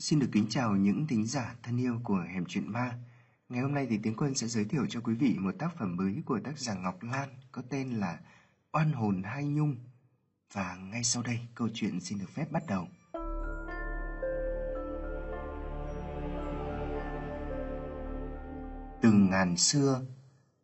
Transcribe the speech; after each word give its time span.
Xin 0.00 0.18
được 0.18 0.28
kính 0.32 0.46
chào 0.48 0.76
những 0.76 1.06
thính 1.06 1.26
giả 1.26 1.54
thân 1.62 1.80
yêu 1.80 2.00
của 2.04 2.24
Hẻm 2.34 2.44
Chuyện 2.48 2.72
Ma. 2.72 2.98
Ngày 3.48 3.62
hôm 3.62 3.74
nay 3.74 3.86
thì 3.90 3.98
Tiến 4.02 4.14
Quân 4.16 4.34
sẽ 4.34 4.46
giới 4.46 4.64
thiệu 4.64 4.86
cho 4.88 5.00
quý 5.00 5.14
vị 5.14 5.36
một 5.38 5.54
tác 5.58 5.76
phẩm 5.78 5.96
mới 5.96 6.22
của 6.26 6.40
tác 6.44 6.58
giả 6.58 6.74
Ngọc 6.74 7.02
Lan 7.02 7.28
có 7.52 7.62
tên 7.70 7.90
là 7.90 8.20
Oan 8.72 8.92
hồn 8.92 9.22
hai 9.22 9.44
nhung. 9.44 9.76
Và 10.52 10.76
ngay 10.76 11.04
sau 11.04 11.22
đây 11.22 11.38
câu 11.54 11.68
chuyện 11.74 12.00
xin 12.00 12.18
được 12.18 12.30
phép 12.34 12.52
bắt 12.52 12.62
đầu. 12.68 12.88
Từ 19.02 19.12
ngàn 19.12 19.56
xưa, 19.56 20.02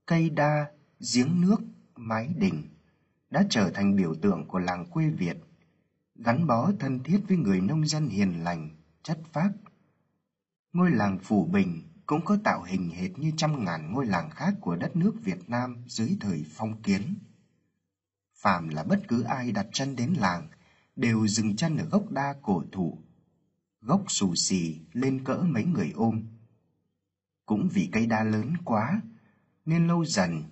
cây 0.07 0.31
đa, 0.31 0.67
giếng 1.15 1.41
nước, 1.41 1.61
mái 1.97 2.29
đình 2.39 2.69
đã 3.31 3.45
trở 3.51 3.71
thành 3.71 3.97
biểu 3.97 4.15
tượng 4.15 4.49
của 4.49 4.59
làng 4.59 4.87
quê 4.87 5.11
Việt, 5.11 5.37
gắn 6.15 6.47
bó 6.47 6.71
thân 6.81 7.03
thiết 7.03 7.21
với 7.29 7.37
người 7.37 7.61
nông 7.61 7.87
dân 7.87 8.09
hiền 8.09 8.45
lành, 8.45 8.71
chất 9.07 9.19
phác. 9.33 9.51
Ngôi 10.73 10.91
làng 10.91 11.19
Phủ 11.19 11.45
Bình 11.45 11.83
cũng 12.07 12.25
có 12.25 12.39
tạo 12.45 12.63
hình 12.63 12.91
hệt 12.91 13.19
như 13.19 13.33
trăm 13.37 13.65
ngàn 13.65 13.93
ngôi 13.93 14.07
làng 14.07 14.31
khác 14.31 14.55
của 14.61 14.77
đất 14.77 14.97
nước 14.97 15.15
Việt 15.25 15.49
Nam 15.51 15.85
dưới 15.87 16.17
thời 16.21 16.45
phong 16.51 16.83
kiến. 16.83 17.15
Phàm 18.35 18.69
là 18.69 18.85
bất 18.85 19.03
cứ 19.09 19.23
ai 19.23 19.53
đặt 19.53 19.67
chân 19.73 19.97
đến 19.97 20.15
làng 20.19 20.49
đều 20.97 21.27
dừng 21.27 21.57
chân 21.57 21.77
ở 21.77 21.85
gốc 21.85 22.11
đa 22.11 22.35
cổ 22.43 22.65
thụ, 22.73 22.99
gốc 23.81 24.05
xù 24.09 24.35
xì 24.35 24.81
lên 24.93 25.25
cỡ 25.25 25.37
mấy 25.37 25.65
người 25.65 25.93
ôm. 25.95 26.23
Cũng 27.47 27.69
vì 27.73 27.89
cây 27.93 28.07
đa 28.07 28.25
lớn 28.25 28.57
quá, 28.65 29.01
nên 29.65 29.87
lâu 29.87 30.05
dần, 30.05 30.43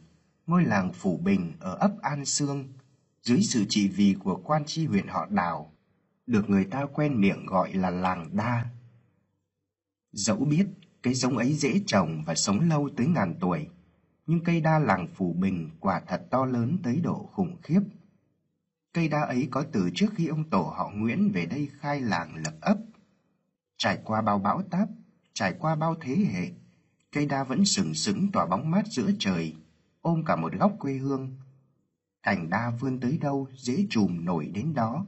ngôi 0.47 0.65
làng 0.65 0.93
Phủ 0.93 1.17
Bình 1.17 1.53
ở 1.61 1.75
ấp 1.75 1.93
An 2.03 2.25
Sương, 2.25 2.73
dưới 3.23 3.43
sự 3.43 3.65
trị 3.69 3.89
vì 3.89 4.17
của 4.25 4.41
quan 4.45 4.65
tri 4.65 4.87
huyện 4.87 5.09
họ 5.09 5.27
Đào, 5.27 5.74
được 6.27 6.51
người 6.51 6.65
ta 6.65 6.87
quen 6.95 7.21
miệng 7.21 7.47
gọi 7.47 7.73
là 7.73 7.91
làng 7.91 8.29
đa. 8.33 8.71
Dẫu 10.13 10.45
biết 10.45 10.67
cái 11.03 11.15
giống 11.15 11.39
ấy 11.39 11.53
dễ 11.53 11.81
trồng 11.87 12.25
và 12.27 12.35
sống 12.35 12.61
lâu 12.61 12.91
tới 12.97 13.07
ngàn 13.07 13.35
tuổi, 13.41 13.69
nhưng 14.27 14.45
cây 14.45 14.61
đa 14.61 14.79
làng 14.79 15.09
phù 15.15 15.33
Bình 15.33 15.71
quả 15.81 16.01
thật 16.01 16.27
to 16.31 16.45
lớn 16.45 16.79
tới 16.83 17.01
độ 17.01 17.31
khủng 17.33 17.57
khiếp. 17.63 17.81
Cây 18.93 19.09
đa 19.09 19.21
ấy 19.21 19.49
có 19.51 19.65
từ 19.73 19.91
trước 19.95 20.13
khi 20.15 20.27
ông 20.27 20.51
tổ 20.51 20.63
họ 20.63 20.91
Nguyễn 20.95 21.31
về 21.35 21.47
đây 21.47 21.69
khai 21.81 22.01
làng 22.01 22.35
lập 22.37 22.55
ấp. 22.61 22.79
Trải 23.77 23.99
qua 24.05 24.23
bao 24.23 24.39
bão 24.39 24.63
táp, 24.63 24.89
trải 25.33 25.55
qua 25.59 25.75
bao 25.75 25.95
thế 26.01 26.17
hệ, 26.33 26.51
cây 27.13 27.27
đa 27.27 27.45
vẫn 27.45 27.65
sừng 27.65 27.95
sững 27.95 28.33
tỏa 28.33 28.47
bóng 28.47 28.71
mát 28.71 28.87
giữa 28.87 29.11
trời, 29.19 29.55
ôm 30.01 30.25
cả 30.27 30.37
một 30.37 30.53
góc 30.53 30.73
quê 30.79 30.93
hương. 30.93 31.37
Cành 32.23 32.51
đa 32.51 32.71
vươn 32.71 33.01
tới 33.01 33.19
đâu, 33.19 33.49
dễ 33.57 33.87
chùm 33.91 34.25
nổi 34.25 34.51
đến 34.55 34.75
đó. 34.75 35.07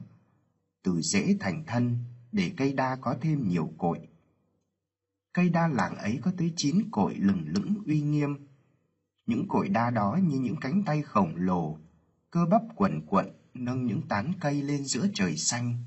Từ 0.87 1.01
rễ 1.01 1.35
thành 1.39 1.63
thân, 1.67 1.97
để 2.31 2.51
cây 2.57 2.73
đa 2.73 2.95
có 2.95 3.15
thêm 3.21 3.47
nhiều 3.49 3.73
cội. 3.77 3.99
Cây 5.33 5.49
đa 5.49 5.67
làng 5.67 5.95
ấy 5.97 6.19
có 6.23 6.31
tới 6.37 6.53
chín 6.55 6.89
cội 6.91 7.15
lừng 7.15 7.47
lững 7.47 7.75
uy 7.85 8.01
nghiêm. 8.01 8.47
Những 9.25 9.47
cội 9.47 9.69
đa 9.69 9.89
đó 9.89 10.19
như 10.23 10.39
những 10.39 10.55
cánh 10.61 10.83
tay 10.83 11.01
khổng 11.01 11.35
lồ, 11.35 11.77
cơ 12.31 12.45
bắp 12.45 12.61
quần 12.75 13.01
quận 13.05 13.31
nâng 13.53 13.85
những 13.85 14.01
tán 14.01 14.31
cây 14.39 14.61
lên 14.61 14.85
giữa 14.85 15.07
trời 15.13 15.37
xanh. 15.37 15.83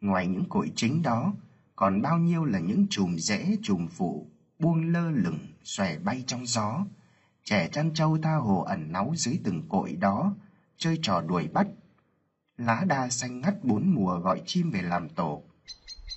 Ngoài 0.00 0.26
những 0.26 0.48
cội 0.48 0.72
chính 0.76 1.02
đó, 1.02 1.32
còn 1.76 2.02
bao 2.02 2.18
nhiêu 2.18 2.44
là 2.44 2.58
những 2.58 2.86
chùm 2.90 3.16
rễ 3.16 3.56
chùm 3.62 3.86
phụ 3.88 4.26
buông 4.58 4.92
lơ 4.92 5.10
lửng 5.10 5.38
xòe 5.64 5.98
bay 5.98 6.24
trong 6.26 6.46
gió 6.46 6.86
trẻ 7.44 7.68
chăn 7.72 7.94
trâu 7.94 8.18
tha 8.22 8.34
hồ 8.34 8.60
ẩn 8.60 8.92
náu 8.92 9.12
dưới 9.16 9.40
từng 9.44 9.68
cội 9.68 9.92
đó 9.92 10.34
chơi 10.76 10.98
trò 11.02 11.20
đuổi 11.20 11.48
bắt 11.48 11.66
lá 12.60 12.84
đa 12.86 13.08
xanh 13.08 13.40
ngắt 13.40 13.64
bốn 13.64 13.94
mùa 13.94 14.18
gọi 14.18 14.42
chim 14.46 14.70
về 14.70 14.82
làm 14.82 15.08
tổ. 15.08 15.42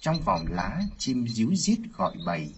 Trong 0.01 0.15
vòng 0.25 0.45
lá, 0.49 0.81
chim 0.97 1.27
díu 1.27 1.55
rít 1.55 1.79
gọi 1.97 2.15
bầy. 2.25 2.55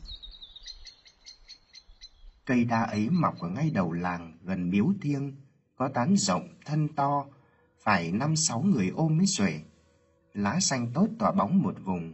Cây 2.46 2.64
đa 2.64 2.84
ấy 2.84 3.10
mọc 3.10 3.40
ở 3.40 3.50
ngay 3.50 3.70
đầu 3.70 3.92
làng, 3.92 4.38
gần 4.44 4.70
miếu 4.70 4.86
thiêng, 5.02 5.36
có 5.76 5.88
tán 5.88 6.16
rộng, 6.18 6.50
thân 6.66 6.88
to, 6.96 7.26
phải 7.84 8.12
năm 8.12 8.36
sáu 8.36 8.62
người 8.62 8.92
ôm 8.96 9.18
mới 9.18 9.26
xuể. 9.26 9.62
Lá 10.34 10.60
xanh 10.60 10.92
tốt 10.94 11.08
tỏa 11.20 11.32
bóng 11.32 11.62
một 11.62 11.76
vùng. 11.84 12.14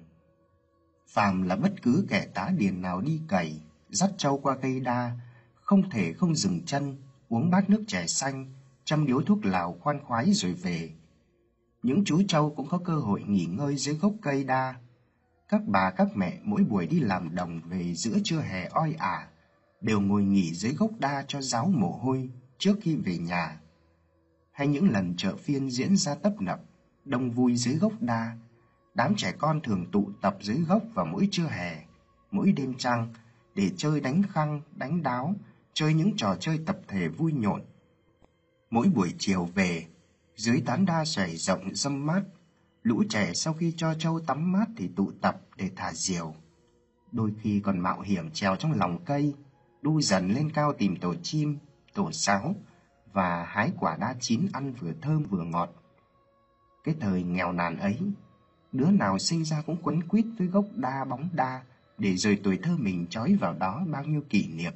Phàm 1.07 1.41
là 1.41 1.55
bất 1.55 1.73
cứ 1.81 2.05
kẻ 2.09 2.27
tá 2.33 2.49
điền 2.57 2.81
nào 2.81 3.01
đi 3.01 3.21
cày, 3.27 3.61
dắt 3.89 4.09
trâu 4.17 4.37
qua 4.37 4.57
cây 4.61 4.79
đa, 4.79 5.19
không 5.61 5.89
thể 5.89 6.13
không 6.13 6.35
dừng 6.35 6.65
chân, 6.65 6.97
uống 7.29 7.51
bát 7.51 7.69
nước 7.69 7.83
chè 7.87 8.07
xanh, 8.07 8.53
chăm 8.85 9.05
điếu 9.05 9.21
thuốc 9.21 9.45
lào 9.45 9.73
khoan 9.73 9.99
khoái 10.03 10.33
rồi 10.33 10.53
về 10.53 10.91
những 11.83 12.03
chú 12.05 12.21
trâu 12.27 12.53
cũng 12.55 12.67
có 12.69 12.77
cơ 12.85 12.95
hội 12.95 13.23
nghỉ 13.27 13.45
ngơi 13.45 13.75
dưới 13.75 13.95
gốc 13.95 14.13
cây 14.21 14.43
đa. 14.43 14.75
Các 15.47 15.61
bà, 15.67 15.91
các 15.91 16.07
mẹ 16.15 16.39
mỗi 16.43 16.63
buổi 16.63 16.87
đi 16.87 16.99
làm 16.99 17.35
đồng 17.35 17.61
về 17.69 17.93
giữa 17.93 18.17
trưa 18.23 18.41
hè 18.41 18.67
oi 18.71 18.95
ả, 18.97 19.27
đều 19.81 20.01
ngồi 20.01 20.23
nghỉ 20.23 20.53
dưới 20.53 20.73
gốc 20.73 20.91
đa 20.99 21.25
cho 21.27 21.41
ráo 21.41 21.67
mồ 21.67 21.91
hôi 21.91 22.29
trước 22.57 22.75
khi 22.81 22.95
về 22.95 23.17
nhà. 23.17 23.59
Hay 24.51 24.67
những 24.67 24.89
lần 24.89 25.13
chợ 25.17 25.35
phiên 25.35 25.69
diễn 25.69 25.95
ra 25.97 26.15
tấp 26.15 26.33
nập, 26.41 26.61
đông 27.05 27.31
vui 27.31 27.55
dưới 27.55 27.75
gốc 27.75 27.93
đa, 27.99 28.37
đám 28.93 29.15
trẻ 29.17 29.33
con 29.37 29.61
thường 29.61 29.85
tụ 29.91 30.09
tập 30.21 30.37
dưới 30.41 30.57
gốc 30.57 30.83
vào 30.93 31.05
mỗi 31.05 31.27
trưa 31.31 31.47
hè, 31.47 31.85
mỗi 32.31 32.51
đêm 32.51 32.73
trăng 32.77 33.13
để 33.55 33.71
chơi 33.77 34.01
đánh 34.01 34.23
khăng, 34.33 34.61
đánh 34.75 35.03
đáo, 35.03 35.35
chơi 35.73 35.93
những 35.93 36.13
trò 36.17 36.35
chơi 36.39 36.59
tập 36.65 36.79
thể 36.87 37.07
vui 37.07 37.33
nhộn. 37.33 37.61
Mỗi 38.69 38.87
buổi 38.87 39.13
chiều 39.17 39.45
về 39.55 39.85
dưới 40.41 40.61
tán 40.65 40.85
đa 40.85 41.05
xoài 41.05 41.37
rộng 41.37 41.75
râm 41.75 42.05
mát, 42.05 42.21
lũ 42.83 43.03
trẻ 43.09 43.33
sau 43.33 43.53
khi 43.53 43.73
cho 43.77 43.93
trâu 43.93 44.19
tắm 44.19 44.51
mát 44.51 44.65
thì 44.77 44.89
tụ 44.95 45.11
tập 45.21 45.41
để 45.57 45.69
thả 45.75 45.93
diều. 45.93 46.35
Đôi 47.11 47.33
khi 47.41 47.59
còn 47.59 47.79
mạo 47.79 48.01
hiểm 48.01 48.31
trèo 48.31 48.55
trong 48.55 48.73
lòng 48.73 48.99
cây, 49.05 49.33
đu 49.81 50.01
dần 50.01 50.31
lên 50.31 50.51
cao 50.51 50.73
tìm 50.73 50.95
tổ 50.95 51.15
chim, 51.23 51.57
tổ 51.93 52.11
sáo 52.11 52.55
và 53.13 53.43
hái 53.43 53.71
quả 53.79 53.97
đa 53.99 54.15
chín 54.19 54.47
ăn 54.53 54.73
vừa 54.73 54.93
thơm 55.01 55.23
vừa 55.23 55.43
ngọt. 55.43 55.69
Cái 56.83 56.95
thời 56.99 57.23
nghèo 57.23 57.51
nàn 57.51 57.77
ấy, 57.77 57.99
đứa 58.71 58.91
nào 58.91 59.19
sinh 59.19 59.45
ra 59.45 59.61
cũng 59.65 59.77
quấn 59.83 60.07
quýt 60.07 60.25
với 60.37 60.47
gốc 60.47 60.65
đa 60.75 61.05
bóng 61.05 61.29
đa 61.33 61.63
để 61.97 62.15
rồi 62.15 62.39
tuổi 62.43 62.59
thơ 62.63 62.77
mình 62.77 63.07
trói 63.09 63.35
vào 63.35 63.53
đó 63.53 63.83
bao 63.91 64.03
nhiêu 64.03 64.21
kỷ 64.29 64.47
niệm. 64.47 64.73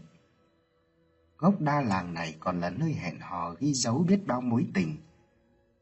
Gốc 1.38 1.62
đa 1.62 1.82
làng 1.82 2.14
này 2.14 2.36
còn 2.40 2.60
là 2.60 2.70
nơi 2.70 2.94
hẹn 2.94 3.20
hò 3.20 3.56
ghi 3.60 3.74
dấu 3.74 4.06
biết 4.08 4.28
bao 4.28 4.42
mối 4.42 4.66
tình 4.74 4.98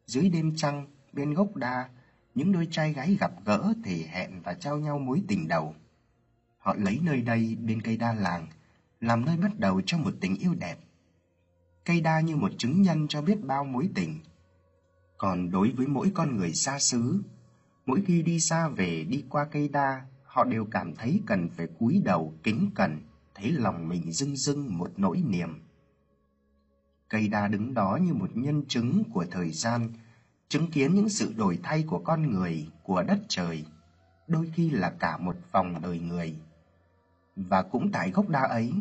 dưới 0.05 0.29
đêm 0.29 0.55
trăng, 0.55 0.87
bên 1.13 1.33
gốc 1.33 1.55
đa, 1.55 1.89
những 2.35 2.51
đôi 2.51 2.67
trai 2.71 2.93
gái 2.93 3.17
gặp 3.19 3.31
gỡ 3.45 3.73
thì 3.83 4.03
hẹn 4.03 4.41
và 4.43 4.53
trao 4.53 4.79
nhau 4.79 4.99
mối 4.99 5.21
tình 5.27 5.47
đầu. 5.47 5.75
Họ 6.57 6.75
lấy 6.77 6.99
nơi 7.03 7.21
đây 7.21 7.57
bên 7.61 7.81
cây 7.81 7.97
đa 7.97 8.13
làng, 8.13 8.47
làm 9.01 9.25
nơi 9.25 9.37
bắt 9.37 9.59
đầu 9.59 9.81
cho 9.85 9.97
một 9.97 10.13
tình 10.21 10.35
yêu 10.35 10.53
đẹp. 10.53 10.77
Cây 11.85 12.01
đa 12.01 12.19
như 12.19 12.35
một 12.35 12.51
chứng 12.57 12.81
nhân 12.81 13.07
cho 13.07 13.21
biết 13.21 13.37
bao 13.43 13.63
mối 13.63 13.89
tình. 13.95 14.19
Còn 15.17 15.51
đối 15.51 15.71
với 15.71 15.87
mỗi 15.87 16.11
con 16.13 16.37
người 16.37 16.53
xa 16.53 16.79
xứ, 16.79 17.23
mỗi 17.85 18.01
khi 18.07 18.21
đi 18.21 18.39
xa 18.39 18.67
về, 18.67 19.03
đi 19.03 19.23
qua 19.29 19.45
cây 19.45 19.69
đa, 19.69 20.05
họ 20.23 20.43
đều 20.43 20.65
cảm 20.65 20.95
thấy 20.95 21.21
cần 21.25 21.49
phải 21.49 21.67
cúi 21.79 22.01
đầu 22.05 22.33
kính 22.43 22.71
cẩn, 22.75 22.99
thấy 23.35 23.51
lòng 23.51 23.89
mình 23.89 24.11
rưng 24.11 24.35
rưng 24.35 24.77
một 24.77 24.91
nỗi 24.97 25.23
niềm 25.27 25.59
cây 27.13 27.27
đa 27.27 27.47
đứng 27.47 27.73
đó 27.73 27.99
như 28.01 28.13
một 28.13 28.29
nhân 28.33 28.63
chứng 28.67 29.03
của 29.13 29.25
thời 29.31 29.51
gian, 29.51 29.89
chứng 30.49 30.71
kiến 30.71 30.95
những 30.95 31.09
sự 31.09 31.33
đổi 31.37 31.59
thay 31.63 31.83
của 31.83 31.99
con 31.99 32.31
người, 32.31 32.67
của 32.83 33.03
đất 33.03 33.19
trời, 33.27 33.65
đôi 34.27 34.51
khi 34.53 34.69
là 34.69 34.89
cả 34.99 35.17
một 35.17 35.35
vòng 35.51 35.81
đời 35.81 35.99
người. 35.99 36.35
Và 37.35 37.61
cũng 37.61 37.91
tại 37.91 38.11
gốc 38.11 38.29
đa 38.29 38.41
ấy, 38.41 38.73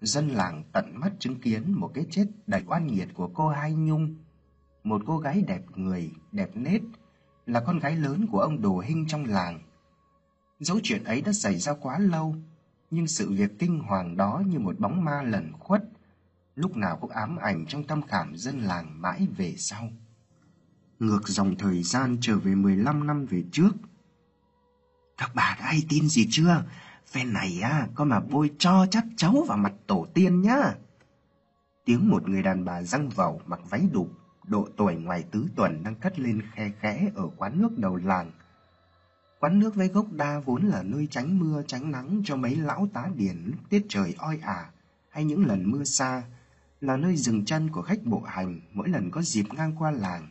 dân 0.00 0.28
làng 0.28 0.64
tận 0.72 1.00
mắt 1.00 1.12
chứng 1.18 1.40
kiến 1.40 1.72
một 1.72 1.90
cái 1.94 2.06
chết 2.10 2.26
đầy 2.46 2.62
oan 2.66 2.86
nghiệt 2.86 3.08
của 3.14 3.30
cô 3.34 3.48
hai 3.48 3.72
nhung, 3.74 4.14
một 4.84 5.02
cô 5.06 5.18
gái 5.18 5.42
đẹp 5.46 5.62
người, 5.76 6.12
đẹp 6.32 6.50
nết, 6.54 6.80
là 7.46 7.60
con 7.60 7.78
gái 7.78 7.96
lớn 7.96 8.26
của 8.30 8.40
ông 8.40 8.62
đồ 8.62 8.78
hinh 8.78 9.06
trong 9.08 9.24
làng. 9.24 9.60
Dẫu 10.60 10.80
chuyện 10.82 11.04
ấy 11.04 11.20
đã 11.20 11.32
xảy 11.32 11.58
ra 11.58 11.74
quá 11.74 11.98
lâu, 11.98 12.34
nhưng 12.90 13.06
sự 13.06 13.32
việc 13.32 13.58
kinh 13.58 13.78
hoàng 13.78 14.16
đó 14.16 14.42
như 14.46 14.58
một 14.58 14.80
bóng 14.80 15.04
ma 15.04 15.22
lẩn 15.22 15.52
khuất 15.52 15.93
lúc 16.56 16.76
nào 16.76 16.96
cũng 17.00 17.10
ám 17.10 17.36
ảnh 17.36 17.66
trong 17.68 17.84
tâm 17.84 18.02
khảm 18.02 18.36
dân 18.36 18.60
làng 18.60 19.02
mãi 19.02 19.26
về 19.36 19.54
sau. 19.56 19.90
Ngược 20.98 21.28
dòng 21.28 21.56
thời 21.58 21.82
gian 21.82 22.16
trở 22.20 22.38
về 22.38 22.54
15 22.54 23.06
năm 23.06 23.26
về 23.26 23.44
trước. 23.52 23.70
Các 25.16 25.30
bà 25.34 25.56
đã 25.60 25.66
hay 25.66 25.82
tin 25.88 26.08
gì 26.08 26.26
chưa? 26.30 26.64
Phen 27.06 27.32
này 27.32 27.60
á 27.60 27.88
có 27.94 28.04
mà 28.04 28.20
bôi 28.20 28.50
cho 28.58 28.86
chắc 28.90 29.04
cháu 29.16 29.44
vào 29.48 29.58
mặt 29.58 29.72
tổ 29.86 30.06
tiên 30.14 30.42
nhá. 30.42 30.74
Tiếng 31.84 32.10
một 32.10 32.28
người 32.28 32.42
đàn 32.42 32.64
bà 32.64 32.82
răng 32.82 33.08
vẩu 33.08 33.40
mặc 33.46 33.60
váy 33.70 33.88
đục 33.92 34.10
độ 34.46 34.68
tuổi 34.76 34.94
ngoài 34.94 35.24
tứ 35.30 35.46
tuần 35.56 35.82
đang 35.84 35.94
cất 35.94 36.18
lên 36.18 36.42
khe 36.52 36.72
khẽ 36.80 37.10
ở 37.14 37.28
quán 37.36 37.62
nước 37.62 37.78
đầu 37.78 37.96
làng. 37.96 38.30
Quán 39.40 39.58
nước 39.58 39.74
với 39.74 39.88
gốc 39.88 40.12
đa 40.12 40.40
vốn 40.44 40.62
là 40.62 40.82
nơi 40.82 41.08
tránh 41.10 41.38
mưa 41.38 41.62
tránh 41.66 41.90
nắng 41.90 42.22
cho 42.24 42.36
mấy 42.36 42.56
lão 42.56 42.88
tá 42.92 43.10
điển 43.14 43.44
lúc 43.46 43.60
tiết 43.68 43.86
trời 43.88 44.14
oi 44.18 44.38
ả 44.42 44.70
hay 45.08 45.24
những 45.24 45.46
lần 45.46 45.70
mưa 45.70 45.84
xa, 45.84 46.22
là 46.86 46.96
nơi 46.96 47.16
dừng 47.16 47.44
chân 47.44 47.70
của 47.70 47.82
khách 47.82 48.04
bộ 48.04 48.20
hành 48.20 48.60
mỗi 48.72 48.88
lần 48.88 49.10
có 49.10 49.22
dịp 49.22 49.44
ngang 49.54 49.76
qua 49.78 49.90
làng. 49.90 50.28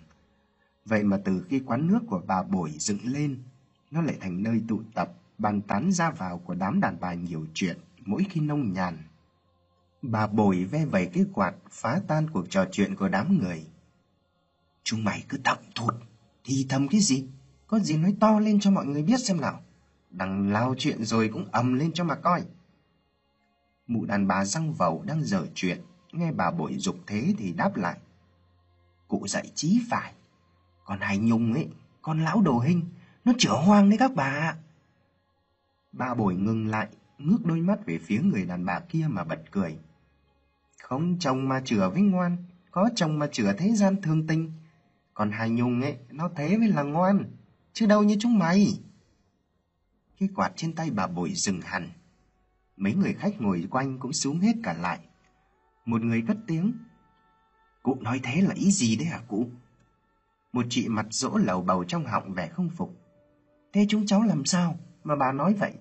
Vậy 0.85 1.03
mà 1.03 1.19
từ 1.25 1.45
khi 1.49 1.59
quán 1.59 1.87
nước 1.87 1.99
của 2.07 2.21
bà 2.27 2.43
Bổi 2.43 2.71
dựng 2.71 2.99
lên, 3.03 3.43
nó 3.91 4.01
lại 4.01 4.17
thành 4.21 4.43
nơi 4.43 4.61
tụ 4.67 4.81
tập 4.93 5.13
bàn 5.37 5.61
tán 5.61 5.91
ra 5.91 6.11
vào 6.11 6.37
của 6.37 6.55
đám 6.55 6.79
đàn 6.79 6.97
bà 6.99 7.13
nhiều 7.13 7.45
chuyện 7.53 7.77
mỗi 8.05 8.25
khi 8.29 8.41
nông 8.41 8.73
nhàn. 8.73 8.97
Bà 10.01 10.27
Bổi 10.27 10.63
ve 10.63 10.85
vẩy 10.85 11.09
cái 11.13 11.25
quạt 11.33 11.55
phá 11.71 12.01
tan 12.07 12.29
cuộc 12.29 12.49
trò 12.49 12.65
chuyện 12.71 12.95
của 12.95 13.09
đám 13.09 13.37
người. 13.37 13.65
Chúng 14.83 15.03
mày 15.03 15.23
cứ 15.29 15.37
thậm 15.43 15.57
thụt, 15.75 15.93
thì 16.43 16.65
thầm 16.69 16.87
cái 16.87 17.01
gì? 17.01 17.27
Có 17.67 17.79
gì 17.79 17.97
nói 17.97 18.15
to 18.19 18.39
lên 18.39 18.59
cho 18.59 18.71
mọi 18.71 18.85
người 18.85 19.03
biết 19.03 19.19
xem 19.19 19.41
nào. 19.41 19.61
Đằng 20.09 20.51
lao 20.51 20.75
chuyện 20.77 21.03
rồi 21.03 21.29
cũng 21.33 21.45
ầm 21.51 21.73
lên 21.73 21.93
cho 21.93 22.03
mà 22.03 22.15
coi. 22.15 22.43
Mụ 23.87 24.05
đàn 24.05 24.27
bà 24.27 24.45
răng 24.45 24.73
vẩu 24.73 25.03
đang 25.03 25.23
dở 25.23 25.47
chuyện, 25.55 25.81
nghe 26.13 26.31
bà 26.31 26.51
bội 26.51 26.77
dục 26.77 26.95
thế 27.07 27.33
thì 27.37 27.53
đáp 27.53 27.75
lại. 27.75 27.97
Cụ 29.07 29.27
dạy 29.27 29.51
chí 29.55 29.81
phải, 29.89 30.13
còn 30.85 30.99
hai 30.99 31.17
nhung 31.17 31.53
ấy, 31.53 31.67
con 32.01 32.23
lão 32.23 32.41
đồ 32.41 32.59
hình, 32.59 32.81
nó 33.25 33.33
chữa 33.37 33.53
hoang 33.65 33.89
đấy 33.89 33.97
các 33.99 34.11
bà. 34.15 34.55
Bà 35.91 36.13
bội 36.13 36.35
ngừng 36.35 36.67
lại, 36.67 36.87
ngước 37.17 37.45
đôi 37.45 37.61
mắt 37.61 37.85
về 37.85 37.99
phía 37.99 38.19
người 38.19 38.45
đàn 38.45 38.65
bà 38.65 38.79
kia 38.79 39.07
mà 39.09 39.23
bật 39.23 39.43
cười. 39.51 39.77
Không 40.81 41.19
chồng 41.19 41.49
mà 41.49 41.61
chữa 41.65 41.89
với 41.89 42.01
ngoan, 42.01 42.37
có 42.71 42.89
chồng 42.95 43.19
mà 43.19 43.27
chữa 43.31 43.53
thế 43.57 43.71
gian 43.75 44.01
thương 44.01 44.27
tình. 44.27 44.51
Còn 45.13 45.31
hai 45.31 45.49
nhung 45.49 45.81
ấy, 45.81 45.97
nó 46.11 46.29
thế 46.35 46.57
mới 46.57 46.67
là 46.67 46.83
ngoan, 46.83 47.25
chứ 47.73 47.85
đâu 47.85 48.03
như 48.03 48.17
chúng 48.19 48.39
mày. 48.39 48.79
Cái 50.19 50.29
quạt 50.35 50.51
trên 50.55 50.73
tay 50.75 50.89
bà 50.89 51.07
bội 51.07 51.33
dừng 51.33 51.61
hẳn. 51.61 51.89
Mấy 52.77 52.93
người 52.93 53.13
khách 53.13 53.41
ngồi 53.41 53.67
quanh 53.71 53.99
cũng 53.99 54.13
xuống 54.13 54.39
hết 54.39 54.53
cả 54.63 54.73
lại. 54.73 54.99
Một 55.85 56.01
người 56.01 56.23
cất 56.27 56.37
tiếng. 56.47 56.73
Cụ 57.83 57.97
nói 58.01 58.19
thế 58.23 58.41
là 58.41 58.53
ý 58.53 58.71
gì 58.71 58.95
đấy 58.95 59.05
hả 59.07 59.21
cụ? 59.27 59.49
Một 60.53 60.65
chị 60.69 60.87
mặt 60.87 61.05
dỗ 61.09 61.37
lầu 61.37 61.61
bầu 61.61 61.83
trong 61.83 62.05
họng 62.05 62.33
vẻ 62.33 62.47
không 62.47 62.69
phục. 62.69 62.95
Thế 63.73 63.85
chúng 63.89 64.05
cháu 64.05 64.23
làm 64.23 64.45
sao 64.45 64.77
mà 65.03 65.15
bà 65.15 65.31
nói 65.31 65.53
vậy? 65.53 65.73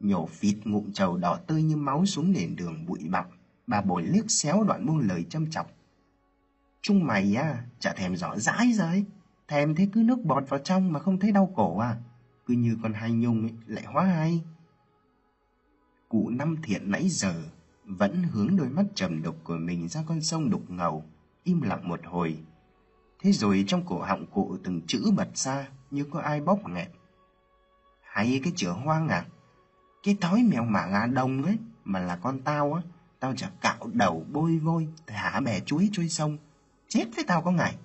Nhổ 0.00 0.26
phịt 0.26 0.56
ngụm 0.64 0.92
trầu 0.92 1.16
đỏ 1.16 1.38
tươi 1.46 1.62
như 1.62 1.76
máu 1.76 2.06
xuống 2.06 2.32
nền 2.32 2.56
đường 2.56 2.86
bụi 2.86 3.08
bặm. 3.10 3.26
Bà 3.66 3.80
bồi 3.80 4.02
liếc 4.02 4.30
xéo 4.30 4.64
đoạn 4.64 4.86
buông 4.86 4.98
lời 4.98 5.26
châm 5.30 5.50
chọc. 5.50 5.70
Chúng 6.82 7.06
mày 7.06 7.34
à, 7.34 7.64
chả 7.78 7.92
thèm 7.92 8.16
rõ 8.16 8.38
rãi 8.38 8.72
rồi. 8.72 9.04
Thèm 9.48 9.74
thế 9.74 9.88
cứ 9.92 10.02
nước 10.02 10.18
bọt 10.24 10.48
vào 10.48 10.60
trong 10.60 10.92
mà 10.92 11.00
không 11.00 11.18
thấy 11.18 11.32
đau 11.32 11.52
cổ 11.56 11.78
à. 11.78 11.96
Cứ 12.46 12.54
như 12.54 12.76
con 12.82 12.92
hai 12.92 13.12
nhung 13.12 13.42
ấy, 13.42 13.52
lại 13.66 13.84
hóa 13.84 14.04
hay. 14.04 14.44
Cụ 16.08 16.30
năm 16.30 16.56
thiện 16.62 16.90
nãy 16.90 17.08
giờ 17.08 17.34
vẫn 17.88 18.22
hướng 18.22 18.56
đôi 18.56 18.68
mắt 18.68 18.84
trầm 18.94 19.22
đục 19.22 19.36
của 19.44 19.56
mình 19.56 19.88
ra 19.88 20.02
con 20.06 20.22
sông 20.22 20.50
đục 20.50 20.70
ngầu, 20.70 21.04
im 21.44 21.62
lặng 21.62 21.88
một 21.88 22.00
hồi. 22.04 22.38
Thế 23.20 23.32
rồi 23.32 23.64
trong 23.66 23.86
cổ 23.86 24.00
họng 24.00 24.26
cụ 24.26 24.56
từng 24.64 24.80
chữ 24.86 25.12
bật 25.16 25.36
ra 25.36 25.68
như 25.90 26.04
có 26.10 26.20
ai 26.20 26.40
bóp 26.40 26.68
nghẹt 26.68 26.88
Hay 28.02 28.40
cái 28.44 28.52
chữa 28.56 28.72
hoang 28.72 29.08
à? 29.08 29.26
Cái 30.02 30.16
thói 30.20 30.42
mèo 30.42 30.64
mả 30.64 30.86
ngà 30.86 31.06
đông 31.06 31.42
ấy 31.42 31.58
mà 31.84 32.00
là 32.00 32.16
con 32.16 32.40
tao 32.40 32.72
á, 32.72 32.82
tao 33.20 33.34
chả 33.34 33.50
cạo 33.60 33.90
đầu 33.92 34.26
bôi 34.32 34.58
vôi, 34.58 34.88
thả 35.06 35.40
bè 35.40 35.60
chuối 35.60 35.88
trôi 35.92 36.08
sông. 36.08 36.38
Chết 36.88 37.04
với 37.16 37.24
tao 37.28 37.42
có 37.42 37.50
ngày. 37.50 37.76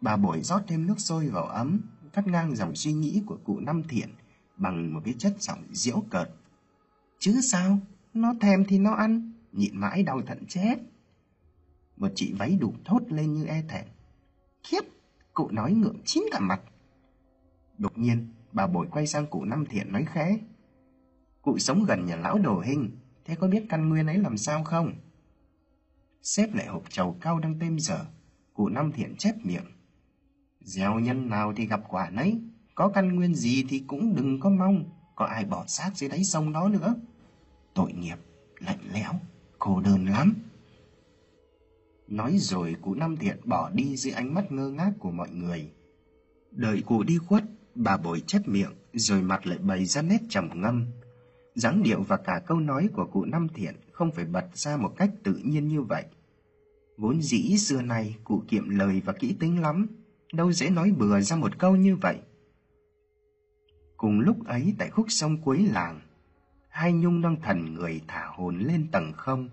Bà 0.00 0.16
bội 0.16 0.42
rót 0.42 0.62
thêm 0.66 0.86
nước 0.86 1.00
sôi 1.00 1.28
vào 1.28 1.44
ấm, 1.44 1.80
cắt 2.12 2.26
ngang 2.26 2.56
dòng 2.56 2.76
suy 2.76 2.92
nghĩ 2.92 3.22
của 3.26 3.38
cụ 3.44 3.60
Năm 3.60 3.82
Thiện 3.88 4.14
bằng 4.56 4.94
một 4.94 5.00
cái 5.04 5.14
chất 5.18 5.34
giọng 5.38 5.64
diễu 5.72 6.02
cợt. 6.10 6.30
Chứ 7.18 7.40
sao? 7.42 7.78
Nó 8.14 8.34
thèm 8.40 8.64
thì 8.64 8.78
nó 8.78 8.90
ăn, 8.90 9.32
nhịn 9.52 9.76
mãi 9.76 10.02
đau 10.02 10.22
thận 10.22 10.46
chết. 10.48 10.76
Một 11.96 12.08
chị 12.14 12.32
váy 12.32 12.56
đủ 12.60 12.74
thốt 12.84 13.02
lên 13.08 13.34
như 13.34 13.44
e 13.44 13.62
thẹn. 13.68 13.84
Khiếp, 14.64 14.80
cụ 15.32 15.48
nói 15.50 15.72
ngượng 15.72 15.98
chín 16.04 16.24
cả 16.32 16.40
mặt. 16.40 16.60
Đột 17.78 17.98
nhiên, 17.98 18.28
bà 18.52 18.66
bội 18.66 18.86
quay 18.90 19.06
sang 19.06 19.26
cụ 19.26 19.44
Năm 19.44 19.66
Thiện 19.66 19.92
nói 19.92 20.04
khẽ. 20.12 20.38
Cụ 21.42 21.58
sống 21.58 21.84
gần 21.84 22.06
nhà 22.06 22.16
lão 22.16 22.38
đồ 22.38 22.60
hình, 22.60 22.90
thế 23.24 23.34
có 23.34 23.48
biết 23.48 23.66
căn 23.68 23.88
nguyên 23.88 24.06
ấy 24.06 24.18
làm 24.18 24.36
sao 24.36 24.64
không? 24.64 24.92
Xếp 26.22 26.54
lại 26.54 26.66
hộp 26.66 26.82
trầu 26.90 27.16
cao 27.20 27.38
đang 27.38 27.58
têm 27.58 27.78
dở, 27.78 28.06
cụ 28.54 28.68
Năm 28.68 28.92
Thiện 28.92 29.16
chép 29.16 29.34
miệng. 29.44 29.64
Gieo 30.60 30.98
nhân 31.00 31.28
nào 31.28 31.52
thì 31.56 31.66
gặp 31.66 31.80
quả 31.88 32.10
nấy, 32.10 32.40
có 32.74 32.88
căn 32.88 33.14
nguyên 33.14 33.34
gì 33.34 33.64
thì 33.68 33.84
cũng 33.86 34.14
đừng 34.16 34.40
có 34.40 34.50
mong, 34.50 34.84
có 35.14 35.24
ai 35.24 35.44
bỏ 35.44 35.64
xác 35.66 35.90
dưới 35.94 36.10
đáy 36.10 36.24
sông 36.24 36.52
đó 36.52 36.68
nữa. 36.68 36.94
Tội 37.74 37.92
nghiệp, 37.92 38.16
lạnh 38.58 38.78
lẽo, 38.92 39.12
cô 39.58 39.80
đơn 39.80 40.06
lắm. 40.06 40.34
Nói 42.08 42.38
rồi 42.38 42.76
cụ 42.82 42.94
Năm 42.94 43.16
Thiện 43.16 43.36
bỏ 43.44 43.70
đi 43.70 43.96
dưới 43.96 44.12
ánh 44.12 44.34
mắt 44.34 44.52
ngơ 44.52 44.70
ngác 44.70 44.92
của 44.98 45.10
mọi 45.10 45.30
người. 45.30 45.70
Đợi 46.50 46.82
cụ 46.86 47.02
đi 47.02 47.18
khuất, 47.18 47.44
bà 47.74 47.96
bồi 47.96 48.22
chép 48.26 48.48
miệng, 48.48 48.72
rồi 48.92 49.22
mặt 49.22 49.46
lại 49.46 49.58
bày 49.58 49.84
ra 49.84 50.02
nét 50.02 50.18
trầm 50.28 50.48
ngâm. 50.54 50.86
dáng 51.54 51.82
điệu 51.82 52.02
và 52.02 52.16
cả 52.16 52.42
câu 52.46 52.60
nói 52.60 52.88
của 52.92 53.06
cụ 53.12 53.24
Năm 53.24 53.48
Thiện 53.54 53.74
không 53.92 54.12
phải 54.12 54.24
bật 54.24 54.46
ra 54.54 54.76
một 54.76 54.92
cách 54.96 55.10
tự 55.22 55.34
nhiên 55.44 55.68
như 55.68 55.82
vậy. 55.82 56.04
Vốn 56.96 57.22
dĩ 57.22 57.56
xưa 57.58 57.82
nay 57.82 58.16
cụ 58.24 58.42
kiệm 58.48 58.68
lời 58.68 59.02
và 59.04 59.12
kỹ 59.12 59.36
tính 59.40 59.60
lắm, 59.60 59.86
đâu 60.32 60.52
dễ 60.52 60.70
nói 60.70 60.90
bừa 60.90 61.20
ra 61.20 61.36
một 61.36 61.58
câu 61.58 61.76
như 61.76 61.96
vậy. 61.96 62.18
Cùng 63.96 64.20
lúc 64.20 64.46
ấy 64.46 64.74
tại 64.78 64.90
khúc 64.90 65.06
sông 65.08 65.42
cuối 65.42 65.68
làng, 65.72 66.00
hai 66.70 66.92
nhung 66.92 67.22
đang 67.22 67.40
thần 67.40 67.74
người 67.74 68.00
thả 68.08 68.26
hồn 68.26 68.58
lên 68.58 68.86
tầng 68.92 69.12
không. 69.16 69.48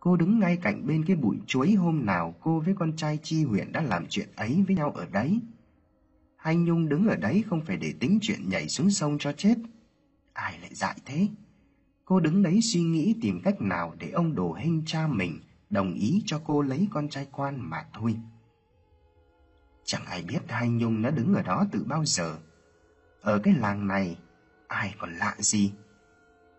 Cô 0.00 0.16
đứng 0.16 0.38
ngay 0.38 0.56
cạnh 0.56 0.86
bên 0.86 1.04
cái 1.04 1.16
bụi 1.16 1.36
chuối 1.46 1.72
hôm 1.72 2.06
nào 2.06 2.34
cô 2.40 2.60
với 2.60 2.74
con 2.78 2.96
trai 2.96 3.18
Chi 3.22 3.44
huyện 3.44 3.72
đã 3.72 3.82
làm 3.82 4.06
chuyện 4.08 4.28
ấy 4.36 4.64
với 4.66 4.76
nhau 4.76 4.90
ở 4.90 5.06
đấy. 5.12 5.40
Hai 6.36 6.56
nhung 6.56 6.88
đứng 6.88 7.08
ở 7.08 7.16
đấy 7.16 7.44
không 7.46 7.60
phải 7.60 7.76
để 7.76 7.94
tính 8.00 8.18
chuyện 8.22 8.48
nhảy 8.48 8.68
xuống 8.68 8.90
sông 8.90 9.16
cho 9.18 9.32
chết. 9.32 9.54
Ai 10.32 10.58
lại 10.58 10.74
dại 10.74 10.96
thế? 11.04 11.28
Cô 12.04 12.20
đứng 12.20 12.42
đấy 12.42 12.60
suy 12.62 12.82
nghĩ 12.82 13.14
tìm 13.22 13.40
cách 13.44 13.60
nào 13.60 13.94
để 13.98 14.10
ông 14.10 14.34
đồ 14.34 14.52
hình 14.52 14.82
cha 14.86 15.06
mình 15.06 15.40
đồng 15.70 15.94
ý 15.94 16.22
cho 16.26 16.40
cô 16.44 16.62
lấy 16.62 16.88
con 16.90 17.08
trai 17.08 17.26
quan 17.32 17.70
mà 17.70 17.84
thôi. 17.94 18.16
Chẳng 19.84 20.04
ai 20.06 20.22
biết 20.22 20.40
hai 20.48 20.68
Nhung 20.68 21.02
đã 21.02 21.10
đứng 21.10 21.34
ở 21.34 21.42
đó 21.42 21.66
từ 21.72 21.84
bao 21.88 22.04
giờ. 22.04 22.38
Ở 23.20 23.38
cái 23.38 23.54
làng 23.54 23.86
này, 23.86 24.18
ai 24.68 24.94
còn 24.98 25.14
lạ 25.14 25.34
gì? 25.38 25.72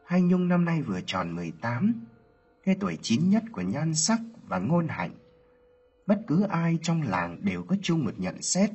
Hai 0.09 0.21
Nhung 0.21 0.47
năm 0.47 0.65
nay 0.65 0.81
vừa 0.81 0.99
tròn 1.05 1.35
18, 1.35 1.93
cái 2.63 2.75
tuổi 2.79 2.97
chín 3.01 3.29
nhất 3.29 3.43
của 3.51 3.61
nhan 3.61 3.95
sắc 3.95 4.19
và 4.47 4.59
ngôn 4.59 4.87
hạnh. 4.87 5.11
Bất 6.07 6.21
cứ 6.27 6.43
ai 6.43 6.79
trong 6.81 7.01
làng 7.01 7.39
đều 7.43 7.63
có 7.63 7.75
chung 7.81 8.05
một 8.05 8.11
nhận 8.17 8.41
xét. 8.41 8.69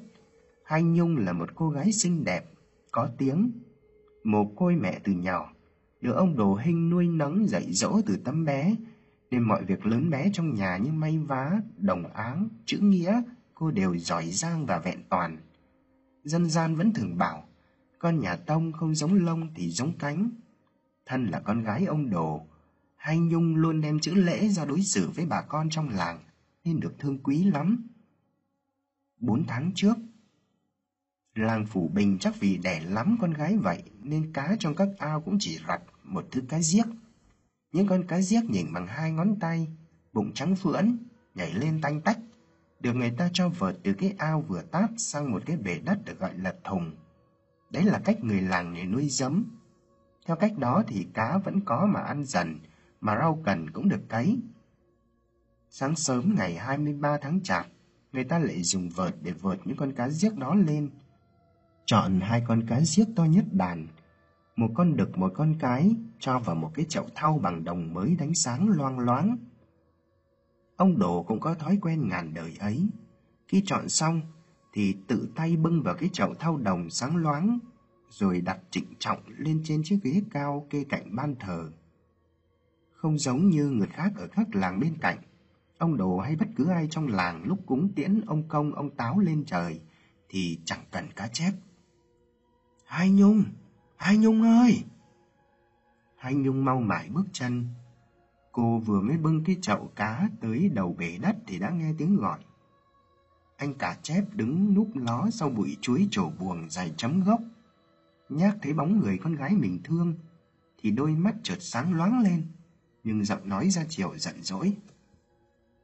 Hai 0.64 0.82
Nhung 0.82 1.16
là 1.16 1.32
một 1.32 1.54
cô 1.54 1.70
gái 1.70 1.92
xinh 1.92 2.25
đẹp, 2.25 2.44
có 2.90 3.08
tiếng, 3.19 3.50
mồ 4.25 4.44
côi 4.44 4.76
mẹ 4.76 5.00
từ 5.04 5.12
nhỏ, 5.12 5.52
được 6.00 6.12
ông 6.12 6.36
đồ 6.36 6.55
hình 6.55 6.91
nuôi 6.91 7.08
nấng 7.08 7.48
dạy 7.48 7.72
dỗ 7.72 8.00
từ 8.06 8.17
tấm 8.24 8.44
bé, 8.44 8.76
nên 9.31 9.43
mọi 9.43 9.64
việc 9.64 9.86
lớn 9.86 10.10
bé 10.10 10.31
trong 10.32 10.55
nhà 10.55 10.76
như 10.76 10.93
may 10.93 11.19
vá, 11.19 11.60
đồng 11.76 12.06
áng, 12.12 12.48
chữ 12.67 12.79
nghĩa 12.79 13.22
cô 13.55 13.70
đều 13.70 13.98
giỏi 13.98 14.31
giang 14.31 14.67
và 14.67 14.79
vẹn 14.79 15.03
toàn. 15.08 15.38
Dân 16.24 16.50
gian 16.50 16.76
vẫn 16.76 16.93
thường 16.93 17.19
bảo, 17.19 17.48
con 17.98 18.20
nhà 18.20 18.36
Tông 18.36 18.72
không 18.72 18.94
giống 18.94 19.14
lông 19.14 19.55
thì 19.55 19.70
giống 19.70 19.93
cánh. 19.98 20.31
Thân 21.06 21.27
là 21.27 21.41
con 21.41 21.63
gái 21.63 21.84
ông 21.84 22.11
Đồ, 22.11 22.46
hai 22.96 23.19
Nhung 23.19 23.56
luôn 23.56 23.81
đem 23.81 24.01
chữ 24.01 24.15
lễ 24.15 24.49
ra 24.49 24.65
đối 24.65 24.82
xử 24.82 25.11
với 25.11 25.27
bà 25.27 25.43
con 25.43 25.70
trong 25.70 25.89
làng, 25.89 26.25
nên 26.65 26.81
được 26.81 26.94
thương 26.99 27.19
quý 27.19 27.44
lắm. 27.44 27.89
Bốn 29.20 29.46
tháng 29.46 29.73
trước, 29.75 29.94
làng 31.34 31.67
Phủ 31.67 31.89
Bình 31.94 32.19
chắc 32.20 32.41
vì 32.41 32.56
đẻ 32.56 32.81
lắm 32.81 33.19
con 33.20 33.32
gái 33.32 33.56
vậy 33.56 33.82
nên 34.03 34.32
cá 34.32 34.56
trong 34.58 34.75
các 34.75 34.89
ao 34.99 35.20
cũng 35.20 35.37
chỉ 35.41 35.58
rặt 35.69 35.82
một 36.03 36.27
thứ 36.31 36.43
cá 36.49 36.58
giếc. 36.73 36.87
Những 37.73 37.87
con 37.87 38.06
cá 38.06 38.19
giếc 38.19 38.44
nhìn 38.44 38.73
bằng 38.73 38.87
hai 38.87 39.13
ngón 39.13 39.39
tay, 39.41 39.69
bụng 40.13 40.32
trắng 40.34 40.56
phưỡn, 40.56 40.96
nhảy 41.34 41.55
lên 41.55 41.81
tanh 41.81 42.01
tách, 42.01 42.19
được 42.81 42.93
người 42.93 43.11
ta 43.11 43.31
cho 43.32 43.49
vợt 43.49 43.77
từ 43.82 43.93
cái 43.93 44.15
ao 44.19 44.41
vừa 44.41 44.63
tát 44.63 44.91
sang 44.96 45.32
một 45.32 45.43
cái 45.46 45.56
bể 45.56 45.79
đất 45.79 46.05
được 46.05 46.19
gọi 46.19 46.39
là 46.39 46.55
thùng. 46.65 46.96
Đấy 47.70 47.82
là 47.84 48.01
cách 48.05 48.25
người 48.25 48.41
làng 48.41 48.75
để 48.75 48.84
nuôi 48.84 49.08
giấm. 49.08 49.44
Theo 50.24 50.36
cách 50.36 50.58
đó 50.58 50.82
thì 50.86 51.06
cá 51.14 51.38
vẫn 51.38 51.60
có 51.60 51.86
mà 51.86 52.00
ăn 52.00 52.24
dần, 52.24 52.58
mà 53.00 53.19
rau 53.19 53.43
cần 53.44 53.70
cũng 53.70 53.88
được 53.88 54.08
cấy. 54.08 54.38
Sáng 55.70 55.96
sớm 55.96 56.34
ngày 56.36 56.54
23 56.54 57.19
tháng 57.20 57.40
Chạp, 57.43 57.66
người 58.12 58.24
ta 58.24 58.38
lại 58.38 58.62
dùng 58.62 58.88
vợt 58.88 59.14
để 59.22 59.32
vợt 59.32 59.58
những 59.64 59.76
con 59.76 59.93
cá 59.93 60.08
giếc 60.22 60.36
đó 60.36 60.54
lên. 60.54 60.90
Chọn 61.86 62.20
hai 62.20 62.44
con 62.48 62.66
cá 62.66 62.81
giếc 62.96 63.06
to 63.16 63.24
nhất 63.24 63.44
đàn, 63.52 63.86
một 64.56 64.70
con 64.74 64.96
đực 64.96 65.19
một 65.19 65.32
con 65.34 65.54
cái 65.58 65.96
cho 66.19 66.38
vào 66.38 66.56
một 66.56 66.70
cái 66.74 66.86
chậu 66.88 67.06
thau 67.14 67.38
bằng 67.38 67.64
đồng 67.64 67.94
mới 67.94 68.16
đánh 68.16 68.34
sáng 68.34 68.69
loang 68.69 68.98
loáng. 68.98 69.36
Ông 70.76 70.98
Đồ 70.98 71.22
cũng 71.22 71.40
có 71.40 71.54
thói 71.54 71.78
quen 71.82 72.08
ngàn 72.08 72.34
đời 72.34 72.56
ấy. 72.60 72.88
Khi 73.48 73.62
chọn 73.66 73.88
xong 73.88 74.20
thì 74.72 74.96
tự 75.06 75.28
tay 75.34 75.56
bưng 75.56 75.82
vào 75.82 75.94
cái 75.94 76.10
chậu 76.12 76.34
thau 76.34 76.56
đồng 76.56 76.90
sáng 76.90 77.16
loáng 77.16 77.58
rồi 78.15 78.41
đặt 78.41 78.59
trịnh 78.71 78.94
trọng 78.99 79.19
lên 79.27 79.61
trên 79.65 79.83
chiếc 79.85 79.99
ghế 80.03 80.23
cao 80.31 80.67
kê 80.71 80.85
cạnh 80.89 81.17
ban 81.17 81.35
thờ. 81.35 81.71
Không 82.93 83.19
giống 83.19 83.49
như 83.49 83.69
người 83.69 83.89
khác 83.89 84.13
ở 84.17 84.27
các 84.27 84.55
làng 84.55 84.81
bên 84.81 84.94
cạnh, 85.01 85.19
ông 85.79 85.97
Đồ 85.97 86.19
hay 86.19 86.37
bất 86.37 86.47
cứ 86.56 86.69
ai 86.69 86.89
trong 86.91 87.09
làng 87.09 87.44
lúc 87.44 87.59
cúng 87.67 87.93
tiễn 87.97 88.21
ông 88.27 88.49
công 88.49 88.75
ông 88.75 88.91
táo 88.91 89.19
lên 89.19 89.44
trời 89.47 89.81
thì 90.29 90.59
chẳng 90.65 90.85
cần 90.91 91.13
cá 91.17 91.29
chép. 91.29 91.53
Hai 92.85 93.11
Nhung, 93.11 93.44
Hai 93.97 94.17
Nhung 94.17 94.43
ơi! 94.43 94.85
Hai 96.17 96.35
Nhung 96.35 96.65
mau 96.65 96.81
mải 96.81 97.09
bước 97.09 97.27
chân. 97.33 97.69
Cô 98.53 98.79
vừa 98.79 99.01
mới 99.01 99.17
bưng 99.17 99.44
cái 99.44 99.56
chậu 99.63 99.91
cá 99.97 100.29
tới 100.41 100.69
đầu 100.75 100.94
bể 100.99 101.19
đất 101.19 101.37
thì 101.47 101.59
đã 101.59 101.71
nghe 101.71 101.93
tiếng 101.99 102.17
gọi. 102.17 102.39
Anh 103.56 103.75
cả 103.75 103.97
chép 104.03 104.25
đứng 104.33 104.75
núp 104.75 104.89
ló 104.94 105.29
sau 105.33 105.51
bụi 105.51 105.77
chuối 105.81 106.09
trổ 106.11 106.31
buồng 106.31 106.71
dài 106.71 106.93
chấm 106.97 107.25
gốc. 107.25 107.41
Nhác 108.28 108.56
thấy 108.62 108.72
bóng 108.72 108.98
người 108.98 109.19
con 109.19 109.34
gái 109.34 109.50
mình 109.50 109.81
thương, 109.84 110.14
thì 110.78 110.90
đôi 110.90 111.10
mắt 111.10 111.34
chợt 111.43 111.58
sáng 111.60 111.94
loáng 111.94 112.22
lên, 112.22 112.46
nhưng 113.04 113.24
giọng 113.24 113.48
nói 113.48 113.70
ra 113.70 113.84
chiều 113.88 114.19
giận 114.19 114.43
dỗi. 114.43 114.76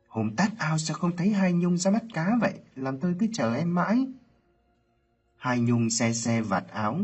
Hôm 0.09 0.37
tát 0.37 0.59
ao 0.59 0.79
sao 0.79 0.97
không 0.97 1.17
thấy 1.17 1.31
hai 1.31 1.53
Nhung 1.53 1.77
ra 1.77 1.91
bắt 1.91 2.03
cá 2.15 2.31
vậy, 2.41 2.61
làm 2.75 3.01
tôi 3.01 3.15
cứ 3.21 3.27
chờ 3.33 3.55
em 3.55 3.75
mãi. 3.75 4.07
Hai 5.37 5.61
Nhung 5.61 5.91
xe 5.91 6.13
xe 6.13 6.43
vạt 6.43 6.69
áo, 6.69 7.01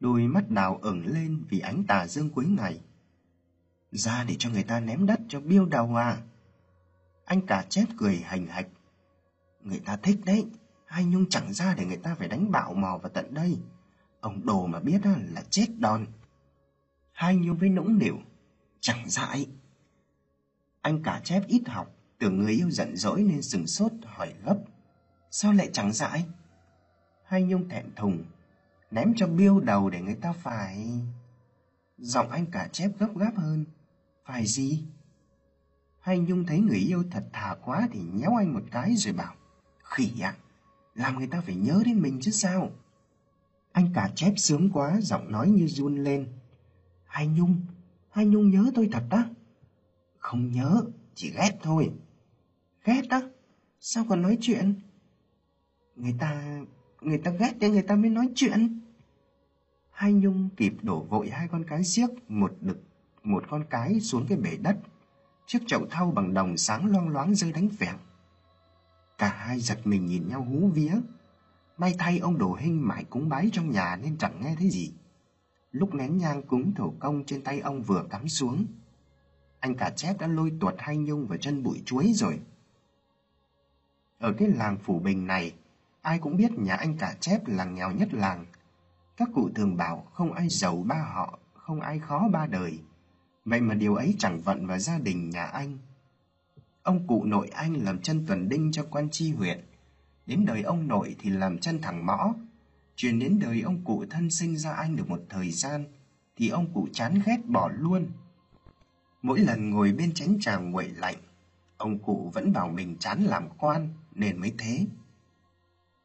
đôi 0.00 0.20
mắt 0.20 0.50
đào 0.50 0.78
ửng 0.82 1.06
lên 1.06 1.44
vì 1.48 1.60
ánh 1.60 1.84
tà 1.84 2.06
dương 2.06 2.30
cuối 2.30 2.46
ngày. 2.46 2.80
Ra 3.92 4.24
để 4.28 4.36
cho 4.38 4.50
người 4.50 4.62
ta 4.62 4.80
ném 4.80 5.06
đất 5.06 5.20
cho 5.28 5.40
biêu 5.40 5.66
đầu 5.66 5.96
à. 5.96 6.22
Anh 7.24 7.46
cả 7.46 7.66
chép 7.68 7.84
cười 7.98 8.16
hành 8.16 8.46
hạch. 8.46 8.66
Người 9.62 9.80
ta 9.80 9.96
thích 9.96 10.20
đấy, 10.24 10.46
hai 10.86 11.04
Nhung 11.04 11.28
chẳng 11.28 11.52
ra 11.52 11.74
để 11.74 11.84
người 11.84 11.96
ta 11.96 12.14
phải 12.14 12.28
đánh 12.28 12.50
bạo 12.50 12.74
mò 12.74 12.98
vào 12.98 13.10
tận 13.14 13.34
đây. 13.34 13.58
Ông 14.20 14.46
đồ 14.46 14.66
mà 14.66 14.80
biết 14.80 15.00
là 15.04 15.42
chết 15.50 15.66
đòn. 15.78 16.06
Hai 17.12 17.36
Nhung 17.36 17.56
với 17.56 17.68
nũng 17.68 17.98
nỉu, 17.98 18.16
chẳng 18.80 19.10
dại. 19.10 19.46
Anh 20.80 21.02
cả 21.02 21.20
chép 21.24 21.42
ít 21.46 21.62
học, 21.66 21.94
tưởng 22.18 22.38
người 22.38 22.52
yêu 22.52 22.70
giận 22.70 22.96
dỗi 22.96 23.22
nên 23.22 23.42
sừng 23.42 23.66
sốt 23.66 23.92
hỏi 24.04 24.34
gấp. 24.44 24.58
Sao 25.30 25.52
lại 25.52 25.70
chẳng 25.72 25.92
dại? 25.92 26.26
Hai 27.24 27.42
Nhung 27.42 27.68
thẹn 27.68 27.86
thùng, 27.96 28.24
ném 28.90 29.12
cho 29.16 29.26
biêu 29.26 29.60
đầu 29.60 29.90
để 29.90 30.00
người 30.00 30.14
ta 30.14 30.32
phải... 30.32 31.02
Giọng 31.98 32.30
anh 32.30 32.46
cả 32.46 32.68
chép 32.72 32.90
gấp 32.98 33.16
gáp 33.16 33.32
hơn. 33.36 33.64
Phải 34.24 34.46
gì? 34.46 34.84
Hai 36.00 36.18
Nhung 36.18 36.46
thấy 36.46 36.60
người 36.60 36.78
yêu 36.78 37.04
thật 37.10 37.24
thà 37.32 37.56
quá 37.64 37.88
thì 37.92 38.00
nhéo 38.12 38.36
anh 38.36 38.54
một 38.54 38.62
cái 38.70 38.96
rồi 38.96 39.14
bảo. 39.14 39.34
Khỉ 39.84 40.20
ạ, 40.20 40.36
làm 40.94 41.18
người 41.18 41.26
ta 41.26 41.40
phải 41.40 41.54
nhớ 41.54 41.82
đến 41.86 42.02
mình 42.02 42.18
chứ 42.22 42.30
sao? 42.30 42.70
Anh 43.72 43.90
cả 43.94 44.10
chép 44.14 44.32
sướng 44.36 44.70
quá, 44.72 45.00
giọng 45.00 45.32
nói 45.32 45.48
như 45.48 45.66
run 45.66 46.04
lên. 46.04 46.28
Hai 47.04 47.26
Nhung, 47.26 47.60
Hai 48.10 48.26
Nhung 48.26 48.50
nhớ 48.50 48.70
tôi 48.74 48.88
thật 48.92 49.04
á? 49.10 49.28
Không 50.18 50.52
nhớ, 50.52 50.84
chỉ 51.14 51.30
ghét 51.30 51.58
thôi. 51.62 51.92
Ghét 52.84 53.02
á? 53.08 53.20
Sao 53.80 54.04
còn 54.08 54.22
nói 54.22 54.38
chuyện? 54.40 54.74
Người 55.96 56.14
ta... 56.18 56.60
người 57.00 57.18
ta 57.18 57.30
ghét 57.30 57.52
nên 57.60 57.72
người 57.72 57.82
ta 57.82 57.96
mới 57.96 58.10
nói 58.10 58.28
chuyện. 58.34 58.80
Hai 59.90 60.12
Nhung 60.12 60.48
kịp 60.56 60.72
đổ 60.82 61.02
vội 61.02 61.30
hai 61.30 61.48
con 61.48 61.64
cái 61.64 61.84
xiếc, 61.84 62.10
một 62.28 62.52
đực, 62.60 62.78
một 63.22 63.44
con 63.48 63.64
cái 63.70 64.00
xuống 64.00 64.26
cái 64.28 64.38
bể 64.38 64.56
đất. 64.56 64.76
Chiếc 65.46 65.58
chậu 65.66 65.86
thau 65.90 66.10
bằng 66.10 66.34
đồng 66.34 66.56
sáng 66.56 66.86
loang 66.86 67.08
loáng 67.08 67.34
rơi 67.34 67.52
đánh 67.52 67.68
vẹn 67.78 67.96
Cả 69.18 69.28
hai 69.28 69.60
giật 69.60 69.78
mình 69.84 70.06
nhìn 70.06 70.28
nhau 70.28 70.42
hú 70.42 70.68
vía. 70.68 70.92
May 71.80 71.94
thay 71.98 72.18
ông 72.18 72.38
đồ 72.38 72.56
hình 72.60 72.88
mãi 72.88 73.04
cúng 73.10 73.28
bái 73.28 73.50
trong 73.52 73.70
nhà 73.70 73.96
nên 74.02 74.18
chẳng 74.18 74.40
nghe 74.40 74.54
thấy 74.58 74.70
gì. 74.70 74.92
Lúc 75.72 75.94
nén 75.94 76.18
nhang 76.18 76.42
cúng 76.42 76.74
thổ 76.74 76.92
công 76.98 77.24
trên 77.24 77.44
tay 77.44 77.60
ông 77.60 77.82
vừa 77.82 78.04
cắm 78.10 78.28
xuống, 78.28 78.66
anh 79.60 79.74
cả 79.74 79.90
chép 79.96 80.20
đã 80.20 80.26
lôi 80.26 80.52
tuột 80.60 80.74
hai 80.78 80.96
nhung 80.96 81.26
vào 81.26 81.38
chân 81.38 81.62
bụi 81.62 81.82
chuối 81.86 82.12
rồi. 82.14 82.40
Ở 84.18 84.32
cái 84.32 84.48
làng 84.48 84.78
Phủ 84.78 84.98
Bình 84.98 85.26
này, 85.26 85.54
ai 86.02 86.18
cũng 86.18 86.36
biết 86.36 86.52
nhà 86.58 86.74
anh 86.74 86.96
cả 86.98 87.14
chép 87.20 87.46
là 87.46 87.64
nghèo 87.64 87.90
nhất 87.90 88.08
làng. 88.12 88.46
Các 89.16 89.28
cụ 89.34 89.50
thường 89.54 89.76
bảo 89.76 90.06
không 90.12 90.32
ai 90.32 90.48
giàu 90.48 90.76
ba 90.86 91.10
họ, 91.14 91.38
không 91.54 91.80
ai 91.80 91.98
khó 91.98 92.28
ba 92.32 92.46
đời. 92.46 92.78
Vậy 93.44 93.60
mà 93.60 93.74
điều 93.74 93.94
ấy 93.94 94.14
chẳng 94.18 94.40
vận 94.40 94.66
vào 94.66 94.78
gia 94.78 94.98
đình 94.98 95.30
nhà 95.30 95.44
anh. 95.44 95.78
Ông 96.82 97.06
cụ 97.06 97.24
nội 97.24 97.48
anh 97.48 97.72
làm 97.72 98.02
chân 98.02 98.26
tuần 98.26 98.48
đinh 98.48 98.72
cho 98.72 98.86
quan 98.90 99.08
tri 99.10 99.32
huyện. 99.32 99.69
Đến 100.30 100.44
đời 100.44 100.62
ông 100.62 100.88
nội 100.88 101.16
thì 101.18 101.30
làm 101.30 101.58
chân 101.58 101.80
thẳng 101.82 102.06
mõ. 102.06 102.34
Truyền 102.96 103.18
đến 103.18 103.38
đời 103.38 103.60
ông 103.60 103.84
cụ 103.84 104.04
thân 104.10 104.30
sinh 104.30 104.56
ra 104.56 104.72
anh 104.72 104.96
được 104.96 105.10
một 105.10 105.20
thời 105.28 105.50
gian, 105.50 105.84
thì 106.36 106.48
ông 106.48 106.74
cụ 106.74 106.88
chán 106.92 107.22
ghét 107.26 107.46
bỏ 107.46 107.70
luôn. 107.78 108.06
Mỗi 109.22 109.38
lần 109.38 109.70
ngồi 109.70 109.92
bên 109.92 110.14
chén 110.14 110.36
trà 110.40 110.56
nguội 110.56 110.88
lạnh, 110.88 111.16
ông 111.76 111.98
cụ 111.98 112.30
vẫn 112.34 112.52
bảo 112.52 112.68
mình 112.68 112.96
chán 112.98 113.22
làm 113.22 113.48
quan 113.58 113.88
nên 114.12 114.40
mới 114.40 114.54
thế. 114.58 114.86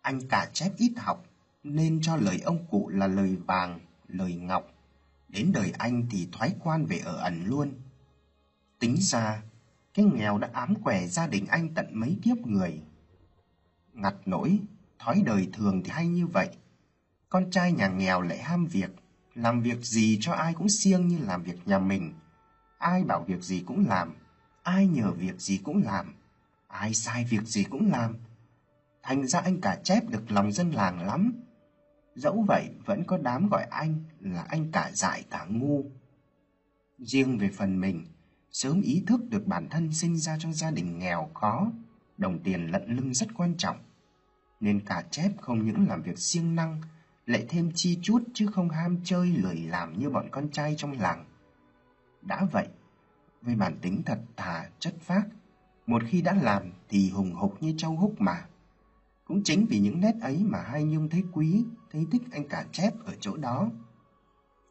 Anh 0.01 0.27
cả 0.29 0.49
chép 0.53 0.71
ít 0.77 0.93
học 0.97 1.25
nên 1.63 1.99
cho 2.01 2.15
lời 2.15 2.39
ông 2.45 2.65
cụ 2.71 2.89
là 2.89 3.07
lời 3.07 3.37
vàng, 3.47 3.79
lời 4.07 4.35
ngọc. 4.35 4.73
Đến 5.29 5.51
đời 5.53 5.71
anh 5.77 6.05
thì 6.09 6.27
thoái 6.31 6.55
quan 6.63 6.85
về 6.85 6.97
ở 6.97 7.15
ẩn 7.15 7.45
luôn. 7.45 7.73
Tính 8.79 8.95
ra, 8.99 9.43
cái 9.93 10.05
nghèo 10.05 10.37
đã 10.37 10.49
ám 10.53 10.75
quẻ 10.83 11.07
gia 11.07 11.27
đình 11.27 11.45
anh 11.45 11.73
tận 11.73 11.87
mấy 11.91 12.17
kiếp 12.23 12.37
người. 12.37 12.81
Ngặt 13.95 14.15
nỗi, 14.25 14.59
thói 14.99 15.21
đời 15.25 15.47
thường 15.53 15.81
thì 15.83 15.91
hay 15.91 16.07
như 16.07 16.27
vậy. 16.27 16.49
Con 17.29 17.51
trai 17.51 17.71
nhà 17.71 17.87
nghèo 17.87 18.21
lại 18.21 18.37
ham 18.37 18.65
việc, 18.65 18.91
làm 19.35 19.61
việc 19.61 19.85
gì 19.85 20.17
cho 20.21 20.33
ai 20.33 20.53
cũng 20.53 20.69
siêng 20.69 21.07
như 21.07 21.19
làm 21.19 21.43
việc 21.43 21.67
nhà 21.67 21.79
mình 21.79 22.13
ai 22.85 23.03
bảo 23.03 23.23
việc 23.23 23.43
gì 23.43 23.63
cũng 23.65 23.87
làm, 23.87 24.13
ai 24.63 24.87
nhờ 24.87 25.11
việc 25.11 25.41
gì 25.41 25.57
cũng 25.57 25.83
làm, 25.83 26.15
ai 26.67 26.93
sai 26.93 27.23
việc 27.23 27.43
gì 27.43 27.63
cũng 27.63 27.91
làm. 27.91 28.17
Thành 29.03 29.27
ra 29.27 29.39
anh 29.39 29.61
cả 29.61 29.79
chép 29.83 30.09
được 30.09 30.31
lòng 30.31 30.51
dân 30.51 30.71
làng 30.71 31.01
lắm. 31.01 31.33
Dẫu 32.15 32.45
vậy 32.47 32.69
vẫn 32.85 33.03
có 33.07 33.17
đám 33.17 33.49
gọi 33.49 33.63
anh 33.63 34.03
là 34.19 34.41
anh 34.41 34.71
cả 34.71 34.91
dại 34.93 35.23
cả 35.29 35.45
ngu. 35.49 35.85
Riêng 36.99 37.37
về 37.37 37.49
phần 37.57 37.81
mình, 37.81 38.05
sớm 38.51 38.81
ý 38.81 39.03
thức 39.07 39.21
được 39.29 39.47
bản 39.47 39.69
thân 39.69 39.93
sinh 39.93 40.17
ra 40.17 40.37
trong 40.39 40.53
gia 40.53 40.71
đình 40.71 40.99
nghèo 40.99 41.29
khó, 41.33 41.71
đồng 42.17 42.39
tiền 42.39 42.71
lận 42.71 42.95
lưng 42.97 43.13
rất 43.13 43.27
quan 43.33 43.57
trọng. 43.57 43.77
Nên 44.59 44.79
cả 44.85 45.03
chép 45.11 45.31
không 45.41 45.65
những 45.65 45.87
làm 45.87 46.01
việc 46.01 46.19
siêng 46.19 46.55
năng, 46.55 46.81
lại 47.25 47.45
thêm 47.49 47.71
chi 47.75 47.99
chút 48.01 48.23
chứ 48.33 48.47
không 48.47 48.69
ham 48.69 48.97
chơi 49.03 49.27
lười 49.27 49.55
làm 49.55 49.99
như 49.99 50.09
bọn 50.09 50.27
con 50.31 50.49
trai 50.49 50.75
trong 50.77 50.91
làng. 50.99 51.25
Đã 52.21 52.47
vậy, 52.51 52.67
với 53.41 53.55
bản 53.55 53.77
tính 53.81 54.01
thật 54.05 54.19
thà, 54.37 54.69
chất 54.79 54.95
phác, 55.01 55.27
một 55.87 56.01
khi 56.07 56.21
đã 56.21 56.33
làm 56.33 56.71
thì 56.89 57.09
hùng 57.09 57.33
hục 57.33 57.63
như 57.63 57.73
châu 57.77 57.95
húc 57.95 58.21
mà. 58.21 58.45
Cũng 59.25 59.43
chính 59.43 59.65
vì 59.65 59.79
những 59.79 60.01
nét 60.01 60.13
ấy 60.21 60.43
mà 60.43 60.61
hai 60.61 60.83
Nhung 60.83 61.09
thấy 61.09 61.23
quý, 61.31 61.63
thấy 61.91 62.07
thích 62.11 62.21
anh 62.31 62.47
cả 62.47 62.65
chép 62.71 62.93
ở 63.05 63.13
chỗ 63.19 63.37
đó. 63.37 63.69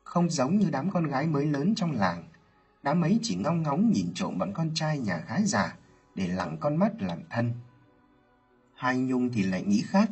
Không 0.05 0.31
giống 0.31 0.59
như 0.59 0.71
đám 0.71 0.91
con 0.91 1.07
gái 1.07 1.27
mới 1.27 1.47
lớn 1.47 1.75
trong 1.75 1.93
làng, 1.93 2.25
đám 2.83 3.01
ấy 3.01 3.19
chỉ 3.23 3.35
ngong 3.35 3.63
ngóng 3.63 3.91
nhìn 3.91 4.07
trộm 4.15 4.39
bọn 4.39 4.53
con 4.53 4.71
trai 4.75 4.99
nhà 4.99 5.19
gái 5.29 5.45
già 5.45 5.77
để 6.15 6.29
lặng 6.29 6.57
con 6.61 6.77
mắt 6.77 6.93
làm 7.03 7.19
thân. 7.31 7.53
Hai 8.75 8.99
Nhung 8.99 9.31
thì 9.33 9.43
lại 9.43 9.63
nghĩ 9.63 9.83
khác, 9.87 10.11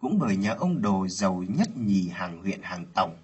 cũng 0.00 0.18
bởi 0.18 0.36
nhà 0.36 0.52
ông 0.52 0.82
đồ 0.82 1.08
giàu 1.08 1.44
nhất 1.48 1.68
nhì 1.76 2.08
hàng 2.08 2.38
huyện 2.38 2.60
hàng 2.62 2.86
tổng, 2.94 3.16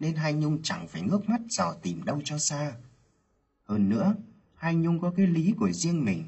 nên 0.00 0.16
hai 0.16 0.34
Nhung 0.34 0.62
chẳng 0.62 0.88
phải 0.88 1.02
ngước 1.02 1.28
mắt 1.28 1.40
dò 1.48 1.74
tìm 1.82 2.04
đâu 2.04 2.20
cho 2.24 2.38
xa. 2.38 2.72
Hơn 3.64 3.88
nữa, 3.88 4.14
hai 4.54 4.74
Nhung 4.74 5.00
có 5.00 5.12
cái 5.16 5.26
lý 5.26 5.54
của 5.58 5.70
riêng 5.72 6.04
mình. 6.04 6.24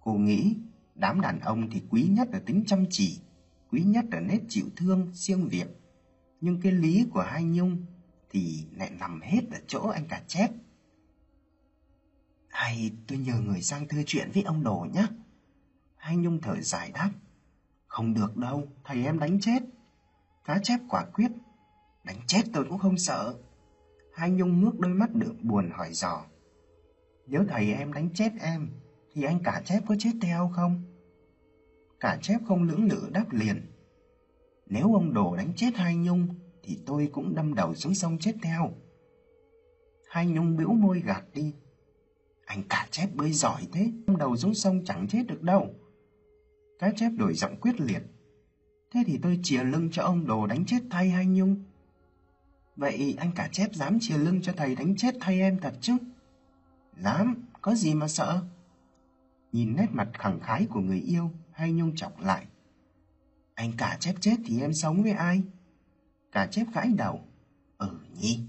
Cô 0.00 0.12
nghĩ 0.12 0.56
đám 0.94 1.20
đàn 1.20 1.40
ông 1.40 1.70
thì 1.70 1.82
quý 1.90 2.02
nhất 2.02 2.28
là 2.32 2.40
tính 2.46 2.64
chăm 2.66 2.84
chỉ, 2.90 3.20
quý 3.70 3.82
nhất 3.82 4.04
là 4.10 4.20
nét 4.20 4.40
chịu 4.48 4.66
thương, 4.76 5.10
siêng 5.14 5.48
việc. 5.48 5.66
Nhưng 6.40 6.60
cái 6.60 6.72
lý 6.72 7.06
của 7.10 7.22
hai 7.22 7.44
Nhung 7.44 7.86
thì 8.30 8.64
lại 8.72 8.90
nằm 9.00 9.20
hết 9.20 9.40
ở 9.50 9.58
chỗ 9.66 9.88
anh 9.88 10.04
cả 10.08 10.22
chép. 10.26 10.50
Hay 12.52 12.90
tôi 13.08 13.18
nhờ 13.18 13.34
người 13.40 13.62
sang 13.62 13.88
thưa 13.88 14.02
chuyện 14.06 14.30
với 14.34 14.42
ông 14.42 14.64
Đồ 14.64 14.86
nhé. 14.94 15.06
Hai 15.96 16.16
Nhung 16.16 16.40
thở 16.40 16.60
dài 16.60 16.90
đáp. 16.94 17.10
Không 17.86 18.14
được 18.14 18.36
đâu, 18.36 18.68
thầy 18.84 19.04
em 19.04 19.18
đánh 19.18 19.40
chết. 19.40 19.62
Cá 20.44 20.58
chép 20.62 20.80
quả 20.88 21.04
quyết. 21.14 21.30
Đánh 22.04 22.16
chết 22.26 22.42
tôi 22.52 22.64
cũng 22.64 22.78
không 22.78 22.98
sợ. 22.98 23.34
Hai 24.14 24.30
Nhung 24.30 24.60
ngước 24.60 24.78
đôi 24.78 24.94
mắt 24.94 25.14
đượm 25.14 25.36
buồn 25.42 25.70
hỏi 25.70 25.92
dò. 25.92 26.24
Nếu 27.26 27.44
thầy 27.48 27.72
em 27.72 27.92
đánh 27.92 28.08
chết 28.14 28.32
em, 28.40 28.68
thì 29.12 29.22
anh 29.22 29.40
cả 29.44 29.62
chép 29.64 29.82
có 29.88 29.94
chết 29.98 30.12
theo 30.22 30.50
không? 30.54 30.82
Cả 32.00 32.18
chép 32.22 32.38
không 32.46 32.62
lưỡng 32.62 32.84
lự 32.84 33.10
đáp 33.12 33.32
liền. 33.32 33.72
Nếu 34.66 34.94
ông 34.94 35.14
đồ 35.14 35.36
đánh 35.36 35.52
chết 35.56 35.70
hai 35.74 35.96
Nhung, 35.96 36.28
thì 36.62 36.78
tôi 36.86 37.08
cũng 37.12 37.34
đâm 37.34 37.54
đầu 37.54 37.74
xuống 37.74 37.94
sông 37.94 38.18
chết 38.18 38.32
theo. 38.42 38.70
Hai 40.08 40.26
Nhung 40.26 40.56
bĩu 40.56 40.68
môi 40.68 41.00
gạt 41.00 41.24
đi. 41.34 41.54
Anh 42.52 42.62
cả 42.68 42.88
chép 42.90 43.14
bơi 43.14 43.32
giỏi 43.32 43.66
thế, 43.72 43.90
đầu 44.18 44.36
xuống 44.36 44.54
sông 44.54 44.84
chẳng 44.84 45.08
chết 45.08 45.22
được 45.28 45.42
đâu. 45.42 45.74
Cá 46.78 46.90
chép 46.96 47.10
đổi 47.16 47.34
giọng 47.34 47.56
quyết 47.60 47.80
liệt. 47.80 48.02
Thế 48.90 49.02
thì 49.06 49.18
tôi 49.22 49.40
chìa 49.42 49.62
lưng 49.62 49.88
cho 49.92 50.02
ông 50.02 50.26
đồ 50.26 50.46
đánh 50.46 50.64
chết 50.66 50.78
thay 50.90 51.10
hai 51.10 51.26
Nhung. 51.26 51.56
Vậy 52.76 53.16
anh 53.18 53.32
cả 53.34 53.48
chép 53.52 53.74
dám 53.74 53.98
chìa 54.00 54.18
lưng 54.18 54.42
cho 54.42 54.52
thầy 54.56 54.74
đánh 54.74 54.96
chết 54.96 55.14
thay 55.20 55.40
em 55.40 55.58
thật 55.58 55.74
chứ? 55.80 55.96
Dám, 56.96 57.44
có 57.62 57.74
gì 57.74 57.94
mà 57.94 58.08
sợ? 58.08 58.42
Nhìn 59.52 59.76
nét 59.76 59.88
mặt 59.90 60.08
khẳng 60.14 60.40
khái 60.40 60.66
của 60.70 60.80
người 60.80 61.00
yêu, 61.00 61.30
hay 61.52 61.72
nhung 61.72 61.96
chọc 61.96 62.20
lại. 62.20 62.46
Anh 63.54 63.72
cả 63.78 63.96
chép 64.00 64.14
chết 64.20 64.36
thì 64.44 64.60
em 64.60 64.74
sống 64.74 65.02
với 65.02 65.12
ai? 65.12 65.42
Cả 66.32 66.46
chép 66.50 66.66
gãi 66.74 66.88
đầu. 66.96 67.20
Ừ 67.78 67.98
nhỉ? 68.20 68.40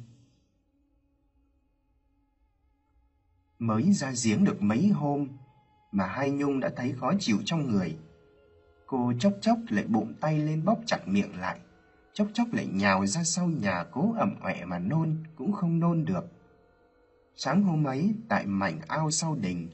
Mới 3.63 3.93
ra 3.93 4.13
giếng 4.23 4.43
được 4.43 4.61
mấy 4.61 4.87
hôm 4.87 5.27
mà 5.91 6.05
hai 6.05 6.31
Nhung 6.31 6.59
đã 6.59 6.69
thấy 6.75 6.93
khó 6.99 7.13
chịu 7.19 7.37
trong 7.45 7.71
người. 7.71 7.97
Cô 8.87 9.13
chốc 9.19 9.33
chốc 9.41 9.57
lại 9.69 9.85
bụng 9.87 10.13
tay 10.21 10.39
lên 10.39 10.65
bóp 10.65 10.77
chặt 10.85 11.07
miệng 11.07 11.39
lại, 11.39 11.59
chốc 12.13 12.27
chốc 12.33 12.47
lại 12.53 12.67
nhào 12.73 13.05
ra 13.05 13.23
sau 13.23 13.47
nhà 13.47 13.83
cố 13.91 14.13
ẩm 14.17 14.35
ẹ 14.43 14.65
mà 14.65 14.79
nôn 14.79 15.23
cũng 15.35 15.51
không 15.51 15.79
nôn 15.79 16.05
được. 16.05 16.25
Sáng 17.35 17.63
hôm 17.63 17.83
ấy, 17.83 18.15
tại 18.29 18.45
mảnh 18.45 18.79
ao 18.87 19.11
sau 19.11 19.35
đình, 19.35 19.69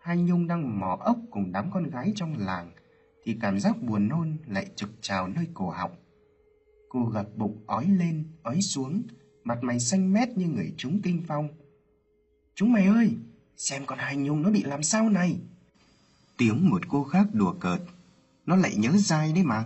hai 0.00 0.16
Nhung 0.16 0.46
đang 0.46 0.80
mò 0.80 0.96
ốc 1.00 1.16
cùng 1.30 1.52
đám 1.52 1.70
con 1.70 1.90
gái 1.90 2.12
trong 2.14 2.34
làng, 2.38 2.70
thì 3.24 3.36
cảm 3.40 3.60
giác 3.60 3.82
buồn 3.82 4.08
nôn 4.08 4.36
lại 4.46 4.66
trực 4.76 4.90
trào 5.00 5.28
nơi 5.28 5.46
cổ 5.54 5.70
họng. 5.70 5.94
Cô 6.88 7.04
gật 7.04 7.36
bụng 7.36 7.64
ói 7.66 7.86
lên, 7.86 8.24
ói 8.42 8.60
xuống, 8.60 9.02
mặt 9.44 9.58
mày 9.62 9.80
xanh 9.80 10.12
mét 10.12 10.28
như 10.28 10.46
người 10.46 10.74
trúng 10.76 11.00
kinh 11.02 11.22
phong. 11.28 11.48
Chúng 12.58 12.72
mày 12.72 12.86
ơi, 12.86 13.16
xem 13.56 13.86
con 13.86 13.98
hai 13.98 14.16
Nhung 14.16 14.42
nó 14.42 14.50
bị 14.50 14.62
làm 14.62 14.82
sao 14.82 15.10
này. 15.10 15.40
Tiếng 16.36 16.70
một 16.70 16.88
cô 16.88 17.04
khác 17.04 17.26
đùa 17.32 17.52
cợt, 17.60 17.80
nó 18.46 18.56
lại 18.56 18.76
nhớ 18.76 18.90
dai 18.96 19.32
đấy 19.32 19.44
mà. 19.44 19.64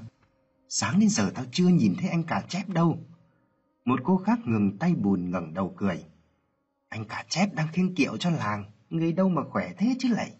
Sáng 0.69 1.01
đến 1.01 1.09
giờ 1.09 1.33
tao 1.35 1.45
chưa 1.53 1.69
nhìn 1.69 1.95
thấy 1.99 2.09
anh 2.09 2.23
cả 2.23 2.45
chép 2.49 2.69
đâu. 2.69 2.99
Một 3.85 4.01
cô 4.05 4.17
khác 4.17 4.39
ngừng 4.45 4.79
tay 4.79 4.95
bùn 4.95 5.31
ngẩng 5.31 5.55
đầu 5.55 5.75
cười. 5.77 6.05
Anh 6.89 7.05
cả 7.05 7.25
chép 7.29 7.55
đang 7.55 7.69
khiêng 7.73 7.95
kiệu 7.95 8.17
cho 8.17 8.31
làng, 8.31 8.65
người 8.91 9.13
đâu 9.13 9.29
mà 9.29 9.43
khỏe 9.51 9.73
thế 9.79 9.97
chứ 9.99 10.09
lại. 10.09 10.33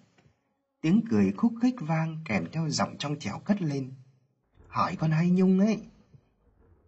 Tiếng 0.81 1.01
cười 1.11 1.33
khúc 1.33 1.53
khích 1.63 1.77
vang 1.81 2.19
kèm 2.25 2.47
theo 2.53 2.69
giọng 2.69 2.97
trong 2.99 3.19
trẻo 3.19 3.39
cất 3.39 3.63
lên. 3.63 3.93
Hỏi 4.69 4.97
con 4.97 5.11
hai 5.11 5.31
nhung 5.31 5.61
ấy. 5.61 5.79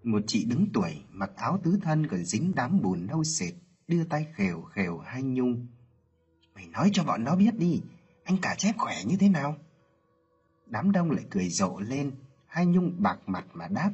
Một 0.03 0.23
chị 0.27 0.45
đứng 0.45 0.67
tuổi, 0.73 1.03
mặc 1.11 1.31
áo 1.37 1.61
tứ 1.65 1.79
thân 1.83 2.07
còn 2.07 2.25
dính 2.25 2.53
đám 2.55 2.83
bùn 2.83 3.07
nâu 3.07 3.25
sệt, 3.25 3.55
đưa 3.89 4.05
tay 4.05 4.27
khều 4.35 4.63
khều 4.63 4.99
hai 4.99 5.23
nhung. 5.23 5.67
Mày 6.55 6.67
nói 6.67 6.91
cho 6.93 7.05
bọn 7.05 7.25
nó 7.25 7.37
biết 7.37 7.59
đi, 7.59 7.83
anh 8.25 8.37
cả 8.43 8.55
chép 8.59 8.75
khỏe 8.79 8.97
như 9.07 9.17
thế 9.21 9.29
nào? 9.29 9.57
Đám 10.67 10.93
đông 10.93 11.11
lại 11.11 11.25
cười 11.31 11.49
rộ 11.49 11.81
lên, 11.81 12.13
hai 12.47 12.67
nhung 12.67 12.95
bạc 12.99 13.19
mặt 13.27 13.45
mà 13.53 13.69
đáp. 13.69 13.91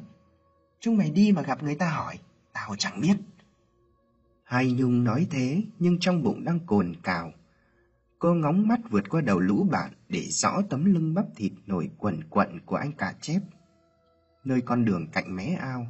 Chúng 0.79 0.97
mày 0.97 1.09
đi 1.09 1.31
mà 1.31 1.41
gặp 1.41 1.63
người 1.63 1.75
ta 1.75 1.89
hỏi, 1.89 2.19
tao 2.53 2.75
chẳng 2.77 3.01
biết. 3.01 3.17
Hai 4.43 4.71
Nhung 4.71 5.03
nói 5.03 5.27
thế 5.31 5.63
nhưng 5.79 5.99
trong 5.99 6.23
bụng 6.23 6.43
đang 6.43 6.59
cồn 6.65 6.95
cào. 7.03 7.31
Cô 8.19 8.33
ngóng 8.33 8.67
mắt 8.67 8.79
vượt 8.89 9.09
qua 9.09 9.21
đầu 9.21 9.39
lũ 9.39 9.67
bạn 9.71 9.91
để 10.09 10.25
rõ 10.29 10.61
tấm 10.69 10.85
lưng 10.93 11.13
bắp 11.13 11.25
thịt 11.35 11.51
nổi 11.65 11.89
quẩn 11.97 12.23
quận 12.29 12.59
của 12.65 12.75
anh 12.75 12.91
cả 12.91 13.15
chép. 13.21 13.41
Nơi 14.43 14.61
con 14.61 14.85
đường 14.85 15.07
cạnh 15.11 15.35
mé 15.35 15.57
ao, 15.61 15.87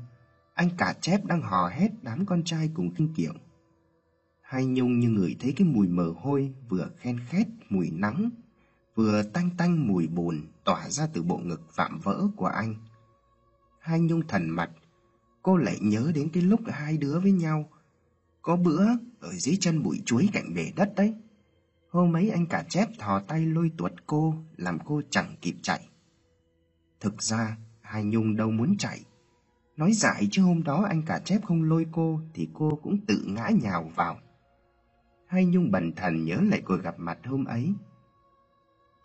anh 0.53 0.69
cả 0.77 0.93
chép 1.01 1.25
đang 1.25 1.41
hò 1.41 1.67
hét 1.67 1.89
đám 2.01 2.25
con 2.25 2.43
trai 2.43 2.69
cùng 2.73 2.93
kinh 2.95 3.13
kiểu. 3.13 3.33
Hai 4.51 4.65
Nhung 4.65 4.99
như 4.99 5.09
người 5.09 5.35
thấy 5.39 5.53
cái 5.57 5.67
mùi 5.67 5.87
mờ 5.87 6.13
hôi 6.17 6.53
vừa 6.69 6.89
khen 6.97 7.19
khét 7.29 7.47
mùi 7.69 7.89
nắng, 7.91 8.29
vừa 8.95 9.23
tanh 9.23 9.49
tanh 9.57 9.87
mùi 9.87 10.07
bùn 10.07 10.41
tỏa 10.63 10.89
ra 10.89 11.07
từ 11.13 11.23
bộ 11.23 11.37
ngực 11.37 11.61
vạm 11.75 11.99
vỡ 11.99 12.27
của 12.35 12.45
anh. 12.45 12.75
Hai 13.79 13.99
Nhung 13.99 14.27
thần 14.27 14.49
mặt, 14.49 14.69
cô 15.41 15.57
lại 15.57 15.77
nhớ 15.81 16.11
đến 16.15 16.29
cái 16.33 16.43
lúc 16.43 16.59
hai 16.67 16.97
đứa 16.97 17.19
với 17.19 17.31
nhau 17.31 17.69
có 18.41 18.55
bữa 18.55 18.85
ở 19.19 19.33
dưới 19.33 19.57
chân 19.59 19.83
bụi 19.83 20.01
chuối 20.05 20.29
cạnh 20.33 20.53
bể 20.53 20.71
đất 20.75 20.93
đấy. 20.95 21.15
Hôm 21.89 22.15
ấy 22.15 22.29
anh 22.29 22.45
cả 22.45 22.65
chép 22.69 22.89
thò 22.99 23.19
tay 23.19 23.45
lôi 23.45 23.71
tuột 23.77 23.93
cô, 24.05 24.35
làm 24.57 24.79
cô 24.85 25.01
chẳng 25.09 25.35
kịp 25.41 25.55
chạy. 25.61 25.89
Thực 26.99 27.21
ra, 27.21 27.57
Hai 27.81 28.03
Nhung 28.03 28.35
đâu 28.35 28.51
muốn 28.51 28.77
chạy. 28.77 29.05
Nói 29.77 29.93
dại 29.93 30.27
chứ 30.31 30.41
hôm 30.41 30.63
đó 30.63 30.85
anh 30.89 31.01
cả 31.05 31.21
chép 31.25 31.45
không 31.45 31.63
lôi 31.63 31.85
cô 31.91 32.21
thì 32.33 32.49
cô 32.53 32.79
cũng 32.83 32.97
tự 33.07 33.23
ngã 33.27 33.49
nhào 33.61 33.91
vào. 33.95 34.19
Hai 35.31 35.45
Nhung 35.45 35.71
bần 35.71 35.91
thần 35.95 36.25
nhớ 36.25 36.41
lại 36.41 36.61
cuộc 36.65 36.77
gặp 36.77 36.95
mặt 36.97 37.19
hôm 37.25 37.45
ấy. 37.45 37.73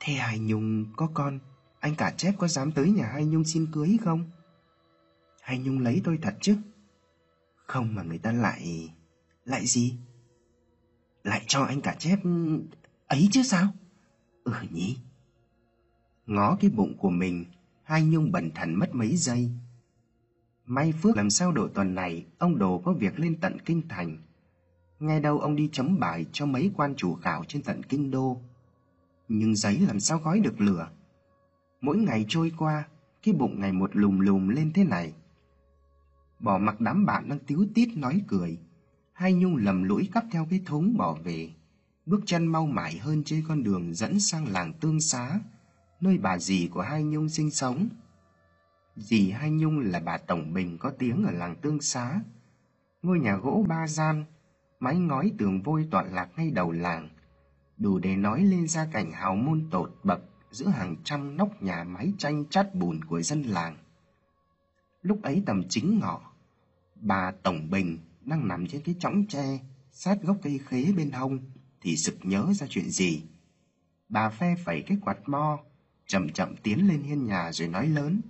Thế 0.00 0.12
Hai 0.12 0.38
Nhung 0.38 0.84
có 0.96 1.10
con, 1.14 1.38
anh 1.80 1.94
cả 1.94 2.14
chép 2.16 2.34
có 2.38 2.48
dám 2.48 2.72
tới 2.72 2.90
nhà 2.90 3.06
Hai 3.06 3.24
Nhung 3.24 3.44
xin 3.44 3.66
cưới 3.72 3.96
không? 4.04 4.30
Hai 5.40 5.58
Nhung 5.58 5.78
lấy 5.78 6.00
tôi 6.04 6.18
thật 6.22 6.36
chứ? 6.40 6.56
Không 7.56 7.94
mà 7.94 8.02
người 8.02 8.18
ta 8.18 8.32
lại... 8.32 8.90
Lại 9.44 9.66
gì? 9.66 9.96
Lại 11.24 11.44
cho 11.46 11.62
anh 11.62 11.80
cả 11.80 11.96
chép 11.98 12.18
ấy 13.06 13.28
chứ 13.32 13.42
sao? 13.42 13.68
Ừ 14.44 14.52
nhỉ? 14.70 14.96
Ngó 16.26 16.56
cái 16.60 16.70
bụng 16.70 16.96
của 16.98 17.10
mình, 17.10 17.44
hai 17.82 18.04
nhung 18.04 18.32
bần 18.32 18.50
thần 18.54 18.74
mất 18.74 18.94
mấy 18.94 19.16
giây. 19.16 19.50
May 20.66 20.92
phước 21.02 21.16
làm 21.16 21.30
sao 21.30 21.52
độ 21.52 21.68
tuần 21.68 21.94
này, 21.94 22.26
ông 22.38 22.58
Đồ 22.58 22.78
có 22.84 22.92
việc 22.92 23.18
lên 23.18 23.40
tận 23.40 23.58
Kinh 23.64 23.88
Thành. 23.88 24.18
Ngay 25.00 25.20
đâu 25.20 25.38
ông 25.38 25.56
đi 25.56 25.68
chấm 25.72 25.98
bài 25.98 26.26
cho 26.32 26.46
mấy 26.46 26.70
quan 26.76 26.94
chủ 26.96 27.14
khảo 27.14 27.44
trên 27.48 27.62
tận 27.62 27.82
Kinh 27.82 28.10
Đô. 28.10 28.40
Nhưng 29.28 29.56
giấy 29.56 29.78
làm 29.78 30.00
sao 30.00 30.18
gói 30.18 30.40
được 30.40 30.60
lửa? 30.60 30.88
Mỗi 31.80 31.96
ngày 31.96 32.26
trôi 32.28 32.52
qua, 32.58 32.88
cái 33.22 33.34
bụng 33.34 33.60
ngày 33.60 33.72
một 33.72 33.96
lùm 33.96 34.18
lùm 34.18 34.48
lên 34.48 34.72
thế 34.72 34.84
này. 34.84 35.14
Bỏ 36.40 36.58
mặc 36.58 36.80
đám 36.80 37.06
bạn 37.06 37.28
đang 37.28 37.38
tiếu 37.38 37.66
tít 37.74 37.96
nói 37.96 38.22
cười, 38.28 38.58
Hai 39.12 39.34
Nhung 39.34 39.56
lầm 39.56 39.82
lũi 39.82 40.08
cắp 40.12 40.24
theo 40.30 40.46
cái 40.50 40.62
thúng 40.66 40.96
bỏ 40.96 41.14
về, 41.24 41.50
bước 42.06 42.20
chân 42.26 42.46
mau 42.46 42.66
mải 42.66 42.98
hơn 42.98 43.22
trên 43.24 43.44
con 43.48 43.62
đường 43.62 43.94
dẫn 43.94 44.20
sang 44.20 44.48
làng 44.48 44.72
Tương 44.72 45.00
Xá, 45.00 45.40
nơi 46.00 46.18
bà 46.18 46.38
dì 46.38 46.68
của 46.72 46.80
Hai 46.80 47.04
Nhung 47.04 47.28
sinh 47.28 47.50
sống. 47.50 47.88
Dì 48.96 49.30
Hai 49.30 49.50
Nhung 49.50 49.78
là 49.78 50.00
bà 50.00 50.18
Tổng 50.18 50.54
Bình 50.54 50.78
có 50.78 50.90
tiếng 50.90 51.24
ở 51.24 51.30
làng 51.30 51.56
Tương 51.56 51.80
Xá. 51.80 52.20
Ngôi 53.02 53.18
nhà 53.18 53.36
gỗ 53.36 53.64
ba 53.68 53.86
gian, 53.86 54.24
mái 54.80 54.96
ngói 54.96 55.32
tường 55.38 55.62
vôi 55.62 55.88
tọa 55.90 56.02
lạc 56.02 56.28
ngay 56.36 56.50
đầu 56.50 56.72
làng, 56.72 57.08
đủ 57.78 57.98
để 57.98 58.16
nói 58.16 58.42
lên 58.42 58.68
ra 58.68 58.88
cảnh 58.92 59.12
hào 59.12 59.36
môn 59.36 59.68
tột 59.70 59.94
bậc 60.02 60.20
giữa 60.50 60.68
hàng 60.68 60.96
trăm 61.04 61.36
nóc 61.36 61.62
nhà 61.62 61.84
mái 61.84 62.12
tranh 62.18 62.44
chát 62.50 62.74
bùn 62.74 63.04
của 63.04 63.22
dân 63.22 63.42
làng. 63.42 63.76
Lúc 65.02 65.22
ấy 65.22 65.42
tầm 65.46 65.62
chính 65.68 65.98
ngọ, 65.98 66.20
bà 66.94 67.30
Tổng 67.30 67.70
Bình 67.70 67.98
đang 68.24 68.48
nằm 68.48 68.66
trên 68.66 68.82
cái 68.82 68.94
chõng 68.98 69.26
tre 69.26 69.58
sát 69.92 70.22
gốc 70.22 70.36
cây 70.42 70.60
khế 70.66 70.92
bên 70.92 71.10
hông 71.10 71.38
thì 71.80 71.96
sực 71.96 72.16
nhớ 72.22 72.52
ra 72.52 72.66
chuyện 72.70 72.90
gì. 72.90 73.22
Bà 74.08 74.30
phe 74.30 74.56
phẩy 74.64 74.82
cái 74.86 74.98
quạt 75.04 75.28
mo, 75.28 75.58
chậm 76.06 76.28
chậm 76.28 76.56
tiến 76.56 76.88
lên 76.88 77.02
hiên 77.02 77.26
nhà 77.26 77.52
rồi 77.52 77.68
nói 77.68 77.86
lớn. 77.86 78.20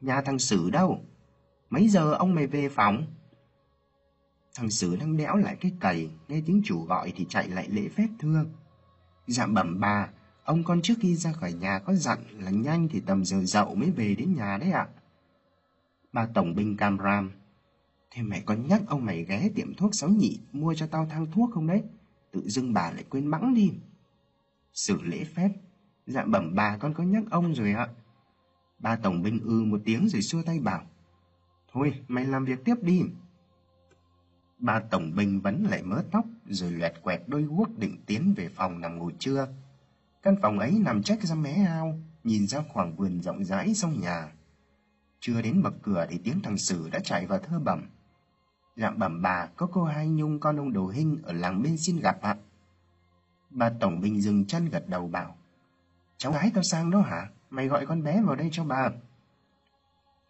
Nhà 0.00 0.22
thằng 0.22 0.38
Sử 0.38 0.70
đâu? 0.70 1.04
Mấy 1.70 1.88
giờ 1.88 2.12
ông 2.12 2.34
mày 2.34 2.46
về 2.46 2.68
phòng? 2.68 3.06
Thằng 4.54 4.70
Sử 4.70 4.96
đang 4.96 5.16
đẽo 5.16 5.36
lại 5.36 5.56
cái 5.60 5.72
cầy, 5.80 6.10
nghe 6.28 6.42
tiếng 6.46 6.62
chủ 6.64 6.84
gọi 6.84 7.12
thì 7.16 7.26
chạy 7.28 7.48
lại 7.48 7.68
lễ 7.68 7.88
phép 7.88 8.08
thương 8.18 8.52
Dạ 9.26 9.46
bẩm 9.46 9.80
bà, 9.80 10.08
ông 10.44 10.64
con 10.64 10.82
trước 10.82 10.94
khi 11.00 11.16
ra 11.16 11.32
khỏi 11.32 11.52
nhà 11.52 11.78
có 11.78 11.94
dặn 11.94 12.18
là 12.38 12.50
nhanh 12.50 12.88
thì 12.88 13.00
tầm 13.00 13.24
giờ 13.24 13.44
dậu 13.44 13.74
mới 13.74 13.90
về 13.90 14.14
đến 14.14 14.34
nhà 14.34 14.58
đấy 14.58 14.70
ạ. 14.70 14.88
Bà 16.12 16.26
Tổng 16.34 16.54
binh 16.54 16.76
Cam 16.76 16.98
Ram 16.98 17.32
Thế 18.10 18.22
mày 18.22 18.42
có 18.46 18.54
nhắc 18.54 18.82
ông 18.86 19.04
mày 19.04 19.24
ghé 19.24 19.50
tiệm 19.54 19.74
thuốc 19.74 19.94
sáu 19.94 20.10
nhị 20.10 20.38
mua 20.52 20.74
cho 20.74 20.86
tao 20.86 21.06
thang 21.06 21.26
thuốc 21.32 21.50
không 21.54 21.66
đấy? 21.66 21.82
Tự 22.30 22.48
dưng 22.48 22.72
bà 22.72 22.90
lại 22.90 23.04
quên 23.10 23.26
mắng 23.26 23.54
đi. 23.54 23.72
Sử 24.74 25.02
lễ 25.02 25.24
phép. 25.24 25.50
Dạ 26.06 26.24
bẩm 26.24 26.54
bà 26.54 26.76
con 26.76 26.94
có 26.94 27.04
nhắc 27.04 27.24
ông 27.30 27.54
rồi 27.54 27.72
ạ. 27.72 27.88
Ba 28.78 28.96
tổng 28.96 29.22
binh 29.22 29.40
ư 29.40 29.60
ừ 29.60 29.64
một 29.64 29.80
tiếng 29.84 30.08
rồi 30.08 30.22
xua 30.22 30.42
tay 30.42 30.58
bảo. 30.58 30.82
Thôi 31.72 31.92
mày 32.08 32.24
làm 32.24 32.44
việc 32.44 32.64
tiếp 32.64 32.74
đi. 32.82 33.02
Ba 34.62 34.80
tổng 34.90 35.14
binh 35.16 35.40
vẫn 35.40 35.64
lại 35.64 35.82
mớ 35.82 36.02
tóc 36.10 36.24
rồi 36.46 36.70
loẹt 36.70 36.92
quẹt 37.02 37.22
đôi 37.26 37.42
guốc 37.42 37.78
định 37.78 37.96
tiến 38.06 38.34
về 38.36 38.48
phòng 38.48 38.80
nằm 38.80 38.98
ngủ 38.98 39.10
trưa. 39.18 39.48
Căn 40.22 40.36
phòng 40.42 40.58
ấy 40.58 40.78
nằm 40.84 41.02
trách 41.02 41.22
ra 41.22 41.34
mé 41.34 41.64
ao, 41.66 42.00
nhìn 42.24 42.46
ra 42.46 42.62
khoảng 42.68 42.96
vườn 42.96 43.20
rộng 43.20 43.44
rãi 43.44 43.74
sau 43.74 43.90
nhà. 43.90 44.32
Chưa 45.20 45.42
đến 45.42 45.62
bậc 45.62 45.74
cửa 45.82 46.06
thì 46.10 46.20
tiếng 46.24 46.40
thằng 46.42 46.58
Sử 46.58 46.90
đã 46.90 46.98
chạy 46.98 47.26
vào 47.26 47.38
thơ 47.38 47.58
bẩm. 47.58 47.88
Dạng 48.76 48.98
bẩm 48.98 49.22
bà, 49.22 49.46
có 49.56 49.66
cô 49.72 49.84
Hai 49.84 50.08
Nhung 50.08 50.40
con 50.40 50.56
ông 50.56 50.72
Đồ 50.72 50.88
Hinh 50.88 51.22
ở 51.22 51.32
làng 51.32 51.62
bên 51.62 51.76
xin 51.78 52.00
gặp 52.00 52.20
ạ. 52.20 52.36
Bà 53.50 53.70
Tổng 53.80 54.00
Bình 54.00 54.20
dừng 54.20 54.46
chân 54.46 54.68
gật 54.68 54.88
đầu 54.88 55.08
bảo. 55.08 55.36
Cháu 56.16 56.32
gái 56.32 56.50
tao 56.54 56.62
sang 56.62 56.90
đó 56.90 57.00
hả? 57.00 57.30
Mày 57.50 57.68
gọi 57.68 57.86
con 57.86 58.02
bé 58.02 58.22
vào 58.22 58.36
đây 58.36 58.48
cho 58.52 58.64
bà. 58.64 58.88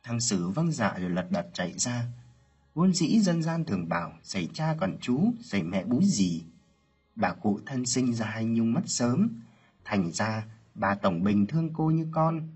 Thằng 0.02 0.20
Sử 0.20 0.48
vâng 0.48 0.72
dạ 0.72 0.94
rồi 0.98 1.10
lật 1.10 1.26
đật 1.30 1.46
chạy 1.52 1.72
ra. 1.72 2.06
Vốn 2.74 2.92
dĩ 2.92 3.20
dân 3.20 3.42
gian 3.42 3.64
thường 3.64 3.88
bảo, 3.88 4.12
xảy 4.22 4.48
cha 4.52 4.76
còn 4.80 4.96
chú, 5.00 5.32
xảy 5.40 5.62
mẹ 5.62 5.84
bú 5.84 6.02
gì. 6.02 6.44
Bà 7.16 7.32
cụ 7.32 7.60
thân 7.66 7.86
sinh 7.86 8.14
ra 8.14 8.26
Hai 8.26 8.44
Nhung 8.44 8.72
mất 8.72 8.82
sớm. 8.86 9.40
Thành 9.84 10.12
ra, 10.12 10.46
bà 10.74 10.94
Tổng 10.94 11.22
Bình 11.22 11.46
thương 11.46 11.70
cô 11.74 11.90
như 11.90 12.06
con. 12.12 12.48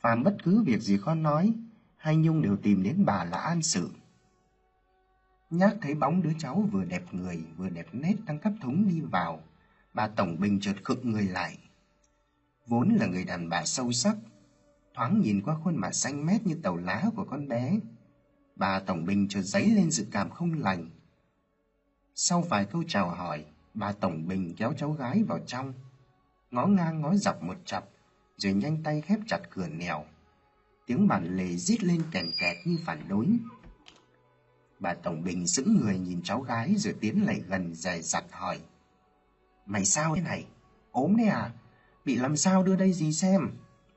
Phàm 0.00 0.22
bất 0.22 0.36
cứ 0.42 0.62
việc 0.62 0.80
gì 0.80 0.98
con 1.04 1.22
nói, 1.22 1.52
Hai 1.96 2.16
Nhung 2.16 2.42
đều 2.42 2.56
tìm 2.56 2.82
đến 2.82 3.04
bà 3.04 3.24
là 3.24 3.38
an 3.38 3.62
sự. 3.62 3.90
Nhác 5.50 5.76
thấy 5.80 5.94
bóng 5.94 6.22
đứa 6.22 6.32
cháu 6.38 6.68
vừa 6.72 6.84
đẹp 6.84 7.02
người 7.12 7.44
vừa 7.56 7.68
đẹp 7.68 7.86
nét 7.92 8.14
đang 8.26 8.38
cấp 8.38 8.52
thúng 8.62 8.88
đi 8.88 9.00
vào. 9.00 9.42
Bà 9.94 10.08
Tổng 10.08 10.40
Bình 10.40 10.60
chợt 10.60 10.74
khựng 10.84 11.10
người 11.10 11.24
lại. 11.24 11.58
Vốn 12.66 12.88
là 12.88 13.06
người 13.06 13.24
đàn 13.24 13.48
bà 13.48 13.64
sâu 13.64 13.92
sắc, 13.92 14.16
thoáng 14.94 15.20
nhìn 15.20 15.42
qua 15.42 15.56
khuôn 15.64 15.76
mặt 15.76 15.92
xanh 15.92 16.26
mét 16.26 16.46
như 16.46 16.54
tàu 16.62 16.76
lá 16.76 17.04
của 17.16 17.24
con 17.30 17.48
bé. 17.48 17.78
Bà 18.56 18.80
Tổng 18.80 19.04
Bình 19.04 19.28
chợt 19.28 19.42
dấy 19.42 19.70
lên 19.70 19.90
dự 19.90 20.06
cảm 20.10 20.30
không 20.30 20.54
lành. 20.60 20.90
Sau 22.14 22.40
vài 22.40 22.64
câu 22.64 22.84
chào 22.88 23.08
hỏi, 23.10 23.44
bà 23.74 23.92
Tổng 23.92 24.28
Bình 24.28 24.54
kéo 24.56 24.72
cháu 24.76 24.92
gái 24.92 25.22
vào 25.22 25.38
trong, 25.46 25.72
ngó 26.50 26.66
ngang 26.66 27.00
ngó 27.00 27.14
dọc 27.14 27.42
một 27.42 27.56
chập, 27.64 27.88
rồi 28.36 28.52
nhanh 28.52 28.82
tay 28.82 29.00
khép 29.00 29.18
chặt 29.26 29.40
cửa 29.50 29.68
nẻo. 29.68 30.04
Tiếng 30.86 31.08
bản 31.08 31.36
lề 31.36 31.56
rít 31.56 31.84
lên 31.84 32.02
kèn 32.10 32.30
kẹt 32.38 32.56
như 32.64 32.78
phản 32.84 33.08
đối. 33.08 33.26
Bà 34.78 34.94
Tổng 34.94 35.24
Bình 35.24 35.46
sững 35.46 35.76
người 35.76 35.98
nhìn 35.98 36.22
cháu 36.22 36.40
gái 36.40 36.74
rồi 36.76 36.94
tiến 37.00 37.24
lại 37.24 37.42
gần 37.46 37.74
dài 37.74 38.02
dặt 38.02 38.24
hỏi. 38.30 38.60
Mày 39.66 39.84
sao 39.84 40.14
thế 40.14 40.20
này? 40.22 40.46
ốm 40.92 41.16
đấy 41.16 41.26
à? 41.26 41.52
Bị 42.04 42.16
làm 42.16 42.36
sao 42.36 42.62
đưa 42.62 42.76
đây 42.76 42.92
gì 42.92 43.12
xem? 43.12 43.50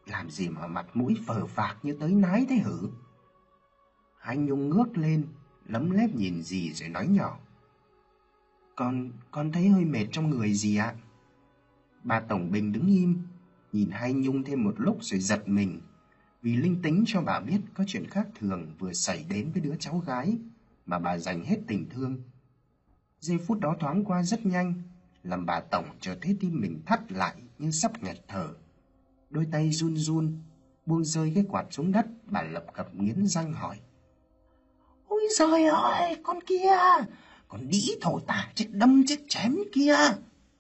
Làm 0.06 0.30
gì 0.30 0.50
mà 0.50 0.68
mặt 0.68 0.86
mũi 0.94 1.16
phờ 1.28 1.46
phạc 1.46 1.78
như 1.84 1.98
tới 2.00 2.12
nái 2.12 2.46
thế 2.50 2.56
hử? 2.56 2.90
Anh 4.28 4.46
Nhung 4.46 4.70
ngước 4.70 4.98
lên, 4.98 5.26
lấm 5.66 5.92
lép 5.92 6.16
nhìn 6.16 6.42
gì 6.42 6.74
rồi 6.74 6.90
nói 6.90 7.08
nhỏ. 7.08 7.40
Con, 8.76 9.12
con 9.32 9.52
thấy 9.52 9.70
hơi 9.70 9.86
mệt 9.86 10.06
trong 10.12 10.30
người 10.30 10.54
gì 10.54 10.78
ạ? 10.78 10.96
Bà 12.04 12.20
Tổng 12.20 12.52
Bình 12.52 12.72
đứng 12.72 12.88
im, 12.88 13.22
nhìn 13.74 13.90
hai 13.92 14.14
Nhung 14.14 14.44
thêm 14.44 14.64
một 14.64 14.76
lúc 14.78 14.98
rồi 15.02 15.20
giật 15.20 15.48
mình. 15.48 15.82
Vì 16.42 16.56
linh 16.56 16.82
tính 16.82 17.04
cho 17.08 17.22
bà 17.22 17.40
biết 17.40 17.62
có 17.74 17.84
chuyện 17.88 18.08
khác 18.10 18.28
thường 18.40 18.74
vừa 18.80 18.94
xảy 18.94 19.26
đến 19.30 19.52
với 19.52 19.62
đứa 19.62 19.76
cháu 19.80 20.00
gái 20.00 20.38
mà 20.86 21.00
bà 21.00 21.18
dành 21.18 21.44
hết 21.44 21.58
tình 21.68 21.90
thương. 21.90 22.22
Giây 23.20 23.38
phút 23.38 23.60
đó 23.60 23.76
thoáng 23.80 24.04
qua 24.06 24.24
rất 24.24 24.46
nhanh, 24.46 24.74
làm 25.24 25.46
bà 25.46 25.60
Tổng 25.60 25.86
cho 26.00 26.16
thấy 26.22 26.38
tim 26.40 26.62
mình 26.62 26.82
thắt 26.86 27.12
lại 27.12 27.36
như 27.60 27.72
sắp 27.72 28.04
nghẹt 28.04 28.18
thở. 28.28 28.54
Đôi 29.30 29.48
tay 29.52 29.72
run 29.72 29.96
run, 29.96 30.38
buông 30.86 31.06
rơi 31.06 31.32
cái 31.36 31.46
quạt 31.50 31.66
xuống 31.72 31.92
đất, 31.92 32.08
bà 32.26 32.42
lập 32.42 32.66
cập 32.74 32.96
nghiến 32.96 33.28
răng 33.28 33.54
hỏi. 33.54 33.80
Ôi 35.28 35.34
trời 35.38 35.66
ơi, 35.66 36.16
con 36.24 36.40
kia, 36.42 36.78
con 37.48 37.68
đĩ 37.68 37.96
thổ 38.02 38.20
tả 38.20 38.48
chết 38.56 38.66
đâm 38.72 39.06
chết 39.08 39.18
chém 39.28 39.58
kia. 39.74 39.96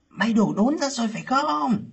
Mày 0.10 0.34
đổ 0.34 0.53
đốn 0.53 0.77
ra 0.77 0.89
rồi 0.89 1.08
phải 1.08 1.21
không? 1.21 1.84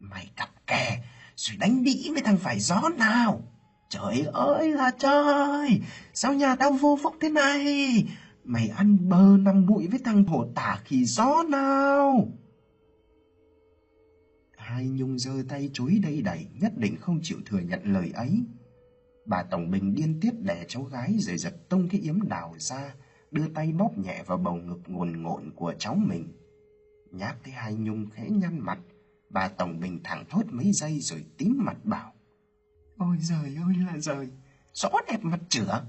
Mày 0.00 0.30
cặp 0.36 0.66
kè, 0.66 1.02
rồi 1.36 1.56
đánh 1.56 1.84
đĩ 1.84 2.10
với 2.12 2.22
thằng 2.22 2.38
phải 2.38 2.60
gió 2.60 2.82
nào. 2.98 3.42
Trời 3.88 4.26
ơi 4.32 4.72
là 4.72 4.90
trời, 4.98 5.80
sao 6.12 6.34
nhà 6.34 6.56
tao 6.56 6.72
vô 6.72 6.98
phúc 7.02 7.14
thế 7.20 7.28
này? 7.28 8.04
Mày 8.44 8.68
ăn 8.68 9.08
bơ 9.08 9.36
nằm 9.38 9.66
bụi 9.66 9.88
với 9.88 10.00
thằng 10.04 10.24
thổ 10.24 10.44
tả 10.54 10.78
khỉ 10.84 11.04
gió 11.04 11.42
nào? 11.48 12.28
Hai 14.56 14.84
Nhung 14.84 15.18
giơ 15.18 15.32
tay 15.48 15.70
chối 15.72 16.00
đây 16.02 16.22
đẩy, 16.22 16.46
nhất 16.60 16.72
định 16.76 16.96
không 17.00 17.20
chịu 17.22 17.38
thừa 17.46 17.58
nhận 17.60 17.80
lời 17.84 18.10
ấy. 18.14 18.44
Bà 19.26 19.42
Tổng 19.42 19.70
Bình 19.70 19.94
điên 19.94 20.20
tiết 20.20 20.32
đẻ 20.42 20.64
cháu 20.68 20.82
gái 20.82 21.16
rồi 21.18 21.38
giật 21.38 21.54
tung 21.68 21.88
cái 21.88 22.00
yếm 22.00 22.28
đào 22.28 22.54
ra, 22.58 22.94
đưa 23.30 23.48
tay 23.48 23.72
bóp 23.72 23.90
nhẹ 23.98 24.22
vào 24.26 24.38
bầu 24.38 24.54
ngực 24.54 24.80
ngồn 24.86 25.22
ngộn 25.22 25.50
của 25.56 25.74
cháu 25.78 25.94
mình. 25.94 26.32
Nhát 27.10 27.36
thấy 27.44 27.52
hai 27.52 27.74
Nhung 27.74 28.06
khẽ 28.10 28.28
nhăn 28.30 28.58
mặt, 28.58 28.78
bà 29.30 29.48
Tổng 29.48 29.80
Bình 29.80 30.00
thẳng 30.04 30.24
thốt 30.30 30.42
mấy 30.50 30.72
giây 30.72 31.00
rồi 31.00 31.24
tím 31.38 31.56
mặt 31.64 31.76
bảo. 31.84 32.12
Ôi 32.98 33.16
giời 33.20 33.56
ơi 33.66 33.74
là 33.86 33.98
giời, 33.98 34.28
rõ 34.72 34.88
đẹp 35.08 35.18
mặt 35.22 35.40
chửa. 35.48 35.84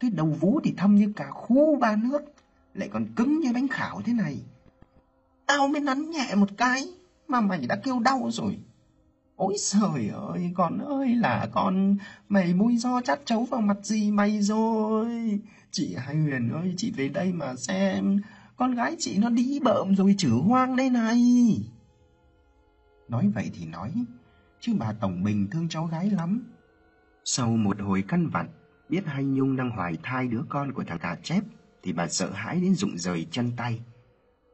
Cái 0.00 0.10
đầu 0.10 0.26
vú 0.26 0.60
thì 0.64 0.74
thâm 0.76 0.94
như 0.94 1.12
cả 1.16 1.30
khu 1.30 1.76
ba 1.76 1.96
nước, 1.96 2.22
lại 2.74 2.88
còn 2.92 3.06
cứng 3.16 3.40
như 3.40 3.52
bánh 3.52 3.68
khảo 3.68 4.02
thế 4.04 4.12
này. 4.12 4.38
Tao 5.46 5.68
mới 5.68 5.80
nắn 5.80 6.10
nhẹ 6.10 6.34
một 6.34 6.48
cái, 6.56 6.84
mà 7.28 7.40
mày 7.40 7.66
đã 7.66 7.76
kêu 7.76 8.00
đau 8.00 8.28
rồi. 8.32 8.58
Ôi 9.42 9.54
trời 9.58 10.08
ơi, 10.08 10.52
con 10.54 10.78
ơi 10.78 11.14
là 11.14 11.48
con, 11.52 11.96
mày 12.28 12.54
mũi 12.54 12.76
do 12.76 13.00
chắt 13.00 13.20
chấu 13.24 13.44
vào 13.44 13.60
mặt 13.60 13.76
gì 13.82 14.10
mày 14.10 14.40
rồi. 14.42 15.40
Chị 15.70 15.94
Hai 15.98 16.16
Huyền 16.16 16.48
ơi, 16.48 16.74
chị 16.76 16.92
về 16.96 17.08
đây 17.08 17.32
mà 17.32 17.56
xem, 17.56 18.20
con 18.56 18.74
gái 18.74 18.96
chị 18.98 19.18
nó 19.18 19.30
đi 19.30 19.60
bợm 19.64 19.96
rồi 19.96 20.14
chử 20.18 20.30
hoang 20.30 20.76
đây 20.76 20.90
này. 20.90 21.20
Nói 23.08 23.30
vậy 23.34 23.50
thì 23.54 23.66
nói, 23.66 23.92
chứ 24.60 24.72
bà 24.78 24.92
Tổng 24.92 25.22
Bình 25.22 25.48
thương 25.50 25.68
cháu 25.68 25.86
gái 25.86 26.10
lắm. 26.10 26.42
Sau 27.24 27.48
một 27.48 27.80
hồi 27.80 28.04
căn 28.08 28.28
vặn, 28.28 28.48
biết 28.88 29.02
Hai 29.06 29.24
Nhung 29.24 29.56
đang 29.56 29.70
hoài 29.70 29.98
thai 30.02 30.28
đứa 30.28 30.42
con 30.48 30.72
của 30.72 30.84
thằng 30.86 30.98
cà 30.98 31.16
chép, 31.22 31.42
thì 31.82 31.92
bà 31.92 32.08
sợ 32.08 32.30
hãi 32.30 32.60
đến 32.60 32.74
rụng 32.74 32.98
rời 32.98 33.26
chân 33.30 33.50
tay. 33.56 33.80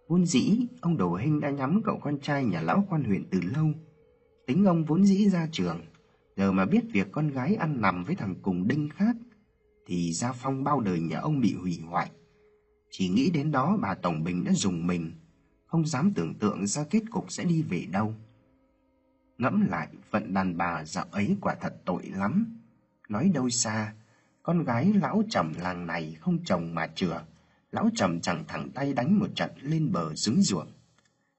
Vốn 0.09 0.27
dĩ, 0.27 0.59
ông 0.81 0.97
Đồ 0.97 1.15
Hinh 1.15 1.41
đã 1.41 1.51
nhắm 1.51 1.83
cậu 1.85 1.99
con 2.03 2.19
trai 2.21 2.45
nhà 2.45 2.61
lão 2.61 2.85
quan 2.89 3.05
huyện 3.05 3.25
từ 3.31 3.41
lâu. 3.41 3.73
Tính 4.49 4.65
ông 4.65 4.85
vốn 4.85 5.05
dĩ 5.05 5.29
ra 5.29 5.49
trường, 5.53 5.81
giờ 6.37 6.53
mà 6.53 6.65
biết 6.67 6.85
việc 6.93 7.07
con 7.13 7.29
gái 7.29 7.55
ăn 7.55 7.81
nằm 7.81 8.05
với 8.05 8.15
thằng 8.15 8.35
cùng 8.43 8.69
đinh 8.69 8.89
khác, 8.89 9.17
thì 9.87 10.13
gia 10.13 10.33
phong 10.33 10.65
bao 10.65 10.81
đời 10.81 11.01
nhà 11.01 11.19
ông 11.19 11.41
bị 11.41 11.55
hủy 11.55 11.81
hoại. 11.87 12.11
Chỉ 12.91 13.09
nghĩ 13.09 13.31
đến 13.31 13.51
đó 13.51 13.79
bà 13.81 13.95
Tổng 13.95 14.25
Bình 14.25 14.45
đã 14.45 14.53
dùng 14.53 14.87
mình, 14.87 15.13
không 15.67 15.87
dám 15.87 16.13
tưởng 16.15 16.35
tượng 16.35 16.67
ra 16.67 16.85
kết 16.91 17.03
cục 17.11 17.33
sẽ 17.33 17.45
đi 17.45 17.63
về 17.63 17.87
đâu. 17.93 18.15
Ngẫm 19.39 19.67
lại, 19.69 19.89
vận 20.11 20.35
đàn 20.35 20.57
bà 20.57 20.85
dạo 20.85 21.07
ấy 21.11 21.37
quả 21.41 21.55
thật 21.61 21.75
tội 21.85 22.03
lắm. 22.07 22.57
Nói 23.09 23.31
đâu 23.35 23.49
xa, 23.49 23.95
con 24.43 24.65
gái 24.65 24.93
lão 24.93 25.23
trầm 25.31 25.53
làng 25.61 25.87
này 25.87 26.17
không 26.21 26.39
chồng 26.45 26.75
mà 26.75 26.87
chừa, 26.87 27.25
lão 27.73 27.89
trầm 27.95 28.21
chẳng 28.21 28.45
thẳng 28.49 28.71
tay 28.75 28.93
đánh 28.93 29.19
một 29.19 29.29
trận 29.35 29.51
lên 29.61 29.93
bờ 29.93 30.15
dưới 30.15 30.37
ruộng. 30.39 30.69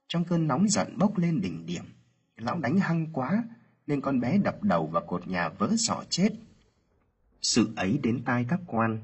Trong 0.08 0.24
cơn 0.24 0.46
nóng 0.46 0.68
giận 0.68 0.98
bốc 0.98 1.18
lên 1.18 1.40
đỉnh 1.40 1.66
điểm, 1.66 1.84
lão 2.40 2.58
đánh 2.58 2.78
hăng 2.78 3.06
quá 3.12 3.44
nên 3.86 4.00
con 4.00 4.20
bé 4.20 4.38
đập 4.38 4.62
đầu 4.62 4.86
vào 4.86 5.02
cột 5.06 5.28
nhà 5.28 5.48
vỡ 5.48 5.70
sọ 5.78 6.02
chết. 6.10 6.28
Sự 7.42 7.72
ấy 7.76 8.00
đến 8.02 8.22
tai 8.24 8.46
các 8.48 8.60
quan, 8.66 8.98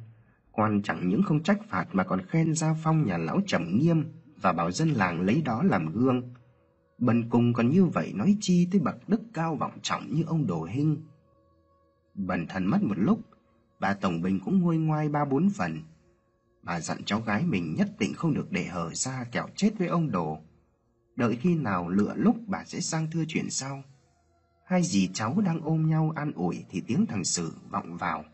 quan 0.52 0.82
chẳng 0.82 1.08
những 1.08 1.22
không 1.22 1.42
trách 1.42 1.58
phạt 1.68 1.86
mà 1.92 2.04
còn 2.04 2.26
khen 2.26 2.54
gia 2.54 2.74
phong 2.82 3.06
nhà 3.06 3.18
lão 3.18 3.40
trầm 3.46 3.78
nghiêm 3.78 4.04
và 4.40 4.52
bảo 4.52 4.70
dân 4.70 4.88
làng 4.88 5.20
lấy 5.20 5.42
đó 5.42 5.62
làm 5.62 5.92
gương. 5.92 6.22
Bần 6.98 7.30
cùng 7.30 7.52
còn 7.52 7.70
như 7.70 7.84
vậy 7.84 8.12
nói 8.14 8.36
chi 8.40 8.68
tới 8.72 8.80
bậc 8.80 9.08
đức 9.08 9.20
cao 9.34 9.56
vọng 9.56 9.78
trọng 9.82 10.14
như 10.14 10.24
ông 10.26 10.46
Đồ 10.46 10.64
Hinh. 10.64 10.96
Bần 12.14 12.46
thần 12.46 12.66
mất 12.66 12.82
một 12.82 12.98
lúc, 12.98 13.20
bà 13.80 13.94
Tổng 13.94 14.22
Bình 14.22 14.40
cũng 14.44 14.60
nguôi 14.60 14.76
ngoai 14.76 15.08
ba 15.08 15.24
bốn 15.24 15.50
phần. 15.50 15.82
Bà 16.62 16.80
dặn 16.80 17.04
cháu 17.04 17.20
gái 17.20 17.44
mình 17.46 17.74
nhất 17.74 17.88
định 17.98 18.14
không 18.14 18.34
được 18.34 18.52
để 18.52 18.64
hở 18.64 18.90
ra 18.94 19.24
kẻo 19.32 19.46
chết 19.56 19.70
với 19.78 19.88
ông 19.88 20.10
Đồ. 20.10 20.38
Đợi 21.16 21.36
khi 21.36 21.54
nào 21.54 21.88
lựa 21.88 22.14
lúc 22.16 22.36
bà 22.46 22.64
sẽ 22.64 22.80
sang 22.80 23.10
thưa 23.10 23.24
chuyện 23.28 23.50
sau. 23.50 23.82
Hai 24.64 24.82
dì 24.82 25.08
cháu 25.14 25.40
đang 25.44 25.60
ôm 25.60 25.88
nhau 25.88 26.12
an 26.16 26.32
ủi 26.32 26.64
thì 26.70 26.82
tiếng 26.86 27.06
thằng 27.06 27.24
Sử 27.24 27.52
vọng 27.70 27.96
vào. 27.96 28.24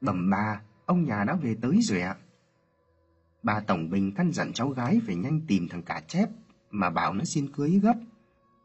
Bẩm 0.00 0.30
bà, 0.30 0.60
ông 0.86 1.04
nhà 1.04 1.24
đã 1.24 1.34
về 1.34 1.56
tới 1.62 1.78
rồi 1.82 2.00
ạ. 2.00 2.16
Bà 3.42 3.60
Tổng 3.60 3.90
Bình 3.90 4.12
căn 4.12 4.32
dặn 4.32 4.52
cháu 4.52 4.68
gái 4.68 5.00
phải 5.06 5.16
nhanh 5.16 5.40
tìm 5.48 5.68
thằng 5.68 5.82
cả 5.82 6.02
chép 6.08 6.28
mà 6.70 6.90
bảo 6.90 7.14
nó 7.14 7.24
xin 7.24 7.52
cưới 7.52 7.70
gấp. 7.82 7.96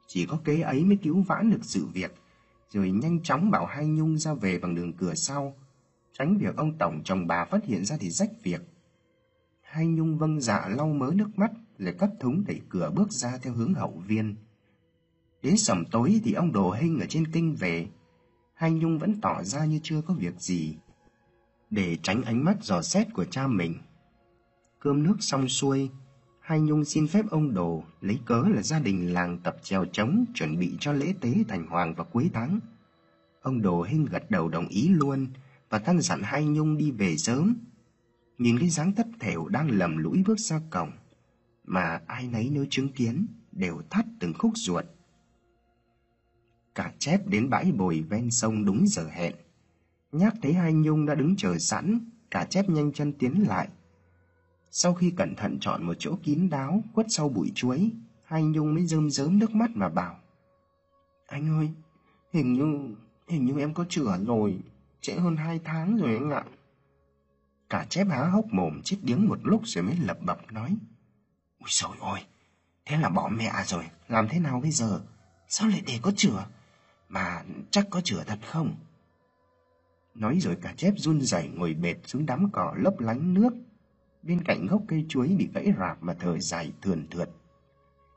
Chỉ 0.07 0.25
có 0.25 0.39
kế 0.43 0.61
ấy 0.61 0.85
mới 0.85 0.97
cứu 1.03 1.21
vãn 1.21 1.51
được 1.51 1.59
sự 1.61 1.85
việc, 1.85 2.13
rồi 2.69 2.91
nhanh 2.91 3.23
chóng 3.23 3.51
bảo 3.51 3.65
hai 3.65 3.87
Nhung 3.87 4.17
ra 4.17 4.33
về 4.33 4.59
bằng 4.59 4.75
đường 4.75 4.93
cửa 4.93 5.15
sau, 5.15 5.55
tránh 6.13 6.37
việc 6.37 6.55
ông 6.57 6.77
Tổng 6.77 7.01
chồng 7.03 7.27
bà 7.27 7.45
phát 7.45 7.65
hiện 7.65 7.85
ra 7.85 7.97
thì 7.99 8.09
rách 8.09 8.31
việc. 8.43 8.61
Hai 9.61 9.87
Nhung 9.87 10.17
vâng 10.17 10.41
dạ 10.41 10.67
lau 10.67 10.87
mớ 10.87 11.11
nước 11.15 11.29
mắt, 11.35 11.51
lại 11.79 11.93
cất 11.97 12.09
thúng 12.19 12.43
đẩy 12.47 12.61
cửa 12.69 12.91
bước 12.95 13.11
ra 13.11 13.37
theo 13.41 13.53
hướng 13.53 13.73
hậu 13.73 14.03
viên. 14.07 14.35
Đến 15.41 15.57
sầm 15.57 15.85
tối 15.85 16.21
thì 16.23 16.33
ông 16.33 16.51
Đồ 16.51 16.71
Hinh 16.71 16.99
ở 16.99 17.05
trên 17.05 17.31
kinh 17.31 17.55
về, 17.55 17.87
hai 18.53 18.71
Nhung 18.71 18.99
vẫn 18.99 19.21
tỏ 19.21 19.43
ra 19.43 19.65
như 19.65 19.79
chưa 19.83 20.01
có 20.01 20.13
việc 20.13 20.39
gì. 20.39 20.77
Để 21.69 21.97
tránh 22.03 22.21
ánh 22.21 22.43
mắt 22.43 22.63
dò 22.63 22.81
xét 22.81 23.07
của 23.13 23.25
cha 23.25 23.47
mình. 23.47 23.75
Cơm 24.79 25.03
nước 25.03 25.15
xong 25.19 25.47
xuôi, 25.47 25.89
Hai 26.49 26.59
Nhung 26.59 26.85
xin 26.85 27.07
phép 27.07 27.25
ông 27.29 27.53
Đồ 27.53 27.83
lấy 28.01 28.19
cớ 28.25 28.43
là 28.55 28.61
gia 28.61 28.79
đình 28.79 29.13
làng 29.13 29.37
tập 29.43 29.57
trèo 29.63 29.85
trống 29.85 30.25
chuẩn 30.33 30.59
bị 30.59 30.77
cho 30.79 30.93
lễ 30.93 31.13
tế 31.21 31.33
thành 31.47 31.67
hoàng 31.67 31.93
vào 31.95 32.05
cuối 32.05 32.29
tháng. 32.33 32.59
Ông 33.41 33.61
Đồ 33.61 33.83
Hinh 33.83 34.05
gật 34.05 34.31
đầu 34.31 34.49
đồng 34.49 34.67
ý 34.67 34.87
luôn 34.87 35.27
và 35.69 35.79
căn 35.79 36.01
dặn 36.01 36.21
Hai 36.23 36.45
Nhung 36.45 36.77
đi 36.77 36.91
về 36.91 37.17
sớm. 37.17 37.55
Nhìn 38.37 38.59
cái 38.59 38.69
dáng 38.69 38.95
thất 38.95 39.07
thểu 39.19 39.47
đang 39.47 39.71
lầm 39.71 39.97
lũi 39.97 40.23
bước 40.27 40.39
ra 40.39 40.61
cổng, 40.69 40.91
mà 41.69 42.01
ai 42.07 42.27
nấy 42.27 42.49
nếu 42.51 42.65
chứng 42.69 42.89
kiến 42.89 43.25
đều 43.51 43.81
thắt 43.89 44.05
từng 44.19 44.33
khúc 44.33 44.51
ruột. 44.55 44.85
Cả 46.75 46.93
chép 46.99 47.27
đến 47.27 47.49
bãi 47.49 47.71
bồi 47.71 48.05
ven 48.09 48.31
sông 48.31 48.65
đúng 48.65 48.87
giờ 48.87 49.07
hẹn. 49.11 49.33
Nhắc 50.11 50.33
thấy 50.41 50.53
Hai 50.53 50.73
Nhung 50.73 51.05
đã 51.05 51.15
đứng 51.15 51.35
chờ 51.35 51.57
sẵn, 51.57 51.99
cả 52.31 52.45
chép 52.49 52.69
nhanh 52.69 52.93
chân 52.93 53.13
tiến 53.13 53.47
lại 53.47 53.69
sau 54.71 54.93
khi 54.93 55.11
cẩn 55.11 55.35
thận 55.35 55.57
chọn 55.61 55.83
một 55.83 55.93
chỗ 55.99 56.15
kín 56.23 56.49
đáo, 56.49 56.83
quất 56.93 57.05
sau 57.09 57.29
bụi 57.29 57.51
chuối, 57.55 57.91
hai 58.23 58.43
Nhung 58.43 58.73
mới 58.73 58.85
rơm 58.85 59.09
rớm 59.09 59.39
nước 59.39 59.55
mắt 59.55 59.71
mà 59.73 59.89
bảo. 59.89 60.19
Anh 61.27 61.49
ơi, 61.49 61.69
hình 62.33 62.53
như, 62.53 62.95
hình 63.27 63.45
như 63.45 63.59
em 63.59 63.73
có 63.73 63.85
chữa 63.89 64.17
rồi, 64.25 64.59
trễ 65.01 65.13
hơn 65.13 65.35
hai 65.35 65.59
tháng 65.63 65.97
rồi 65.97 66.13
anh 66.13 66.31
ạ. 66.31 66.43
Cả 67.69 67.85
chép 67.89 68.07
há 68.09 68.23
hốc 68.23 68.45
mồm 68.51 68.81
chết 68.83 68.97
điếng 69.01 69.27
một 69.27 69.39
lúc 69.43 69.61
rồi 69.65 69.83
mới 69.83 69.97
lập 69.97 70.17
bập 70.21 70.51
nói 70.51 70.77
ui 71.59 71.69
trời 71.69 71.91
ơi, 71.99 72.21
thế 72.85 72.97
là 72.97 73.09
bỏ 73.09 73.29
mẹ 73.31 73.51
rồi, 73.65 73.83
làm 74.07 74.27
thế 74.27 74.39
nào 74.39 74.59
bây 74.61 74.71
giờ? 74.71 75.01
Sao 75.47 75.67
lại 75.67 75.81
để 75.87 75.99
có 76.01 76.11
chữa? 76.15 76.45
Mà 77.09 77.43
chắc 77.71 77.87
có 77.89 78.01
chữa 78.01 78.23
thật 78.23 78.39
không? 78.45 78.75
Nói 80.15 80.39
rồi 80.39 80.57
cả 80.61 80.73
chép 80.77 80.93
run 80.97 81.21
rẩy 81.21 81.47
ngồi 81.47 81.73
bệt 81.73 81.95
xuống 82.05 82.25
đám 82.25 82.49
cỏ 82.51 82.73
lấp 82.77 82.99
lánh 82.99 83.33
nước. 83.33 83.53
Bên 84.23 84.43
cạnh 84.43 84.67
gốc 84.67 84.81
cây 84.87 85.05
chuối 85.09 85.27
bị 85.27 85.49
gãy 85.53 85.73
rạp 85.79 86.03
mà 86.03 86.13
thở 86.19 86.39
dài 86.39 86.71
thườn 86.81 87.07
thượt. 87.11 87.29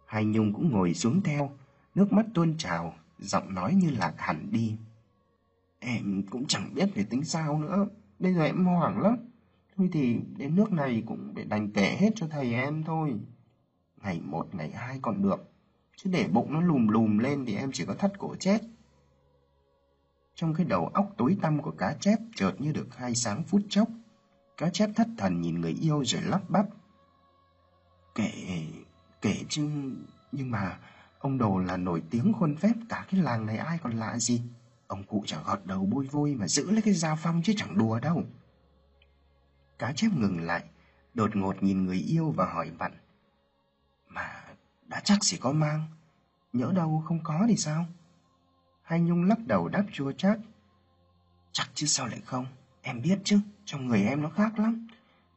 Hai 0.06 0.24
Nhung 0.24 0.52
cũng 0.52 0.70
ngồi 0.70 0.94
xuống 0.94 1.22
theo, 1.22 1.52
nước 1.94 2.12
mắt 2.12 2.26
tuôn 2.34 2.56
trào, 2.58 2.94
giọng 3.18 3.54
nói 3.54 3.74
như 3.74 3.90
lạc 3.90 4.14
hẳn 4.18 4.48
đi. 4.50 4.76
Em 5.78 6.22
cũng 6.30 6.46
chẳng 6.46 6.74
biết 6.74 6.88
phải 6.94 7.04
tính 7.04 7.24
sao 7.24 7.58
nữa, 7.58 7.86
bây 8.18 8.34
giờ 8.34 8.44
em 8.44 8.64
hoảng 8.64 9.00
lắm. 9.00 9.16
Thôi 9.76 9.88
thì 9.92 10.20
đến 10.36 10.56
nước 10.56 10.72
này 10.72 11.02
cũng 11.06 11.34
để 11.34 11.44
đành 11.44 11.70
kể 11.70 11.96
hết 12.00 12.10
cho 12.16 12.26
thầy 12.30 12.54
em 12.54 12.84
thôi. 12.84 13.14
Ngày 14.02 14.20
một, 14.20 14.54
ngày 14.54 14.70
hai 14.70 14.98
còn 15.02 15.22
được, 15.22 15.50
chứ 15.96 16.10
để 16.12 16.28
bụng 16.32 16.52
nó 16.52 16.60
lùm 16.60 16.88
lùm 16.88 17.18
lên 17.18 17.44
thì 17.46 17.56
em 17.56 17.70
chỉ 17.72 17.84
có 17.84 17.94
thắt 17.94 18.18
cổ 18.18 18.34
chết. 18.40 18.58
Trong 20.34 20.54
cái 20.54 20.66
đầu 20.66 20.86
óc 20.86 21.10
tối 21.16 21.36
tăm 21.42 21.62
của 21.62 21.70
cá 21.70 21.94
chép 22.00 22.18
chợt 22.36 22.52
như 22.58 22.72
được 22.72 22.96
hai 22.96 23.14
sáng 23.14 23.42
phút 23.42 23.62
chốc. 23.68 23.88
Cá 24.56 24.68
chép 24.68 24.90
thất 24.96 25.06
thần 25.18 25.40
nhìn 25.40 25.60
người 25.60 25.76
yêu 25.80 26.04
rồi 26.04 26.22
lắp 26.22 26.50
bắp. 26.50 26.66
Kể, 28.14 28.32
kể 29.20 29.36
chứ, 29.48 29.68
nhưng 30.32 30.50
mà 30.50 30.78
ông 31.18 31.38
Đồ 31.38 31.58
là 31.58 31.76
nổi 31.76 32.02
tiếng 32.10 32.32
khuôn 32.32 32.56
phép 32.56 32.72
cả 32.88 33.06
cái 33.10 33.20
làng 33.20 33.46
này 33.46 33.56
ai 33.56 33.78
còn 33.82 33.92
lạ 33.92 34.18
gì. 34.18 34.42
Ông 34.86 35.04
cụ 35.04 35.24
chẳng 35.26 35.42
gọt 35.46 35.60
đầu 35.64 35.86
bôi 35.86 36.06
vôi 36.06 36.34
mà 36.34 36.48
giữ 36.48 36.70
lấy 36.70 36.82
cái 36.82 36.94
dao 36.94 37.16
phong 37.22 37.42
chứ 37.44 37.52
chẳng 37.56 37.78
đùa 37.78 38.00
đâu. 38.00 38.22
Cá 39.78 39.92
chép 39.92 40.08
ngừng 40.16 40.40
lại, 40.40 40.64
đột 41.14 41.36
ngột 41.36 41.62
nhìn 41.62 41.84
người 41.84 41.98
yêu 41.98 42.30
và 42.30 42.46
hỏi 42.46 42.70
vặn. 42.70 42.92
Đã 44.92 45.00
chắc 45.00 45.18
chỉ 45.20 45.36
có 45.36 45.52
mang, 45.52 45.84
nhỡ 46.52 46.72
đâu 46.72 47.02
không 47.06 47.20
có 47.24 47.44
thì 47.48 47.56
sao? 47.56 47.86
Hai 48.82 49.00
Nhung 49.00 49.24
lắc 49.24 49.38
đầu 49.46 49.68
đáp 49.68 49.84
chua 49.92 50.12
chát. 50.12 50.38
Chắc 51.52 51.70
chứ 51.74 51.86
sao 51.86 52.06
lại 52.06 52.20
không? 52.24 52.46
Em 52.82 53.02
biết 53.02 53.18
chứ, 53.24 53.40
trong 53.64 53.86
người 53.86 54.04
em 54.04 54.22
nó 54.22 54.28
khác 54.28 54.58
lắm. 54.58 54.88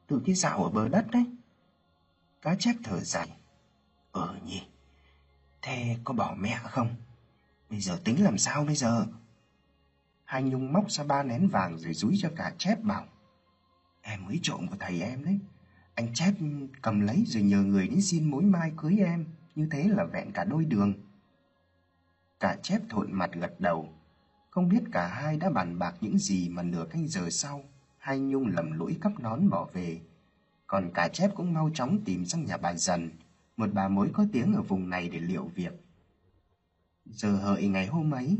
Từ 0.08 0.22
cái 0.26 0.36
dạo 0.36 0.64
ở 0.64 0.70
bờ 0.70 0.88
đất 0.88 1.06
đấy. 1.12 1.26
Cá 2.42 2.56
chép 2.60 2.76
thở 2.84 3.00
dài. 3.00 3.28
Ờ 4.12 4.36
nhỉ, 4.46 4.68
thế 5.62 5.98
có 6.04 6.14
bỏ 6.14 6.36
mẹ 6.40 6.60
không? 6.64 6.96
Bây 7.70 7.80
giờ 7.80 8.00
tính 8.04 8.24
làm 8.24 8.38
sao 8.38 8.66
bây 8.66 8.76
giờ? 8.76 9.06
Hai 10.26 10.44
Nhung 10.44 10.74
móc 10.74 10.92
ra 10.92 11.04
ba 11.04 11.24
nén 11.24 11.48
vàng 11.48 11.78
rồi 11.78 11.94
dúi 11.94 12.16
cho 12.22 12.30
cả 12.36 12.54
chép 12.58 12.84
bảo. 12.84 13.08
Em 14.02 14.26
mới 14.26 14.40
trộm 14.44 14.68
của 14.68 14.78
thầy 14.80 15.02
em 15.02 15.26
đấy. 15.26 15.40
Anh 15.96 16.14
chép 16.14 16.34
cầm 16.82 17.00
lấy 17.00 17.24
rồi 17.28 17.44
nhờ 17.44 17.62
người 17.62 17.88
đến 17.88 18.02
xin 18.02 18.32
mối 18.32 18.44
mai 18.44 18.72
cưới 18.78 18.98
em. 18.98 19.26
Như 19.56 19.68
thế 19.72 19.88
là 19.88 20.04
vẹn 20.04 20.32
cả 20.32 20.44
đôi 20.44 20.66
đường. 20.66 20.94
Cả 22.40 22.58
chép 22.62 22.82
thộn 22.90 23.14
mặt 23.14 23.30
gật 23.34 23.60
đầu. 23.60 23.90
Không 24.50 24.70
biết 24.70 24.84
cả 24.92 25.08
hai 25.08 25.38
đã 25.38 25.50
bàn 25.50 25.80
bạc 25.80 25.96
những 26.02 26.18
gì 26.18 26.50
mà 26.50 26.64
nửa 26.64 26.86
canh 26.90 27.08
giờ 27.08 27.30
sau, 27.30 27.64
hai 27.98 28.20
Nhung 28.20 28.48
lầm 28.48 28.72
lũi 28.72 28.98
cắp 29.02 29.20
nón 29.20 29.50
bỏ 29.50 29.70
về. 29.74 30.02
Còn 30.68 30.92
cả 30.94 31.08
chép 31.08 31.36
cũng 31.36 31.54
mau 31.54 31.70
chóng 31.74 32.00
tìm 32.06 32.26
sang 32.26 32.46
nhà 32.46 32.58
bà 32.58 32.74
dần, 32.74 33.10
một 33.58 33.70
bà 33.74 33.88
mối 33.88 34.10
có 34.14 34.26
tiếng 34.32 34.54
ở 34.54 34.62
vùng 34.62 34.90
này 34.90 35.10
để 35.10 35.20
liệu 35.20 35.52
việc. 35.56 35.74
Giờ 37.06 37.36
hợi 37.36 37.68
ngày 37.68 37.88
hôm 37.88 38.12
ấy, 38.12 38.38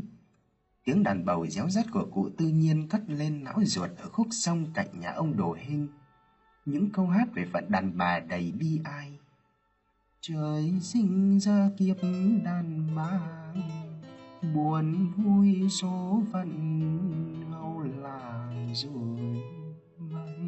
tiếng 0.84 1.02
đàn 1.02 1.24
bầu 1.24 1.46
réo 1.46 1.70
rắt 1.70 1.86
của 1.92 2.08
cụ 2.12 2.30
tự 2.38 2.48
nhiên 2.48 2.88
cất 2.88 3.00
lên 3.06 3.44
não 3.44 3.58
ruột 3.64 3.90
ở 3.98 4.08
khúc 4.08 4.26
sông 4.30 4.66
cạnh 4.74 5.00
nhà 5.00 5.12
ông 5.12 5.36
Đồ 5.36 5.56
Hinh. 5.60 5.88
Những 6.64 6.90
câu 6.92 7.06
hát 7.06 7.28
về 7.34 7.46
phận 7.52 7.70
đàn 7.70 7.98
bà 7.98 8.20
đầy 8.20 8.52
bi 8.52 8.80
ai. 8.84 9.18
Trời 10.28 10.72
sinh 10.80 11.38
ra 11.40 11.70
kiếp 11.76 11.96
đàn 12.44 12.88
bà 12.96 13.20
buồn 14.54 15.12
vui 15.16 15.68
số 15.70 16.22
phận 16.32 16.50
ngâu 17.50 17.82
là 18.02 18.50
rồi 18.74 19.42
mây 19.98 20.38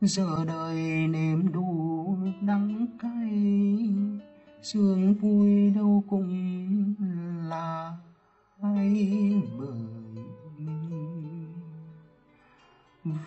giờ 0.00 0.44
đời 0.46 1.08
nếm 1.08 1.52
đủ 1.52 2.16
đắng 2.40 2.86
cay, 2.98 3.94
sương 4.62 5.14
vui 5.14 5.70
đâu 5.70 6.04
cũng 6.08 6.94
là 7.48 7.96
hay 8.62 9.32
bởi 9.58 9.78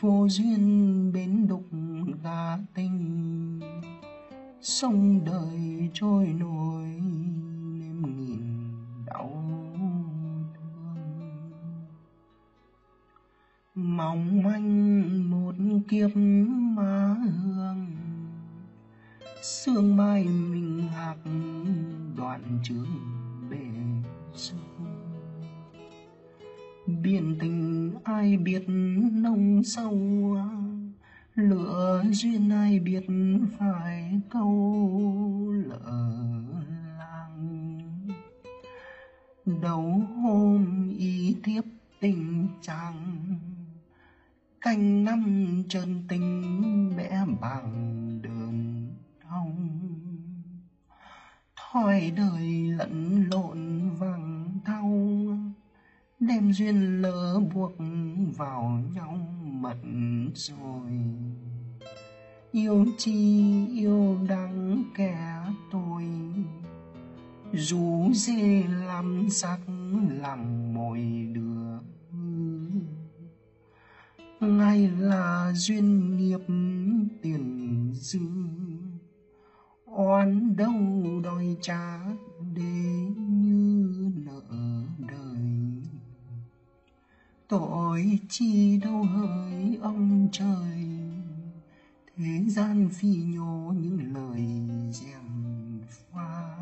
vô 0.02 0.28
duyên 0.30 1.12
bến 1.13 1.47
đục 1.47 1.65
gà 2.23 2.58
tình 2.73 3.60
sông 4.61 5.25
đời 5.25 5.89
trôi 5.93 6.25
nổi 6.25 6.99
mong 13.99 14.43
manh 14.43 15.29
một 15.31 15.55
kiếp 15.89 16.09
má 16.75 17.15
hương, 17.43 17.87
sương 19.41 19.97
mai 19.97 20.23
mình 20.23 20.87
hạc 20.93 21.17
đoạn 22.17 22.59
trường 22.63 22.87
bể 23.49 23.67
sông. 24.33 24.59
Biển 27.03 27.37
tình 27.39 27.91
ai 28.03 28.37
biết 28.37 28.63
nông 29.11 29.63
sâu 29.63 29.99
à, 30.37 30.49
lửa 31.39 32.04
duyên 32.12 32.49
ai 32.49 32.80
biết 32.80 33.06
phải 33.58 34.21
câu 34.30 35.52
lỡ 35.52 36.10
làng. 36.97 38.08
Đầu 39.45 40.02
hôm 40.21 40.89
y 40.97 41.36
tiếp 41.43 41.62
tình 41.99 42.47
chàng, 42.62 43.25
canh 44.62 45.04
năm 45.04 45.63
chân 45.69 46.04
tình 46.08 46.97
bẽ 46.97 47.25
bằng 47.41 48.19
đường 48.21 48.88
thông 49.21 49.80
thoi 51.56 52.12
đời 52.17 52.71
lẫn 52.78 53.25
lộn 53.32 53.89
vàng 53.89 54.60
thau 54.65 54.89
đem 56.19 56.51
duyên 56.51 57.01
lỡ 57.01 57.39
buộc 57.53 57.71
vào 58.38 58.82
nhau 58.93 59.17
mật 59.41 59.77
rồi. 60.36 60.91
Yêu 62.51 62.86
chi 62.97 63.65
yêu 63.67 64.17
đắng 64.27 64.84
kẻ 64.95 65.43
tôi 65.71 66.03
dù 67.53 68.10
dê 68.13 68.63
làm 68.67 69.29
sắc 69.29 69.60
làm 70.21 70.73
mồi 70.73 70.99
đưa 71.34 71.79
ngay 74.39 74.88
là 74.99 75.51
duyên 75.55 76.17
nghiệp 76.17 76.39
tiền 77.21 77.89
dư, 77.93 78.19
oan 79.86 80.55
đâu 80.55 80.73
đòi 81.23 81.58
trả 81.62 81.99
để 82.55 83.08
như 83.17 84.12
nợ 84.15 84.41
đời 84.97 85.28
tội 87.49 88.19
chi 88.29 88.77
đâu 88.77 89.03
hỡi 89.03 89.77
ông 89.81 90.29
trời. 90.31 90.88
Thế 92.17 92.43
gian 92.47 92.89
phi 92.89 93.15
nhô 93.15 93.73
những 93.75 94.13
lời 94.13 94.41
dèm 94.93 95.81
pha. 96.12 96.57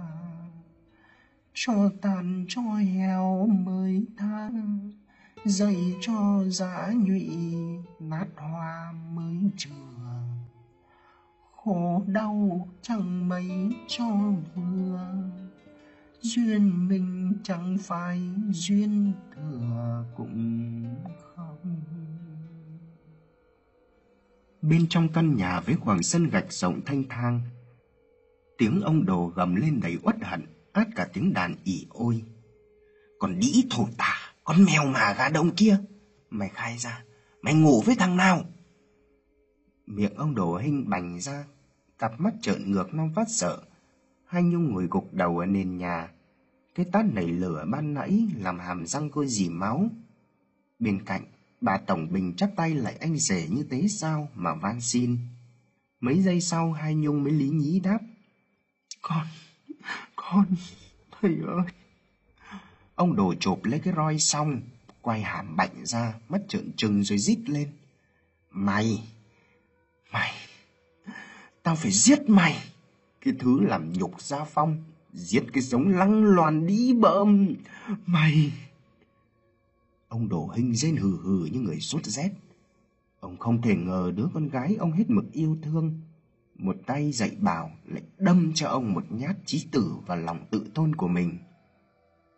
Cho 1.54 1.89
tàn, 2.02 2.45
cho 2.50 2.62
heo 2.62 3.47
mới 3.47 4.06
than, 4.17 4.91
dạy 5.45 5.93
cho 6.02 6.43
giã 6.47 6.91
nhụy 6.95 7.30
nát 8.00 8.28
hoa 8.36 8.93
mới 9.13 9.38
trường 9.58 9.88
khổ 11.67 12.04
đau 12.08 12.67
chẳng 12.82 13.30
mấy 13.30 13.50
cho 13.88 14.06
vừa 14.56 15.00
duyên 16.28 16.88
mình 16.88 17.34
chẳng 17.44 17.78
phải 17.82 18.22
duyên 18.52 19.13
thừa 19.36 20.06
cũng 20.16 20.84
không. 21.36 21.82
Bên 24.62 24.88
trong 24.90 25.10
căn 25.10 25.36
nhà 25.36 25.60
với 25.60 25.76
khoảng 25.76 26.04
sân 26.04 26.30
gạch 26.30 26.54
rộng 26.54 26.82
thanh 26.86 27.04
thang, 27.10 27.42
tiếng 28.58 28.82
ông 28.82 29.06
đồ 29.06 29.32
gầm 29.36 29.56
lên 29.56 29.80
đầy 29.80 29.98
uất 30.04 30.16
hận, 30.22 30.46
át 30.72 30.88
cả 30.96 31.08
tiếng 31.13 31.34
đàn 31.34 31.56
ỉ 31.63 31.86
ôi. 31.90 32.24
Còn 33.20 33.40
đĩ 33.40 33.66
thổ 33.70 33.88
tả, 33.98 34.16
con 34.44 34.66
mèo 34.66 34.86
mà 34.86 35.13
gà 35.13 35.30
đông 35.30 35.52
kia, 35.56 35.78
Mày 36.30 36.50
khai 36.50 36.78
ra, 36.78 37.04
Mày 37.42 37.54
ngủ 37.54 37.82
với 37.82 37.96
thằng 37.96 38.18
nào? 38.18 38.42
Miệng 39.86 40.16
ông 40.16 40.36
đồ 40.36 40.58
hình 40.58 40.90
bành 40.90 41.20
ra, 41.20 41.46
Cặp 42.00 42.20
mắt 42.20 42.34
trợn 42.42 42.72
ngược, 42.72 42.94
non 42.94 43.12
phát 43.16 43.30
sợ. 43.30 43.62
Hai 44.26 44.44
Nhung 44.44 44.74
ngồi 44.74 44.88
gục 44.92 45.13
đầu 45.13 45.40
ở 45.40 45.46
nền 45.46 45.78
nhà 45.78 46.10
cái 46.78 46.86
tát 46.92 47.06
nảy 47.06 47.28
lửa 47.28 47.66
ban 47.68 47.94
nãy 47.94 48.28
Làm 48.36 48.60
hàm 48.60 48.86
răng 48.86 49.10
cô 49.10 49.26
dì 49.26 49.50
máu 49.50 49.90
Bên 50.80 51.06
cạnh 51.06 51.24
Bà 51.62 51.78
Tổng 51.78 52.08
Bình 52.12 52.34
chắp 52.38 52.50
tay 52.56 52.76
lại 52.76 52.98
anh 53.00 53.18
rể 53.18 53.48
như 53.48 53.66
thế 53.72 53.88
sao 53.88 54.30
Mà 54.36 54.54
van 54.54 54.82
xin 54.82 55.18
Mấy 56.00 56.22
giây 56.22 56.42
sau 56.42 56.74
hai 56.74 56.96
Nhung 56.96 57.24
mới 57.24 57.34
lý 57.34 57.50
nhí 57.50 57.80
đáp 57.80 58.00
Con 59.02 59.28
Con 60.16 60.46
Thầy 61.22 61.38
ơi 61.48 61.66
Ông 62.96 63.16
đồ 63.16 63.34
chộp 63.40 63.63
lấy 63.63 63.80
cái 63.80 63.94
roi 63.98 64.20
xong 64.20 64.62
quay 65.02 65.22
hàm 65.22 65.56
bạnh 65.56 65.86
ra, 65.86 66.13
mắt 66.30 66.42
trợn 66.48 66.72
trừng 66.78 67.04
rồi 67.04 67.18
rít 67.18 67.40
lên. 67.46 67.72
Mày! 68.50 69.04
Mày! 70.12 70.34
Tao 71.63 71.76
phải 71.76 71.92
giết 71.92 72.30
mày! 72.30 72.58
Cái 73.22 73.34
thứ 73.40 73.60
làm 73.60 73.94
nhục 73.94 74.22
gia 74.22 74.44
phong, 74.44 74.84
giết 75.13 75.43
cái 75.54 75.63
sống 75.63 75.88
lăng 75.88 76.24
loàn 76.24 76.67
đi 76.67 76.93
bợm! 76.93 77.56
Mày! 78.06 78.52
Ông 80.08 80.30
đổ 80.30 80.48
hình 80.56 80.76
rên 80.76 80.96
hừ 80.96 81.17
hừ 81.17 81.46
như 81.46 81.60
người 81.60 81.80
sốt 81.80 82.06
rét. 82.06 82.32
Ông 83.20 83.38
không 83.38 83.62
thể 83.62 83.76
ngờ 83.76 84.12
đứa 84.15 84.28
con 84.34 84.50
gái 84.50 84.76
ông 84.80 84.91
hết 84.91 85.10
mực 85.10 85.26
yêu 85.32 85.58
thương. 85.62 86.00
Một 86.56 86.76
tay 86.86 87.12
dạy 87.12 87.32
bảo 87.39 87.72
lại 87.86 88.02
đâm 88.17 88.52
cho 88.56 88.67
ông 88.67 88.93
một 88.93 89.04
nhát 89.10 89.36
chí 89.46 89.67
tử 89.72 89.93
vào 90.06 90.17
lòng 90.17 90.46
tự 90.52 90.65
tôn 90.74 90.96
của 90.96 91.08
mình. 91.08 91.38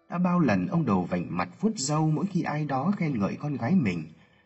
Đã 0.10 0.17
bao 0.17 0.39
lần 0.39 0.67
ông 0.67 0.86
đầu 0.86 1.03
vành 1.03 1.38
mặt 1.38 1.49
vuốt 1.62 1.71
râu 1.75 2.12
mỗi 2.12 2.25
khi 2.25 2.41
ai 2.41 2.65
đó 2.65 2.91
khen 2.97 3.19
ngợi 3.19 3.36
con 3.36 3.55
gái 3.58 3.75
mình 3.75 4.03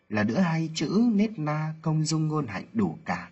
là 0.08 0.22
đứa 0.22 0.38
hay 0.38 0.70
chữ, 0.74 1.10
nét 1.14 1.38
na, 1.38 1.74
công 1.82 2.04
dung 2.04 2.28
ngôn 2.28 2.46
hạnh 2.46 2.64
đủ 2.72 2.98
cả. 3.04 3.30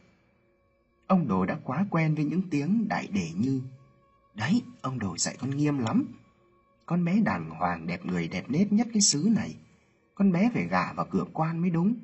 Ông 1.07 1.29
đồ 1.29 1.47
đã 1.47 1.59
quá 1.65 1.87
quen 1.91 2.15
với 2.15 2.25
những 2.25 2.43
tiếng 2.51 2.89
đại 2.89 3.07
đề 3.07 3.31
như 3.39 3.61
Đấy, 4.35 4.63
ông 4.81 4.99
đồ 4.99 5.17
dạy 5.17 5.37
con 5.41 5.51
nghiêm 5.51 5.79
lắm. 5.79 6.05
Con 6.87 7.05
bé 7.05 7.21
đàng 7.21 7.51
hoàng 7.51 7.87
đẹp 7.87 8.07
người 8.07 8.29
đẹp 8.29 8.45
nết 8.49 8.73
nhất 8.73 8.87
cái 8.93 9.03
xứ 9.03 9.29
này. 9.37 9.57
Con 10.15 10.33
bé 10.33 10.51
phải 10.55 10.67
gả 10.67 10.93
vào 10.93 11.07
cửa 11.11 11.25
quan 11.33 11.59
mới 11.59 11.71
đúng. 11.71 11.95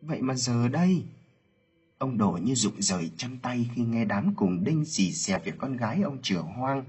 Vậy 0.00 0.22
mà 0.22 0.34
giờ 0.34 0.68
đây, 0.68 1.04
ông 1.98 2.18
đổ 2.18 2.38
như 2.42 2.54
rụng 2.54 2.82
rời 2.82 3.10
chăm 3.16 3.38
tay 3.38 3.70
khi 3.74 3.82
nghe 3.82 4.04
đám 4.04 4.34
cùng 4.34 4.64
đinh 4.64 4.84
xì 4.84 5.12
xè 5.12 5.38
về 5.38 5.52
con 5.58 5.76
gái 5.76 6.02
ông 6.02 6.18
chửa 6.22 6.40
hoang. 6.40 6.84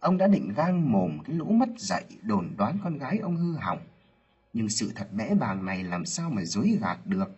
Ông 0.00 0.18
đã 0.18 0.26
định 0.26 0.52
gang 0.56 0.92
mồm 0.92 1.18
cái 1.24 1.36
lũ 1.36 1.44
mất 1.44 1.68
dạy 1.76 2.04
đồn 2.22 2.48
đoán 2.56 2.78
con 2.84 2.98
gái 2.98 3.18
ông 3.18 3.36
hư 3.36 3.56
hỏng. 3.56 3.80
Nhưng 4.52 4.68
sự 4.68 4.92
thật 4.94 5.08
bẽ 5.12 5.34
bàng 5.34 5.64
này 5.66 5.84
làm 5.84 6.06
sao 6.06 6.30
mà 6.30 6.44
dối 6.44 6.78
gạt 6.80 7.06
được. 7.06 7.28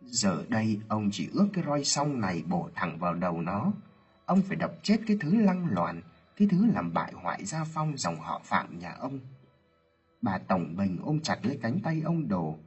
Giờ 0.00 0.44
đây 0.48 0.80
ông 0.88 1.08
chỉ 1.12 1.28
ước 1.32 1.48
cái 1.52 1.64
roi 1.66 1.84
song 1.84 2.20
này 2.20 2.42
bổ 2.48 2.68
thẳng 2.74 2.98
vào 2.98 3.14
đầu 3.14 3.40
nó. 3.40 3.72
Ông 4.30 4.42
phải 4.42 4.56
đập 4.56 4.72
chết 4.82 4.98
cái 5.06 5.16
thứ 5.20 5.34
lăng 5.34 5.66
loạn, 5.70 6.02
cái 6.36 6.48
thứ 6.50 6.66
làm 6.66 6.94
bại 6.94 7.12
hoại 7.12 7.44
gia 7.44 7.64
phong 7.64 7.98
dòng 7.98 8.16
họ 8.16 8.40
phạm 8.44 8.78
nhà 8.78 8.92
ông. 8.92 9.20
Bà 10.22 10.38
Tổng 10.38 10.76
Bình 10.76 10.98
ôm 11.02 11.20
chặt 11.20 11.38
lấy 11.42 11.58
cánh 11.62 11.80
tay 11.80 12.02
ông 12.04 12.28
đồ, 12.28 12.58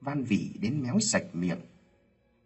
van 0.00 0.24
vỉ 0.24 0.50
đến 0.60 0.82
méo 0.82 1.00
sạch 1.00 1.24
miệng. 1.32 1.60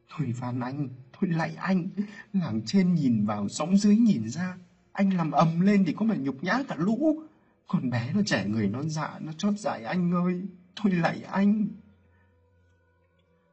Thôi 0.09 0.35
van 0.41 0.61
anh, 0.61 0.89
thôi 1.13 1.31
lại 1.31 1.55
anh, 1.59 1.89
làng 2.33 2.61
trên 2.67 2.95
nhìn 2.95 3.27
vào, 3.27 3.49
sóng 3.49 3.77
dưới 3.77 3.97
nhìn 3.97 4.29
ra. 4.29 4.57
Anh 4.93 5.17
làm 5.17 5.31
ầm 5.31 5.61
lên 5.61 5.85
thì 5.87 5.93
có 5.93 6.05
mà 6.05 6.15
nhục 6.15 6.45
nhã 6.45 6.63
cả 6.69 6.77
lũ. 6.79 7.23
Con 7.67 7.91
bé 7.91 8.13
nó 8.15 8.21
trẻ 8.27 8.45
người 8.47 8.69
non 8.69 8.91
dạ, 8.91 9.19
nó 9.21 9.33
chót 9.33 9.59
dại 9.59 9.85
anh 9.85 10.13
ơi. 10.13 10.43
Thôi 10.77 10.93
lại 10.93 11.23
anh. 11.23 11.67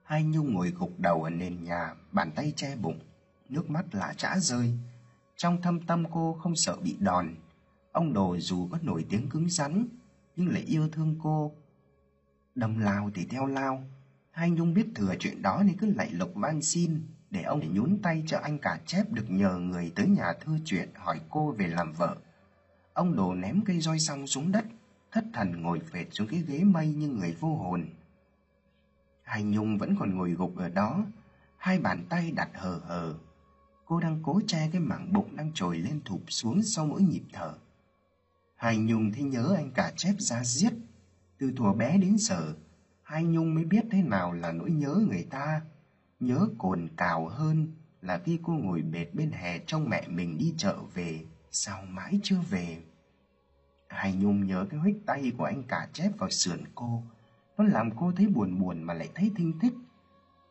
Hai 0.03 0.23
Nhung 0.23 0.53
ngồi 0.53 0.69
gục 0.69 0.99
đầu 0.99 1.23
ở 1.23 1.29
nền 1.29 1.63
nhà, 1.63 1.93
bàn 2.11 2.31
tay 2.35 2.53
che 2.55 2.75
bụng, 2.75 2.99
nước 3.49 3.69
mắt 3.69 3.85
là 3.95 4.13
chã 4.17 4.39
rơi. 4.39 4.73
Trong 5.37 5.61
thâm 5.61 5.81
tâm 5.81 6.03
cô 6.11 6.33
không 6.33 6.55
sợ 6.55 6.77
bị 6.83 6.97
đòn. 6.99 7.35
Ông 7.91 8.13
đồ 8.13 8.37
dù 8.39 8.67
có 8.71 8.77
nổi 8.81 9.05
tiếng 9.09 9.29
cứng 9.29 9.49
rắn, 9.49 9.87
nhưng 10.35 10.49
lại 10.49 10.61
yêu 10.61 10.89
thương 10.89 11.15
cô. 11.23 11.51
Đầm 12.55 12.79
lao 12.79 13.11
thì 13.13 13.25
theo 13.25 13.45
lao. 13.45 13.83
Hai 14.31 14.49
Nhung 14.49 14.73
biết 14.73 14.87
thừa 14.95 15.15
chuyện 15.19 15.41
đó 15.41 15.63
nên 15.65 15.77
cứ 15.77 15.93
lạy 15.95 16.09
lục 16.11 16.31
van 16.35 16.61
xin 16.61 17.01
để 17.31 17.41
ông 17.41 17.59
để 17.59 17.67
nhún 17.67 17.99
tay 18.03 18.23
cho 18.27 18.39
anh 18.43 18.57
cả 18.59 18.79
chép 18.85 19.11
được 19.11 19.25
nhờ 19.29 19.57
người 19.57 19.91
tới 19.95 20.07
nhà 20.07 20.33
thư 20.41 20.59
chuyện 20.65 20.89
hỏi 20.95 21.21
cô 21.29 21.51
về 21.51 21.67
làm 21.67 21.93
vợ. 21.93 22.15
Ông 22.93 23.15
đồ 23.15 23.33
ném 23.33 23.61
cây 23.65 23.79
roi 23.79 23.99
xong 23.99 24.27
xuống 24.27 24.51
đất, 24.51 24.65
thất 25.11 25.23
thần 25.33 25.61
ngồi 25.61 25.79
phệt 25.79 26.07
xuống 26.11 26.27
cái 26.27 26.43
ghế 26.47 26.63
mây 26.63 26.87
như 26.87 27.07
người 27.07 27.35
vô 27.39 27.55
hồn. 27.55 27.89
Hai 29.23 29.43
Nhung 29.43 29.77
vẫn 29.77 29.95
còn 29.99 30.17
ngồi 30.17 30.31
gục 30.31 30.57
ở 30.57 30.69
đó, 30.69 31.05
hai 31.57 31.79
bàn 31.79 32.05
tay 32.09 32.31
đặt 32.31 32.49
hờ 32.53 32.79
hờ. 32.83 33.15
Cô 33.87 33.99
đang 33.99 34.19
cố 34.23 34.41
che 34.47 34.69
cái 34.71 34.81
mảng 34.81 35.13
bụng 35.13 35.35
đang 35.35 35.51
trồi 35.53 35.77
lên 35.77 36.01
thụp 36.05 36.21
xuống 36.27 36.63
sau 36.63 36.85
mỗi 36.85 37.01
nhịp 37.01 37.23
thở. 37.33 37.53
Hai 38.55 38.77
Nhung 38.77 39.11
thấy 39.11 39.23
nhớ 39.23 39.53
anh 39.57 39.71
cả 39.71 39.93
chép 39.95 40.13
ra 40.19 40.43
giết. 40.43 40.73
Từ 41.37 41.51
thuở 41.55 41.73
bé 41.73 41.97
đến 41.97 42.17
giờ, 42.17 42.55
Hai 43.03 43.23
Nhung 43.23 43.55
mới 43.55 43.65
biết 43.65 43.85
thế 43.91 44.01
nào 44.01 44.33
là 44.33 44.51
nỗi 44.51 44.71
nhớ 44.71 44.99
người 45.09 45.27
ta. 45.29 45.61
Nhớ 46.19 46.47
cồn 46.57 46.87
cào 46.97 47.27
hơn 47.27 47.67
là 48.01 48.17
khi 48.25 48.39
cô 48.43 48.53
ngồi 48.53 48.81
bệt 48.81 49.13
bên 49.13 49.31
hè 49.31 49.59
trong 49.59 49.89
mẹ 49.89 50.07
mình 50.07 50.37
đi 50.37 50.53
chợ 50.57 50.77
về, 50.93 51.25
sao 51.51 51.85
mãi 51.85 52.19
chưa 52.23 52.39
về. 52.49 52.83
Hai 53.87 54.13
Nhung 54.13 54.47
nhớ 54.47 54.65
cái 54.69 54.79
huých 54.79 55.05
tay 55.05 55.31
của 55.37 55.43
anh 55.43 55.63
cả 55.63 55.87
chép 55.93 56.11
vào 56.17 56.29
sườn 56.29 56.59
cô. 56.75 57.03
Nó 57.57 57.63
làm 57.63 57.91
cô 57.97 58.11
thấy 58.11 58.27
buồn 58.27 58.59
buồn 58.59 58.83
mà 58.83 58.93
lại 58.93 59.09
thấy 59.15 59.31
thinh 59.35 59.59
thích. 59.59 59.73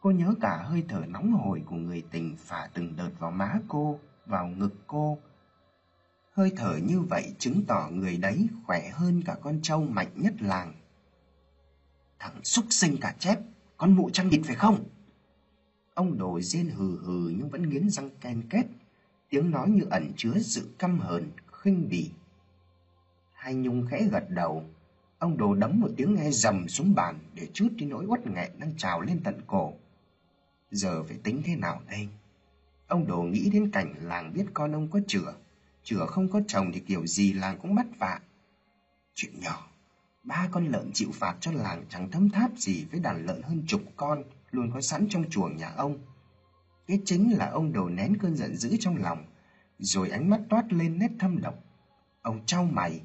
Cô 0.07 0.11
nhớ 0.11 0.35
cả 0.40 0.62
hơi 0.62 0.85
thở 0.88 1.03
nóng 1.09 1.33
hổi 1.33 1.62
của 1.66 1.77
người 1.77 2.03
tình 2.11 2.37
phả 2.38 2.69
từng 2.75 2.97
đợt 2.97 3.11
vào 3.19 3.31
má 3.31 3.55
cô, 3.69 3.99
vào 4.27 4.47
ngực 4.47 4.75
cô. 4.87 5.19
Hơi 6.33 6.53
thở 6.57 6.77
như 6.77 7.01
vậy 7.01 7.35
chứng 7.38 7.64
tỏ 7.66 7.88
người 7.92 8.16
đấy 8.16 8.49
khỏe 8.66 8.90
hơn 8.90 9.23
cả 9.27 9.37
con 9.42 9.59
trâu 9.62 9.81
mạnh 9.81 10.11
nhất 10.14 10.35
làng. 10.40 10.75
Thằng 12.19 12.45
xúc 12.45 12.64
sinh 12.71 12.97
cả 13.01 13.14
chép, 13.19 13.38
con 13.77 13.92
mụ 13.92 14.11
trăng 14.11 14.31
địt 14.31 14.40
phải 14.45 14.55
không? 14.55 14.85
Ông 15.95 16.19
đồ 16.19 16.40
rên 16.40 16.69
hừ 16.69 16.99
hừ 16.99 17.29
nhưng 17.29 17.51
vẫn 17.51 17.69
nghiến 17.69 17.90
răng 17.90 18.11
ken 18.21 18.42
kết, 18.51 18.66
tiếng 19.29 19.51
nói 19.51 19.71
như 19.71 19.83
ẩn 19.90 20.12
chứa 20.16 20.38
sự 20.38 20.69
căm 20.79 20.99
hờn, 20.99 21.31
khinh 21.53 21.88
bỉ. 21.88 22.11
Hai 23.33 23.55
Nhung 23.55 23.87
khẽ 23.90 24.09
gật 24.12 24.31
đầu, 24.31 24.64
ông 25.19 25.37
đồ 25.37 25.55
đấm 25.55 25.81
một 25.81 25.90
tiếng 25.97 26.14
nghe 26.14 26.31
rầm 26.31 26.69
xuống 26.69 26.95
bàn 26.95 27.19
để 27.35 27.49
chút 27.53 27.69
đi 27.77 27.87
nỗi 27.87 28.07
uất 28.07 28.27
nghẹn 28.27 28.51
đang 28.59 28.77
trào 28.77 29.01
lên 29.01 29.21
tận 29.25 29.40
cổ. 29.47 29.75
Giờ 30.70 31.02
phải 31.02 31.16
tính 31.16 31.42
thế 31.44 31.57
nào 31.57 31.83
đây? 31.88 32.09
Ông 32.87 33.07
đồ 33.07 33.22
nghĩ 33.22 33.50
đến 33.50 33.70
cảnh 33.70 33.94
làng 34.00 34.33
biết 34.33 34.46
con 34.55 34.72
ông 34.72 34.88
có 34.90 35.00
chửa, 35.07 35.35
chửa 35.85 36.07
không 36.07 36.29
có 36.29 36.40
chồng 36.48 36.70
thì 36.72 36.81
kiểu 36.81 37.07
gì 37.07 37.33
làng 37.33 37.59
cũng 37.59 37.74
bắt 37.74 37.87
vạ. 37.98 38.20
Chuyện 39.14 39.40
nhỏ, 39.40 39.70
ba 40.24 40.48
con 40.52 40.66
lợn 40.66 40.90
chịu 40.94 41.11
phạt 41.14 41.37
cho 41.40 41.52
làng 41.52 41.85
chẳng 41.88 42.11
thấm 42.11 42.31
tháp 42.31 42.50
gì 42.57 42.85
với 42.90 43.00
đàn 43.00 43.26
lợn 43.26 43.42
hơn 43.42 43.64
chục 43.66 43.81
con 43.96 44.24
luôn 44.50 44.70
có 44.74 44.81
sẵn 44.81 45.07
trong 45.11 45.31
chuồng 45.31 45.57
nhà 45.57 45.68
ông. 45.68 45.98
Cái 46.87 47.00
chính 47.05 47.33
là 47.38 47.50
ông 47.50 47.72
đầu 47.72 47.88
nén 47.88 48.18
cơn 48.18 48.37
giận 48.37 48.57
dữ 48.57 48.76
trong 48.81 48.96
lòng, 48.96 49.24
rồi 49.79 50.11
ánh 50.11 50.31
mắt 50.31 50.40
toát 50.48 50.72
lên 50.72 50.98
nét 50.98 51.11
thâm 51.18 51.40
độc. 51.40 51.55
Ông 52.22 52.46
trao 52.46 52.64
mày, 52.64 53.00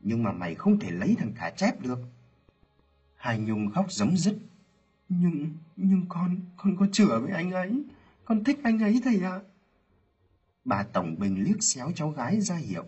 nhưng 0.00 0.22
mà 0.22 0.32
mày 0.32 0.54
không 0.54 0.78
thể 0.78 0.90
lấy 0.90 1.16
thằng 1.18 1.32
cá 1.38 1.50
chép 1.50 1.80
được. 1.80 1.98
Hai 3.16 3.38
Nhung 3.38 3.70
khóc 3.70 3.92
giấm 3.92 4.16
dứt. 4.16 4.38
Nhưng, 5.08 5.50
nhưng 5.82 6.06
con, 6.08 6.36
con 6.56 6.76
có 6.76 6.86
chữa 6.92 7.20
với 7.20 7.32
anh 7.32 7.50
ấy, 7.50 7.84
con 8.24 8.44
thích 8.44 8.60
anh 8.62 8.78
ấy 8.78 9.00
thầy 9.04 9.20
ạ. 9.24 9.40
Bà 10.64 10.82
Tổng 10.82 11.18
Bình 11.18 11.42
liếc 11.44 11.62
xéo 11.62 11.92
cháu 11.94 12.10
gái 12.10 12.40
ra 12.40 12.56
hiệu. 12.56 12.84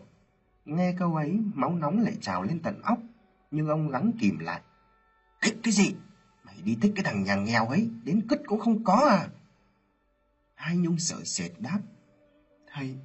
Nghe 0.65 0.95
câu 0.99 1.17
ấy, 1.17 1.41
máu 1.55 1.75
nóng 1.75 2.01
lại 2.01 2.17
trào 2.21 2.43
lên 2.43 2.61
tận 2.63 2.83
óc, 2.83 2.99
nhưng 3.51 3.69
ông 3.69 3.89
gắng 3.91 4.13
kìm 4.19 4.39
lại. 4.39 4.61
Thích 5.43 5.57
cái 5.63 5.73
gì? 5.73 5.95
Mày 6.47 6.57
đi 6.65 6.79
thích 6.81 6.93
cái 6.97 7.05
thằng 7.05 7.23
nhà 7.23 7.35
nghèo 7.35 7.67
ấy, 7.67 7.91
đến 8.05 8.21
cứt 8.29 8.41
cũng 8.47 8.61
không 8.61 8.85
có 8.85 9.07
à? 9.11 9.29
Hai 10.55 10.77
Nhung 10.77 10.99
sợ 10.99 11.25
sệt 11.25 11.51
đáp. 11.59 11.81
Thầy, 12.73 12.97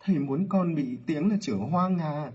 thầy 0.00 0.18
muốn 0.18 0.48
con 0.48 0.74
bị 0.74 0.98
tiếng 1.06 1.30
là 1.30 1.36
chữa 1.40 1.56
hoang 1.56 1.98
à? 1.98 2.32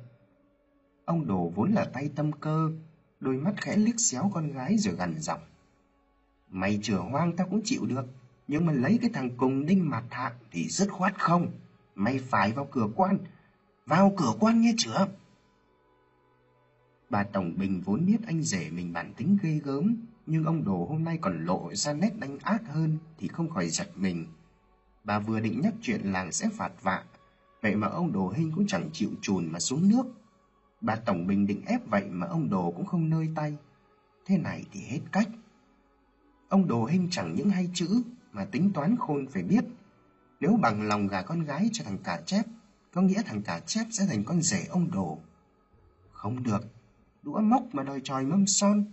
Ông 1.06 1.28
đồ 1.28 1.52
vốn 1.56 1.72
là 1.72 1.86
tay 1.94 2.10
tâm 2.16 2.32
cơ, 2.32 2.72
đôi 3.20 3.38
mắt 3.38 3.54
khẽ 3.58 3.76
liếc 3.78 3.96
xéo 3.98 4.32
con 4.34 4.52
gái 4.52 4.78
rồi 4.78 4.96
gằn 4.96 5.20
giọng. 5.20 5.42
Mày 6.50 6.80
chửa 6.82 6.98
hoang 6.98 7.36
tao 7.36 7.48
cũng 7.48 7.62
chịu 7.64 7.86
được, 7.86 8.06
nhưng 8.48 8.66
mà 8.66 8.74
lấy 8.74 9.00
cái 9.02 9.10
thằng 9.14 9.30
cùng 9.38 9.66
đinh 9.66 9.90
mặt 9.90 10.04
hạng 10.10 10.34
thì 10.52 10.68
rất 10.68 10.92
khoát 10.92 11.20
không. 11.20 11.52
Mày 11.96 12.20
phải 12.20 12.52
vào 12.52 12.68
cửa 12.72 12.88
quan, 12.96 13.18
vào 13.86 14.14
cửa 14.18 14.34
quan 14.40 14.62
nghe 14.62 14.74
chưa? 14.78 15.08
Bà 17.10 17.24
Tổng 17.24 17.58
Bình 17.58 17.82
vốn 17.82 18.06
biết 18.06 18.18
anh 18.28 18.44
rể 18.44 18.70
mình 18.70 18.94
bản 18.94 19.14
tính 19.14 19.38
ghê 19.42 19.60
gớm, 19.64 19.96
nhưng 20.26 20.44
ông 20.44 20.64
Đồ 20.66 20.86
hôm 20.90 21.04
nay 21.04 21.18
còn 21.22 21.46
lộ 21.46 21.74
ra 21.74 21.94
nét 21.94 22.12
đánh 22.20 22.38
ác 22.40 22.62
hơn 22.68 22.98
thì 23.18 23.28
không 23.28 23.50
khỏi 23.50 23.70
giật 23.70 23.90
mình. 23.96 24.28
Bà 25.04 25.20
vừa 25.20 25.40
định 25.40 25.62
nhắc 25.62 25.74
chuyện 25.82 26.02
làng 26.02 26.32
sẽ 26.32 26.50
phạt 26.54 26.72
vạ, 26.82 27.04
vậy 27.62 27.76
mà 27.76 27.88
ông 27.88 28.12
Đồ 28.12 28.30
Hinh 28.30 28.52
cũng 28.56 28.68
chẳng 28.68 28.90
chịu 28.94 29.10
chùn 29.22 29.52
mà 29.52 29.60
xuống 29.60 29.90
nước. 29.90 30.04
Bà 30.82 30.96
Tổng 30.96 31.28
Bình 31.28 31.48
định 31.48 31.62
ép 31.66 31.88
vậy 31.90 32.06
mà 32.10 32.28
ông 32.28 32.50
Đồ 32.50 32.72
cũng 32.72 32.86
không 32.86 33.10
nơi 33.10 33.30
tay. 33.36 33.58
Thế 34.26 34.38
này 34.38 34.66
thì 34.72 34.80
hết 34.80 35.00
cách. 35.12 35.28
Ông 36.50 36.68
Đồ 36.68 36.86
Hinh 36.86 37.08
chẳng 37.12 37.36
những 37.36 37.50
hay 37.50 37.70
chữ 37.74 38.02
mà 38.32 38.46
tính 38.46 38.72
toán 38.74 38.96
khôn 39.00 39.28
phải 39.28 39.44
biết. 39.44 39.66
Nếu 40.40 40.58
bằng 40.62 40.82
lòng 40.82 41.08
gả 41.08 41.22
con 41.22 41.44
gái 41.44 41.70
cho 41.74 41.84
thằng 41.84 41.98
cả 42.04 42.22
chép, 42.26 42.46
có 42.94 43.02
nghĩa 43.02 43.22
thằng 43.26 43.42
cả 43.42 43.60
chép 43.60 43.86
sẽ 43.92 44.06
thành 44.06 44.24
con 44.24 44.42
rể 44.42 44.66
ông 44.70 44.92
Đồ. 44.92 45.20
Không 46.12 46.44
được, 46.44 46.62
đũa 47.24 47.40
móc 47.40 47.64
mà 47.72 47.84
đòi 47.84 48.02
tròi 48.04 48.24
mâm 48.24 48.48
son. 48.48 48.86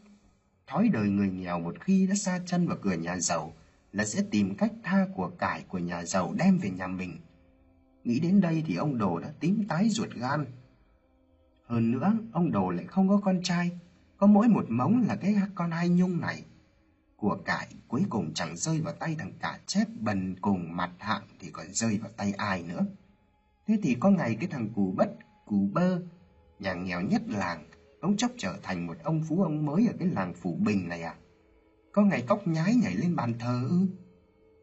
Thói 0.66 0.88
đời 0.88 1.08
người 1.08 1.28
nghèo 1.28 1.58
một 1.58 1.80
khi 1.80 2.06
đã 2.06 2.14
xa 2.14 2.40
chân 2.46 2.68
vào 2.68 2.76
cửa 2.82 2.94
nhà 2.94 3.18
giàu 3.18 3.52
là 3.92 4.04
sẽ 4.04 4.22
tìm 4.30 4.54
cách 4.54 4.72
tha 4.82 5.06
của 5.14 5.30
cải 5.38 5.64
của 5.68 5.78
nhà 5.78 6.04
giàu 6.04 6.34
đem 6.38 6.58
về 6.58 6.70
nhà 6.70 6.86
mình. 6.86 7.16
Nghĩ 8.04 8.20
đến 8.20 8.40
đây 8.40 8.64
thì 8.66 8.76
ông 8.76 8.98
Đồ 8.98 9.18
đã 9.18 9.32
tím 9.40 9.64
tái 9.68 9.88
ruột 9.88 10.10
gan. 10.10 10.46
Hơn 11.66 11.90
nữa, 11.90 12.12
ông 12.32 12.52
Đồ 12.52 12.70
lại 12.70 12.84
không 12.86 13.08
có 13.08 13.20
con 13.24 13.42
trai, 13.42 13.78
Có 14.16 14.26
mỗi 14.26 14.48
một 14.48 14.64
mống 14.68 15.04
là 15.06 15.16
cái 15.16 15.36
con 15.54 15.70
hai 15.70 15.88
nhung 15.88 16.20
này. 16.20 16.44
Của 17.16 17.38
cải 17.44 17.68
cuối 17.88 18.02
cùng 18.08 18.34
chẳng 18.34 18.56
rơi 18.56 18.80
vào 18.80 18.94
tay 18.94 19.16
thằng 19.18 19.32
cả 19.40 19.58
chép 19.66 19.86
bần 20.00 20.36
cùng 20.40 20.76
mặt 20.76 20.90
hạng 20.98 21.22
thì 21.40 21.50
còn 21.50 21.66
rơi 21.72 21.98
vào 21.98 22.10
tay 22.16 22.32
ai 22.32 22.62
nữa. 22.62 22.86
Thế 23.66 23.78
thì 23.82 23.96
có 24.00 24.10
ngày 24.10 24.36
cái 24.40 24.48
thằng 24.52 24.68
cù 24.74 24.92
bất, 24.96 25.08
cù 25.46 25.68
bơ, 25.72 26.00
nhà 26.58 26.74
nghèo 26.74 27.00
nhất 27.00 27.22
làng, 27.28 27.64
ông 28.00 28.16
chốc 28.16 28.30
trở 28.38 28.58
thành 28.62 28.86
một 28.86 28.96
ông 29.02 29.22
phú 29.28 29.42
ông 29.42 29.66
mới 29.66 29.86
ở 29.86 29.92
cái 29.98 30.08
làng 30.08 30.32
Phủ 30.34 30.56
Bình 30.60 30.88
này 30.88 31.02
à? 31.02 31.14
Có 31.92 32.02
ngày 32.02 32.22
cóc 32.22 32.46
nhái 32.46 32.74
nhảy 32.74 32.94
lên 32.94 33.16
bàn 33.16 33.34
thờ 33.38 33.66
ư? 33.70 33.86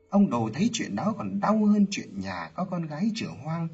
Ông 0.09 0.29
đồ 0.29 0.49
thấy 0.53 0.69
chuyện 0.73 0.95
đó 0.95 1.13
còn 1.17 1.39
đau 1.39 1.65
hơn 1.65 1.85
chuyện 1.91 2.19
nhà 2.19 2.51
có 2.55 2.65
con 2.65 2.85
gái 2.85 3.11
chữa 3.15 3.31
hoang. 3.43 3.67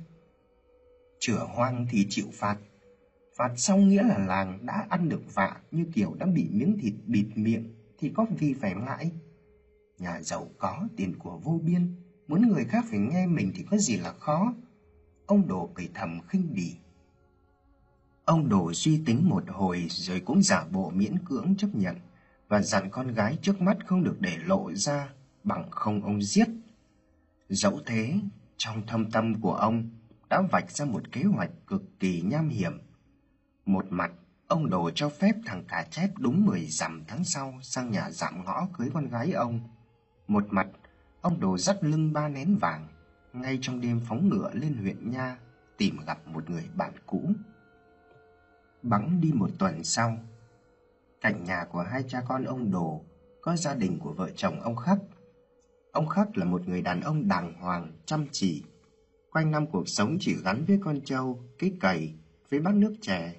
Chữa 1.20 1.48
hoang 1.56 1.86
thì 1.90 2.06
chịu 2.10 2.28
phạt. 2.34 2.58
Phạt 3.38 3.54
xong 3.58 3.90
nghĩa 3.90 4.04
là 4.04 4.18
làng 4.18 4.66
đã 4.66 4.86
ăn 4.90 5.10
được 5.10 5.22
vạ 5.34 5.58
như 5.72 5.86
kiểu 5.94 6.16
đã 6.20 6.26
bị 6.26 6.50
miếng 6.52 6.78
thịt 6.82 6.94
bịt 7.06 7.26
miệng 7.36 7.79
thì 8.00 8.12
có 8.16 8.26
gì 8.40 8.54
phải 8.54 8.76
ngại. 8.76 9.12
Nhà 9.98 10.22
giàu 10.22 10.48
có 10.58 10.88
tiền 10.98 11.16
của 11.20 11.38
vô 11.44 11.60
biên, 11.64 11.96
muốn 12.28 12.48
người 12.48 12.66
khác 12.66 12.86
phải 12.90 13.00
nghe 13.00 13.28
mình 13.28 13.52
thì 13.56 13.64
có 13.72 13.78
gì 13.78 13.98
là 13.98 14.14
khó. 14.14 14.54
Ông 15.26 15.48
đồ 15.48 15.70
cười 15.74 15.90
thầm 15.94 16.20
khinh 16.28 16.54
bỉ. 16.54 16.76
Ông 18.26 18.50
đồ 18.50 18.74
suy 18.74 19.02
tính 19.06 19.30
một 19.30 19.44
hồi 19.48 19.86
rồi 19.90 20.20
cũng 20.20 20.42
giả 20.42 20.66
bộ 20.72 20.90
miễn 20.90 21.20
cưỡng 21.26 21.56
chấp 21.58 21.68
nhận 21.74 21.96
và 22.48 22.62
dặn 22.62 22.90
con 22.92 23.14
gái 23.14 23.38
trước 23.42 23.62
mắt 23.62 23.78
không 23.86 24.04
được 24.04 24.16
để 24.20 24.38
lộ 24.46 24.74
ra 24.74 25.10
bằng 25.44 25.72
không 25.72 26.04
ông 26.04 26.22
giết. 26.22 26.48
Dẫu 27.50 27.80
thế, 27.86 28.14
trong 28.58 28.88
thâm 28.88 29.12
tâm 29.12 29.42
của 29.42 29.54
ông 29.54 29.90
đã 30.30 30.42
vạch 30.52 30.72
ra 30.72 30.86
một 30.86 31.12
kế 31.12 31.24
hoạch 31.24 31.52
cực 31.68 32.00
kỳ 32.00 32.22
nham 32.22 32.50
hiểm. 32.50 32.80
Một 33.66 33.86
mặt, 33.90 34.12
ông 34.50 34.70
đồ 34.70 34.90
cho 34.96 35.10
phép 35.10 35.36
thằng 35.46 35.64
cả 35.68 35.86
chép 35.92 36.10
đúng 36.18 36.46
10 36.46 36.66
dặm 36.66 37.04
tháng 37.08 37.24
sau 37.24 37.54
sang 37.62 37.92
nhà 37.92 38.12
dạm 38.12 38.46
ngõ 38.46 38.68
cưới 38.78 38.90
con 38.94 39.08
gái 39.08 39.32
ông. 39.32 39.60
Một 40.28 40.46
mặt, 40.50 40.68
ông 41.22 41.40
đồ 41.40 41.58
dắt 41.58 41.84
lưng 41.84 42.14
ba 42.14 42.28
nén 42.28 42.58
vàng, 42.62 42.88
ngay 43.34 43.60
trong 43.62 43.82
đêm 43.82 44.02
phóng 44.08 44.30
ngựa 44.30 44.50
lên 44.54 44.74
huyện 44.74 45.12
Nha 45.12 45.38
tìm 45.78 46.00
gặp 46.08 46.28
một 46.28 46.50
người 46.50 46.70
bạn 46.76 46.94
cũ. 47.06 47.32
Bẵng 48.84 49.22
đi 49.22 49.32
một 49.32 49.50
tuần 49.60 49.84
sau, 49.84 50.18
cạnh 51.22 51.44
nhà 51.44 51.66
của 51.72 51.82
hai 51.82 52.04
cha 52.08 52.22
con 52.28 52.44
ông 52.44 52.72
Đồ 52.72 53.02
có 53.42 53.56
gia 53.56 53.74
đình 53.74 54.00
của 54.00 54.14
vợ 54.14 54.30
chồng 54.36 54.62
ông 54.62 54.76
Khắc. 54.76 54.98
Ông 55.92 56.08
Khắc 56.08 56.38
là 56.38 56.46
một 56.46 56.68
người 56.68 56.82
đàn 56.82 57.02
ông 57.02 57.28
đàng 57.28 57.54
hoàng, 57.54 57.92
chăm 58.06 58.26
chỉ. 58.32 58.64
Quanh 59.32 59.52
năm 59.52 59.68
cuộc 59.72 59.88
sống 59.88 60.18
chỉ 60.20 60.36
gắn 60.44 60.66
với 60.66 60.80
con 60.84 61.02
trâu, 61.06 61.40
cái 61.60 61.72
cày, 61.80 62.14
với 62.50 62.60
bát 62.60 62.76
nước 62.76 62.96
chè, 63.02 63.36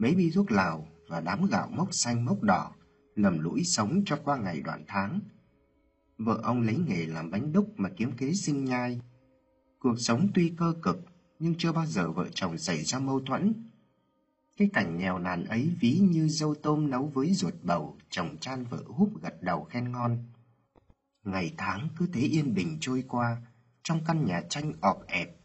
mấy 0.00 0.14
bi 0.14 0.30
thuốc 0.34 0.50
lào 0.50 0.88
và 1.08 1.20
đám 1.20 1.46
gạo 1.46 1.68
mốc 1.70 1.94
xanh 1.94 2.24
mốc 2.24 2.42
đỏ, 2.42 2.72
lầm 3.14 3.38
lũi 3.38 3.64
sống 3.64 4.02
cho 4.06 4.18
qua 4.24 4.36
ngày 4.36 4.60
đoạn 4.60 4.84
tháng. 4.88 5.20
Vợ 6.18 6.40
ông 6.42 6.62
lấy 6.62 6.78
nghề 6.88 7.06
làm 7.06 7.30
bánh 7.30 7.52
đúc 7.52 7.72
mà 7.76 7.88
kiếm 7.96 8.12
kế 8.16 8.32
sinh 8.32 8.64
nhai. 8.64 9.00
Cuộc 9.78 9.94
sống 9.98 10.28
tuy 10.34 10.52
cơ 10.56 10.74
cực, 10.82 11.04
nhưng 11.38 11.54
chưa 11.58 11.72
bao 11.72 11.86
giờ 11.86 12.12
vợ 12.12 12.28
chồng 12.34 12.58
xảy 12.58 12.82
ra 12.84 12.98
mâu 12.98 13.20
thuẫn 13.20 13.70
cái 14.60 14.70
cảnh 14.72 14.98
nghèo 14.98 15.18
nàn 15.18 15.44
ấy 15.44 15.70
ví 15.80 15.98
như 15.98 16.28
dâu 16.28 16.54
tôm 16.54 16.90
nấu 16.90 17.06
với 17.06 17.34
ruột 17.34 17.54
bầu, 17.62 17.96
chồng 18.10 18.36
chan 18.40 18.64
vợ 18.64 18.82
húp 18.86 19.22
gật 19.22 19.42
đầu 19.42 19.64
khen 19.64 19.92
ngon. 19.92 20.18
Ngày 21.24 21.54
tháng 21.56 21.88
cứ 21.98 22.06
thế 22.12 22.20
yên 22.20 22.54
bình 22.54 22.78
trôi 22.80 23.04
qua, 23.08 23.42
trong 23.82 24.00
căn 24.06 24.24
nhà 24.24 24.42
tranh 24.48 24.72
ọp 24.80 25.06
ẹp. 25.06 25.36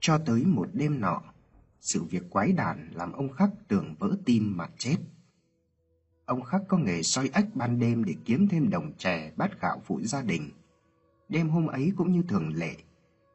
Cho 0.00 0.18
tới 0.18 0.44
một 0.44 0.68
đêm 0.72 1.00
nọ, 1.00 1.22
sự 1.80 2.02
việc 2.04 2.22
quái 2.30 2.52
đản 2.52 2.90
làm 2.92 3.12
ông 3.12 3.32
Khắc 3.32 3.50
tưởng 3.68 3.94
vỡ 3.98 4.16
tim 4.24 4.56
mà 4.56 4.68
chết. 4.78 4.96
Ông 6.24 6.42
Khắc 6.42 6.62
có 6.68 6.78
nghề 6.78 7.02
soi 7.02 7.30
ếch 7.34 7.54
ban 7.54 7.78
đêm 7.78 8.04
để 8.04 8.14
kiếm 8.24 8.48
thêm 8.48 8.70
đồng 8.70 8.92
chè 8.98 9.32
bát 9.36 9.60
gạo 9.60 9.82
phụ 9.84 10.00
gia 10.02 10.22
đình. 10.22 10.50
Đêm 11.28 11.48
hôm 11.48 11.66
ấy 11.66 11.92
cũng 11.96 12.12
như 12.12 12.22
thường 12.28 12.52
lệ, 12.54 12.76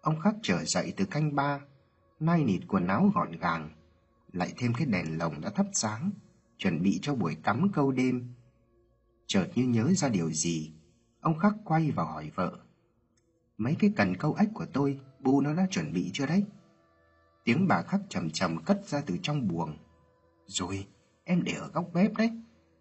ông 0.02 0.20
Khắc 0.20 0.36
trở 0.42 0.64
dậy 0.64 0.94
từ 0.98 1.06
canh 1.06 1.36
ba, 1.36 1.60
nai 2.20 2.44
nịt 2.44 2.62
quần 2.68 2.88
áo 2.88 3.12
gọn 3.16 3.32
gàng, 3.32 3.70
lại 4.34 4.54
thêm 4.58 4.74
cái 4.74 4.88
đèn 4.88 5.18
lồng 5.18 5.42
đã 5.42 5.50
thắp 5.50 5.66
sáng, 5.74 6.12
chuẩn 6.58 6.82
bị 6.82 7.00
cho 7.02 7.16
buổi 7.16 7.36
cắm 7.36 7.72
câu 7.74 7.92
đêm. 7.92 8.34
Chợt 9.28 9.48
như 9.56 9.64
nhớ 9.64 9.94
ra 9.94 10.10
điều 10.10 10.32
gì, 10.32 10.74
ông 11.22 11.40
Khắc 11.40 11.54
quay 11.66 11.92
vào 11.92 12.06
hỏi 12.06 12.32
vợ. 12.36 12.60
Mấy 13.58 13.76
cái 13.80 13.94
cần 13.96 14.18
câu 14.18 14.34
ếch 14.34 14.50
của 14.54 14.66
tôi, 14.74 15.00
bu 15.20 15.42
nó 15.42 15.54
đã 15.54 15.68
chuẩn 15.72 15.94
bị 15.94 16.10
chưa 16.14 16.26
đấy? 16.26 16.44
Tiếng 17.46 17.68
bà 17.68 17.82
Khắc 17.82 18.02
trầm 18.10 18.30
trầm 18.30 18.64
cất 18.64 18.86
ra 18.86 19.02
từ 19.06 19.18
trong 19.22 19.48
buồng. 19.48 19.78
Rồi, 20.48 20.88
em 21.24 21.44
để 21.44 21.54
ở 21.54 21.68
góc 21.68 21.86
bếp 21.94 22.18
đấy. 22.18 22.32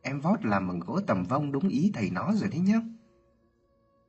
Em 0.02 0.20
vót 0.20 0.44
làm 0.44 0.68
bằng 0.68 0.80
gỗ 0.80 1.00
tầm 1.06 1.24
vông 1.24 1.52
đúng 1.52 1.68
ý 1.68 1.90
thầy 1.94 2.10
nó 2.10 2.32
rồi 2.34 2.48
đấy 2.50 2.60
nhá. 2.60 2.80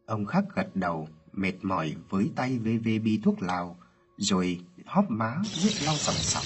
Ông 0.05 0.25
Khắc 0.25 0.43
gật 0.55 0.75
đầu, 0.75 1.07
mệt 1.31 1.53
mỏi 1.61 1.95
với 2.09 2.31
tay 2.35 2.57
vê 2.57 2.77
vê 2.77 2.99
bi 2.99 3.19
thuốc 3.23 3.41
lào, 3.41 3.77
rồi 4.17 4.61
hóp 4.85 5.05
má 5.09 5.41
viết 5.63 5.71
lau 5.85 5.95
sòng 5.95 6.15
sọc. 6.15 6.43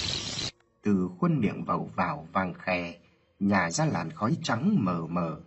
từ 0.82 1.10
khuôn 1.18 1.40
miệng 1.40 1.64
vào 1.64 1.90
vào 1.96 2.28
vàng 2.32 2.54
khè, 2.54 2.98
nhà 3.40 3.70
ra 3.70 3.84
làn 3.84 4.10
khói 4.10 4.36
trắng 4.42 4.84
mờ 4.84 5.06
mờ. 5.06 5.40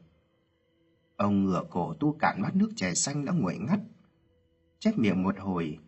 Ông 1.15 1.45
ngửa 1.45 1.63
cổ 1.69 1.93
tu 1.93 2.17
cạn 2.19 2.41
bát 2.41 2.55
nước 2.55 2.69
chè 2.75 2.93
xanh 2.93 3.25
đã 3.25 3.33
nguội 3.33 3.57
ngắt. 3.57 3.79
Chép 4.79 4.97
miệng 4.97 5.23
một 5.23 5.35
hồi, 5.39 5.79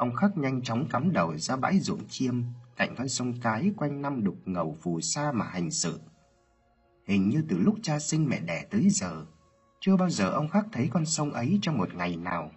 ông 0.00 0.14
khắc 0.14 0.38
nhanh 0.38 0.62
chóng 0.62 0.88
cắm 0.88 1.12
đầu 1.12 1.38
ra 1.38 1.56
bãi 1.56 1.78
ruộng 1.78 2.08
chiêm 2.08 2.34
cạnh 2.76 2.94
con 2.98 3.08
sông 3.08 3.34
cái 3.42 3.72
quanh 3.76 4.02
năm 4.02 4.24
đục 4.24 4.36
ngầu 4.44 4.76
phù 4.82 5.00
sa 5.00 5.32
mà 5.32 5.44
hành 5.44 5.70
sự. 5.70 6.00
Hình 7.06 7.28
như 7.28 7.44
từ 7.48 7.58
lúc 7.58 7.74
cha 7.82 7.98
sinh 7.98 8.28
mẹ 8.28 8.40
đẻ 8.40 8.66
tới 8.70 8.88
giờ, 8.90 9.26
chưa 9.80 9.96
bao 9.96 10.10
giờ 10.10 10.30
ông 10.30 10.48
khắc 10.48 10.66
thấy 10.72 10.88
con 10.92 11.06
sông 11.06 11.32
ấy 11.32 11.58
trong 11.62 11.78
một 11.78 11.94
ngày 11.94 12.16
nào. 12.16 12.50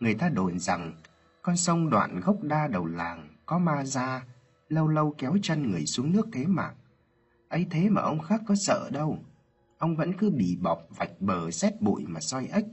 Người 0.00 0.14
ta 0.14 0.28
đồn 0.28 0.58
rằng 0.58 0.92
con 1.42 1.56
sông 1.56 1.90
đoạn 1.90 2.20
gốc 2.20 2.36
đa 2.42 2.66
đầu 2.66 2.86
làng 2.86 3.28
có 3.46 3.58
ma 3.58 3.84
ra 3.84 4.26
lâu 4.68 4.88
lâu 4.88 5.14
kéo 5.18 5.36
chân 5.42 5.70
người 5.70 5.86
xuống 5.86 6.12
nước 6.12 6.26
thế 6.32 6.46
mà. 6.46 6.74
ấy 7.48 7.66
thế 7.70 7.88
mà 7.88 8.02
ông 8.02 8.22
khắc 8.22 8.40
có 8.46 8.54
sợ 8.54 8.90
đâu. 8.92 9.18
Ông 9.78 9.96
vẫn 9.96 10.12
cứ 10.18 10.30
bì 10.30 10.56
bọc 10.56 10.82
vạch 10.90 11.20
bờ 11.20 11.50
xét 11.50 11.80
bụi 11.80 12.04
mà 12.06 12.20
soi 12.20 12.48
ếch. 12.52 12.66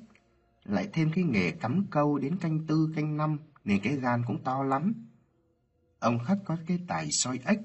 Lại 0.65 0.89
thêm 0.93 1.11
cái 1.15 1.23
nghề 1.23 1.51
cắm 1.51 1.85
câu 1.91 2.17
đến 2.17 2.37
canh 2.37 2.67
tư 2.67 2.89
canh 2.95 3.17
năm 3.17 3.37
nên 3.65 3.81
cái 3.81 3.95
gan 3.95 4.23
cũng 4.27 4.43
to 4.43 4.63
lắm. 4.63 4.93
Ông 5.99 6.19
khắc 6.19 6.37
có 6.45 6.57
cái 6.67 6.79
tài 6.87 7.11
soi 7.11 7.39
ếch. 7.45 7.59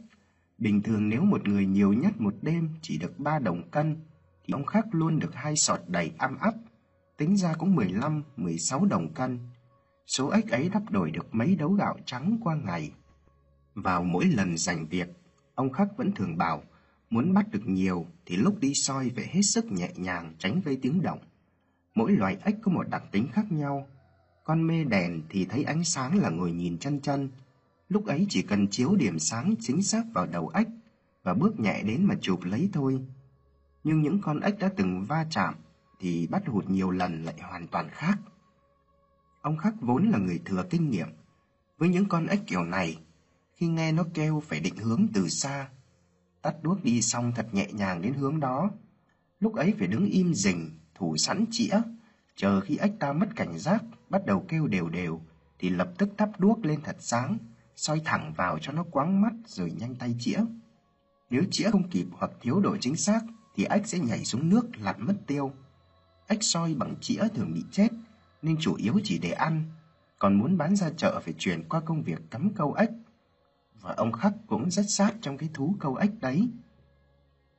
Bình 0.59 0.83
thường 0.83 1.09
nếu 1.09 1.23
một 1.23 1.49
người 1.49 1.67
nhiều 1.67 1.93
nhất 1.93 2.21
một 2.21 2.35
đêm 2.43 2.69
chỉ 2.83 2.99
được 2.99 3.19
ba 3.19 3.39
đồng 3.39 3.71
cân 3.71 3.97
thì 4.45 4.53
ông 4.53 4.67
khắc 4.67 4.95
luôn 4.95 5.19
được 5.19 5.35
hai 5.35 5.57
sọt 5.57 5.81
đầy 5.87 6.13
am 6.19 6.39
ấp. 6.39 6.55
Tính 7.17 7.37
ra 7.37 7.55
cũng 7.55 7.75
15, 7.75 8.23
16 8.37 8.85
đồng 8.85 9.15
cân. 9.15 9.39
Số 10.07 10.29
ếch 10.31 10.49
ấy 10.51 10.69
đắp 10.69 10.91
đổi 10.91 11.11
được 11.11 11.35
mấy 11.35 11.57
đấu 11.57 11.73
gạo 11.73 11.97
trắng 12.05 12.39
qua 12.43 12.55
ngày. 12.55 12.93
Vào 13.75 14.03
mỗi 14.03 14.25
lần 14.25 14.57
giành 14.57 14.87
việc, 14.87 15.09
ông 15.55 15.73
Khắc 15.73 15.97
vẫn 15.97 16.13
thường 16.13 16.37
bảo 16.37 16.63
muốn 17.11 17.35
bắt 17.35 17.47
được 17.51 17.63
nhiều 17.67 18.07
thì 18.27 18.37
lúc 18.37 18.61
đi 18.61 18.75
soi 18.75 19.11
phải 19.17 19.27
hết 19.27 19.43
sức 19.43 19.65
nhẹ 19.65 19.91
nhàng 19.97 20.35
tránh 20.39 20.61
gây 20.65 20.79
tiếng 20.83 21.03
động. 21.03 21.19
Mỗi 21.95 22.13
loài 22.13 22.37
ếch 22.45 22.55
có 22.63 22.73
một 22.73 22.89
đặc 22.89 23.03
tính 23.13 23.29
khác 23.33 23.53
nhau. 23.53 23.89
Con 24.45 24.67
mê 24.67 24.85
đèn 24.85 25.23
thì 25.29 25.45
thấy 25.45 25.65
ánh 25.65 25.85
sáng 25.85 26.19
là 26.19 26.31
ngồi 26.31 26.53
nhìn 26.53 26.79
chân 26.79 27.01
chân. 27.01 27.31
Lúc 27.89 28.07
ấy 28.07 28.27
chỉ 28.29 28.43
cần 28.43 28.69
chiếu 28.69 28.97
điểm 28.97 29.19
sáng 29.19 29.55
chính 29.61 29.83
xác 29.83 30.03
vào 30.15 30.27
đầu 30.27 30.49
ếch 30.55 30.69
và 31.23 31.35
bước 31.35 31.61
nhẹ 31.61 31.83
đến 31.83 32.05
mà 32.05 32.15
chụp 32.21 32.41
lấy 32.43 32.71
thôi. 32.73 33.01
Nhưng 33.85 34.03
những 34.03 34.21
con 34.23 34.41
ếch 34.41 34.59
đã 34.59 34.71
từng 34.77 35.05
va 35.05 35.27
chạm 35.31 35.55
thì 36.01 36.27
bắt 36.27 36.43
hụt 36.47 36.71
nhiều 36.71 36.91
lần 36.91 37.23
lại 37.23 37.35
hoàn 37.41 37.67
toàn 37.67 37.89
khác. 37.91 38.19
Ông 39.43 39.57
Khắc 39.57 39.75
vốn 39.81 40.11
là 40.11 40.19
người 40.19 40.41
thừa 40.45 40.65
kinh 40.71 40.91
nghiệm. 40.91 41.09
Với 41.79 41.89
những 41.89 42.09
con 42.09 42.27
ếch 42.27 42.41
kiểu 42.47 42.65
này, 42.65 42.99
khi 43.55 43.69
nghe 43.69 43.93
nó 43.93 44.05
kêu 44.15 44.43
phải 44.47 44.61
định 44.61 44.77
hướng 44.77 45.07
từ 45.15 45.29
xa. 45.29 45.69
Tắt 46.43 46.55
đuốc 46.63 46.85
đi 46.85 47.03
xong 47.03 47.33
thật 47.37 47.55
nhẹ 47.55 47.69
nhàng 47.73 48.03
đến 48.03 48.15
hướng 48.15 48.41
đó. 48.41 48.71
Lúc 49.41 49.55
ấy 49.55 49.75
phải 49.79 49.87
đứng 49.87 50.07
im 50.07 50.35
rình, 50.35 50.71
thủ 50.95 51.17
sẵn 51.17 51.45
chĩa, 51.51 51.81
chờ 52.37 52.61
khi 52.61 52.77
ếch 52.77 52.93
ta 53.01 53.13
mất 53.13 53.29
cảnh 53.37 53.59
giác, 53.59 53.85
bắt 54.11 54.27
đầu 54.27 54.45
kêu 54.49 54.67
đều 54.67 54.89
đều, 54.89 55.21
thì 55.59 55.69
lập 55.69 55.93
tức 55.99 56.11
thắp 56.17 56.31
đuốc 56.39 56.65
lên 56.65 56.81
thật 56.85 56.97
sáng, 56.99 57.39
soi 57.77 58.01
thẳng 58.05 58.33
vào 58.37 58.59
cho 58.59 58.73
nó 58.73 58.85
quáng 58.91 59.21
mắt 59.21 59.33
rồi 59.47 59.73
nhanh 59.79 59.95
tay 59.95 60.17
chĩa. 60.19 60.39
Nếu 61.31 61.43
chĩa 61.51 61.71
không 61.71 61.89
kịp 61.89 62.07
hoặc 62.13 62.31
thiếu 62.41 62.61
độ 62.61 62.77
chính 62.81 62.97
xác, 62.97 63.21
thì 63.55 63.65
ếch 63.65 63.87
sẽ 63.87 63.99
nhảy 63.99 64.25
xuống 64.25 64.49
nước 64.49 64.77
lặn 64.79 65.07
mất 65.07 65.15
tiêu. 65.27 65.53
Ếch 66.27 66.43
soi 66.43 66.75
bằng 66.75 66.95
chĩa 67.01 67.29
thường 67.35 67.53
bị 67.55 67.65
chết, 67.71 67.89
nên 68.43 68.57
chủ 68.61 68.75
yếu 68.75 69.01
chỉ 69.05 69.19
để 69.19 69.31
ăn, 69.31 69.65
còn 70.19 70.35
muốn 70.35 70.59
bán 70.59 70.77
ra 70.77 70.91
chợ 70.97 71.21
phải 71.25 71.35
chuyển 71.39 71.69
qua 71.69 71.81
công 71.81 72.03
việc 72.03 72.21
cắm 72.31 72.51
câu 72.55 72.73
ếch 72.73 72.91
và 73.81 73.95
ông 73.97 74.13
Khắc 74.13 74.33
cũng 74.47 74.71
rất 74.71 74.83
sát 74.89 75.15
trong 75.21 75.37
cái 75.37 75.49
thú 75.55 75.75
câu 75.81 75.95
ếch 75.95 76.11
đấy. 76.21 76.49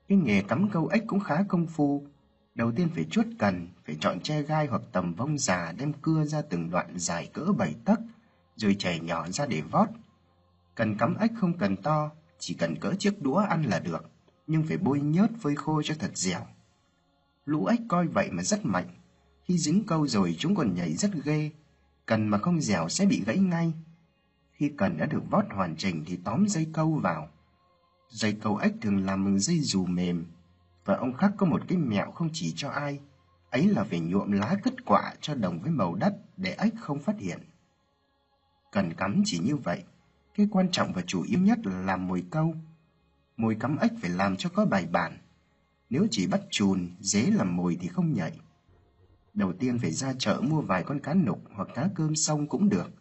Cái 0.07 0.17
nghề 0.17 0.41
cắm 0.41 0.69
câu 0.69 0.87
ếch 0.87 1.03
cũng 1.07 1.19
khá 1.19 1.43
công 1.43 1.67
phu. 1.67 2.07
Đầu 2.55 2.71
tiên 2.71 2.89
phải 2.95 3.03
chuốt 3.03 3.25
cần, 3.39 3.67
phải 3.85 3.97
chọn 3.99 4.19
tre 4.19 4.41
gai 4.41 4.67
hoặc 4.67 4.81
tầm 4.91 5.13
vông 5.13 5.37
già 5.37 5.71
đem 5.71 5.93
cưa 5.93 6.25
ra 6.25 6.41
từng 6.41 6.69
đoạn 6.69 6.99
dài 6.99 7.29
cỡ 7.33 7.45
bảy 7.57 7.75
tấc, 7.85 7.99
rồi 8.55 8.75
chảy 8.79 8.99
nhỏ 8.99 9.27
ra 9.29 9.45
để 9.45 9.61
vót. 9.61 9.89
Cần 10.75 10.97
cắm 10.97 11.17
ếch 11.17 11.31
không 11.37 11.57
cần 11.57 11.77
to, 11.77 12.11
chỉ 12.39 12.53
cần 12.53 12.75
cỡ 12.79 12.93
chiếc 12.99 13.21
đũa 13.21 13.37
ăn 13.37 13.63
là 13.63 13.79
được, 13.79 14.11
nhưng 14.47 14.63
phải 14.63 14.77
bôi 14.77 14.99
nhớt 14.99 15.31
phơi 15.41 15.55
khô 15.55 15.81
cho 15.81 15.95
thật 15.99 16.11
dẻo. 16.17 16.41
Lũ 17.45 17.65
ếch 17.65 17.79
coi 17.87 18.07
vậy 18.07 18.31
mà 18.31 18.43
rất 18.43 18.65
mạnh. 18.65 18.87
Khi 19.43 19.57
dính 19.57 19.83
câu 19.87 20.07
rồi 20.07 20.35
chúng 20.39 20.55
còn 20.55 20.73
nhảy 20.75 20.93
rất 20.93 21.11
ghê. 21.23 21.51
Cần 22.05 22.27
mà 22.27 22.37
không 22.37 22.61
dẻo 22.61 22.89
sẽ 22.89 23.05
bị 23.05 23.23
gãy 23.25 23.37
ngay. 23.37 23.73
Khi 24.51 24.71
cần 24.77 24.97
đã 24.97 25.05
được 25.05 25.21
vót 25.29 25.45
hoàn 25.49 25.75
chỉnh 25.75 26.03
thì 26.07 26.19
tóm 26.23 26.47
dây 26.47 26.67
câu 26.73 26.93
vào. 26.93 27.29
Dây 28.09 28.37
câu 28.41 28.57
ếch 28.57 28.73
thường 28.81 29.05
làm 29.05 29.25
bằng 29.25 29.39
dây 29.39 29.59
dù 29.59 29.85
mềm. 29.85 30.25
Và 30.85 30.95
ông 30.95 31.13
Khắc 31.13 31.31
có 31.37 31.45
một 31.45 31.61
cái 31.67 31.77
mẹo 31.77 32.11
không 32.11 32.29
chỉ 32.33 32.53
cho 32.55 32.69
ai. 32.69 32.99
Ấy 33.49 33.67
là 33.67 33.83
phải 33.83 33.99
nhuộm 33.99 34.31
lá 34.31 34.55
kết 34.63 34.85
quả 34.85 35.13
cho 35.21 35.35
đồng 35.35 35.59
với 35.59 35.71
màu 35.71 35.95
đất 35.95 36.13
để 36.37 36.55
ếch 36.57 36.73
không 36.79 36.99
phát 36.99 37.19
hiện. 37.19 37.39
Cần 38.71 38.93
cắm 38.93 39.21
chỉ 39.25 39.39
như 39.39 39.55
vậy. 39.55 39.83
Cái 40.35 40.47
quan 40.51 40.71
trọng 40.71 40.93
và 40.93 41.01
chủ 41.07 41.23
yếu 41.23 41.39
nhất 41.39 41.59
là 41.63 41.81
làm 41.81 42.07
mồi 42.07 42.23
câu. 42.31 42.55
Mồi 43.37 43.57
cắm 43.59 43.77
ếch 43.77 43.91
phải 44.01 44.09
làm 44.09 44.37
cho 44.37 44.49
có 44.49 44.65
bài 44.65 44.87
bản. 44.91 45.17
Nếu 45.89 46.07
chỉ 46.11 46.27
bắt 46.27 46.41
chùn, 46.51 46.89
dế 46.99 47.21
làm 47.21 47.55
mồi 47.55 47.77
thì 47.81 47.87
không 47.87 48.13
nhảy. 48.13 48.39
Đầu 49.33 49.53
tiên 49.53 49.79
phải 49.79 49.91
ra 49.91 50.13
chợ 50.19 50.41
mua 50.41 50.61
vài 50.61 50.83
con 50.83 50.99
cá 50.99 51.13
nục 51.13 51.43
hoặc 51.55 51.67
cá 51.75 51.89
cơm 51.95 52.15
sông 52.15 52.47
cũng 52.47 52.69
được. 52.69 52.91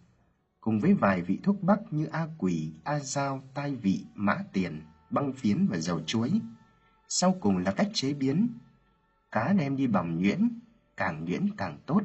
Cùng 0.61 0.81
với 0.81 0.95
vài 0.95 1.23
vị 1.23 1.41
thuốc 1.43 1.63
bắc 1.63 1.81
như 1.91 2.07
A 2.07 2.27
quỷ, 2.39 2.73
A 2.85 2.99
dao, 2.99 3.43
tai 3.55 3.75
vị, 3.75 4.05
mã 4.15 4.39
tiền, 4.53 4.83
băng 5.11 5.33
phiến 5.33 5.67
và 5.67 5.79
dầu 5.79 6.01
chuối. 6.07 6.41
Sau 7.13 7.37
cùng 7.41 7.59
là 7.59 7.73
cách 7.73 7.89
chế 7.93 8.15
biến. 8.15 8.49
Cá 9.33 9.53
đem 9.53 9.77
đi 9.77 9.87
bằm 9.87 10.19
nhuyễn, 10.19 10.61
càng 10.97 11.25
nhuyễn 11.25 11.57
càng 11.57 11.79
tốt. 11.87 12.03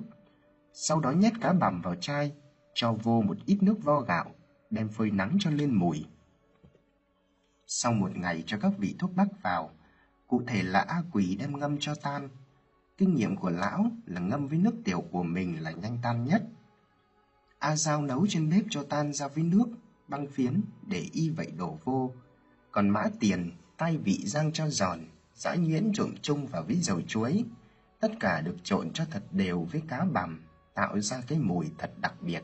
Sau 0.73 0.99
đó 0.99 1.11
nhét 1.11 1.33
cá 1.41 1.53
bằm 1.53 1.81
vào 1.81 1.95
chai, 1.95 2.33
cho 2.73 2.93
vô 2.93 3.21
một 3.21 3.37
ít 3.45 3.57
nước 3.61 3.83
vo 3.83 4.01
gạo, 4.01 4.35
đem 4.69 4.89
phơi 4.89 5.11
nắng 5.11 5.37
cho 5.39 5.49
lên 5.49 5.75
mùi. 5.75 6.05
Sau 7.67 7.93
một 7.93 8.17
ngày 8.17 8.43
cho 8.47 8.57
các 8.61 8.71
vị 8.77 8.95
thuốc 8.99 9.15
bắc 9.15 9.27
vào, 9.41 9.71
cụ 10.27 10.41
thể 10.47 10.63
là 10.63 10.79
A 10.79 11.03
quỷ 11.11 11.35
đem 11.35 11.59
ngâm 11.59 11.77
cho 11.79 11.95
tan. 11.95 12.29
Kinh 12.97 13.15
nghiệm 13.15 13.35
của 13.35 13.49
lão 13.49 13.91
là 14.05 14.21
ngâm 14.21 14.47
với 14.47 14.57
nước 14.57 14.75
tiểu 14.83 15.03
của 15.11 15.23
mình 15.23 15.63
là 15.63 15.71
nhanh 15.71 15.99
tan 16.03 16.25
nhất. 16.25 16.43
A 17.59 17.75
Giao 17.75 18.01
nấu 18.01 18.27
trên 18.29 18.49
bếp 18.49 18.63
cho 18.69 18.83
tan 18.89 19.13
ra 19.13 19.27
với 19.27 19.43
nước, 19.43 19.65
băng 20.07 20.27
phiến 20.27 20.61
để 20.87 21.09
y 21.13 21.29
vậy 21.29 21.51
đổ 21.57 21.79
vô. 21.83 22.11
Còn 22.71 22.89
mã 22.89 23.09
tiền, 23.19 23.51
tay 23.77 23.97
vị 23.97 24.23
rang 24.25 24.51
cho 24.51 24.69
giòn, 24.69 24.99
giã 25.33 25.55
nhuyễn 25.55 25.91
trộn 25.93 26.09
chung 26.21 26.47
vào 26.47 26.63
với 26.63 26.75
dầu 26.75 27.01
chuối. 27.07 27.43
Tất 27.99 28.11
cả 28.19 28.41
được 28.41 28.55
trộn 28.63 28.93
cho 28.93 29.05
thật 29.11 29.23
đều 29.31 29.67
với 29.71 29.81
cá 29.87 30.05
bằm, 30.05 30.43
tạo 30.73 30.99
ra 30.99 31.21
cái 31.27 31.39
mùi 31.39 31.65
thật 31.77 31.91
đặc 32.01 32.13
biệt. 32.21 32.43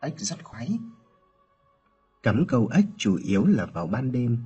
Ếch 0.00 0.18
rất 0.18 0.44
khoái. 0.44 0.78
Cắm 2.22 2.44
câu 2.48 2.68
ếch 2.72 2.84
chủ 2.96 3.18
yếu 3.24 3.46
là 3.46 3.66
vào 3.66 3.86
ban 3.86 4.12
đêm. 4.12 4.38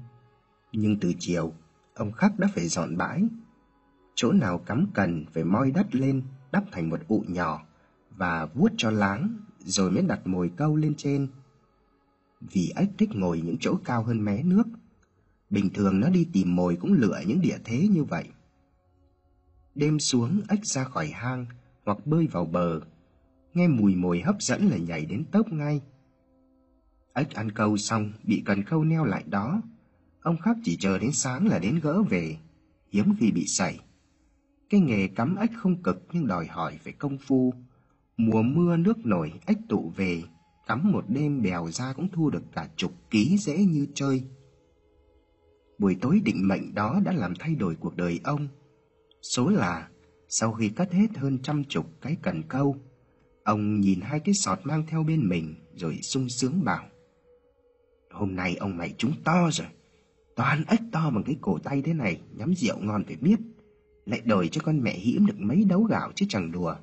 Nhưng 0.72 1.00
từ 1.00 1.12
chiều, 1.18 1.52
ông 1.94 2.12
Khắc 2.12 2.38
đã 2.38 2.48
phải 2.54 2.68
dọn 2.68 2.96
bãi. 2.96 3.24
Chỗ 4.14 4.32
nào 4.32 4.58
cắm 4.58 4.86
cần 4.94 5.24
phải 5.32 5.44
moi 5.44 5.70
đất 5.70 5.94
lên, 5.94 6.22
đắp 6.52 6.64
thành 6.72 6.88
một 6.88 7.00
ụ 7.08 7.24
nhỏ 7.28 7.62
và 8.10 8.46
vuốt 8.46 8.72
cho 8.76 8.90
láng 8.90 9.38
rồi 9.58 9.90
mới 9.90 10.02
đặt 10.02 10.26
mồi 10.26 10.50
câu 10.56 10.76
lên 10.76 10.94
trên. 10.94 11.28
Vì 12.40 12.72
ếch 12.76 12.88
thích 12.98 13.10
ngồi 13.12 13.40
những 13.40 13.56
chỗ 13.60 13.78
cao 13.84 14.02
hơn 14.02 14.24
mé 14.24 14.42
nước. 14.42 14.64
Bình 15.52 15.70
thường 15.74 16.00
nó 16.00 16.08
đi 16.08 16.26
tìm 16.32 16.56
mồi 16.56 16.76
cũng 16.76 16.92
lựa 16.92 17.20
những 17.26 17.40
địa 17.40 17.58
thế 17.64 17.88
như 17.88 18.04
vậy. 18.04 18.24
Đêm 19.74 19.98
xuống 19.98 20.40
ếch 20.48 20.64
ra 20.66 20.84
khỏi 20.84 21.06
hang 21.06 21.46
hoặc 21.84 22.06
bơi 22.06 22.26
vào 22.26 22.44
bờ. 22.44 22.80
Nghe 23.54 23.68
mùi 23.68 23.94
mồi 23.94 24.20
hấp 24.20 24.42
dẫn 24.42 24.68
là 24.68 24.76
nhảy 24.76 25.06
đến 25.06 25.24
tốc 25.32 25.52
ngay. 25.52 25.80
Ếch 27.14 27.30
ăn 27.30 27.50
câu 27.50 27.76
xong 27.76 28.12
bị 28.24 28.42
cần 28.44 28.62
câu 28.62 28.84
neo 28.84 29.04
lại 29.04 29.24
đó. 29.26 29.62
Ông 30.22 30.38
khắc 30.38 30.56
chỉ 30.64 30.76
chờ 30.76 30.98
đến 30.98 31.12
sáng 31.12 31.46
là 31.46 31.58
đến 31.58 31.80
gỡ 31.82 32.02
về, 32.02 32.36
hiếm 32.92 33.14
khi 33.20 33.30
bị 33.30 33.46
sảy. 33.46 33.80
Cái 34.70 34.80
nghề 34.80 35.08
cắm 35.08 35.36
ếch 35.36 35.50
không 35.56 35.82
cực 35.82 36.06
nhưng 36.12 36.26
đòi 36.26 36.46
hỏi 36.46 36.78
phải 36.84 36.92
công 36.92 37.18
phu 37.18 37.54
Mùa 38.16 38.42
mưa 38.42 38.76
nước 38.76 39.06
nổi, 39.06 39.32
ếch 39.46 39.58
tụ 39.68 39.92
về, 39.96 40.22
cắm 40.66 40.92
một 40.92 41.04
đêm 41.08 41.42
bèo 41.42 41.70
ra 41.70 41.92
cũng 41.92 42.08
thu 42.12 42.30
được 42.30 42.42
cả 42.52 42.68
chục 42.76 42.92
ký 43.10 43.36
dễ 43.38 43.64
như 43.64 43.86
chơi. 43.94 44.24
Buổi 45.82 45.96
tối 46.00 46.20
định 46.24 46.48
mệnh 46.48 46.74
đó 46.74 47.00
đã 47.04 47.12
làm 47.12 47.34
thay 47.38 47.54
đổi 47.54 47.76
cuộc 47.80 47.96
đời 47.96 48.20
ông. 48.24 48.48
Số 49.22 49.48
là, 49.48 49.88
sau 50.28 50.52
khi 50.52 50.68
cắt 50.68 50.92
hết 50.92 51.16
hơn 51.16 51.38
trăm 51.42 51.64
chục 51.64 51.86
cái 52.00 52.16
cần 52.22 52.42
câu, 52.48 52.76
ông 53.44 53.80
nhìn 53.80 54.00
hai 54.00 54.20
cái 54.20 54.34
sọt 54.34 54.58
mang 54.64 54.86
theo 54.86 55.02
bên 55.02 55.28
mình 55.28 55.54
rồi 55.74 55.98
sung 56.02 56.28
sướng 56.28 56.64
bảo. 56.64 56.84
Hôm 58.10 58.36
nay 58.36 58.56
ông 58.56 58.76
mày 58.76 58.94
trúng 58.98 59.12
to 59.24 59.50
rồi, 59.52 59.66
toàn 60.36 60.64
ếch 60.68 60.80
to 60.92 61.10
bằng 61.10 61.22
cái 61.26 61.36
cổ 61.40 61.58
tay 61.58 61.82
thế 61.82 61.94
này, 61.94 62.20
nhắm 62.36 62.54
rượu 62.54 62.76
ngon 62.80 63.04
phải 63.04 63.16
biết. 63.16 63.38
Lại 64.06 64.20
đổi 64.24 64.48
cho 64.48 64.60
con 64.64 64.82
mẹ 64.82 64.92
hiểm 64.92 65.26
được 65.26 65.40
mấy 65.40 65.64
đấu 65.64 65.82
gạo 65.82 66.12
chứ 66.14 66.26
chẳng 66.28 66.52
đùa. 66.52 66.74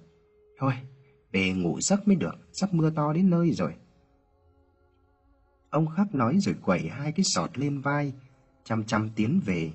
Thôi, 0.57 0.73
về 1.31 1.53
ngủ 1.53 1.81
giấc 1.81 2.07
mới 2.07 2.15
được, 2.15 2.35
sắp 2.53 2.73
mưa 2.73 2.89
to 2.89 3.13
đến 3.13 3.29
nơi 3.29 3.51
rồi. 3.51 3.73
Ông 5.69 5.87
khắc 5.95 6.15
nói 6.15 6.37
rồi 6.39 6.55
quẩy 6.65 6.87
hai 6.89 7.11
cái 7.11 7.23
sọt 7.23 7.57
lên 7.57 7.81
vai, 7.81 8.13
chăm 8.63 8.83
chăm 8.83 9.09
tiến 9.09 9.41
về. 9.45 9.71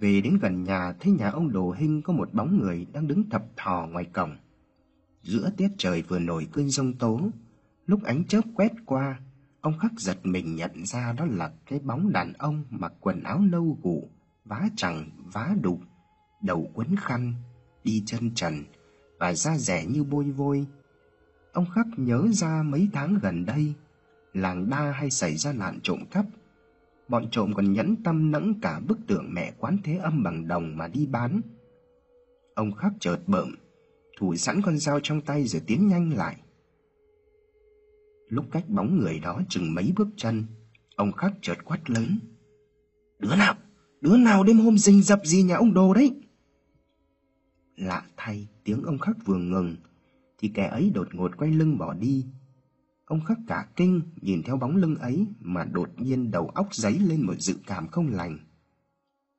Về 0.00 0.20
đến 0.20 0.38
gần 0.42 0.64
nhà 0.64 0.92
thấy 1.00 1.12
nhà 1.12 1.30
ông 1.30 1.52
Đồ 1.52 1.72
Hinh 1.72 2.02
có 2.02 2.12
một 2.12 2.34
bóng 2.34 2.58
người 2.60 2.86
đang 2.92 3.08
đứng 3.08 3.30
thập 3.30 3.44
thò 3.56 3.86
ngoài 3.90 4.04
cổng. 4.04 4.36
Giữa 5.22 5.50
tiết 5.56 5.68
trời 5.78 6.02
vừa 6.02 6.18
nổi 6.18 6.48
cơn 6.52 6.70
giông 6.70 6.92
tố, 6.94 7.20
lúc 7.86 8.02
ánh 8.02 8.24
chớp 8.24 8.40
quét 8.54 8.72
qua, 8.86 9.20
ông 9.60 9.78
khắc 9.78 9.92
giật 9.98 10.18
mình 10.22 10.56
nhận 10.56 10.86
ra 10.86 11.12
đó 11.12 11.24
là 11.24 11.52
cái 11.66 11.78
bóng 11.78 12.12
đàn 12.12 12.32
ông 12.32 12.64
mặc 12.70 12.92
quần 13.00 13.22
áo 13.22 13.40
nâu 13.40 13.78
gụ, 13.82 14.08
vá 14.44 14.68
chẳng, 14.76 15.10
vá 15.32 15.54
đục, 15.60 15.80
đầu 16.42 16.70
quấn 16.74 16.96
khăn, 16.96 17.34
đi 17.84 18.02
chân 18.06 18.30
trần, 18.34 18.64
và 19.18 19.34
da 19.34 19.56
rẻ 19.58 19.86
như 19.86 20.04
bôi 20.04 20.24
vôi. 20.24 20.66
Ông 21.52 21.66
Khắc 21.74 21.86
nhớ 21.96 22.26
ra 22.32 22.62
mấy 22.62 22.88
tháng 22.92 23.18
gần 23.22 23.44
đây, 23.44 23.74
làng 24.32 24.70
đa 24.70 24.92
hay 24.92 25.10
xảy 25.10 25.36
ra 25.36 25.52
nạn 25.52 25.78
trộm 25.82 26.04
cắp. 26.10 26.26
Bọn 27.12 27.30
trộm 27.30 27.52
còn 27.54 27.72
nhẫn 27.72 27.96
tâm 28.04 28.30
nẫng 28.30 28.60
cả 28.62 28.80
bức 28.80 28.98
tượng 29.06 29.34
mẹ 29.34 29.52
quán 29.58 29.78
thế 29.84 29.96
âm 29.96 30.22
bằng 30.22 30.48
đồng 30.48 30.76
mà 30.76 30.88
đi 30.88 31.06
bán. 31.06 31.40
Ông 32.54 32.72
Khắc 32.72 32.92
chợt 33.00 33.18
bợm, 33.26 33.54
thủ 34.18 34.36
sẵn 34.36 34.62
con 34.62 34.78
dao 34.78 35.00
trong 35.02 35.20
tay 35.20 35.46
rồi 35.46 35.62
tiến 35.66 35.88
nhanh 35.88 36.16
lại. 36.16 36.36
Lúc 38.28 38.44
cách 38.52 38.64
bóng 38.68 38.98
người 38.98 39.18
đó 39.18 39.40
chừng 39.48 39.74
mấy 39.74 39.92
bước 39.96 40.08
chân, 40.16 40.44
ông 40.96 41.12
Khắc 41.12 41.32
chợt 41.42 41.56
quát 41.64 41.90
lớn. 41.90 42.18
Đứa 43.18 43.36
nào, 43.36 43.54
đứa 44.00 44.16
nào 44.16 44.44
đêm 44.44 44.58
hôm 44.58 44.78
rình 44.78 45.02
dập 45.02 45.20
gì 45.24 45.42
nhà 45.42 45.56
ông 45.56 45.74
đồ 45.74 45.94
đấy? 45.94 46.20
Lạ 47.76 48.02
thay, 48.16 48.48
tiếng 48.64 48.82
ông 48.82 48.98
khắc 48.98 49.16
vừa 49.24 49.38
ngừng, 49.38 49.76
thì 50.38 50.48
kẻ 50.54 50.68
ấy 50.68 50.90
đột 50.94 51.14
ngột 51.14 51.36
quay 51.36 51.50
lưng 51.50 51.78
bỏ 51.78 51.94
đi. 51.94 52.26
Ông 53.12 53.24
khắc 53.24 53.38
cả 53.46 53.66
kinh 53.76 54.00
nhìn 54.20 54.42
theo 54.42 54.56
bóng 54.56 54.76
lưng 54.76 54.96
ấy 54.96 55.26
mà 55.40 55.64
đột 55.64 55.90
nhiên 55.96 56.30
đầu 56.30 56.48
óc 56.48 56.74
giấy 56.74 56.98
lên 56.98 57.26
một 57.26 57.34
dự 57.38 57.58
cảm 57.66 57.88
không 57.88 58.08
lành. 58.08 58.38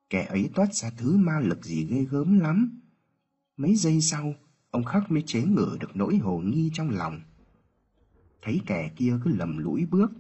Kẻ 0.10 0.26
ấy 0.26 0.50
toát 0.56 0.74
ra 0.74 0.90
thứ 0.98 1.18
ma 1.18 1.40
lực 1.40 1.66
gì 1.66 1.86
ghê 1.86 2.04
gớm 2.04 2.40
lắm. 2.40 2.82
Mấy 3.58 3.76
giây 3.76 4.02
sau, 4.02 4.34
ông 4.72 4.84
khắc 4.84 5.12
mới 5.12 5.24
chế 5.26 5.44
ngự 5.44 5.78
được 5.80 5.96
nỗi 5.96 6.18
hồ 6.18 6.38
nghi 6.38 6.72
trong 6.74 6.90
lòng. 6.90 7.22
Thấy 8.42 8.62
kẻ 8.66 8.92
kia 8.96 9.20
cứ 9.24 9.36
lầm 9.36 9.58
lũi 9.58 9.86
bước, 9.86 10.12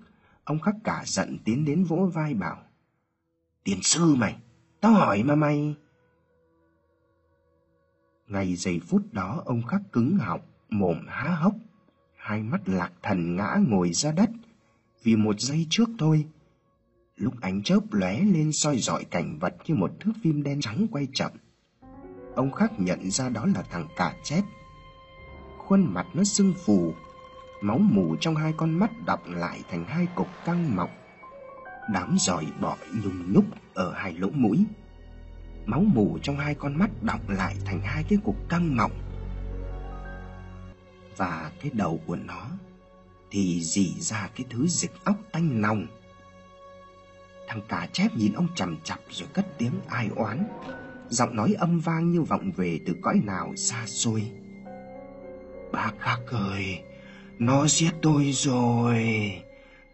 ông 0.43 0.59
khắc 0.59 0.75
cả 0.83 1.03
giận 1.05 1.37
tiến 1.45 1.65
đến 1.65 1.83
vỗ 1.83 2.11
vai 2.13 2.33
bảo. 2.33 2.63
Tiền 3.63 3.79
sư 3.81 4.15
mày, 4.15 4.37
tao 4.81 4.93
hỏi 4.93 5.23
mà 5.23 5.35
mày... 5.35 5.75
Ngày 8.27 8.55
giây 8.55 8.79
phút 8.79 9.13
đó 9.13 9.41
ông 9.45 9.63
khắc 9.63 9.81
cứng 9.91 10.17
họng, 10.17 10.41
mồm 10.69 10.97
há 11.07 11.35
hốc, 11.35 11.55
hai 12.23 12.43
mắt 12.43 12.61
lạc 12.65 12.91
thần 13.01 13.35
ngã 13.35 13.57
ngồi 13.67 13.93
ra 13.93 14.11
đất. 14.11 14.29
Vì 15.03 15.15
một 15.15 15.39
giây 15.39 15.67
trước 15.69 15.89
thôi, 15.99 16.25
lúc 17.15 17.33
ánh 17.41 17.63
chớp 17.63 17.79
lóe 17.91 18.19
lên 18.19 18.51
soi 18.51 18.77
dọi 18.77 19.03
cảnh 19.03 19.39
vật 19.39 19.55
như 19.65 19.75
một 19.75 19.91
thước 19.99 20.11
phim 20.23 20.43
đen 20.43 20.61
trắng 20.61 20.87
quay 20.91 21.07
chậm. 21.13 21.31
Ông 22.35 22.51
khắc 22.51 22.79
nhận 22.79 23.11
ra 23.11 23.29
đó 23.29 23.45
là 23.55 23.63
thằng 23.71 23.87
cả 23.95 24.15
chết 24.23 24.41
Khuôn 25.57 25.93
mặt 25.93 26.07
nó 26.13 26.23
sưng 26.23 26.53
phù, 26.65 26.93
máu 27.61 27.77
mù 27.77 28.15
trong 28.19 28.35
hai 28.35 28.53
con 28.57 28.71
mắt 28.71 28.91
đọng 29.05 29.33
lại 29.35 29.61
thành 29.69 29.85
hai 29.85 30.07
cục 30.15 30.27
căng 30.45 30.75
mọng. 30.75 30.91
Đám 31.93 32.15
giỏi 32.19 32.45
bọ 32.61 32.77
nhung 33.03 33.33
nhúc 33.33 33.45
ở 33.73 33.93
hai 33.93 34.13
lỗ 34.13 34.29
mũi 34.29 34.65
máu 35.65 35.83
mù 35.93 36.17
trong 36.21 36.37
hai 36.37 36.55
con 36.55 36.79
mắt 36.79 36.89
đọng 37.01 37.21
lại 37.27 37.55
thành 37.65 37.81
hai 37.81 38.03
cái 38.03 38.19
cục 38.23 38.49
căng 38.49 38.75
mọng. 38.75 38.91
Và 41.17 41.51
cái 41.61 41.71
đầu 41.73 42.01
của 42.05 42.15
nó 42.15 42.47
thì 43.31 43.61
dì 43.63 43.93
ra 43.99 44.29
cái 44.35 44.45
thứ 44.49 44.67
dịch 44.67 44.91
óc 45.03 45.15
tanh 45.31 45.61
nòng. 45.61 45.87
Thằng 47.47 47.61
cá 47.69 47.87
chép 47.93 48.15
nhìn 48.15 48.33
ông 48.33 48.47
chằm 48.55 48.77
chặp 48.83 48.99
rồi 49.09 49.29
cất 49.33 49.57
tiếng 49.57 49.73
ai 49.87 50.09
oán, 50.15 50.47
giọng 51.09 51.35
nói 51.35 51.55
âm 51.59 51.79
vang 51.79 52.11
như 52.11 52.21
vọng 52.21 52.51
về 52.51 52.79
từ 52.85 52.95
cõi 53.01 53.21
nào 53.23 53.53
xa 53.55 53.83
xôi. 53.87 54.31
Bác 55.71 55.91
khắc 55.99 56.19
ơi, 56.27 56.79
nó 57.39 57.67
giết 57.67 57.91
tôi 58.01 58.31
rồi, 58.31 59.31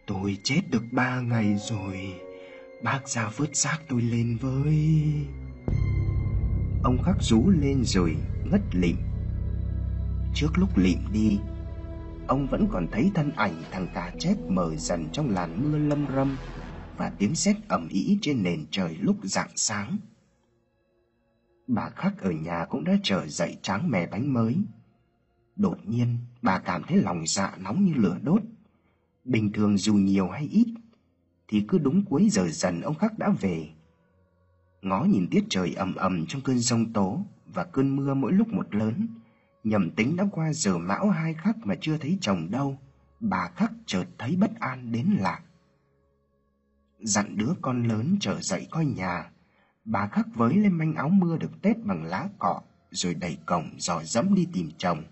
tôi 0.06 0.38
chết 0.44 0.62
được 0.70 0.84
ba 0.92 1.20
ngày 1.20 1.56
rồi, 1.70 2.20
Bác 2.84 3.10
ra 3.10 3.30
vớt 3.38 3.56
xác 3.56 3.78
tôi 3.88 4.02
lên 4.02 4.38
với. 4.42 5.04
Ông 6.84 7.04
khắc 7.04 7.16
rú 7.22 7.50
lên 7.50 7.84
rồi 7.84 8.16
ngất 8.52 8.62
lịm. 8.72 8.96
Trước 10.34 10.50
lúc 10.58 10.78
lịm 10.78 11.00
đi, 11.14 11.40
Ông 12.28 12.48
vẫn 12.48 12.68
còn 12.72 12.88
thấy 12.92 13.12
thân 13.14 13.32
ảnh 13.36 13.64
thằng 13.72 13.88
cà 13.94 14.14
chép 14.20 14.36
mờ 14.48 14.76
dần 14.76 15.06
trong 15.12 15.30
làn 15.30 15.72
mưa 15.72 15.78
lâm 15.78 16.08
râm 16.16 16.38
Và 16.98 17.12
tiếng 17.18 17.36
sét 17.36 17.56
ầm 17.68 17.88
ĩ 17.88 18.18
trên 18.22 18.44
nền 18.44 18.66
trời 18.72 18.98
lúc 19.02 19.18
rạng 19.24 19.50
sáng. 19.56 19.98
Bà 21.68 21.90
khắc 21.90 22.22
ở 22.22 22.32
nhà 22.32 22.66
cũng 22.70 22.84
đã 22.84 22.94
trở 23.04 23.28
dậy 23.28 23.58
tráng 23.62 23.92
mè 23.92 24.08
bánh 24.08 24.34
mới. 24.34 24.56
Đột 25.56 25.78
nhiên, 25.86 26.18
bà 26.42 26.60
cảm 26.60 26.84
thấy 26.88 26.98
lòng 26.98 27.24
dạ 27.28 27.58
nóng 27.60 27.86
như 27.86 27.94
lửa 27.96 28.18
đốt. 28.24 28.42
Bình 29.26 29.52
thường 29.52 29.78
dù 29.78 29.94
nhiều 29.94 30.30
hay 30.30 30.48
ít, 30.52 30.68
Thì 31.48 31.66
cứ 31.68 31.78
đúng 31.78 32.06
cuối 32.06 32.30
giờ 32.30 32.48
dần 32.48 32.82
ông 32.82 32.96
khắc 32.96 33.20
đã 33.20 33.30
về. 33.42 33.70
Ngó 34.82 35.04
nhìn 35.04 35.28
tiết 35.32 35.44
trời 35.50 35.74
ầm 35.74 35.96
ầm 35.96 36.26
trong 36.28 36.42
cơn 36.42 36.60
giông 36.60 36.94
tố 36.94 37.26
Và 37.54 37.64
cơn 37.64 37.96
mưa 37.96 38.14
mỗi 38.14 38.34
lúc 38.34 38.48
một 38.48 38.76
lớn. 38.76 39.08
Nhầm 39.64 39.92
tính 39.92 40.16
đã 40.16 40.26
qua 40.32 40.54
giờ 40.54 40.78
mão 40.78 41.10
hai 41.10 41.34
khắc 41.34 41.58
mà 41.58 41.76
chưa 41.82 41.98
thấy 41.98 42.18
chồng 42.22 42.52
đâu, 42.52 42.78
Bà 43.20 43.48
khắc 43.56 43.72
chợt 43.86 44.06
thấy 44.18 44.36
bất 44.36 44.60
an 44.60 44.92
đến 44.92 45.06
lạ. 45.20 45.40
Dặn 47.00 47.38
đứa 47.38 47.54
con 47.62 47.84
lớn 47.84 48.18
trở 48.20 48.42
dậy 48.42 48.68
coi 48.72 48.86
nhà, 48.86 49.32
Bà 49.86 50.08
khắc 50.08 50.28
với 50.36 50.56
lên 50.56 50.74
manh 50.74 50.96
áo 50.96 51.10
mưa 51.10 51.38
được 51.38 51.62
tết 51.62 51.78
bằng 51.84 52.04
lá 52.04 52.30
cọ, 52.40 52.62
Rồi 52.92 53.14
đẩy 53.14 53.38
cổng 53.46 53.70
dò 53.78 54.04
dẫm 54.04 54.36
đi 54.36 54.48
tìm 54.54 54.72
chồng. 54.78 55.04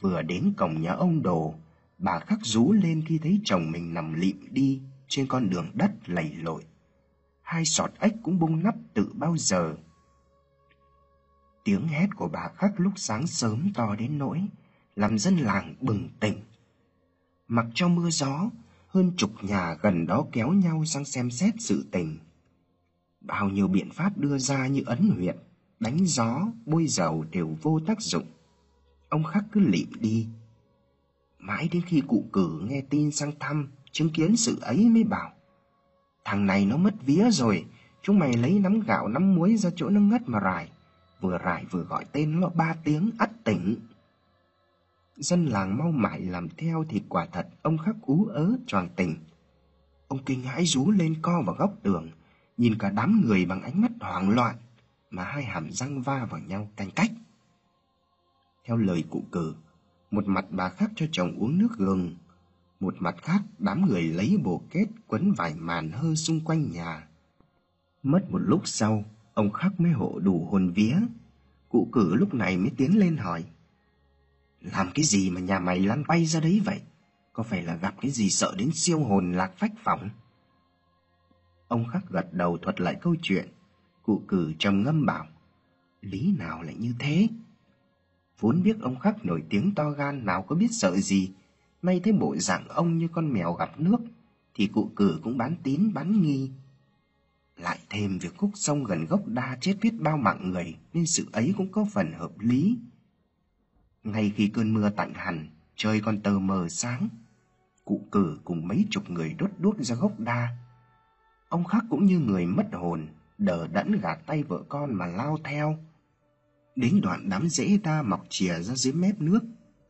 Vừa 0.00 0.22
đến 0.22 0.52
cổng 0.56 0.80
nhà 0.82 0.92
ông 0.92 1.22
đồ, 1.22 1.54
Bà 1.98 2.18
khắc 2.18 2.38
rú 2.42 2.72
lên 2.72 3.04
khi 3.06 3.18
thấy 3.18 3.40
chồng 3.44 3.70
mình 3.70 3.94
nằm 3.94 4.12
lịm 4.14 4.36
đi 4.50 4.80
Trên 5.08 5.26
con 5.26 5.50
đường 5.50 5.70
đất 5.74 5.90
lầy 6.06 6.32
lội. 6.36 6.64
Hai 7.42 7.64
sọt 7.64 7.90
ếch 8.00 8.14
cũng 8.22 8.38
bung 8.38 8.62
nắp 8.62 8.74
tự 8.94 9.12
bao 9.14 9.36
giờ. 9.36 9.76
Tiếng 11.68 11.88
hét 11.88 12.08
của 12.16 12.28
bà 12.28 12.48
khắc 12.56 12.80
lúc 12.80 12.92
sáng 12.96 13.26
sớm 13.26 13.72
to 13.74 13.94
đến 13.94 14.18
nỗi 14.18 14.42
Làm 14.96 15.18
dân 15.18 15.36
làng 15.36 15.74
bừng 15.80 16.08
tỉnh. 16.20 16.34
Mặc 17.48 17.66
cho 17.74 17.88
mưa 17.88 18.10
gió 18.10 18.50
Hơn 18.88 19.12
chục 19.16 19.30
nhà 19.42 19.74
gần 19.82 20.06
đó 20.06 20.24
kéo 20.32 20.52
nhau 20.52 20.84
sang 20.84 21.04
xem 21.04 21.30
xét 21.30 21.54
sự 21.58 21.86
tình. 21.90 22.18
Bao 23.20 23.48
nhiêu 23.48 23.68
biện 23.68 23.90
pháp 23.90 24.18
đưa 24.18 24.38
ra 24.38 24.66
như 24.66 24.82
ấn 24.86 25.10
huyệt 25.16 25.36
Đánh 25.80 25.98
gió, 26.06 26.48
bôi 26.66 26.86
dầu 26.86 27.24
đều 27.30 27.56
vô 27.62 27.80
tác 27.86 28.00
dụng. 28.00 28.26
Ông 29.08 29.24
khắc 29.24 29.44
cứ 29.52 29.60
lịm 29.60 29.88
đi. 30.00 30.26
Mãi 31.38 31.68
đến 31.72 31.82
khi 31.86 32.02
cụ 32.08 32.24
cử 32.32 32.60
nghe 32.68 32.80
tin 32.80 33.10
sang 33.10 33.32
thăm 33.40 33.68
Chứng 33.92 34.10
kiến 34.10 34.36
sự 34.36 34.58
ấy 34.60 34.88
mới 34.88 35.04
bảo 35.04 35.32
Thằng 36.24 36.46
này 36.46 36.66
nó 36.66 36.76
mất 36.76 36.94
vía 37.06 37.30
rồi 37.30 37.64
Chúng 38.02 38.18
mày 38.18 38.32
lấy 38.32 38.58
nắm 38.58 38.80
gạo 38.80 39.08
nắm 39.08 39.34
muối 39.34 39.56
ra 39.56 39.70
chỗ 39.76 39.88
nó 39.88 40.00
ngất 40.00 40.22
mà 40.28 40.40
rải. 40.40 40.68
Vừa 41.20 41.38
rải 41.38 41.64
vừa 41.70 41.82
gọi 41.82 42.04
tên 42.12 42.40
nó 42.40 42.48
ba 42.48 42.74
tiếng 42.84 43.10
ắt 43.18 43.30
tỉnh. 43.44 43.76
Dân 45.16 45.46
làng 45.46 45.78
mau 45.78 45.90
mải 45.90 46.20
làm 46.20 46.48
theo 46.48 46.84
thì 46.88 47.02
quả 47.08 47.26
thật 47.26 47.48
ông 47.62 47.78
khắc 47.78 47.96
ú 48.02 48.26
ớ 48.26 48.56
tròn 48.66 48.88
tình. 48.96 49.16
Ông 50.08 50.24
kinh 50.24 50.42
hãi 50.42 50.64
rú 50.64 50.90
lên 50.90 51.14
co 51.22 51.42
vào 51.42 51.54
góc 51.54 51.74
tường, 51.82 52.10
Nhìn 52.56 52.78
cả 52.78 52.90
đám 52.90 53.22
người 53.24 53.44
bằng 53.44 53.62
ánh 53.62 53.80
mắt 53.80 53.90
hoảng 54.00 54.30
loạn 54.30 54.56
Mà 55.10 55.24
hai 55.24 55.44
hàm 55.44 55.72
răng 55.72 56.02
va 56.02 56.26
vào 56.30 56.40
nhau 56.40 56.68
canh 56.76 56.90
cách. 56.90 57.10
Theo 58.64 58.76
lời 58.76 59.04
cụ 59.10 59.24
cử, 59.32 59.54
Một 60.10 60.28
mặt 60.28 60.44
bà 60.50 60.68
khắc 60.68 60.90
cho 60.96 61.06
chồng 61.12 61.36
uống 61.38 61.58
nước 61.58 61.76
gừng, 61.76 62.16
Một 62.80 62.94
mặt 62.98 63.16
khác 63.22 63.42
đám 63.58 63.86
người 63.86 64.02
lấy 64.02 64.36
bồ 64.44 64.62
kết 64.70 64.86
quấn 65.06 65.32
vải 65.32 65.54
màn 65.54 65.90
hơ 65.90 66.14
xung 66.14 66.40
quanh 66.40 66.72
nhà. 66.72 67.08
Mất 68.02 68.30
một 68.30 68.38
lúc 68.38 68.62
sau 68.64 69.04
Ông 69.38 69.52
khắc 69.52 69.80
mới 69.80 69.92
hộ 69.92 70.18
đủ 70.18 70.48
hồn 70.50 70.70
vía. 70.70 70.96
Cụ 71.68 71.88
cử 71.92 72.14
lúc 72.14 72.34
này 72.34 72.56
mới 72.56 72.70
tiến 72.76 72.98
lên 72.98 73.16
hỏi, 73.16 73.44
Làm 74.60 74.90
cái 74.94 75.04
gì 75.04 75.30
mà 75.30 75.40
nhà 75.40 75.58
mày 75.58 75.80
lăn 75.80 76.04
bay 76.08 76.26
ra 76.26 76.40
đấy 76.40 76.60
vậy? 76.64 76.80
Có 77.32 77.42
phải 77.42 77.62
là 77.62 77.76
gặp 77.76 77.94
cái 78.00 78.10
gì 78.10 78.30
sợ 78.30 78.54
đến 78.58 78.70
siêu 78.74 79.00
hồn 79.00 79.32
lạc 79.32 79.52
phách 79.56 79.72
phỏng? 79.84 80.10
Ông 81.68 81.86
khắc 81.92 82.10
gật 82.10 82.32
đầu 82.32 82.58
thuật 82.58 82.80
lại 82.80 82.96
câu 83.00 83.16
chuyện. 83.22 83.48
Cụ 84.02 84.22
cử 84.28 84.52
trầm 84.58 84.82
ngâm 84.82 85.06
bảo, 85.06 85.26
Lý 86.00 86.34
nào 86.38 86.62
lại 86.62 86.74
như 86.78 86.94
thế? 86.98 87.28
Vốn 88.40 88.62
biết 88.62 88.76
ông 88.80 88.98
khắc 88.98 89.24
nổi 89.24 89.42
tiếng 89.50 89.74
to 89.74 89.90
gan, 89.90 90.24
Nào 90.24 90.42
có 90.42 90.56
biết 90.56 90.68
sợ 90.70 90.96
gì. 90.96 91.32
Nay 91.82 92.00
thấy 92.04 92.12
bộ 92.12 92.36
dạng 92.36 92.68
ông 92.68 92.98
như 92.98 93.08
con 93.08 93.32
mèo 93.32 93.52
gặp 93.52 93.80
nước, 93.80 93.98
Thì 94.54 94.66
cụ 94.66 94.90
cử 94.96 95.20
cũng 95.22 95.38
bán 95.38 95.54
tín 95.62 95.92
bán 95.94 96.22
nghi 96.22 96.50
lại 97.58 97.78
thêm 97.90 98.18
việc 98.18 98.36
khúc 98.36 98.50
sông 98.54 98.84
gần 98.84 99.06
gốc 99.06 99.26
đa 99.26 99.58
chết 99.60 99.76
biết 99.82 99.94
bao 99.98 100.16
mạng 100.16 100.50
người 100.50 100.76
nên 100.92 101.06
sự 101.06 101.26
ấy 101.32 101.54
cũng 101.56 101.72
có 101.72 101.86
phần 101.92 102.12
hợp 102.12 102.38
lý. 102.38 102.78
Ngay 104.04 104.32
khi 104.36 104.48
cơn 104.48 104.74
mưa 104.74 104.90
tạnh 104.90 105.12
hẳn, 105.14 105.48
trời 105.76 106.00
còn 106.00 106.20
tờ 106.20 106.30
mờ 106.30 106.68
sáng, 106.68 107.08
cụ 107.84 108.06
cử 108.12 108.38
cùng 108.44 108.68
mấy 108.68 108.84
chục 108.90 109.10
người 109.10 109.34
đốt 109.38 109.50
đuốc 109.58 109.78
ra 109.78 109.94
gốc 109.94 110.20
đa. 110.20 110.56
Ông 111.48 111.64
khắc 111.64 111.84
cũng 111.90 112.04
như 112.06 112.18
người 112.18 112.46
mất 112.46 112.66
hồn, 112.72 113.08
đờ 113.38 113.66
đẫn 113.66 114.00
gạt 114.00 114.18
tay 114.26 114.42
vợ 114.42 114.62
con 114.68 114.94
mà 114.94 115.06
lao 115.06 115.38
theo. 115.44 115.78
Đến 116.76 117.00
đoạn 117.00 117.28
đám 117.28 117.48
rễ 117.48 117.78
ta 117.82 118.02
mọc 118.02 118.26
chìa 118.28 118.60
ra 118.60 118.74
dưới 118.74 118.92
mép 118.92 119.20
nước, 119.20 119.40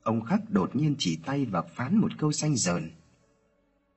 ông 0.03 0.25
khắc 0.25 0.51
đột 0.51 0.77
nhiên 0.77 0.95
chỉ 0.99 1.17
tay 1.17 1.45
và 1.45 1.63
phán 1.63 1.97
một 1.97 2.13
câu 2.19 2.33
xanh 2.33 2.57
dờn. 2.57 2.91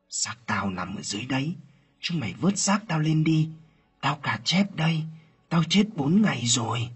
Xác 0.10 0.36
tao 0.46 0.70
nằm 0.70 0.96
ở 0.96 1.02
dưới 1.02 1.26
đấy, 1.26 1.56
chúng 2.00 2.20
mày 2.20 2.36
vớt 2.42 2.58
xác 2.58 2.80
tao 2.88 3.00
lên 3.00 3.24
đi, 3.24 3.50
Tao 4.02 4.18
cả 4.24 4.40
chép 4.44 4.76
đây, 4.76 5.04
Tao 5.50 5.64
chết 5.70 5.86
bốn 5.96 6.22
ngày 6.22 6.42
rồi. 6.46 6.90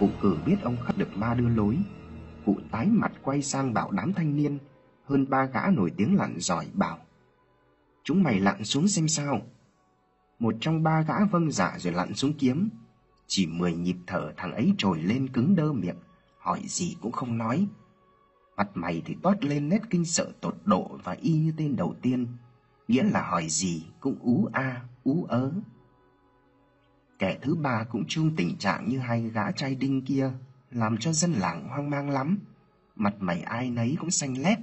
Cụ 0.00 0.10
cử 0.20 0.36
biết 0.46 0.56
ông 0.62 0.76
khắc 0.86 0.98
được 0.98 1.16
ma 1.16 1.34
đưa 1.34 1.48
lối. 1.48 1.78
Cụ 2.46 2.56
tái 2.70 2.86
mặt 2.86 3.12
quay 3.22 3.42
sang 3.42 3.74
bảo 3.74 3.90
đám 3.90 4.12
thanh 4.12 4.36
niên. 4.36 4.58
Hơn 5.04 5.30
ba 5.30 5.44
gã 5.44 5.60
nổi 5.70 5.92
tiếng 5.96 6.16
lặn 6.16 6.34
giỏi 6.38 6.66
bảo, 6.72 6.98
Chúng 8.04 8.22
mày 8.22 8.40
lặn 8.40 8.64
xuống 8.64 8.88
xem 8.88 9.08
sao. 9.08 9.42
Một 10.38 10.54
trong 10.60 10.82
ba 10.82 11.02
gã 11.02 11.24
vâng 11.24 11.50
dạ 11.50 11.74
rồi 11.78 11.92
lặn 11.92 12.14
xuống 12.14 12.32
kiếm. 12.32 12.68
Chỉ 13.26 13.46
mười 13.46 13.74
nhịp 13.74 13.96
thở 14.06 14.32
thằng 14.36 14.52
ấy 14.52 14.74
trồi 14.78 15.02
lên 15.02 15.28
cứng 15.28 15.56
đơ 15.56 15.72
miệng, 15.72 15.98
Hỏi 16.38 16.62
gì 16.66 16.96
cũng 17.00 17.12
không 17.12 17.38
nói. 17.38 17.66
Mặt 18.56 18.68
mày 18.74 19.02
thì 19.04 19.16
toát 19.22 19.44
lên 19.44 19.68
nét 19.68 19.80
kinh 19.90 20.04
sợ 20.04 20.32
tột 20.40 20.56
độ 20.64 20.98
và 21.04 21.12
y 21.12 21.32
như 21.32 21.52
tên 21.56 21.76
đầu 21.76 21.94
tiên, 22.02 22.26
Nghĩa 22.88 23.02
là 23.02 23.22
hỏi 23.22 23.46
gì 23.48 23.86
cũng 24.00 24.18
ú 24.20 24.48
a 24.52 24.82
ú 25.08 25.24
ớ. 25.28 25.52
Kẻ 27.18 27.38
thứ 27.42 27.54
ba 27.54 27.84
cũng 27.84 28.04
chung 28.08 28.36
tình 28.36 28.56
trạng 28.58 28.88
như 28.88 28.98
hai 28.98 29.22
gã 29.22 29.52
trai 29.52 29.74
đinh 29.74 30.04
kia, 30.04 30.32
làm 30.70 30.96
cho 30.98 31.12
dân 31.12 31.32
làng 31.32 31.68
hoang 31.68 31.90
mang 31.90 32.10
lắm. 32.10 32.38
Mặt 32.94 33.14
mày 33.20 33.40
ai 33.40 33.70
nấy 33.70 33.96
cũng 34.00 34.10
xanh 34.10 34.42
lét, 34.42 34.58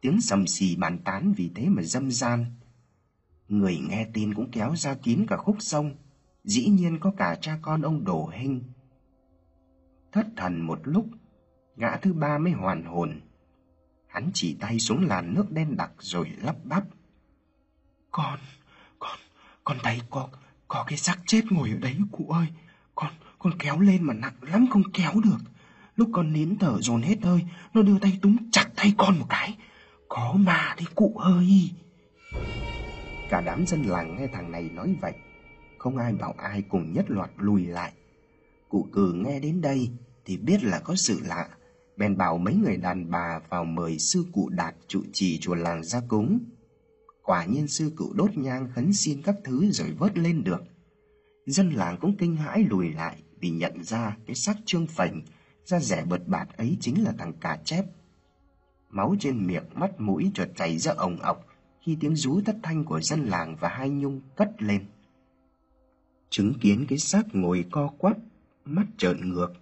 tiếng 0.00 0.20
sầm 0.20 0.46
xì 0.46 0.76
bàn 0.76 0.98
tán 1.04 1.32
vì 1.36 1.50
thế 1.54 1.68
mà 1.68 1.82
dâm 1.82 2.10
gian. 2.10 2.44
Người 3.48 3.78
nghe 3.88 4.06
tin 4.12 4.34
cũng 4.34 4.50
kéo 4.50 4.76
ra 4.76 4.94
kín 4.94 5.26
cả 5.28 5.36
khúc 5.36 5.56
sông, 5.60 5.94
dĩ 6.44 6.68
nhiên 6.68 6.98
có 7.00 7.12
cả 7.16 7.34
cha 7.40 7.58
con 7.62 7.82
ông 7.82 8.04
Đồ 8.04 8.30
Hinh. 8.34 8.62
Thất 10.12 10.26
thần 10.36 10.60
một 10.60 10.80
lúc, 10.84 11.06
gã 11.76 11.96
thứ 11.96 12.12
ba 12.12 12.38
mới 12.38 12.52
hoàn 12.52 12.84
hồn. 12.84 13.20
Hắn 14.06 14.30
chỉ 14.34 14.56
tay 14.60 14.78
xuống 14.78 15.04
làn 15.04 15.34
nước 15.34 15.50
đen 15.50 15.76
đặc 15.76 15.92
rồi 15.98 16.30
lắp 16.42 16.56
bắp. 16.64 16.84
Con, 18.10 18.38
con 19.64 19.76
thấy 19.82 20.00
có 20.10 20.28
có 20.68 20.84
cái 20.86 20.98
xác 20.98 21.18
chết 21.26 21.42
ngồi 21.50 21.70
ở 21.70 21.76
đấy 21.76 21.96
cụ 22.12 22.28
ơi. 22.30 22.46
Con 22.94 23.10
con 23.38 23.58
kéo 23.58 23.80
lên 23.80 24.02
mà 24.02 24.14
nặng 24.14 24.34
lắm 24.40 24.66
không 24.70 24.82
kéo 24.92 25.12
được. 25.24 25.38
Lúc 25.96 26.08
con 26.12 26.32
nín 26.32 26.58
thở 26.58 26.80
dồn 26.80 27.02
hết 27.02 27.16
hơi, 27.22 27.40
nó 27.74 27.82
đưa 27.82 27.98
tay 27.98 28.18
túm 28.22 28.36
chặt 28.52 28.66
tay 28.76 28.94
con 28.98 29.18
một 29.18 29.26
cái. 29.28 29.56
Có 30.08 30.34
mà 30.38 30.74
đấy 30.76 30.86
cụ 30.94 31.16
ơi. 31.16 31.70
Cả 33.30 33.40
đám 33.40 33.66
dân 33.66 33.82
làng 33.82 34.16
nghe 34.16 34.26
thằng 34.26 34.52
này 34.52 34.70
nói 34.72 34.96
vậy, 35.00 35.12
không 35.78 35.96
ai 35.96 36.12
bảo 36.12 36.34
ai 36.38 36.62
cùng 36.62 36.92
nhất 36.92 37.04
loạt 37.08 37.30
lùi 37.36 37.66
lại. 37.66 37.92
Cụ 38.68 38.88
cử 38.92 39.12
nghe 39.12 39.40
đến 39.40 39.60
đây 39.60 39.90
thì 40.24 40.36
biết 40.36 40.62
là 40.64 40.78
có 40.78 40.94
sự 40.94 41.20
lạ, 41.24 41.48
bèn 41.96 42.16
bảo 42.16 42.38
mấy 42.38 42.54
người 42.54 42.76
đàn 42.76 43.10
bà 43.10 43.40
vào 43.48 43.64
mời 43.64 43.98
sư 43.98 44.26
cụ 44.32 44.48
đạt 44.48 44.74
trụ 44.88 45.02
trì 45.12 45.38
chùa 45.38 45.54
làng 45.54 45.84
ra 45.84 46.00
cúng. 46.08 46.38
Quả 47.24 47.44
nhiên 47.44 47.68
sư 47.68 47.92
cụ 47.96 48.12
đốt 48.14 48.36
nhang 48.36 48.68
khấn 48.74 48.92
xin 48.92 49.22
các 49.22 49.36
thứ 49.44 49.70
rồi 49.70 49.92
vớt 49.98 50.18
lên 50.18 50.44
được. 50.44 50.64
Dân 51.46 51.70
làng 51.70 51.96
cũng 52.00 52.16
kinh 52.16 52.36
hãi 52.36 52.64
lùi 52.70 52.92
lại 52.92 53.22
vì 53.40 53.50
nhận 53.50 53.84
ra 53.84 54.16
cái 54.26 54.36
xác 54.36 54.56
trương 54.64 54.86
phành, 54.86 55.22
da 55.64 55.80
rẻ 55.80 56.04
bật 56.04 56.28
bạt 56.28 56.48
ấy 56.56 56.76
chính 56.80 57.04
là 57.04 57.12
thằng 57.18 57.32
cà 57.32 57.58
chép. 57.64 57.84
Máu 58.90 59.16
trên 59.20 59.46
miệng, 59.46 59.64
mắt 59.74 60.00
mũi 60.00 60.30
chợt 60.34 60.48
chảy 60.56 60.78
ra 60.78 60.92
ồng 60.96 61.16
ọc 61.20 61.46
khi 61.80 61.96
tiếng 62.00 62.16
rú 62.16 62.40
thất 62.40 62.56
thanh 62.62 62.84
của 62.84 63.00
dân 63.00 63.24
làng 63.24 63.56
và 63.60 63.68
hai 63.68 63.90
nhung 63.90 64.20
cất 64.36 64.62
lên. 64.62 64.84
Chứng 66.30 66.54
kiến 66.60 66.86
cái 66.88 66.98
xác 66.98 67.34
ngồi 67.34 67.64
co 67.70 67.88
quắp, 67.98 68.16
mắt 68.64 68.86
trợn 68.98 69.28
ngược, 69.28 69.52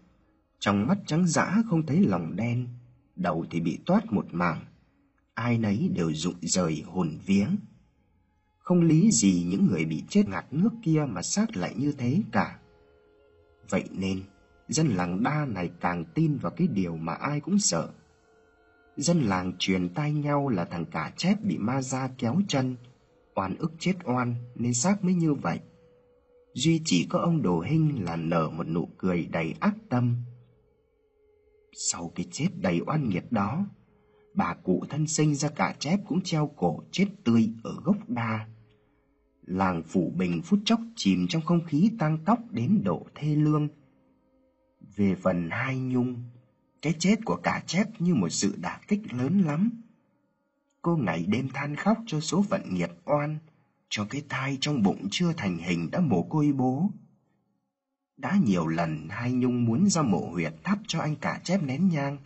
trong 0.59 0.87
mắt 0.87 0.99
trắng 1.07 1.27
dã 1.27 1.63
không 1.71 1.87
thấy 1.87 2.01
lòng 2.01 2.37
đen, 2.37 2.69
đầu 3.17 3.47
thì 3.51 3.61
bị 3.61 3.79
toát 3.87 4.13
một 4.13 4.27
mảng 4.31 4.65
ai 5.35 5.59
nấy 5.59 5.91
đều 5.95 6.13
rụng 6.13 6.39
rời 6.41 6.83
hồn 6.87 7.19
viếng. 7.27 7.57
Không 8.59 8.83
lý 8.83 9.11
gì 9.13 9.45
những 9.49 9.67
người 9.67 9.85
bị 9.85 10.05
chết 10.09 10.29
ngạt 10.29 10.53
nước 10.53 10.71
kia 10.83 11.05
mà 11.09 11.23
xác 11.23 11.57
lại 11.57 11.75
như 11.77 11.93
thế 11.93 12.23
cả. 12.33 12.59
Vậy 13.69 13.85
nên, 13.91 14.23
dân 14.69 14.89
làng 14.89 15.23
đa 15.23 15.47
này 15.49 15.71
càng 15.81 16.05
tin 16.15 16.37
vào 16.37 16.53
cái 16.57 16.69
điều 16.69 16.97
mà 16.97 17.15
ai 17.15 17.41
cũng 17.41 17.59
sợ. 17.59 17.91
Dân 18.97 19.23
làng 19.23 19.53
truyền 19.59 19.89
tai 19.95 20.13
nhau 20.13 20.49
là 20.49 20.65
thằng 20.65 20.85
cả 20.85 21.13
chép 21.17 21.43
bị 21.43 21.59
ma 21.59 21.83
ra 21.83 22.11
kéo 22.19 22.37
chân, 22.49 22.77
oan 23.35 23.57
ức 23.57 23.73
chết 23.79 23.95
oan 24.05 24.35
nên 24.55 24.75
xác 24.75 25.05
mới 25.05 25.15
như 25.15 25.35
vậy. 25.35 25.61
Duy 26.55 26.83
chỉ 26.85 27.07
có 27.11 27.19
ông 27.19 27.43
Đồ 27.43 27.61
Hinh 27.61 28.05
là 28.05 28.17
nở 28.17 28.51
một 28.51 28.69
nụ 28.69 28.89
cười 28.99 29.27
đầy 29.27 29.55
ác 29.61 29.75
tâm. 29.89 30.17
Sau 31.73 32.13
cái 32.15 32.27
chết 32.31 32.49
đầy 32.57 32.81
oan 32.87 33.09
nghiệt 33.09 33.25
đó, 33.33 33.67
bà 34.35 34.55
cụ 34.55 34.85
thân 34.91 35.07
sinh 35.07 35.35
ra 35.35 35.49
cả 35.49 35.75
chép 35.79 36.01
cũng 36.07 36.21
treo 36.23 36.51
cổ 36.57 36.83
chết 36.91 37.07
tươi 37.25 37.51
ở 37.63 37.75
gốc 37.85 37.97
đa. 38.09 38.47
Làng 39.43 39.83
Phủ 39.83 40.13
Bình 40.17 40.43
phút 40.45 40.61
chốc 40.65 40.81
chìm 40.97 41.27
trong 41.29 41.43
không 41.43 41.65
khí 41.67 41.91
tăng 41.99 42.19
tóc 42.25 42.39
đến 42.51 42.81
độ 42.85 43.07
thê 43.15 43.37
lương. 43.37 43.69
Về 44.97 45.15
phần 45.23 45.49
hai 45.51 45.79
nhung, 45.79 46.23
cái 46.83 46.95
chết 46.99 47.25
của 47.25 47.37
cả 47.37 47.63
chép 47.67 47.87
như 47.99 48.15
một 48.15 48.29
sự 48.29 48.55
đả 48.61 48.81
kích 48.89 49.15
lớn 49.15 49.41
lắm. 49.41 49.71
Cô 50.83 50.97
ngày 50.97 51.25
đêm 51.29 51.49
than 51.55 51.77
khóc 51.77 51.99
cho 52.07 52.21
số 52.21 52.43
phận 52.43 52.75
nghiệp 52.75 52.91
oan, 53.05 53.39
cho 53.89 54.07
cái 54.11 54.23
thai 54.29 54.59
trong 54.61 54.83
bụng 54.83 55.09
chưa 55.11 55.33
thành 55.33 55.59
hình 55.59 55.91
đã 55.91 56.01
mồ 56.01 56.23
côi 56.23 56.53
bố. 56.53 56.91
Đã 58.17 58.39
nhiều 58.45 58.67
lần 58.67 59.09
hai 59.11 59.33
Nhung 59.33 59.65
muốn 59.65 59.89
ra 59.89 60.03
mộ 60.03 60.31
huyệt 60.31 60.55
thắp 60.65 60.79
cho 60.87 61.01
anh 61.01 61.17
cả 61.17 61.41
chép 61.45 61.63
nén 61.63 61.89
nhang, 61.89 62.19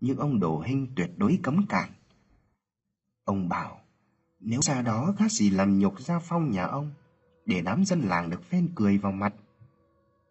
nhưng 0.00 0.18
ông 0.18 0.40
Đồ 0.40 0.60
Hinh 0.60 0.86
tuyệt 0.96 1.10
đối 1.16 1.38
cấm 1.42 1.66
cản. 1.68 1.90
Ông 3.24 3.48
bảo, 3.48 3.80
nếu 4.40 4.60
ra 4.62 4.82
đó 4.82 5.14
khác 5.18 5.32
gì 5.32 5.50
làm 5.50 5.78
nhục 5.78 6.00
gia 6.00 6.18
phong 6.18 6.50
nhà 6.50 6.64
ông, 6.64 6.90
để 7.46 7.62
đám 7.62 7.84
dân 7.84 8.00
làng 8.00 8.30
được 8.30 8.44
phen 8.44 8.68
cười 8.74 8.98
vào 8.98 9.12
mặt. 9.12 9.34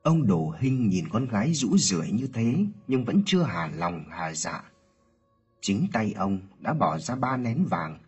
Ông 0.03 0.27
Đồ 0.27 0.55
Hinh 0.59 0.89
nhìn 0.89 1.09
con 1.09 1.27
gái 1.27 1.53
rũ 1.53 1.77
rượi 1.77 2.11
như 2.11 2.27
thế, 2.33 2.65
nhưng 2.87 3.05
vẫn 3.05 3.23
chưa 3.25 3.43
hà 3.43 3.67
lòng 3.75 4.03
hà 4.09 4.33
dạ. 4.33 4.63
Chính 5.61 5.87
tay 5.93 6.13
ông 6.17 6.39
đã 6.59 6.73
bỏ 6.73 6.97
ra 6.97 7.15
ba 7.15 7.37
nén 7.37 7.65
vàng, 7.69 7.99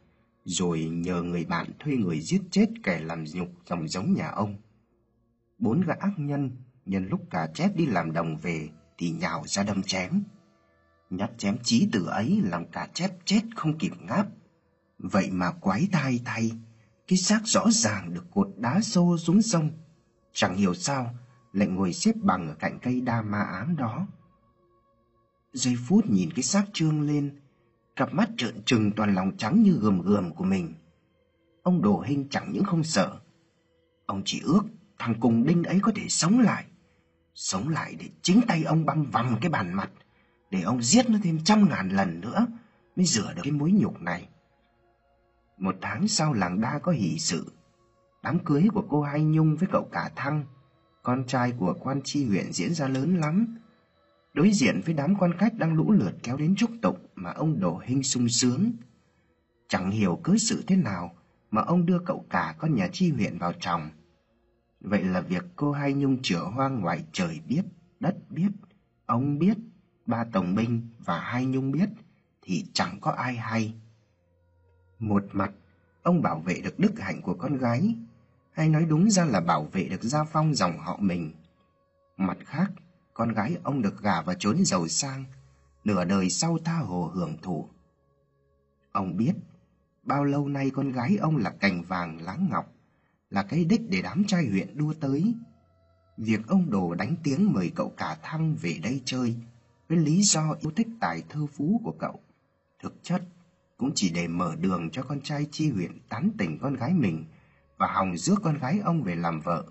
rồi 0.45 0.83
nhờ 0.83 1.21
người 1.21 1.45
bạn 1.45 1.67
thuê 1.79 1.95
người 1.95 2.21
giết 2.21 2.41
chết 2.51 2.69
kẻ 2.83 2.99
làm 2.99 3.23
nhục 3.23 3.49
dòng 3.65 3.87
giống 3.87 4.13
nhà 4.13 4.27
ông. 4.27 4.55
Bốn 5.57 5.81
gã 5.81 5.93
ác 5.99 6.13
nhân 6.17 6.51
nhân 6.85 7.07
lúc 7.07 7.21
cả 7.29 7.47
chép 7.53 7.75
đi 7.75 7.85
làm 7.85 8.13
đồng 8.13 8.37
về 8.37 8.69
thì 8.97 9.09
nhào 9.09 9.43
ra 9.45 9.63
đâm 9.63 9.83
chém. 9.83 10.23
Nhát 11.09 11.31
chém 11.37 11.57
chí 11.63 11.89
tử 11.91 12.05
ấy 12.05 12.41
làm 12.43 12.65
cả 12.65 12.87
chép 12.93 13.11
chết 13.25 13.41
không 13.55 13.77
kịp 13.77 13.91
ngáp. 13.99 14.27
Vậy 14.99 15.29
mà 15.31 15.51
quái 15.51 15.87
tai 15.91 16.19
thay, 16.25 16.51
cái 17.07 17.17
xác 17.17 17.41
rõ 17.45 17.65
ràng 17.71 18.13
được 18.13 18.25
cột 18.31 18.47
đá 18.57 18.81
xô 18.81 19.17
xuống 19.17 19.41
sông. 19.41 19.71
Chẳng 20.33 20.55
hiểu 20.55 20.73
sao 20.73 21.15
lại 21.53 21.67
ngồi 21.67 21.93
xếp 21.93 22.15
bằng 22.15 22.47
ở 22.47 22.55
cạnh 22.55 22.79
cây 22.81 23.01
đa 23.01 23.21
ma 23.21 23.41
ám 23.41 23.75
đó. 23.75 24.07
Giây 25.53 25.75
phút 25.87 26.05
nhìn 26.09 26.29
cái 26.35 26.43
xác 26.43 26.65
trương 26.73 27.01
lên, 27.01 27.39
cặp 27.95 28.13
mắt 28.13 28.29
trợn 28.37 28.61
trừng 28.65 28.91
toàn 28.91 29.15
lòng 29.15 29.37
trắng 29.37 29.63
như 29.63 29.71
gườm 29.71 30.01
gườm 30.01 30.35
của 30.35 30.43
mình. 30.43 30.73
Ông 31.63 31.81
Đồ 31.81 31.99
hình 31.99 32.27
chẳng 32.29 32.51
những 32.53 32.63
không 32.63 32.83
sợ, 32.83 33.19
ông 34.05 34.21
chỉ 34.25 34.41
ước 34.43 34.63
thằng 34.99 35.19
cùng 35.19 35.45
đinh 35.47 35.63
ấy 35.63 35.79
có 35.81 35.91
thể 35.95 36.07
sống 36.09 36.39
lại 36.39 36.65
sống 37.37 37.69
lại 37.69 37.95
để 37.99 38.09
chính 38.21 38.41
tay 38.47 38.63
ông 38.63 38.85
băm 38.85 39.03
vằm 39.11 39.37
cái 39.41 39.49
bàn 39.49 39.73
mặt, 39.73 39.91
để 40.51 40.61
ông 40.61 40.81
giết 40.81 41.09
nó 41.09 41.17
thêm 41.23 41.39
trăm 41.43 41.69
ngàn 41.69 41.89
lần 41.89 42.21
nữa 42.21 42.47
mới 42.95 43.05
rửa 43.05 43.33
được 43.35 43.41
cái 43.43 43.51
mối 43.51 43.71
nhục 43.71 44.01
này. 44.01 44.29
Một 45.57 45.75
tháng 45.81 46.07
sau 46.07 46.33
làng 46.33 46.61
đa 46.61 46.79
có 46.79 46.91
hỷ 46.91 47.19
sự, 47.19 47.51
đám 48.23 48.39
cưới 48.39 48.67
của 48.73 48.85
cô 48.89 49.01
Hai 49.01 49.23
Nhung 49.23 49.55
với 49.55 49.69
cậu 49.71 49.89
cả 49.91 50.11
Thăng, 50.15 50.45
con 51.03 51.23
trai 51.27 51.51
của 51.51 51.75
quan 51.79 52.01
tri 52.03 52.25
huyện 52.25 52.53
diễn 52.53 52.73
ra 52.73 52.87
lớn 52.87 53.17
lắm. 53.17 53.57
Đối 54.33 54.51
diện 54.51 54.81
với 54.85 54.93
đám 54.93 55.15
quan 55.15 55.37
khách 55.37 55.53
đang 55.53 55.73
lũ 55.73 55.91
lượt 55.91 56.13
kéo 56.23 56.37
đến 56.37 56.55
chúc 56.57 56.69
tụng 56.81 56.97
mà 57.15 57.31
ông 57.31 57.59
đổ 57.59 57.81
hình 57.85 58.03
sung 58.03 58.29
sướng. 58.29 58.71
Chẳng 59.67 59.91
hiểu 59.91 60.19
cớ 60.23 60.33
sự 60.39 60.63
thế 60.67 60.75
nào 60.75 61.15
mà 61.51 61.61
ông 61.61 61.85
đưa 61.85 61.99
cậu 61.99 62.25
cả 62.29 62.55
con 62.57 62.75
nhà 62.75 62.87
chi 62.91 63.11
huyện 63.11 63.37
vào 63.37 63.53
chồng. 63.59 63.89
Vậy 64.81 65.03
là 65.03 65.21
việc 65.21 65.45
cô 65.55 65.71
Hai 65.71 65.93
Nhung 65.93 66.21
chữa 66.21 66.43
hoang 66.43 66.81
ngoài 66.81 67.03
trời 67.11 67.39
biết, 67.47 67.61
đất 67.99 68.15
biết, 68.29 68.49
ông 69.05 69.39
biết, 69.39 69.57
ba 70.07 70.25
tổng 70.33 70.55
binh 70.55 70.87
và 71.05 71.19
Hai 71.19 71.45
Nhung 71.45 71.71
biết, 71.71 71.89
thì 72.41 72.65
chẳng 72.73 72.99
có 73.01 73.11
ai 73.11 73.35
hay. 73.35 73.73
Một 74.99 75.23
mặt, 75.31 75.51
ông 76.03 76.21
bảo 76.21 76.39
vệ 76.39 76.61
được 76.61 76.79
đức 76.79 76.99
hạnh 76.99 77.21
của 77.21 77.33
con 77.33 77.57
gái, 77.57 77.95
hay 78.51 78.69
nói 78.69 78.85
đúng 78.85 79.09
ra 79.09 79.25
là 79.25 79.39
bảo 79.39 79.63
vệ 79.63 79.83
được 79.83 80.03
gia 80.03 80.23
phong 80.23 80.55
dòng 80.55 80.77
họ 80.77 80.97
mình. 81.01 81.33
Mặt 82.17 82.37
khác, 82.45 82.71
con 83.13 83.33
gái 83.33 83.57
ông 83.63 83.81
được 83.81 84.01
gả 84.01 84.21
vào 84.21 84.35
chốn 84.39 84.65
giàu 84.65 84.87
sang, 84.87 85.23
nửa 85.83 86.05
đời 86.05 86.29
sau 86.29 86.57
tha 86.65 86.77
hồ 86.77 87.11
hưởng 87.13 87.37
thụ. 87.41 87.69
Ông 88.91 89.17
biết, 89.17 89.33
bao 90.03 90.23
lâu 90.23 90.47
nay 90.47 90.69
con 90.69 90.91
gái 90.91 91.17
ông 91.17 91.37
là 91.37 91.49
cành 91.49 91.83
vàng 91.83 92.21
láng 92.21 92.47
ngọc, 92.51 92.73
là 93.29 93.43
cái 93.43 93.65
đích 93.65 93.81
để 93.89 94.01
đám 94.01 94.23
trai 94.27 94.47
huyện 94.47 94.77
đua 94.77 94.93
tới. 94.93 95.35
Việc 96.17 96.47
ông 96.47 96.69
Đồ 96.69 96.93
đánh 96.93 97.15
tiếng 97.23 97.53
mời 97.53 97.71
cậu 97.75 97.93
cả 97.97 98.17
Thăng 98.21 98.55
về 98.55 98.79
đây 98.83 99.01
chơi 99.05 99.35
với 99.89 99.97
lý 99.97 100.21
do 100.21 100.55
yêu 100.61 100.71
thích 100.71 100.87
tài 100.99 101.23
thơ 101.29 101.45
phú 101.45 101.81
của 101.83 101.95
cậu. 101.99 102.19
Thực 102.81 103.03
chất, 103.03 103.21
cũng 103.77 103.91
chỉ 103.95 104.09
để 104.09 104.27
mở 104.27 104.55
đường 104.55 104.89
cho 104.89 105.03
con 105.03 105.21
trai 105.21 105.47
chi 105.51 105.69
huyện 105.69 105.99
tán 106.09 106.29
tỉnh 106.37 106.59
con 106.61 106.75
gái 106.75 106.93
mình 106.93 107.25
và 107.77 107.87
hòng 107.87 108.17
rước 108.17 108.35
con 108.43 108.57
gái 108.57 108.79
ông 108.79 109.03
về 109.03 109.15
làm 109.15 109.39
vợ. 109.39 109.65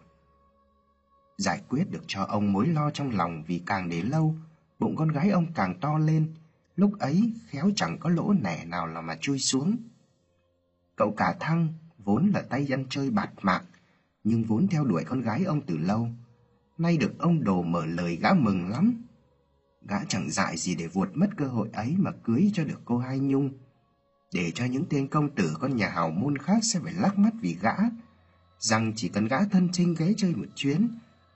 Giải 1.39 1.63
quyết 1.69 1.85
được 1.91 2.03
cho 2.07 2.23
ông 2.23 2.53
mối 2.53 2.67
lo 2.67 2.91
trong 2.91 3.11
lòng 3.11 3.45
vì 3.47 3.63
càng 3.67 3.89
để 3.89 4.03
lâu, 4.03 4.35
bụng 4.79 4.97
con 4.97 5.09
gái 5.09 5.31
ông 5.31 5.47
càng 5.55 5.81
to 5.81 5.99
lên, 5.99 6.35
lúc 6.77 6.99
ấy 6.99 7.33
khéo 7.49 7.71
chẳng 7.77 7.99
có 7.99 8.11
lỗ 8.11 8.33
nẻ 8.33 8.65
nào 8.65 8.87
là 8.87 9.01
mà 9.01 9.17
chui 9.21 9.39
xuống. 9.39 9.77
Cậu 10.97 11.15
cả 11.17 11.37
Thăng 11.41 11.69
vốn 11.99 12.31
là 12.35 12.43
tay 12.43 12.65
dân 12.65 12.87
chơi 12.91 13.11
bạt 13.11 13.31
mạng, 13.43 13.65
nhưng 14.25 14.45
vốn 14.45 14.69
theo 14.69 14.85
đuổi 14.85 15.05
con 15.05 15.21
gái 15.21 15.45
ông 15.45 15.61
từ 15.61 15.79
lâu. 15.79 16.09
Nay 16.79 16.97
được 16.97 17.19
ông 17.19 17.45
đồ 17.45 17.63
mở 17.63 17.87
lời 17.87 18.17
gã 18.17 18.33
mừng 18.33 18.69
lắm. 18.69 19.03
Gã 19.89 20.05
chẳng 20.09 20.31
dại 20.31 20.57
gì 20.57 20.75
để 20.75 20.87
vuột 20.87 21.09
mất 21.15 21.31
cơ 21.37 21.47
hội 21.47 21.69
ấy 21.73 21.95
mà 21.99 22.11
cưới 22.25 22.51
cho 22.55 22.65
được 22.65 22.81
cô 22.85 22.99
Hai 22.99 23.19
Nhung. 23.19 23.51
Để 24.35 24.51
cho 24.55 24.65
những 24.65 24.85
tên 24.91 25.09
công 25.09 25.35
tử 25.35 25.57
con 25.61 25.77
nhà 25.77 25.89
hào 25.89 26.11
môn 26.11 26.39
khác 26.39 26.59
sẽ 26.63 26.81
phải 26.81 26.93
lắc 26.93 27.19
mắt 27.19 27.33
vì 27.41 27.57
gã, 27.61 27.75
rằng 28.59 28.93
chỉ 28.97 29.09
cần 29.09 29.29
gã 29.29 29.45
thân 29.45 29.69
trinh 29.73 29.95
ghé 29.99 30.13
chơi 30.17 30.35
một 30.35 30.47
chuyến 30.55 30.89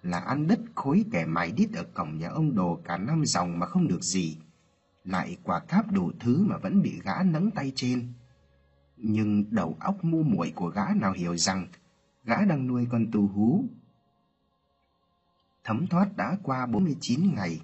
là 0.02 0.18
ăn 0.18 0.46
đất 0.46 0.60
khối 0.74 1.04
kẻ 1.12 1.26
mày 1.26 1.52
đít 1.52 1.72
ở 1.72 1.84
cổng 1.94 2.18
nhà 2.18 2.28
ông 2.28 2.54
đồ 2.54 2.80
cả 2.84 2.98
năm 2.98 3.24
dòng 3.26 3.58
mà 3.58 3.66
không 3.66 3.88
được 3.88 4.02
gì. 4.02 4.38
Lại 5.04 5.36
quả 5.42 5.60
cáp 5.60 5.92
đủ 5.92 6.12
thứ 6.20 6.44
mà 6.46 6.56
vẫn 6.56 6.82
bị 6.82 7.00
gã 7.04 7.22
nắng 7.22 7.50
tay 7.50 7.72
trên 7.74 8.12
nhưng 9.02 9.44
đầu 9.50 9.76
óc 9.80 10.04
mu 10.04 10.22
muội 10.22 10.52
của 10.54 10.68
gã 10.68 10.84
nào 10.94 11.12
hiểu 11.12 11.36
rằng 11.36 11.66
gã 12.24 12.44
đang 12.44 12.66
nuôi 12.66 12.86
con 12.90 13.10
tù 13.10 13.26
hú. 13.26 13.64
Thấm 15.64 15.86
thoát 15.86 16.16
đã 16.16 16.36
qua 16.42 16.66
49 16.66 17.34
ngày, 17.34 17.60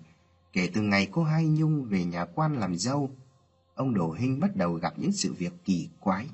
kể 0.56 0.70
từ 0.74 0.82
ngày 0.82 1.08
cô 1.12 1.22
Hai 1.22 1.46
Nhung 1.46 1.84
về 1.84 2.04
nhà 2.04 2.24
quan 2.24 2.56
làm 2.56 2.76
dâu, 2.76 3.10
ông 3.74 3.94
đồ 3.94 4.12
Hinh 4.12 4.40
bắt 4.40 4.56
đầu 4.56 4.72
gặp 4.72 4.92
những 4.96 5.12
sự 5.12 5.32
việc 5.32 5.52
kỳ 5.64 5.88
quái. 6.00 6.28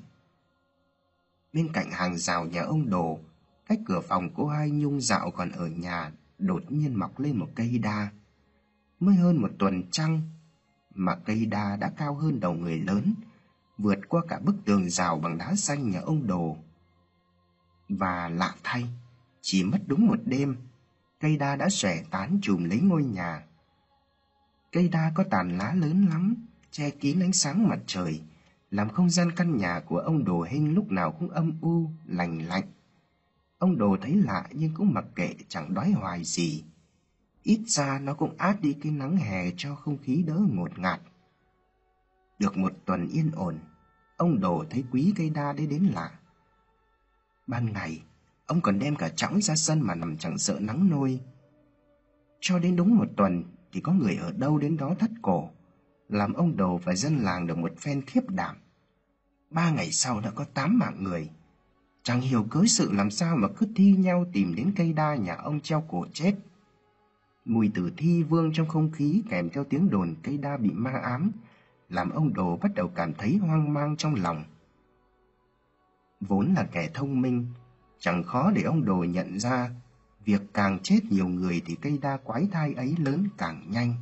Bên 1.53 1.69
cạnh 1.73 1.91
hàng 1.91 2.17
rào 2.17 2.45
nhà 2.45 2.61
ông 2.61 2.89
Đồ, 2.89 3.19
cách 3.67 3.79
cửa 3.85 4.01
phòng 4.01 4.29
cô 4.35 4.47
Hai 4.47 4.71
Nhung 4.71 5.01
dạo 5.01 5.31
còn 5.31 5.51
ở 5.51 5.67
nhà, 5.67 6.11
đột 6.37 6.71
nhiên 6.71 6.95
mọc 6.95 7.19
lên 7.19 7.37
một 7.37 7.47
cây 7.55 7.77
đa. 7.77 8.11
Mới 8.99 9.15
hơn 9.15 9.41
một 9.41 9.49
tuần 9.59 9.83
trăng, 9.91 10.21
mà 10.95 11.15
cây 11.15 11.45
đa 11.45 11.75
đã 11.75 11.91
cao 11.97 12.15
hơn 12.15 12.39
đầu 12.39 12.53
người 12.53 12.79
lớn, 12.79 13.13
vượt 13.77 13.99
qua 14.09 14.21
cả 14.27 14.39
bức 14.39 14.55
tường 14.65 14.89
rào 14.89 15.19
bằng 15.19 15.37
đá 15.37 15.55
xanh 15.55 15.89
nhà 15.89 15.99
ông 15.99 16.27
Đồ. 16.27 16.57
Và 17.89 18.29
lạ 18.29 18.55
thay, 18.63 18.87
chỉ 19.41 19.63
mất 19.63 19.79
đúng 19.87 20.07
một 20.07 20.19
đêm, 20.25 20.55
cây 21.19 21.37
đa 21.37 21.55
đã 21.55 21.69
xòe 21.69 22.03
tán 22.11 22.39
trùm 22.41 22.63
lấy 22.63 22.79
ngôi 22.79 23.03
nhà. 23.03 23.47
Cây 24.73 24.89
đa 24.89 25.11
có 25.15 25.23
tàn 25.23 25.57
lá 25.57 25.73
lớn 25.73 26.05
lắm, 26.09 26.35
che 26.71 26.89
kín 26.89 27.19
ánh 27.19 27.33
sáng 27.33 27.67
mặt 27.67 27.79
trời, 27.87 28.21
làm 28.71 28.89
không 28.89 29.09
gian 29.09 29.31
căn 29.31 29.57
nhà 29.57 29.81
của 29.85 29.97
ông 29.97 30.23
Đồ 30.23 30.41
Hinh 30.41 30.73
lúc 30.73 30.91
nào 30.91 31.11
cũng 31.11 31.29
âm 31.29 31.57
u, 31.61 31.89
lành 32.05 32.39
lạnh. 32.39 32.63
Ông 33.57 33.77
Đồ 33.77 33.97
thấy 34.01 34.15
lạ 34.15 34.47
nhưng 34.51 34.73
cũng 34.73 34.93
mặc 34.93 35.05
kệ 35.15 35.35
chẳng 35.47 35.73
đói 35.73 35.91
hoài 35.91 36.23
gì. 36.23 36.63
Ít 37.43 37.59
ra 37.67 37.99
nó 37.99 38.13
cũng 38.13 38.35
át 38.37 38.61
đi 38.61 38.73
cái 38.73 38.91
nắng 38.91 39.17
hè 39.17 39.51
cho 39.57 39.75
không 39.75 39.97
khí 39.97 40.23
đỡ 40.27 40.39
ngột 40.49 40.79
ngạt. 40.79 41.01
Được 42.39 42.57
một 42.57 42.71
tuần 42.85 43.07
yên 43.07 43.31
ổn, 43.31 43.59
ông 44.17 44.39
Đồ 44.39 44.65
thấy 44.69 44.83
quý 44.91 45.13
cây 45.17 45.29
đa 45.29 45.53
đấy 45.53 45.67
đến 45.67 45.83
lạ. 45.83 46.11
Ban 47.47 47.73
ngày, 47.73 48.03
ông 48.45 48.61
còn 48.61 48.79
đem 48.79 48.95
cả 48.95 49.09
chõng 49.09 49.41
ra 49.41 49.55
sân 49.55 49.81
mà 49.81 49.95
nằm 49.95 50.17
chẳng 50.17 50.37
sợ 50.37 50.59
nắng 50.59 50.89
nôi. 50.89 51.19
Cho 52.39 52.59
đến 52.59 52.75
đúng 52.75 52.97
một 52.97 53.07
tuần 53.17 53.43
thì 53.73 53.81
có 53.81 53.93
người 53.93 54.15
ở 54.15 54.31
đâu 54.31 54.57
đến 54.57 54.77
đó 54.77 54.95
thắt 54.99 55.09
cổ, 55.21 55.49
làm 56.09 56.33
ông 56.33 56.57
Đồ 56.57 56.77
và 56.77 56.95
dân 56.95 57.17
làng 57.17 57.47
được 57.47 57.57
một 57.57 57.71
phen 57.77 58.01
khiếp 58.01 58.29
đảm. 58.29 58.55
Ba 59.49 59.71
ngày 59.71 59.91
sau 59.91 60.19
đã 60.19 60.31
có 60.31 60.45
tám 60.53 60.79
mạng 60.79 61.03
người. 61.03 61.29
Chẳng 62.03 62.21
hiểu 62.21 62.45
cớ 62.49 62.63
sự 62.67 62.91
làm 62.91 63.11
sao 63.11 63.35
mà 63.35 63.47
cứ 63.57 63.67
thi 63.75 63.95
nhau 63.97 64.25
tìm 64.33 64.55
đến 64.55 64.73
cây 64.75 64.93
đa 64.93 65.15
nhà 65.15 65.35
ông 65.35 65.59
treo 65.59 65.83
cổ 65.87 66.05
chết. 66.13 66.35
Mùi 67.45 67.71
tử 67.73 67.91
thi 67.97 68.23
vương 68.23 68.53
trong 68.53 68.67
không 68.67 68.91
khí 68.91 69.23
kèm 69.29 69.49
theo 69.49 69.63
tiếng 69.63 69.89
đồn 69.89 70.15
cây 70.23 70.37
đa 70.37 70.57
bị 70.57 70.71
ma 70.71 70.91
ám, 70.91 71.31
làm 71.89 72.09
ông 72.09 72.33
Đồ 72.33 72.57
bắt 72.57 72.71
đầu 72.75 72.87
cảm 72.87 73.13
thấy 73.13 73.37
hoang 73.37 73.73
mang 73.73 73.97
trong 73.97 74.15
lòng. 74.15 74.43
Vốn 76.21 76.53
là 76.53 76.67
kẻ 76.71 76.89
thông 76.93 77.21
minh, 77.21 77.47
chẳng 77.99 78.23
khó 78.23 78.51
để 78.51 78.61
ông 78.61 78.85
Đồ 78.85 79.03
nhận 79.03 79.39
ra 79.39 79.69
việc 80.25 80.41
càng 80.53 80.79
chết 80.83 80.99
nhiều 81.09 81.27
người 81.27 81.61
thì 81.65 81.75
cây 81.75 81.99
đa 82.01 82.17
quái 82.17 82.47
thai 82.51 82.73
ấy 82.73 82.95
lớn 82.99 83.27
càng 83.37 83.65
nhanh. 83.69 83.93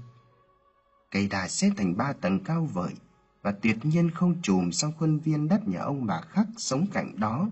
Cây 1.12 1.28
đa 1.28 1.48
xếp 1.48 1.70
thành 1.78 1.98
ba 1.98 2.14
tầng 2.14 2.44
cao 2.44 2.66
vợi 2.66 2.94
và 3.42 3.52
tuyệt 3.52 3.86
nhiên 3.86 4.12
không 4.12 4.42
trùm 4.42 4.72
sang 4.72 4.92
khuôn 4.98 5.20
viên 5.20 5.48
đất 5.48 5.68
nhà 5.68 5.80
ông 5.80 6.06
bà 6.06 6.22
khắc 6.22 6.48
sống 6.58 6.86
cạnh 6.94 7.20
đó. 7.20 7.50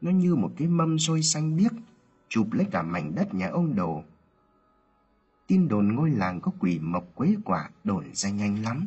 Nó 0.00 0.10
như 0.10 0.34
một 0.34 0.50
cái 0.56 0.68
mâm 0.68 0.98
xôi 0.98 1.22
xanh 1.22 1.56
biếc, 1.56 1.72
chụp 2.28 2.52
lấy 2.52 2.66
cả 2.70 2.82
mảnh 2.82 3.14
đất 3.14 3.34
nhà 3.34 3.48
ông 3.48 3.74
Đồ. 3.74 4.02
Tin 5.46 5.68
đồn 5.68 5.94
ngôi 5.94 6.10
làng 6.10 6.40
có 6.40 6.52
quỷ 6.58 6.78
mộc 6.78 7.04
quế 7.14 7.36
quả 7.44 7.70
đồn 7.84 8.04
ra 8.12 8.30
nhanh 8.30 8.62
lắm. 8.62 8.86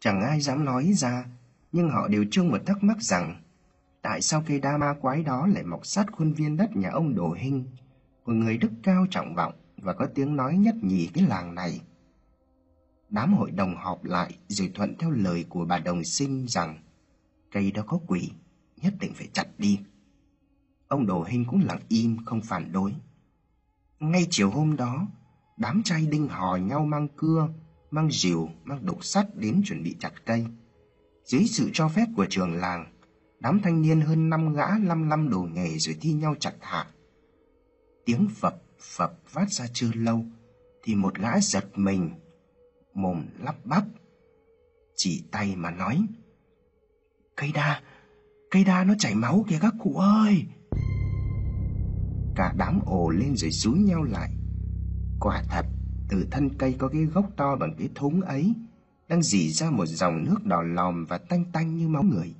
Chẳng 0.00 0.22
ai 0.22 0.40
dám 0.40 0.64
nói 0.64 0.92
ra, 0.94 1.24
nhưng 1.72 1.90
họ 1.90 2.08
đều 2.08 2.24
chung 2.30 2.48
một 2.48 2.66
thắc 2.66 2.84
mắc 2.84 2.96
rằng 3.00 3.42
tại 4.02 4.22
sao 4.22 4.42
cây 4.46 4.60
đa 4.60 4.78
ma 4.78 4.94
quái 5.00 5.22
đó 5.22 5.46
lại 5.46 5.62
mọc 5.62 5.86
sát 5.86 6.06
khuôn 6.12 6.32
viên 6.32 6.56
đất 6.56 6.76
nhà 6.76 6.90
ông 6.90 7.14
Đồ 7.14 7.32
Hinh, 7.32 7.64
một 8.26 8.32
người 8.32 8.58
đức 8.58 8.70
cao 8.82 9.06
trọng 9.10 9.34
vọng 9.34 9.54
và 9.76 9.92
có 9.92 10.06
tiếng 10.14 10.36
nói 10.36 10.56
nhất 10.56 10.74
nhì 10.82 11.06
cái 11.06 11.24
làng 11.24 11.54
này. 11.54 11.80
Đám 13.10 13.34
hội 13.34 13.50
đồng 13.50 13.76
họp 13.76 14.04
lại 14.04 14.38
rồi 14.48 14.70
thuận 14.74 14.98
theo 14.98 15.10
lời 15.10 15.44
của 15.48 15.64
bà 15.64 15.78
đồng 15.78 16.04
sinh 16.04 16.46
rằng 16.48 16.78
cây 17.52 17.70
đó 17.70 17.82
có 17.86 18.00
quỷ, 18.06 18.30
nhất 18.76 18.94
định 19.00 19.12
phải 19.14 19.28
chặt 19.32 19.46
đi. 19.58 19.80
Ông 20.88 21.06
Đồ 21.06 21.24
Hinh 21.24 21.44
cũng 21.44 21.64
lặng 21.64 21.80
im 21.88 22.16
không 22.24 22.40
phản 22.40 22.72
đối. 22.72 22.94
Ngay 24.00 24.26
chiều 24.30 24.50
hôm 24.50 24.76
đó, 24.76 25.06
đám 25.56 25.82
trai 25.82 26.06
đinh 26.06 26.28
hò 26.28 26.56
nhau 26.56 26.84
mang 26.84 27.08
cưa, 27.16 27.48
mang 27.90 28.10
rìu, 28.10 28.48
mang 28.64 28.86
đục 28.86 29.04
sắt 29.04 29.36
đến 29.36 29.62
chuẩn 29.64 29.82
bị 29.82 29.96
chặt 29.98 30.12
cây. 30.26 30.46
Dưới 31.24 31.44
sự 31.44 31.70
cho 31.72 31.88
phép 31.88 32.06
của 32.16 32.26
trường 32.30 32.54
làng, 32.54 32.86
đám 33.40 33.60
thanh 33.62 33.82
niên 33.82 34.00
hơn 34.00 34.30
năm 34.30 34.54
gã 34.54 34.78
lăm 34.78 35.08
lăm 35.08 35.30
đồ 35.30 35.40
nghề 35.52 35.78
rồi 35.78 35.96
thi 36.00 36.12
nhau 36.12 36.34
chặt 36.40 36.52
hạ. 36.60 36.86
Tiếng 38.04 38.28
phập 38.28 38.62
phập 38.80 39.18
phát 39.26 39.50
ra 39.50 39.66
chưa 39.72 39.90
lâu, 39.94 40.24
thì 40.82 40.94
một 40.94 41.14
gã 41.14 41.40
giật 41.40 41.64
mình, 41.74 42.10
mồm 42.94 43.26
lắp 43.38 43.56
bắp, 43.64 43.84
chỉ 44.96 45.24
tay 45.30 45.56
mà 45.56 45.70
nói. 45.70 46.06
Cây 47.36 47.50
đa, 47.54 47.82
cây 48.50 48.64
đa 48.64 48.84
nó 48.84 48.94
chảy 48.98 49.14
máu 49.14 49.44
kìa 49.48 49.58
các 49.60 49.74
cụ 49.78 49.96
ơi! 49.96 50.46
Cả 52.36 52.54
đám 52.58 52.80
ồ 52.86 53.10
lên 53.10 53.36
rồi 53.36 53.50
rúi 53.50 53.78
nhau 53.78 54.02
lại. 54.02 54.30
Quả 55.20 55.42
thật, 55.48 55.66
từ 56.08 56.26
thân 56.30 56.58
cây 56.58 56.74
có 56.78 56.88
cái 56.88 57.04
gốc 57.04 57.26
to 57.36 57.56
bằng 57.56 57.74
cái 57.78 57.88
thúng 57.94 58.20
ấy, 58.20 58.54
đang 59.08 59.22
dì 59.22 59.50
ra 59.50 59.70
một 59.70 59.86
dòng 59.86 60.24
nước 60.24 60.44
đỏ 60.44 60.62
lòm 60.62 61.04
và 61.04 61.18
tanh 61.18 61.44
tanh 61.52 61.76
như 61.76 61.88
máu 61.88 62.02
người. 62.02 62.34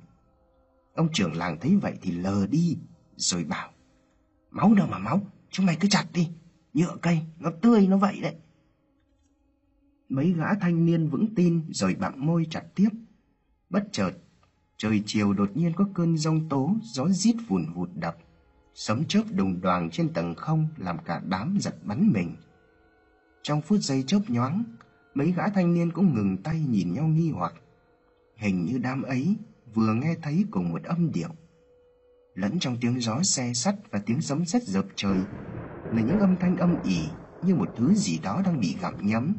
Ông 0.93 1.09
trưởng 1.13 1.35
làng 1.35 1.57
thấy 1.61 1.75
vậy 1.75 1.93
thì 2.01 2.11
lờ 2.11 2.47
đi, 2.47 2.77
rồi 3.15 3.43
bảo, 3.43 3.71
máu 4.51 4.73
đâu 4.73 4.87
mà 4.87 4.97
máu, 4.97 5.21
chúng 5.49 5.65
mày 5.65 5.77
cứ 5.79 5.87
chặt 5.87 6.05
đi, 6.13 6.29
nhựa 6.73 6.97
cây, 7.01 7.19
nó 7.39 7.51
tươi 7.61 7.87
nó 7.87 7.97
vậy 7.97 8.19
đấy. 8.21 8.35
Mấy 10.09 10.33
gã 10.33 10.53
thanh 10.61 10.85
niên 10.85 11.09
vững 11.09 11.35
tin 11.35 11.63
rồi 11.71 11.95
bặm 11.95 12.25
môi 12.25 12.47
chặt 12.49 12.63
tiếp. 12.75 12.89
Bất 13.69 13.83
chợt, 13.91 14.11
trời 14.77 15.03
chiều 15.05 15.33
đột 15.33 15.57
nhiên 15.57 15.73
có 15.75 15.87
cơn 15.93 16.17
giông 16.17 16.49
tố, 16.49 16.75
gió 16.81 17.07
rít 17.07 17.35
vùn 17.47 17.65
vụt 17.73 17.89
đập. 17.95 18.17
Sấm 18.73 19.05
chớp 19.05 19.23
đùng 19.31 19.61
đoàn 19.61 19.89
trên 19.89 20.13
tầng 20.13 20.35
không 20.35 20.67
làm 20.77 20.97
cả 21.05 21.21
đám 21.27 21.57
giật 21.59 21.75
bắn 21.83 22.11
mình. 22.13 22.35
Trong 23.41 23.61
phút 23.61 23.79
giây 23.79 24.03
chớp 24.07 24.19
nhoáng, 24.27 24.63
mấy 25.13 25.31
gã 25.31 25.49
thanh 25.49 25.73
niên 25.73 25.91
cũng 25.91 26.15
ngừng 26.15 26.37
tay 26.37 26.59
nhìn 26.69 26.93
nhau 26.93 27.07
nghi 27.07 27.31
hoặc. 27.31 27.53
Hình 28.35 28.65
như 28.65 28.77
đám 28.77 29.01
ấy 29.01 29.35
vừa 29.73 29.93
nghe 29.93 30.15
thấy 30.21 30.45
cùng 30.51 30.71
một 30.71 30.83
âm 30.83 31.11
điệu. 31.11 31.29
Lẫn 32.35 32.59
trong 32.59 32.77
tiếng 32.81 33.01
gió 33.01 33.23
xe 33.23 33.53
sắt 33.53 33.75
và 33.91 33.99
tiếng 34.05 34.21
sấm 34.21 34.45
sét 34.45 34.63
dập 34.63 34.85
trời 34.95 35.17
là 35.91 36.01
những 36.01 36.19
âm 36.19 36.35
thanh 36.39 36.57
âm 36.57 36.83
ỉ 36.83 36.99
như 37.43 37.55
một 37.55 37.69
thứ 37.77 37.93
gì 37.93 38.19
đó 38.23 38.41
đang 38.45 38.59
bị 38.59 38.77
gặm 38.81 38.93
nhấm. 39.07 39.33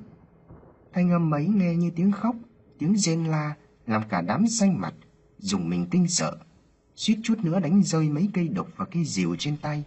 Thanh 0.93 1.11
âm 1.11 1.35
ấy 1.35 1.47
nghe 1.47 1.75
như 1.75 1.91
tiếng 1.97 2.13
khóc, 2.13 2.37
tiếng 2.79 2.97
rên 2.97 3.25
la 3.25 3.55
làm 3.87 4.03
cả 4.09 4.21
đám 4.21 4.47
xanh 4.47 4.81
mặt, 4.81 4.95
dùng 5.39 5.69
mình 5.69 5.87
kinh 5.91 6.09
sợ, 6.09 6.37
suýt 6.95 7.19
chút 7.23 7.39
nữa 7.43 7.61
đánh 7.61 7.83
rơi 7.83 8.09
mấy 8.09 8.29
cây 8.35 8.49
độc 8.49 8.67
và 8.77 8.85
cây 8.85 9.05
rìu 9.05 9.37
trên 9.39 9.57
tay. 9.57 9.85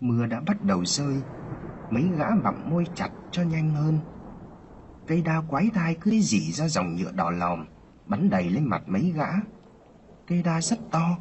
Mưa 0.00 0.26
đã 0.26 0.40
bắt 0.40 0.64
đầu 0.64 0.84
rơi, 0.84 1.16
mấy 1.90 2.04
gã 2.18 2.30
bặm 2.30 2.70
môi 2.70 2.84
chặt 2.94 3.10
cho 3.30 3.42
nhanh 3.42 3.70
hơn. 3.70 3.98
Cây 5.06 5.22
đa 5.22 5.42
quái 5.48 5.70
thai 5.74 5.96
cứ 6.00 6.10
dỉ 6.20 6.52
ra 6.52 6.68
dòng 6.68 6.96
nhựa 6.96 7.12
đỏ 7.12 7.30
lòm, 7.30 7.66
bắn 8.08 8.30
đầy 8.30 8.50
lên 8.50 8.64
mặt 8.64 8.82
mấy 8.86 9.12
gã. 9.16 9.28
Cây 10.26 10.42
đa 10.42 10.60
rất 10.60 10.78
to, 10.90 11.18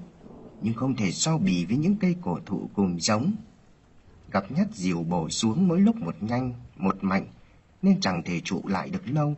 nhưng 0.62 0.74
không 0.74 0.96
thể 0.96 1.12
so 1.12 1.38
bì 1.38 1.66
với 1.66 1.78
những 1.78 1.96
cây 1.96 2.16
cổ 2.22 2.40
thụ 2.46 2.70
cùng 2.74 3.00
giống. 3.00 3.34
Gặp 4.32 4.52
nhát 4.52 4.68
dìu 4.74 5.04
bổ 5.04 5.30
xuống 5.30 5.68
mỗi 5.68 5.80
lúc 5.80 5.96
một 5.96 6.16
nhanh, 6.24 6.54
một 6.76 6.98
mạnh, 7.02 7.26
nên 7.82 8.00
chẳng 8.02 8.24
thể 8.26 8.42
trụ 8.44 8.62
lại 8.68 8.90
được 8.90 9.08
lâu. 9.08 9.36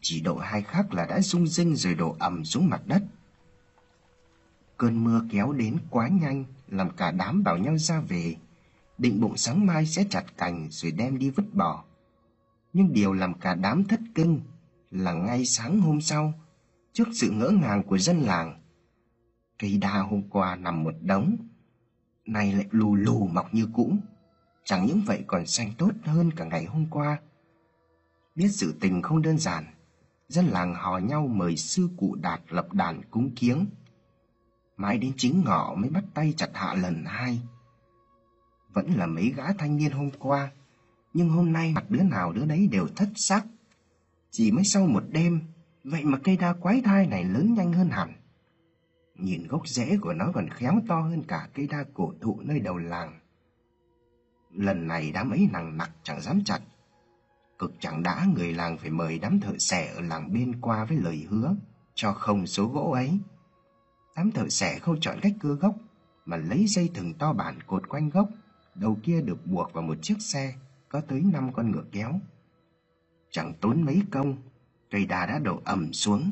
Chỉ 0.00 0.20
độ 0.20 0.36
hai 0.36 0.62
khắc 0.62 0.94
là 0.94 1.06
đã 1.06 1.20
rung 1.20 1.46
rinh 1.46 1.76
rồi 1.76 1.94
đổ 1.94 2.16
ầm 2.18 2.44
xuống 2.44 2.70
mặt 2.70 2.82
đất. 2.86 3.02
Cơn 4.76 5.04
mưa 5.04 5.22
kéo 5.30 5.52
đến 5.52 5.76
quá 5.90 6.08
nhanh, 6.08 6.44
làm 6.68 6.90
cả 6.90 7.10
đám 7.10 7.44
bảo 7.44 7.58
nhau 7.58 7.78
ra 7.78 8.00
về, 8.00 8.36
định 8.98 9.20
bụng 9.20 9.36
sáng 9.36 9.66
mai 9.66 9.86
sẽ 9.86 10.04
chặt 10.10 10.24
cành 10.36 10.68
rồi 10.70 10.92
đem 10.92 11.18
đi 11.18 11.30
vứt 11.30 11.54
bỏ. 11.54 11.84
Nhưng 12.72 12.92
điều 12.92 13.12
làm 13.12 13.34
cả 13.34 13.54
đám 13.54 13.84
thất 13.84 14.00
kinh 14.14 14.40
là 14.90 15.12
ngay 15.12 15.44
sáng 15.44 15.80
hôm 15.80 16.00
sau, 16.00 16.32
trước 16.92 17.08
sự 17.12 17.30
ngỡ 17.30 17.48
ngàng 17.50 17.82
của 17.82 17.98
dân 17.98 18.20
làng, 18.20 18.62
cây 19.58 19.78
đa 19.78 19.98
hôm 19.98 20.22
qua 20.30 20.56
nằm 20.56 20.84
một 20.84 20.94
đống, 21.00 21.36
nay 22.26 22.52
lại 22.52 22.66
lù 22.70 22.94
lù 22.94 23.26
mọc 23.26 23.54
như 23.54 23.68
cũ, 23.74 23.96
chẳng 24.64 24.86
những 24.86 25.02
vậy 25.06 25.24
còn 25.26 25.46
xanh 25.46 25.72
tốt 25.78 25.90
hơn 26.04 26.30
cả 26.36 26.44
ngày 26.44 26.64
hôm 26.64 26.86
qua. 26.90 27.20
Biết 28.34 28.48
sự 28.48 28.74
tình 28.80 29.02
không 29.02 29.22
đơn 29.22 29.38
giản, 29.38 29.64
dân 30.28 30.46
làng 30.46 30.74
hò 30.74 30.98
nhau 30.98 31.26
mời 31.26 31.56
sư 31.56 31.88
cụ 31.96 32.14
Đạt 32.14 32.40
lập 32.48 32.72
đàn 32.72 33.02
cúng 33.10 33.30
kiếng. 33.36 33.66
Mãi 34.76 34.98
đến 34.98 35.12
chính 35.16 35.42
ngọ 35.44 35.74
mới 35.74 35.90
bắt 35.90 36.04
tay 36.14 36.34
chặt 36.36 36.50
hạ 36.54 36.74
lần 36.74 37.04
hai. 37.04 37.40
Vẫn 38.72 38.90
là 38.96 39.06
mấy 39.06 39.32
gã 39.36 39.52
thanh 39.52 39.76
niên 39.76 39.92
hôm 39.92 40.10
qua, 40.18 40.50
nhưng 41.14 41.28
hôm 41.28 41.52
nay 41.52 41.72
mặt 41.74 41.84
đứa 41.88 42.02
nào 42.02 42.32
đứa 42.32 42.44
đấy 42.44 42.68
đều 42.70 42.86
thất 42.96 43.08
sắc. 43.14 43.46
Chỉ 44.30 44.50
mới 44.50 44.64
sau 44.64 44.86
một 44.86 45.02
đêm, 45.08 45.40
vậy 45.84 46.04
mà 46.04 46.18
cây 46.24 46.36
đa 46.36 46.52
quái 46.52 46.80
thai 46.84 47.06
này 47.06 47.24
lớn 47.24 47.54
nhanh 47.54 47.72
hơn 47.72 47.88
hẳn. 47.88 48.12
Nhìn 49.14 49.46
gốc 49.46 49.68
rễ 49.68 49.98
của 50.00 50.12
nó 50.12 50.30
còn 50.34 50.48
khéo 50.48 50.80
to 50.88 51.00
hơn 51.00 51.22
cả 51.28 51.48
cây 51.54 51.66
đa 51.66 51.84
cổ 51.94 52.12
thụ 52.20 52.40
nơi 52.40 52.60
đầu 52.60 52.76
làng. 52.76 53.20
Lần 54.52 54.86
này 54.86 55.10
đám 55.14 55.30
ấy 55.30 55.48
nặng 55.52 55.76
nặc 55.76 55.90
chẳng 56.02 56.20
dám 56.20 56.44
chặt, 56.44 56.60
Cực 57.62 57.72
chẳng 57.80 58.02
đã 58.02 58.26
người 58.34 58.52
làng 58.52 58.78
phải 58.78 58.90
mời 58.90 59.18
đám 59.18 59.40
thợ 59.40 59.58
xẻ 59.58 59.92
ở 59.94 60.00
làng 60.00 60.32
bên 60.32 60.60
qua 60.60 60.84
với 60.84 60.96
lời 60.96 61.26
hứa 61.30 61.56
cho 61.94 62.12
không 62.12 62.46
số 62.46 62.66
gỗ 62.66 62.90
ấy. 62.90 63.18
Đám 64.16 64.30
thợ 64.30 64.48
xẻ 64.48 64.78
không 64.78 65.00
chọn 65.00 65.18
cách 65.22 65.32
cưa 65.40 65.54
gốc 65.54 65.74
mà 66.24 66.36
lấy 66.36 66.66
dây 66.66 66.90
thừng 66.94 67.14
to 67.14 67.32
bản 67.32 67.58
cột 67.66 67.88
quanh 67.88 68.10
gốc, 68.10 68.28
đầu 68.74 68.98
kia 69.02 69.20
được 69.20 69.46
buộc 69.46 69.72
vào 69.72 69.82
một 69.82 69.98
chiếc 70.02 70.16
xe 70.20 70.54
có 70.88 71.00
tới 71.00 71.20
năm 71.32 71.52
con 71.52 71.70
ngựa 71.70 71.84
kéo. 71.92 72.20
Chẳng 73.30 73.54
tốn 73.60 73.82
mấy 73.82 74.02
công, 74.10 74.36
cây 74.92 75.06
đà 75.06 75.26
đã 75.26 75.38
đổ 75.38 75.60
ẩm 75.64 75.92
xuống. 75.92 76.30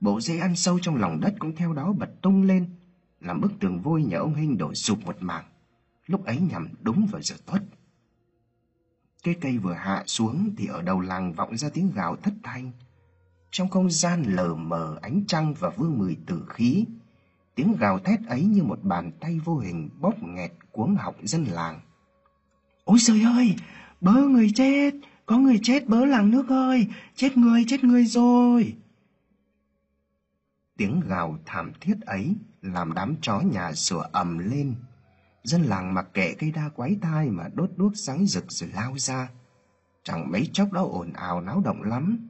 Bộ 0.00 0.20
dây 0.20 0.38
ăn 0.38 0.56
sâu 0.56 0.78
trong 0.82 0.96
lòng 0.96 1.20
đất 1.20 1.34
cũng 1.38 1.56
theo 1.56 1.72
đó 1.72 1.92
bật 1.92 2.10
tung 2.22 2.42
lên, 2.42 2.66
làm 3.20 3.40
bức 3.40 3.52
tường 3.60 3.80
vôi 3.80 4.02
nhà 4.02 4.18
ông 4.18 4.34
Hinh 4.34 4.58
đổ 4.58 4.74
sụp 4.74 5.04
một 5.04 5.16
mảng. 5.20 5.44
Lúc 6.06 6.24
ấy 6.24 6.40
nhằm 6.40 6.68
đúng 6.80 7.06
vào 7.12 7.22
giờ 7.22 7.36
tuất. 7.46 7.62
Cái 9.22 9.34
cây 9.40 9.58
vừa 9.58 9.72
hạ 9.72 10.02
xuống 10.06 10.54
thì 10.56 10.66
ở 10.66 10.82
đầu 10.82 11.00
làng 11.00 11.32
vọng 11.32 11.56
ra 11.56 11.68
tiếng 11.74 11.92
gào 11.94 12.16
thất 12.16 12.34
thanh. 12.42 12.72
Trong 13.50 13.68
không 13.68 13.90
gian 13.90 14.22
lờ 14.22 14.54
mờ 14.54 14.98
ánh 15.02 15.24
trăng 15.26 15.54
và 15.54 15.70
vương 15.70 15.98
mùi 15.98 16.16
tử 16.26 16.46
khí, 16.48 16.84
tiếng 17.54 17.76
gào 17.76 17.98
thét 17.98 18.20
ấy 18.26 18.44
như 18.44 18.62
một 18.62 18.78
bàn 18.82 19.12
tay 19.20 19.40
vô 19.44 19.58
hình 19.58 19.88
bóp 20.00 20.22
nghẹt 20.22 20.52
cuống 20.72 20.94
họng 20.94 21.26
dân 21.26 21.44
làng. 21.44 21.80
Ôi 22.84 22.98
trời 23.00 23.22
ơi, 23.22 23.54
bớ 24.00 24.12
người 24.12 24.50
chết, 24.54 24.94
có 25.30 25.38
người 25.38 25.60
chết 25.62 25.88
bớ 25.88 26.04
làng 26.04 26.30
nước 26.30 26.48
ơi, 26.48 26.86
chết 27.14 27.36
người, 27.36 27.64
chết 27.68 27.84
người 27.84 28.04
rồi. 28.04 28.76
Tiếng 30.76 31.00
gào 31.00 31.38
thảm 31.46 31.72
thiết 31.80 32.00
ấy 32.00 32.36
làm 32.62 32.94
đám 32.94 33.14
chó 33.22 33.40
nhà 33.40 33.72
sủa 33.72 34.00
ầm 34.00 34.38
lên 34.38 34.74
Dân 35.42 35.62
làng 35.62 35.94
mặc 35.94 36.06
kệ 36.14 36.34
cây 36.38 36.50
đa 36.50 36.68
quái 36.68 36.96
thai 37.02 37.30
mà 37.30 37.48
đốt 37.54 37.70
đuốc 37.76 37.92
sáng 37.94 38.26
rực 38.26 38.44
rồi 38.48 38.70
lao 38.74 38.98
ra. 38.98 39.30
Chẳng 40.02 40.30
mấy 40.30 40.50
chốc 40.52 40.72
đã 40.72 40.80
ồn 40.80 41.12
ào 41.12 41.40
náo 41.40 41.62
động 41.64 41.82
lắm. 41.82 42.28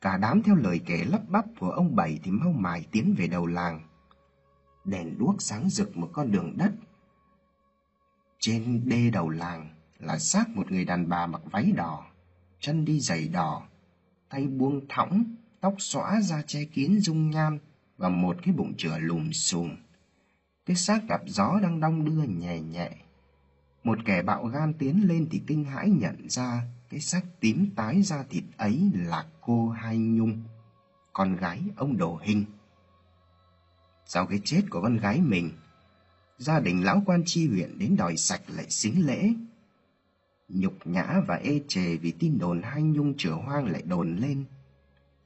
Cả 0.00 0.16
đám 0.16 0.42
theo 0.42 0.54
lời 0.54 0.80
kể 0.86 1.04
lắp 1.04 1.22
bắp 1.28 1.44
của 1.58 1.70
ông 1.70 1.96
Bảy 1.96 2.20
thì 2.22 2.30
mau 2.30 2.52
mài 2.52 2.86
tiến 2.92 3.14
về 3.18 3.26
đầu 3.26 3.46
làng. 3.46 3.80
Đèn 4.84 5.18
đuốc 5.18 5.42
sáng 5.42 5.70
rực 5.70 5.96
một 5.96 6.10
con 6.12 6.32
đường 6.32 6.56
đất. 6.56 6.72
Trên 8.38 8.88
đê 8.88 9.10
đầu 9.10 9.28
làng 9.28 9.73
là 9.98 10.18
xác 10.18 10.48
một 10.48 10.72
người 10.72 10.84
đàn 10.84 11.08
bà 11.08 11.26
mặc 11.26 11.42
váy 11.50 11.72
đỏ, 11.72 12.06
chân 12.60 12.84
đi 12.84 13.00
giày 13.00 13.28
đỏ, 13.28 13.62
tay 14.28 14.46
buông 14.46 14.80
thõng, 14.88 15.24
tóc 15.60 15.74
xõa 15.78 16.20
ra 16.20 16.42
che 16.46 16.64
kín 16.64 17.00
dung 17.00 17.30
nhan 17.30 17.58
và 17.96 18.08
một 18.08 18.36
cái 18.42 18.54
bụng 18.54 18.74
chửa 18.76 18.98
lùm 18.98 19.30
xùm. 19.30 19.76
Cái 20.66 20.76
xác 20.76 21.08
gặp 21.08 21.22
gió 21.26 21.60
đang 21.62 21.80
đong 21.80 22.04
đưa 22.04 22.22
nhẹ 22.22 22.60
nhẹ. 22.60 22.90
Một 23.84 23.98
kẻ 24.04 24.22
bạo 24.22 24.46
gan 24.46 24.74
tiến 24.74 25.08
lên 25.08 25.28
thì 25.30 25.42
kinh 25.46 25.64
hãi 25.64 25.90
nhận 25.90 26.28
ra 26.28 26.62
cái 26.90 27.00
xác 27.00 27.22
tím 27.40 27.70
tái 27.76 28.02
da 28.02 28.22
thịt 28.22 28.44
ấy 28.56 28.90
là 28.94 29.26
cô 29.40 29.68
Hai 29.68 29.98
Nhung, 29.98 30.42
con 31.12 31.36
gái 31.36 31.60
ông 31.76 31.96
Đồ 31.96 32.20
hình. 32.22 32.44
Sau 34.06 34.26
cái 34.26 34.40
chết 34.44 34.62
của 34.70 34.82
con 34.82 34.96
gái 34.96 35.20
mình, 35.20 35.50
gia 36.38 36.60
đình 36.60 36.84
lão 36.84 37.02
quan 37.06 37.22
tri 37.26 37.48
huyện 37.48 37.78
đến 37.78 37.96
đòi 37.96 38.16
sạch 38.16 38.42
lại 38.48 38.70
xính 38.70 39.06
lễ. 39.06 39.32
Nhục 40.48 40.74
nhã 40.84 41.20
và 41.26 41.34
ê 41.34 41.60
chề 41.68 41.96
vì 41.96 42.12
tin 42.12 42.38
đồn 42.38 42.62
Hai 42.62 42.82
Nhung 42.82 43.14
chửa 43.16 43.32
hoang 43.32 43.66
lại 43.66 43.82
đồn 43.82 44.16
lên. 44.16 44.44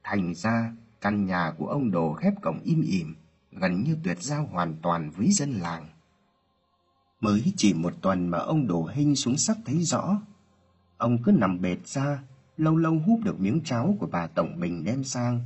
Thành 0.03 0.33
ra, 0.35 0.73
căn 1.01 1.25
nhà 1.25 1.53
của 1.57 1.67
ông 1.67 1.91
Đồ 1.91 2.13
khép 2.13 2.33
cổng 2.41 2.59
im 2.63 2.81
ỉm, 2.81 3.15
gần 3.51 3.83
như 3.83 3.97
tuyệt 4.03 4.21
giao 4.21 4.45
hoàn 4.45 4.75
toàn 4.81 5.09
với 5.09 5.31
dân 5.31 5.51
làng. 5.51 5.87
Mới 7.21 7.53
chỉ 7.57 7.73
một 7.73 7.93
tuần 8.01 8.27
mà 8.27 8.37
ông 8.37 8.67
Đồ 8.67 8.89
Hinh 8.93 9.15
xuống 9.15 9.37
sắc 9.37 9.57
thấy 9.65 9.83
rõ. 9.83 10.21
Ông 10.97 11.23
cứ 11.23 11.31
nằm 11.31 11.61
bệt 11.61 11.87
ra, 11.87 12.23
lâu 12.57 12.77
lâu 12.77 12.99
húp 13.05 13.19
được 13.23 13.39
miếng 13.39 13.61
cháo 13.63 13.95
của 13.99 14.07
bà 14.07 14.27
Tổng 14.27 14.59
Bình 14.59 14.83
đem 14.83 15.03
sang. 15.03 15.41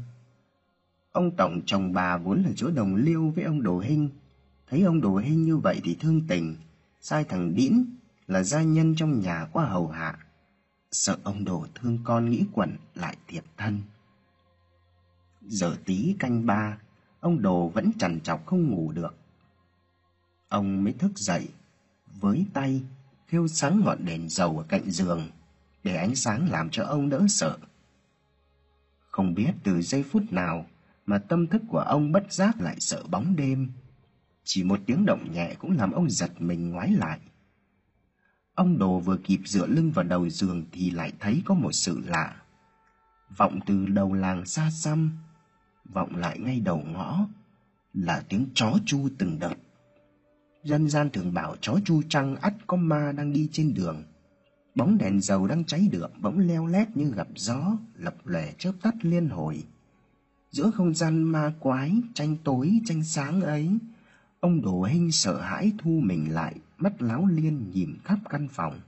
Ông 1.11 1.35
Tổng 1.35 1.61
chồng 1.65 1.93
bà 1.93 2.17
vốn 2.17 2.43
là 2.43 2.49
chỗ 2.55 2.71
đồng 2.71 2.95
liêu 2.95 3.29
với 3.35 3.43
ông 3.43 3.63
Đồ 3.63 3.79
Hinh. 3.79 4.09
Thấy 4.69 4.81
ông 4.81 5.01
Đồ 5.01 5.17
Hinh 5.17 5.43
như 5.43 5.57
vậy 5.57 5.81
thì 5.83 5.95
thương 5.99 6.27
tình, 6.27 6.55
sai 7.01 7.23
thằng 7.23 7.55
Đĩn 7.55 7.85
là 8.27 8.43
gia 8.43 8.61
nhân 8.61 8.95
trong 8.95 9.19
nhà 9.19 9.47
qua 9.51 9.65
hầu 9.65 9.87
hạ. 9.87 10.19
Sợ 10.91 11.17
ông 11.23 11.45
Đồ 11.45 11.65
thương 11.75 11.99
con 12.03 12.29
nghĩ 12.29 12.45
quẩn 12.53 12.77
lại 12.95 13.17
thiệt 13.27 13.43
thân. 13.57 13.81
Giờ 15.41 15.77
tí 15.85 16.15
canh 16.19 16.45
ba, 16.45 16.77
ông 17.19 17.41
Đồ 17.41 17.67
vẫn 17.69 17.91
trằn 17.99 18.21
trọc 18.21 18.45
không 18.45 18.69
ngủ 18.69 18.91
được. 18.91 19.15
Ông 20.49 20.83
mới 20.83 20.93
thức 20.93 21.11
dậy, 21.15 21.49
với 22.21 22.45
tay 22.53 22.83
khêu 23.27 23.47
sáng 23.47 23.81
ngọn 23.85 24.05
đèn 24.05 24.29
dầu 24.29 24.57
ở 24.57 24.63
cạnh 24.69 24.91
giường 24.91 25.29
để 25.83 25.95
ánh 25.95 26.15
sáng 26.15 26.51
làm 26.51 26.69
cho 26.69 26.83
ông 26.83 27.09
đỡ 27.09 27.25
sợ. 27.29 27.57
Không 29.11 29.33
biết 29.33 29.51
từ 29.63 29.81
giây 29.81 30.03
phút 30.03 30.23
nào 30.31 30.65
mà 31.05 31.17
tâm 31.17 31.47
thức 31.47 31.61
của 31.69 31.79
ông 31.79 32.11
bất 32.11 32.33
giác 32.33 32.61
lại 32.61 32.75
sợ 32.79 33.03
bóng 33.09 33.35
đêm. 33.35 33.71
Chỉ 34.43 34.63
một 34.63 34.79
tiếng 34.85 35.05
động 35.05 35.31
nhẹ 35.31 35.55
cũng 35.59 35.77
làm 35.77 35.91
ông 35.91 36.09
giật 36.09 36.31
mình 36.41 36.69
ngoái 36.69 36.91
lại. 36.91 37.19
Ông 38.55 38.77
Đồ 38.77 38.99
vừa 38.99 39.17
kịp 39.17 39.39
dựa 39.45 39.67
lưng 39.67 39.91
vào 39.91 40.05
đầu 40.05 40.29
giường 40.29 40.65
thì 40.71 40.91
lại 40.91 41.11
thấy 41.19 41.41
có 41.45 41.53
một 41.53 41.71
sự 41.71 42.01
lạ. 42.05 42.35
Vọng 43.37 43.59
từ 43.65 43.85
đầu 43.85 44.13
làng 44.13 44.45
xa 44.45 44.69
xăm, 44.71 45.11
vọng 45.93 46.15
lại 46.15 46.39
ngay 46.39 46.59
đầu 46.59 46.83
ngõ, 46.93 47.27
là 47.93 48.23
tiếng 48.29 48.45
chó 48.53 48.73
chu 48.85 49.09
từng 49.17 49.39
đợt. 49.39 49.55
Dân 50.63 50.89
gian 50.89 51.09
thường 51.09 51.33
bảo 51.33 51.55
chó 51.61 51.75
chu 51.85 52.01
trăng 52.09 52.35
ắt 52.35 52.53
có 52.67 52.77
ma 52.77 53.11
đang 53.11 53.33
đi 53.33 53.49
trên 53.51 53.73
đường. 53.73 54.03
Bóng 54.75 54.97
đèn 54.97 55.21
dầu 55.21 55.47
đang 55.47 55.65
cháy 55.65 55.87
được 55.91 56.11
bỗng 56.21 56.39
leo 56.39 56.65
lét 56.65 56.97
như 56.97 57.11
gặp 57.15 57.27
gió, 57.35 57.77
lập 57.95 58.15
lòe 58.23 58.51
chớp 58.57 58.71
tắt 58.81 58.93
liên 59.01 59.29
hồi. 59.29 59.63
Giữa 60.51 60.71
không 60.71 60.93
gian 60.93 61.23
ma 61.23 61.53
quái, 61.59 61.93
tranh 62.13 62.37
tối, 62.43 62.79
tranh 62.85 63.03
sáng 63.03 63.41
ấy, 63.41 63.69
ông 64.43 64.61
Đồ 64.61 64.83
Hinh 64.83 65.11
sợ 65.11 65.41
hãi 65.41 65.73
thu 65.77 66.01
mình 66.03 66.33
lại, 66.33 66.55
mắt 66.77 67.01
láo 67.01 67.25
liên 67.25 67.71
nhìn 67.71 67.97
khắp 68.03 68.19
căn 68.29 68.47
phòng. 68.47 68.79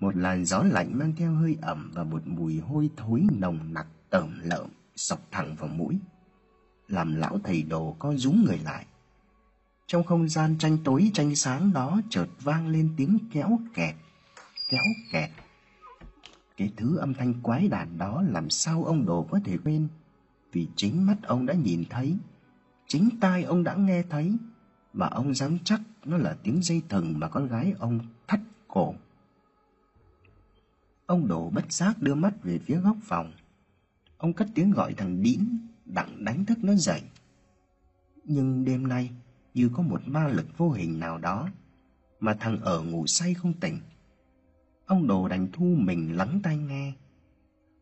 Một 0.00 0.16
làn 0.16 0.44
gió 0.44 0.62
lạnh 0.62 0.98
mang 0.98 1.12
theo 1.16 1.34
hơi 1.34 1.56
ẩm 1.62 1.90
và 1.94 2.04
một 2.04 2.22
mùi 2.26 2.60
hôi 2.60 2.90
thối 2.96 3.26
nồng 3.32 3.74
nặc 3.74 3.86
tởm 4.10 4.40
lợm 4.42 4.70
sộc 4.96 5.20
thẳng 5.30 5.56
vào 5.58 5.68
mũi, 5.68 5.98
làm 6.88 7.14
lão 7.14 7.38
thầy 7.44 7.62
đồ 7.62 7.96
co 7.98 8.14
rúm 8.14 8.44
người 8.44 8.58
lại. 8.58 8.86
Trong 9.86 10.04
không 10.04 10.28
gian 10.28 10.58
tranh 10.58 10.78
tối 10.84 11.10
tranh 11.14 11.34
sáng 11.34 11.72
đó 11.72 12.00
chợt 12.10 12.28
vang 12.40 12.68
lên 12.68 12.94
tiếng 12.96 13.18
kéo 13.32 13.58
kẹt, 13.74 13.94
kéo 14.70 14.84
kẹt. 15.12 15.30
Cái 16.56 16.72
thứ 16.76 16.96
âm 16.96 17.14
thanh 17.14 17.34
quái 17.42 17.68
đản 17.68 17.98
đó 17.98 18.22
làm 18.28 18.50
sao 18.50 18.84
ông 18.84 19.06
đồ 19.06 19.26
có 19.30 19.40
thể 19.44 19.58
quên, 19.64 19.88
vì 20.52 20.68
chính 20.76 21.06
mắt 21.06 21.16
ông 21.22 21.46
đã 21.46 21.54
nhìn 21.54 21.84
thấy, 21.90 22.16
chính 22.88 23.08
tai 23.20 23.42
ông 23.42 23.64
đã 23.64 23.74
nghe 23.74 24.02
thấy, 24.10 24.36
mà 24.92 25.06
ông 25.06 25.34
dám 25.34 25.58
chắc 25.64 25.80
nó 26.04 26.16
là 26.16 26.36
tiếng 26.42 26.62
dây 26.62 26.82
thừng 26.88 27.18
mà 27.18 27.28
con 27.28 27.48
gái 27.48 27.74
ông 27.78 28.00
thắt 28.26 28.40
cổ. 28.68 28.94
Ông 31.06 31.28
đồ 31.28 31.50
bất 31.50 31.72
giác 31.72 32.02
đưa 32.02 32.14
mắt 32.14 32.42
về 32.42 32.58
phía 32.58 32.76
góc 32.80 32.96
phòng. 33.02 33.32
Ông 34.18 34.32
cất 34.32 34.48
tiếng 34.54 34.70
gọi 34.70 34.94
thằng 34.94 35.22
Đĩn, 35.22 35.58
đặng 35.84 36.24
đánh 36.24 36.44
thức 36.44 36.58
nó 36.62 36.74
dậy. 36.74 37.02
Nhưng 38.24 38.64
đêm 38.64 38.88
nay, 38.88 39.10
như 39.54 39.70
có 39.74 39.82
một 39.82 40.00
ma 40.06 40.28
lực 40.28 40.58
vô 40.58 40.70
hình 40.70 40.98
nào 40.98 41.18
đó, 41.18 41.48
mà 42.20 42.34
thằng 42.34 42.60
ở 42.60 42.82
ngủ 42.82 43.06
say 43.06 43.34
không 43.34 43.52
tỉnh. 43.52 43.80
Ông 44.86 45.06
đồ 45.06 45.28
đành 45.28 45.48
thu 45.52 45.64
mình 45.64 46.16
lắng 46.16 46.40
tai 46.42 46.56
nghe. 46.56 46.92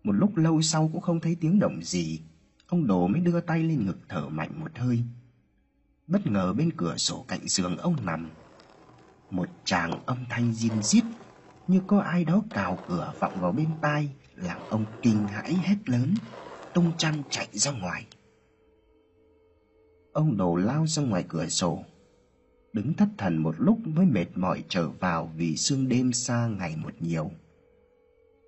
Một 0.04 0.12
lúc 0.12 0.36
lâu 0.36 0.62
sau 0.62 0.90
cũng 0.92 1.00
không 1.00 1.20
thấy 1.20 1.36
tiếng 1.40 1.58
động 1.58 1.82
gì, 1.82 2.20
ông 2.66 2.86
đồ 2.86 3.06
mới 3.06 3.20
đưa 3.20 3.40
tay 3.40 3.62
lên 3.62 3.86
ngực 3.86 3.98
thở 4.08 4.28
mạnh 4.28 4.50
một 4.60 4.78
hơi. 4.78 5.02
Bất 6.06 6.26
ngờ 6.26 6.52
bên 6.52 6.70
cửa 6.76 6.96
sổ 6.96 7.24
cạnh 7.28 7.48
giường 7.48 7.76
ông 7.76 8.06
nằm, 8.06 8.30
một 9.30 9.48
tràng 9.64 10.06
âm 10.06 10.24
thanh 10.28 10.52
rin 10.52 10.82
rít 10.82 11.04
như 11.68 11.80
có 11.86 12.00
ai 12.00 12.24
đó 12.24 12.42
cào 12.50 12.78
cửa 12.88 13.12
vọng 13.20 13.40
vào 13.40 13.52
bên 13.52 13.68
tai 13.80 14.10
làm 14.36 14.60
ông 14.70 14.84
kinh 15.02 15.26
hãi 15.28 15.54
hét 15.54 15.76
lớn, 15.88 16.14
tung 16.74 16.92
chăn 16.98 17.22
chạy 17.30 17.48
ra 17.52 17.72
ngoài. 17.72 18.06
Ông 20.12 20.36
đồ 20.36 20.56
lao 20.56 20.86
ra 20.86 21.02
ngoài 21.02 21.24
cửa 21.28 21.48
sổ, 21.48 21.84
đứng 22.72 22.94
thất 22.94 23.08
thần 23.18 23.36
một 23.36 23.54
lúc 23.58 23.78
mới 23.86 24.06
mệt 24.06 24.26
mỏi 24.34 24.64
trở 24.68 24.88
vào 24.88 25.30
vì 25.36 25.56
sương 25.56 25.88
đêm 25.88 26.12
xa 26.12 26.46
ngày 26.46 26.76
một 26.76 26.92
nhiều. 27.00 27.30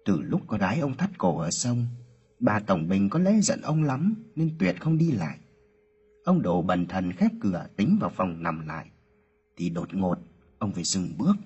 Từ 0.05 0.21
lúc 0.21 0.41
có 0.47 0.59
gái 0.59 0.81
ông 0.81 0.97
thắt 0.97 1.19
cổ 1.19 1.39
ở 1.39 1.51
sông, 1.51 1.87
bà 2.41 2.61
Tổng 2.61 2.89
Bình 2.89 3.11
có 3.11 3.19
lẽ 3.19 3.41
giận 3.41 3.61
ông 3.61 3.83
lắm 3.83 4.15
nên 4.37 4.51
tuyệt 4.59 4.77
không 4.81 4.99
đi 4.99 5.11
lại. 5.11 5.39
Ông 6.25 6.43
đồ 6.43 6.63
bần 6.63 6.87
thần 6.87 7.13
khép 7.13 7.33
cửa 7.41 7.67
tính 7.77 7.99
vào 8.01 8.11
phòng 8.11 8.43
nằm 8.43 8.67
lại, 8.67 8.91
thì 9.57 9.71
đột 9.71 9.95
ngột 9.95 10.19
ông 10.59 10.73
phải 10.73 10.85
dừng 10.85 11.09
bước. 11.19 11.37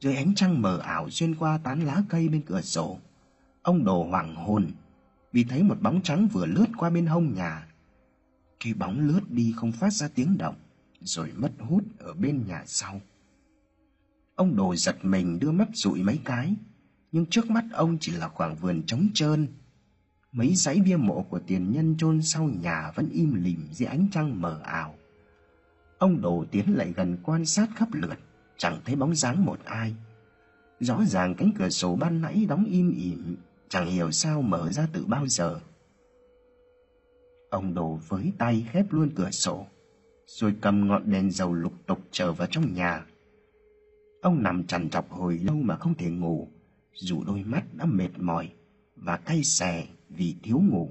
Dưới 0.00 0.16
ánh 0.16 0.34
trăng 0.34 0.62
mờ 0.62 0.78
ảo 0.78 1.10
xuyên 1.10 1.34
qua 1.34 1.58
tán 1.58 1.80
lá 1.80 2.02
cây 2.08 2.28
bên 2.28 2.42
cửa 2.42 2.60
sổ, 2.60 2.98
Ông 3.62 3.84
đồ 3.84 4.04
hoàng 4.04 4.34
hồn 4.34 4.66
vì 5.32 5.44
thấy 5.44 5.62
một 5.62 5.82
bóng 5.82 6.02
trắng 6.02 6.28
vừa 6.32 6.46
lướt 6.46 6.66
qua 6.76 6.90
bên 6.90 7.06
hông 7.06 7.34
nhà. 7.34 7.66
Khi 8.60 8.74
bóng 8.74 9.00
lướt 9.00 9.20
đi 9.30 9.54
không 9.56 9.72
phát 9.72 9.92
ra 9.92 10.08
tiếng 10.14 10.38
động, 10.38 10.54
rồi 11.00 11.32
mất 11.36 11.52
hút 11.58 11.84
ở 11.98 12.14
bên 12.14 12.46
nhà 12.46 12.62
sau. 12.66 13.00
Ông 14.34 14.56
đồ 14.56 14.76
giật 14.76 14.96
mình 15.02 15.38
đưa 15.38 15.50
mắt 15.50 15.68
dụi 15.74 16.02
mấy 16.02 16.18
cái, 16.24 16.54
nhưng 17.12 17.26
trước 17.26 17.50
mắt 17.50 17.64
ông 17.72 17.98
chỉ 18.00 18.12
là 18.12 18.28
khoảng 18.28 18.56
vườn 18.56 18.82
trống 18.86 19.08
trơn. 19.14 19.46
Mấy 20.32 20.54
dãy 20.54 20.80
bia 20.80 20.96
mộ 20.96 21.22
của 21.22 21.40
tiền 21.46 21.72
nhân 21.72 21.96
chôn 21.98 22.22
sau 22.22 22.50
nhà 22.62 22.92
vẫn 22.94 23.08
im 23.12 23.34
lìm 23.44 23.68
dưới 23.70 23.86
ánh 23.86 24.06
trăng 24.12 24.40
mờ 24.40 24.60
ảo. 24.64 24.94
Ông 25.98 26.20
đồ 26.20 26.44
tiến 26.50 26.76
lại 26.76 26.92
gần 26.96 27.16
quan 27.22 27.46
sát 27.46 27.68
khắp 27.76 27.88
lượt, 27.92 28.18
chẳng 28.56 28.80
thấy 28.84 28.96
bóng 28.96 29.14
dáng 29.14 29.44
một 29.44 29.58
ai. 29.64 29.94
Rõ 30.80 31.04
ràng 31.06 31.34
cánh 31.34 31.52
cửa 31.58 31.68
sổ 31.68 31.96
ban 31.96 32.20
nãy 32.20 32.46
đóng 32.48 32.64
im 32.64 32.92
ỉm 32.92 33.36
chẳng 33.68 33.86
hiểu 33.86 34.10
sao 34.10 34.42
mở 34.42 34.72
ra 34.72 34.88
từ 34.92 35.04
bao 35.06 35.26
giờ. 35.26 35.60
Ông 37.50 37.74
đồ 37.74 37.98
với 38.08 38.32
tay 38.38 38.66
khép 38.72 38.86
luôn 38.90 39.10
cửa 39.16 39.30
sổ, 39.30 39.66
rồi 40.26 40.54
cầm 40.60 40.88
ngọn 40.88 41.10
đèn 41.10 41.30
dầu 41.30 41.54
lục 41.54 41.72
tục 41.86 42.00
trở 42.10 42.32
vào 42.32 42.48
trong 42.50 42.74
nhà. 42.74 43.06
Ông 44.22 44.42
nằm 44.42 44.66
trằn 44.66 44.90
trọc 44.90 45.10
hồi 45.10 45.38
lâu 45.38 45.56
mà 45.56 45.76
không 45.76 45.94
thể 45.94 46.10
ngủ, 46.10 46.48
dù 46.92 47.24
đôi 47.24 47.42
mắt 47.44 47.64
đã 47.74 47.84
mệt 47.84 48.10
mỏi 48.18 48.52
và 48.96 49.16
cay 49.16 49.44
xè 49.44 49.86
vì 50.08 50.36
thiếu 50.42 50.60
ngủ. 50.60 50.90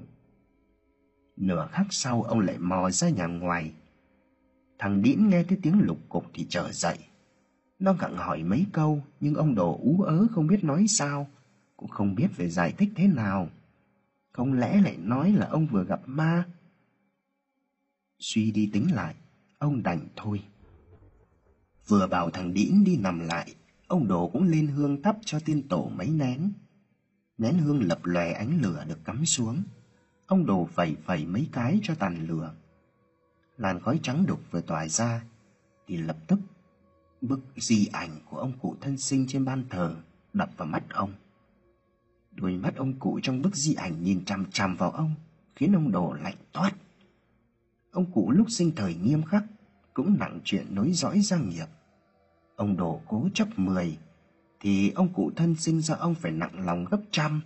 Nửa 1.36 1.68
khắc 1.72 1.86
sau 1.90 2.22
ông 2.22 2.40
lại 2.40 2.58
mò 2.58 2.90
ra 2.90 3.08
nhà 3.08 3.26
ngoài. 3.26 3.72
Thằng 4.78 5.02
Đĩn 5.02 5.28
nghe 5.28 5.44
thấy 5.44 5.58
tiếng 5.62 5.80
lục 5.80 5.98
cục 6.08 6.24
thì 6.34 6.46
trở 6.48 6.72
dậy. 6.72 6.98
Nó 7.78 7.92
gặng 7.92 8.16
hỏi 8.16 8.42
mấy 8.42 8.66
câu 8.72 9.02
nhưng 9.20 9.34
ông 9.34 9.54
đồ 9.54 9.78
ú 9.82 10.02
ớ 10.02 10.26
không 10.30 10.46
biết 10.46 10.64
nói 10.64 10.86
sao 10.88 11.28
cũng 11.78 11.88
không 11.88 12.14
biết 12.14 12.28
phải 12.32 12.48
giải 12.48 12.72
thích 12.72 12.88
thế 12.96 13.06
nào. 13.06 13.48
Không 14.32 14.52
lẽ 14.52 14.80
lại 14.80 14.96
nói 14.96 15.32
là 15.32 15.46
ông 15.46 15.66
vừa 15.66 15.84
gặp 15.84 16.00
ma? 16.06 16.48
Suy 18.18 18.50
đi 18.50 18.70
tính 18.72 18.94
lại, 18.94 19.14
ông 19.58 19.82
đành 19.82 20.00
thôi. 20.16 20.42
Vừa 21.86 22.06
bảo 22.06 22.30
thằng 22.30 22.54
Đĩn 22.54 22.84
đi 22.84 22.96
nằm 22.96 23.20
lại, 23.20 23.54
ông 23.86 24.08
Đồ 24.08 24.28
cũng 24.28 24.42
lên 24.42 24.66
hương 24.66 25.02
thắp 25.02 25.16
cho 25.24 25.40
tiên 25.40 25.68
tổ 25.68 25.90
mấy 25.94 26.08
nén. 26.08 26.52
Nén 27.38 27.58
hương 27.58 27.82
lập 27.82 27.98
lòe 28.04 28.32
ánh 28.32 28.60
lửa 28.62 28.84
được 28.88 29.04
cắm 29.04 29.24
xuống. 29.24 29.62
Ông 30.26 30.46
Đồ 30.46 30.68
phẩy 30.72 30.96
phẩy 31.04 31.26
mấy 31.26 31.48
cái 31.52 31.80
cho 31.82 31.94
tàn 31.94 32.26
lửa. 32.26 32.54
Làn 33.56 33.80
khói 33.80 34.00
trắng 34.02 34.26
đục 34.26 34.40
vừa 34.50 34.60
tỏa 34.60 34.88
ra, 34.88 35.24
Thì 35.86 35.96
lập 35.96 36.16
tức 36.26 36.38
Bức 37.20 37.40
di 37.56 37.86
ảnh 37.86 38.10
của 38.30 38.36
ông 38.36 38.52
cụ 38.58 38.76
thân 38.80 38.98
sinh 38.98 39.26
trên 39.28 39.44
ban 39.44 39.64
thờ 39.70 39.96
Đập 40.32 40.50
vào 40.56 40.68
mắt 40.68 40.82
ông 40.90 41.12
Đôi 42.32 42.52
mắt 42.52 42.76
ông 42.76 42.98
cụ 42.98 43.20
trong 43.22 43.42
bức 43.42 43.56
di 43.56 43.74
ảnh 43.74 44.02
nhìn 44.02 44.24
chằm 44.24 44.50
chằm 44.50 44.76
vào 44.76 44.90
ông, 44.90 45.14
Khiến 45.56 45.72
ông 45.72 45.92
đồ 45.92 46.12
lạnh 46.12 46.36
toát 46.52 46.72
Ông 47.90 48.12
cụ 48.12 48.30
lúc 48.30 48.46
sinh 48.50 48.72
thời 48.76 48.94
nghiêm 48.94 49.22
khắc, 49.22 49.44
Cũng 49.94 50.18
nặng 50.18 50.40
chuyện 50.44 50.66
nối 50.74 50.92
dõi 50.92 51.20
gia 51.20 51.36
nghiệp 51.36 51.66
Ông 52.56 52.76
đồ 52.76 53.00
cố 53.06 53.28
chấp 53.34 53.48
mười 53.56 53.98
thì 54.60 54.90
ông 54.90 55.14
cụ 55.14 55.30
thân 55.36 55.56
sinh 55.56 55.80
ra 55.80 55.94
ông 55.94 56.14
phải 56.14 56.32
nặng 56.32 56.66
lòng 56.66 56.84
gấp 56.84 57.00
trăm. 57.10 57.40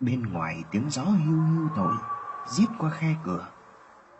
Bên 0.00 0.22
ngoài 0.22 0.62
tiếng 0.70 0.90
gió 0.90 1.02
hưu 1.02 1.40
hưu 1.40 1.68
thổi, 1.76 1.94
Giết 2.50 2.66
qua 2.78 2.90
khe 2.90 3.16
cửa. 3.24 3.48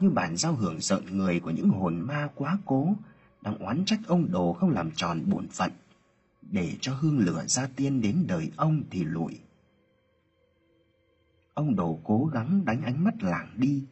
Như 0.00 0.10
bản 0.10 0.36
giao 0.36 0.54
hưởng 0.54 0.80
giận 0.80 1.18
người 1.18 1.40
của 1.40 1.50
những 1.50 1.68
hồn 1.68 2.00
ma 2.00 2.28
quá 2.34 2.58
cố, 2.64 2.94
Đang 3.40 3.58
oán 3.58 3.84
trách 3.84 4.00
ông 4.06 4.32
đồ 4.32 4.52
không 4.52 4.70
làm 4.70 4.90
tròn 4.90 5.22
bổn 5.26 5.48
phận. 5.48 5.70
Để 6.42 6.76
cho 6.80 6.94
hương 6.94 7.18
lửa 7.18 7.44
gia 7.46 7.66
tiên 7.66 8.00
đến 8.00 8.24
đời 8.28 8.50
ông 8.56 8.82
thì 8.90 9.04
lụi. 9.04 9.38
Ông 11.54 11.76
đồ 11.76 12.00
cố 12.04 12.24
gắng 12.24 12.64
đánh 12.64 12.82
ánh 12.82 13.04
mắt 13.04 13.22
lảng 13.22 13.54
đi, 13.56 13.84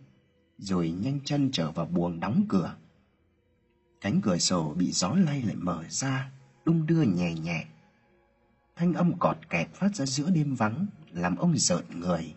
Rồi 0.58 0.90
nhanh 0.90 1.20
chân 1.24 1.50
trở 1.52 1.70
vào 1.70 1.86
buồng 1.86 2.20
đóng 2.20 2.44
cửa. 2.48 2.76
Cánh 4.00 4.20
cửa 4.20 4.38
sổ 4.38 4.74
bị 4.78 4.92
gió 4.92 5.14
lay 5.14 5.42
lại 5.42 5.56
mở 5.56 5.84
ra. 5.88 6.30
Đung 6.64 6.86
đưa 6.86 7.02
nhẹ 7.02 7.34
nhẹ. 7.34 7.66
Thanh 8.76 8.94
âm 8.94 9.18
cọt 9.18 9.36
kẹt 9.50 9.68
phát 9.74 9.94
ra 9.96 10.06
giữa 10.06 10.30
đêm 10.30 10.54
vắng, 10.54 10.86
Làm 11.12 11.36
ông 11.36 11.56
rợn 11.56 11.84
người. 12.00 12.34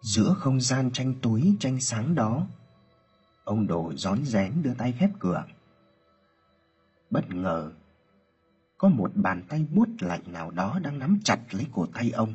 Giữa 0.00 0.34
không 0.38 0.60
gian 0.60 0.90
tranh 0.92 1.14
tối, 1.22 1.56
tranh 1.60 1.80
sáng 1.80 2.14
đó, 2.14 2.46
Ông 3.44 3.66
đồ 3.66 3.92
rón 3.96 4.24
rén 4.24 4.62
đưa 4.62 4.74
tay 4.74 4.92
khép 4.98 5.10
cửa. 5.18 5.44
Bất 7.10 7.30
ngờ, 7.30 7.72
Có 8.78 8.88
một 8.88 9.10
bàn 9.14 9.42
tay 9.48 9.66
buốt 9.72 9.88
lạnh 10.00 10.22
nào 10.26 10.50
đó 10.50 10.78
đang 10.82 10.98
nắm 10.98 11.20
chặt 11.24 11.40
lấy 11.50 11.66
cổ 11.72 11.86
tay 11.86 12.10
ông. 12.10 12.34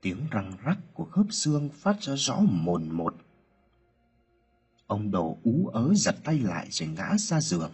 Tiếng 0.00 0.26
răng 0.30 0.52
rắc 0.64 0.78
của 0.94 1.04
khớp 1.04 1.26
xương 1.30 1.68
phát 1.68 2.02
ra 2.02 2.14
rõ 2.16 2.40
mồn 2.40 2.90
một. 2.90 3.14
Ông 4.86 5.10
đồ 5.10 5.38
ú 5.42 5.66
ớ 5.66 5.94
giật 5.94 6.16
tay 6.24 6.38
lại 6.38 6.68
rồi 6.70 6.88
ngã 6.88 7.16
ra 7.18 7.40
giường 7.40 7.72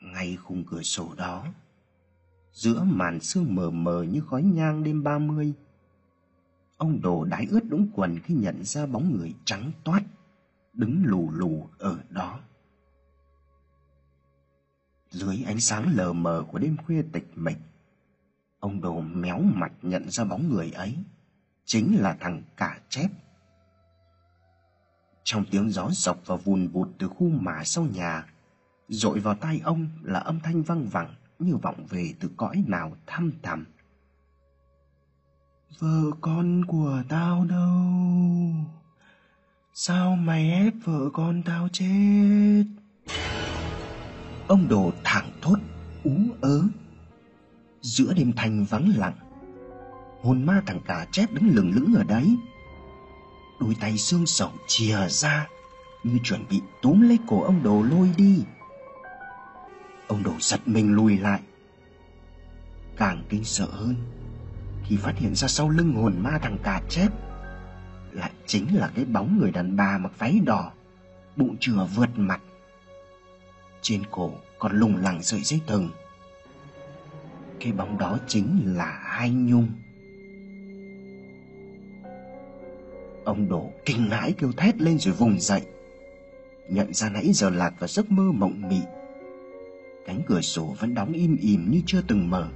ngay 0.00 0.36
khung 0.36 0.64
cửa 0.64 0.82
sổ 0.82 1.14
đó. 1.16 1.46
Giữa 2.52 2.84
màn 2.84 3.20
sương 3.20 3.54
mờ 3.54 3.70
mờ 3.70 4.02
như 4.02 4.20
khói 4.20 4.42
nhang 4.42 4.84
đêm 4.84 5.02
ba 5.02 5.18
mươi, 5.18 5.52
ông 6.76 7.00
đồ 7.00 7.24
đái 7.24 7.46
ướt 7.50 7.64
đũng 7.68 7.88
quần 7.94 8.18
khi 8.18 8.34
nhận 8.34 8.64
ra 8.64 8.86
bóng 8.86 9.16
người 9.16 9.34
trắng 9.44 9.72
toát 9.84 10.02
đứng 10.72 11.02
lù 11.04 11.30
lù 11.30 11.68
ở 11.78 11.98
đó. 12.10 12.40
Dưới 15.10 15.42
ánh 15.46 15.60
sáng 15.60 15.88
lờ 15.94 16.12
mờ 16.12 16.44
của 16.52 16.58
đêm 16.58 16.76
khuya 16.76 17.02
tịch 17.12 17.28
mịch, 17.34 17.58
ông 18.60 18.80
đồ 18.80 19.00
méo 19.00 19.38
mặt 19.38 19.72
nhận 19.82 20.10
ra 20.10 20.24
bóng 20.24 20.48
người 20.48 20.70
ấy, 20.70 20.96
chính 21.64 21.96
là 22.00 22.16
thằng 22.20 22.42
cả 22.56 22.80
chép. 22.88 23.10
Trong 25.24 25.44
tiếng 25.50 25.70
gió 25.70 25.90
sọc 25.90 26.26
và 26.26 26.36
vùn 26.36 26.68
vụt 26.68 26.88
từ 26.98 27.08
khu 27.08 27.28
mả 27.28 27.64
sau 27.64 27.84
nhà 27.84 28.26
dội 28.88 29.20
vào 29.20 29.34
tai 29.34 29.60
ông 29.64 29.88
là 30.02 30.18
âm 30.18 30.40
thanh 30.40 30.62
văng 30.62 30.88
vẳng, 30.88 31.14
như 31.38 31.56
vọng 31.56 31.86
về 31.88 32.14
từ 32.20 32.30
cõi 32.36 32.64
nào 32.66 32.96
thăm 33.06 33.32
thẳm. 33.42 33.64
Vợ 35.78 36.02
con 36.20 36.64
của 36.64 37.02
tao 37.08 37.44
đâu? 37.44 37.88
Sao 39.74 40.16
mày 40.16 40.50
ép 40.50 40.72
vợ 40.84 41.10
con 41.12 41.42
tao 41.42 41.68
chết? 41.72 42.64
Ông 44.48 44.68
đồ 44.68 44.92
thẳng 45.04 45.30
thốt, 45.42 45.58
ú 46.04 46.16
ớ. 46.40 46.62
Giữa 47.80 48.14
đêm 48.14 48.32
thanh 48.36 48.64
vắng 48.64 48.88
lặng, 48.96 49.16
hồn 50.22 50.46
ma 50.46 50.62
thằng 50.66 50.80
cả 50.86 51.06
chép 51.12 51.32
đứng 51.32 51.48
lừng 51.48 51.72
lững 51.74 51.94
ở 51.94 52.04
đấy. 52.04 52.36
Đôi 53.60 53.76
tay 53.80 53.98
xương 53.98 54.26
sầu 54.26 54.50
chìa 54.66 54.96
ra, 55.08 55.48
như 56.04 56.18
chuẩn 56.24 56.44
bị 56.50 56.60
túm 56.82 57.00
lấy 57.00 57.18
cổ 57.26 57.42
ông 57.42 57.62
đồ 57.62 57.82
lôi 57.82 58.10
đi 58.16 58.44
ông 60.08 60.22
đồ 60.22 60.32
giật 60.40 60.60
mình 60.66 60.92
lùi 60.92 61.18
lại. 61.18 61.40
Càng 62.96 63.22
kinh 63.28 63.44
sợ 63.44 63.66
hơn, 63.70 63.94
khi 64.84 64.96
phát 64.96 65.14
hiện 65.16 65.34
ra 65.34 65.48
sau 65.48 65.68
lưng 65.68 65.92
hồn 65.94 66.14
ma 66.18 66.38
thằng 66.42 66.58
cà 66.62 66.82
chép 66.88 67.12
lại 68.12 68.30
chính 68.46 68.76
là 68.76 68.90
cái 68.94 69.04
bóng 69.04 69.38
người 69.40 69.50
đàn 69.50 69.76
bà 69.76 69.98
mặc 69.98 70.12
váy 70.18 70.40
đỏ, 70.44 70.72
bụng 71.36 71.56
chừa 71.60 71.86
vượt 71.94 72.08
mặt. 72.16 72.40
Trên 73.82 74.02
cổ 74.10 74.32
còn 74.58 74.78
lùng 74.78 74.96
lẳng 74.96 75.22
sợi 75.22 75.40
dây 75.40 75.60
thừng. 75.66 75.90
Cái 77.60 77.72
bóng 77.72 77.98
đó 77.98 78.18
chính 78.26 78.74
là 78.76 79.00
hai 79.02 79.30
nhung. 79.30 79.68
Ông 83.24 83.48
đổ 83.48 83.72
kinh 83.84 84.10
hãi 84.10 84.32
kêu 84.38 84.52
thét 84.52 84.80
lên 84.80 84.98
rồi 84.98 85.14
vùng 85.14 85.40
dậy. 85.40 85.62
Nhận 86.68 86.94
ra 86.94 87.10
nãy 87.10 87.32
giờ 87.32 87.50
lạc 87.50 87.74
vào 87.78 87.88
giấc 87.88 88.10
mơ 88.10 88.32
mộng 88.32 88.68
mị 88.68 88.80
cánh 90.08 90.22
cửa 90.26 90.40
sổ 90.40 90.74
vẫn 90.78 90.94
đóng 90.94 91.12
im 91.12 91.36
ỉm 91.36 91.70
như 91.70 91.82
chưa 91.86 92.02
từng 92.02 92.30
mở. 92.30 92.48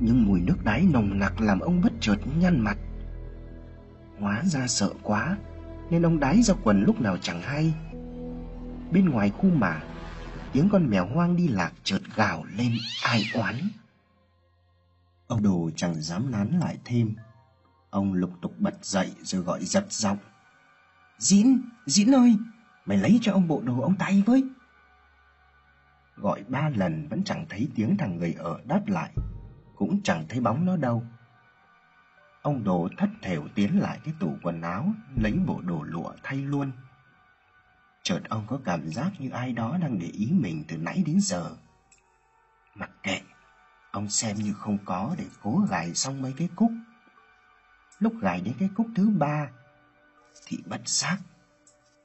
Nhưng 0.00 0.26
mùi 0.26 0.40
nước 0.40 0.64
đáy 0.64 0.86
nồng 0.90 1.18
nặc 1.18 1.40
làm 1.40 1.60
ông 1.60 1.80
bất 1.80 1.92
chợt 2.00 2.16
nhăn 2.40 2.60
mặt. 2.60 2.76
Hóa 4.18 4.42
ra 4.44 4.66
sợ 4.66 4.90
quá, 5.02 5.36
nên 5.90 6.06
ông 6.06 6.20
đái 6.20 6.42
ra 6.42 6.54
quần 6.64 6.84
lúc 6.84 7.00
nào 7.00 7.16
chẳng 7.20 7.42
hay. 7.42 7.74
Bên 8.92 9.08
ngoài 9.08 9.30
khu 9.30 9.50
mả 9.50 9.82
tiếng 10.52 10.68
con 10.68 10.90
mèo 10.90 11.06
hoang 11.06 11.36
đi 11.36 11.48
lạc 11.48 11.72
chợt 11.84 12.00
gào 12.16 12.44
lên 12.56 12.72
ai 13.02 13.22
oán. 13.34 13.54
Ông 15.26 15.42
đồ 15.42 15.70
chẳng 15.76 15.94
dám 15.94 16.30
nán 16.30 16.58
lại 16.60 16.78
thêm. 16.84 17.14
Ông 17.90 18.12
lục 18.12 18.30
tục 18.42 18.54
bật 18.58 18.84
dậy 18.84 19.10
rồi 19.22 19.42
gọi 19.42 19.64
giật 19.64 19.86
giọng. 19.92 20.18
Diễn 21.18 21.60
diễn 21.86 22.14
ơi, 22.14 22.36
mày 22.86 22.98
lấy 22.98 23.18
cho 23.22 23.32
ông 23.32 23.48
bộ 23.48 23.60
đồ 23.64 23.80
ông 23.80 23.96
tay 23.96 24.22
với 24.26 24.44
gọi 26.16 26.44
ba 26.48 26.68
lần 26.68 27.08
vẫn 27.08 27.24
chẳng 27.24 27.46
thấy 27.48 27.68
tiếng 27.74 27.96
thằng 27.96 28.18
người 28.18 28.34
ở 28.38 28.60
đáp 28.64 28.82
lại, 28.86 29.12
cũng 29.76 30.00
chẳng 30.02 30.24
thấy 30.28 30.40
bóng 30.40 30.66
nó 30.66 30.76
đâu. 30.76 31.02
Ông 32.42 32.64
đồ 32.64 32.88
thất 32.98 33.08
thểu 33.22 33.48
tiến 33.54 33.80
lại 33.80 34.00
cái 34.04 34.14
tủ 34.20 34.36
quần 34.42 34.62
áo, 34.62 34.92
lấy 35.16 35.32
bộ 35.46 35.60
đồ 35.60 35.82
lụa 35.82 36.12
thay 36.22 36.36
luôn. 36.36 36.72
Chợt 38.02 38.20
ông 38.28 38.44
có 38.46 38.60
cảm 38.64 38.88
giác 38.88 39.10
như 39.18 39.30
ai 39.30 39.52
đó 39.52 39.78
đang 39.80 39.98
để 39.98 40.06
ý 40.06 40.32
mình 40.32 40.64
từ 40.68 40.76
nãy 40.76 41.02
đến 41.06 41.20
giờ. 41.20 41.50
Mặc 42.74 42.90
kệ, 43.02 43.20
ông 43.90 44.08
xem 44.08 44.36
như 44.36 44.52
không 44.52 44.78
có 44.84 45.14
để 45.18 45.24
cố 45.42 45.66
gài 45.70 45.94
xong 45.94 46.22
mấy 46.22 46.34
cái 46.36 46.48
cúc 46.56 46.70
lúc 47.98 48.12
gài 48.20 48.40
đến 48.40 48.54
cái 48.58 48.68
cúc 48.76 48.86
thứ 48.94 49.10
ba, 49.10 49.50
thì 50.46 50.58
bất 50.66 50.88
giác, 50.88 51.18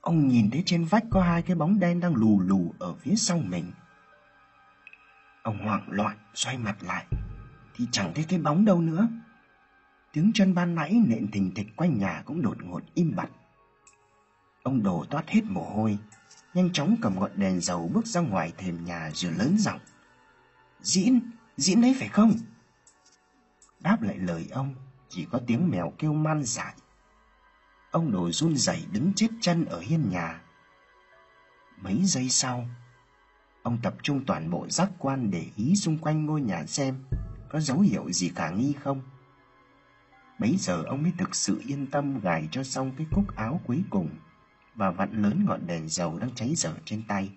ông 0.02 0.27
nhìn 0.27 0.49
thấy 0.52 0.64
trên 0.65 0.86
vách 0.86 1.03
có 1.10 1.22
hai 1.22 1.41
cái 1.41 1.56
bóng 1.56 1.80
đen 1.80 1.99
đang 1.99 2.15
lù 2.15 2.40
lù 2.40 2.73
ở 2.80 2.94
phía 2.94 3.15
sau 3.15 3.38
mình. 3.38 3.72
Ông 5.49 5.57
hoảng 5.57 5.85
loạn 5.88 6.17
xoay 6.34 6.57
mặt 6.57 6.76
lại. 6.81 7.05
Thì 7.76 7.88
chẳng 7.91 8.11
thấy 8.15 8.26
cái 8.30 8.39
bóng 8.39 8.65
đâu 8.65 8.81
nữa. 8.81 9.07
Tiếng 10.13 10.31
chân 10.34 10.53
ban 10.53 10.76
nãy 10.76 11.01
nện 11.07 11.31
thình 11.31 11.51
thịch 11.55 11.67
quanh 11.76 11.97
nhà 11.97 12.21
cũng 12.26 12.41
đột 12.41 12.63
ngột 12.63 12.84
im 12.93 13.15
bặt. 13.15 13.30
Ông 14.63 14.84
đồ 14.84 15.05
toát 15.09 15.30
hết 15.30 15.41
mồ 15.43 15.63
hôi 15.63 15.97
Nhanh 16.53 16.73
chóng 16.73 16.95
cầm 17.01 17.19
ngọn 17.19 17.31
đèn 17.35 17.61
dầu 17.61 17.89
bước 17.93 18.05
ra 18.05 18.21
ngoài 18.21 18.53
thềm 18.57 18.85
nhà 18.85 19.11
rồi 19.13 19.31
lớn 19.31 19.57
giọng. 19.57 19.80
Diễn, 20.81 21.19
diễn 21.57 21.81
đấy 21.81 21.95
phải 21.99 22.07
không? 22.07 22.31
Đáp 23.80 24.01
lại 24.01 24.17
lời 24.17 24.47
ông 24.51 24.76
Chỉ 25.09 25.27
có 25.31 25.39
tiếng 25.47 25.69
mèo 25.69 25.93
kêu 25.97 26.13
man 26.13 26.43
dại. 26.43 26.73
Ông 27.91 28.11
đồ 28.11 28.31
run 28.31 28.57
rẩy 28.57 28.85
đứng 28.91 29.13
chết 29.15 29.27
chân 29.41 29.65
ở 29.65 29.80
hiên 29.80 30.09
nhà. 30.09 30.41
Mấy 31.81 32.01
giây 32.03 32.30
sau 32.30 32.67
Ông 33.70 33.78
tập 33.82 33.96
trung 34.04 34.26
toàn 34.26 34.50
bộ 34.50 34.68
giác 34.70 34.90
quan 34.98 35.32
để 35.32 35.46
ý 35.56 35.76
xung 35.76 35.98
quanh 35.98 36.26
ngôi 36.26 36.41
nhà 36.41 36.66
xem 36.66 36.96
có 37.50 37.60
dấu 37.60 37.80
hiệu 37.80 38.12
gì 38.12 38.30
khả 38.30 38.50
nghi 38.50 38.74
không. 38.84 39.02
Bấy 40.40 40.56
giờ 40.58 40.84
ông 40.84 41.04
mới 41.04 41.12
thực 41.18 41.36
sự 41.36 41.62
yên 41.68 41.88
tâm 41.88 42.20
gài 42.20 42.48
cho 42.52 42.64
xong 42.64 42.91
cái 42.98 43.08
cúc 43.12 43.36
áo 43.36 43.62
cuối 43.66 43.84
cùng 43.90 44.10
và 44.76 44.91
vặn 44.91 45.22
lớn 45.22 45.46
ngọn 45.48 45.68
đèn 45.68 45.90
dầu 45.90 46.20
đang 46.20 46.30
cháy 46.36 46.54
dở 46.56 46.74
trên 46.86 47.04
tay. 47.08 47.30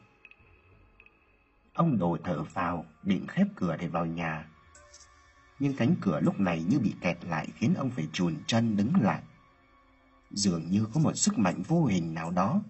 Ông 1.74 1.98
đồ 1.98 2.18
thở 2.24 2.42
vào, 2.42 2.86
định 3.02 3.26
khép 3.26 3.46
cửa 3.56 3.76
để 3.76 3.88
vào 3.88 4.06
nhà. 4.06 4.48
Nhưng 5.58 5.76
cánh 5.76 5.94
cửa 6.00 6.20
lúc 6.20 6.40
này 6.40 6.64
như 6.68 6.78
bị 6.78 6.94
kẹt 7.00 7.24
lại 7.24 7.48
khiến 7.54 7.74
ông 7.74 7.90
phải 7.90 8.08
chùn 8.12 8.36
chân 8.46 8.76
đứng 8.76 8.92
lại. 9.00 9.22
Dường 10.30 10.70
như 10.70 10.86
có 10.94 11.00
một 11.00 11.12
sức 11.16 11.38
mạnh 11.38 11.62
vô 11.68 11.84
hình 11.84 12.14
nào 12.14 12.30
đó 12.30 12.62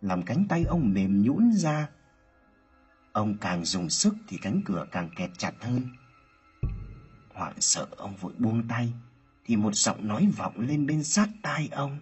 làm 0.00 0.22
cánh 0.22 0.44
tay 0.48 0.64
ông 0.64 0.92
mềm 0.94 1.22
nhũn 1.22 1.52
ra 1.52 1.88
Ông 3.12 3.36
càng 3.40 3.64
dùng 3.64 3.90
sức 3.90 4.14
thì 4.28 4.38
cánh 4.42 4.62
cửa 4.64 4.86
càng 4.92 5.10
kẹt 5.16 5.30
chặt 5.38 5.52
hơn. 5.60 5.82
Hoảng 7.34 7.60
sợ 7.60 7.86
ông 7.96 8.16
vội 8.16 8.32
buông 8.38 8.68
tay 8.68 8.92
thì 9.44 9.56
một 9.56 9.74
giọng 9.74 10.08
nói 10.08 10.28
vọng 10.36 10.54
lên 10.56 10.86
bên 10.86 11.04
sát 11.04 11.28
tai 11.42 11.68
ông. 11.72 11.98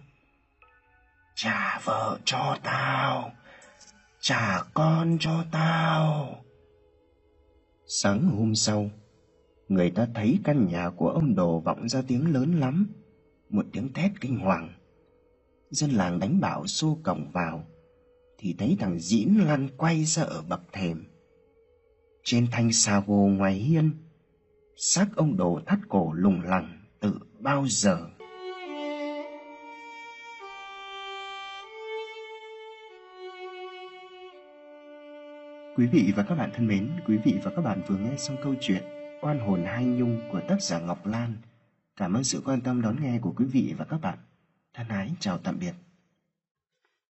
Trả 1.35 1.79
vợ 1.83 2.19
cho 2.25 2.57
tao, 2.63 3.31
trả 4.19 4.63
con 4.73 5.17
cho 5.19 5.43
tao. 5.51 6.35
Sáng 7.87 8.29
hôm 8.29 8.55
sau, 8.55 8.89
người 9.69 9.91
ta 9.91 10.07
thấy 10.15 10.39
căn 10.43 10.67
nhà 10.67 10.89
của 10.89 11.09
ông 11.09 11.35
Đồ 11.35 11.59
vọng 11.59 11.89
ra 11.89 12.01
tiếng 12.07 12.33
lớn 12.33 12.59
lắm, 12.59 12.87
một 13.49 13.65
tiếng 13.73 13.93
thét 13.93 14.11
kinh 14.21 14.37
hoàng. 14.37 14.73
Dân 15.69 15.91
làng 15.91 16.19
đánh 16.19 16.39
bảo 16.39 16.67
xô 16.67 16.97
cổng 17.03 17.31
vào, 17.31 17.63
thì 18.41 18.55
thấy 18.57 18.77
thằng 18.79 18.99
Diễn 18.99 19.47
lăn 19.47 19.69
quay 19.77 20.05
ra 20.05 20.23
ở 20.23 20.41
bậc 20.41 20.61
thềm. 20.73 21.05
Trên 22.23 22.47
thanh 22.51 22.71
xà 22.71 23.03
gồ 23.07 23.27
ngoài 23.27 23.53
hiên, 23.53 23.91
xác 24.75 25.07
ông 25.15 25.37
Đồ 25.37 25.59
thắt 25.65 25.79
cổ 25.89 26.13
lùng 26.13 26.41
lẳng 26.41 26.83
từ 26.99 27.19
bao 27.39 27.65
giờ. 27.67 28.09
Quý 35.75 35.87
vị 35.87 36.13
và 36.15 36.23
các 36.23 36.35
bạn 36.35 36.51
thân 36.53 36.67
mến, 36.67 36.89
quý 37.07 37.17
vị 37.25 37.33
và 37.43 37.51
các 37.55 37.61
bạn 37.61 37.81
vừa 37.87 37.97
nghe 37.97 38.17
xong 38.17 38.37
câu 38.43 38.55
chuyện 38.61 38.83
Oan 39.21 39.39
hồn 39.39 39.63
hai 39.65 39.85
nhung 39.85 40.21
của 40.31 40.41
tác 40.47 40.61
giả 40.61 40.79
Ngọc 40.79 41.05
Lan. 41.05 41.37
Cảm 41.97 42.13
ơn 42.13 42.23
sự 42.23 42.41
quan 42.45 42.61
tâm 42.61 42.81
đón 42.81 42.95
nghe 43.01 43.19
của 43.21 43.33
quý 43.37 43.45
vị 43.45 43.73
và 43.77 43.85
các 43.85 44.01
bạn. 44.01 44.17
Thân 44.73 44.87
ái 44.87 45.11
chào 45.19 45.37
tạm 45.37 45.59
biệt. 45.59 45.73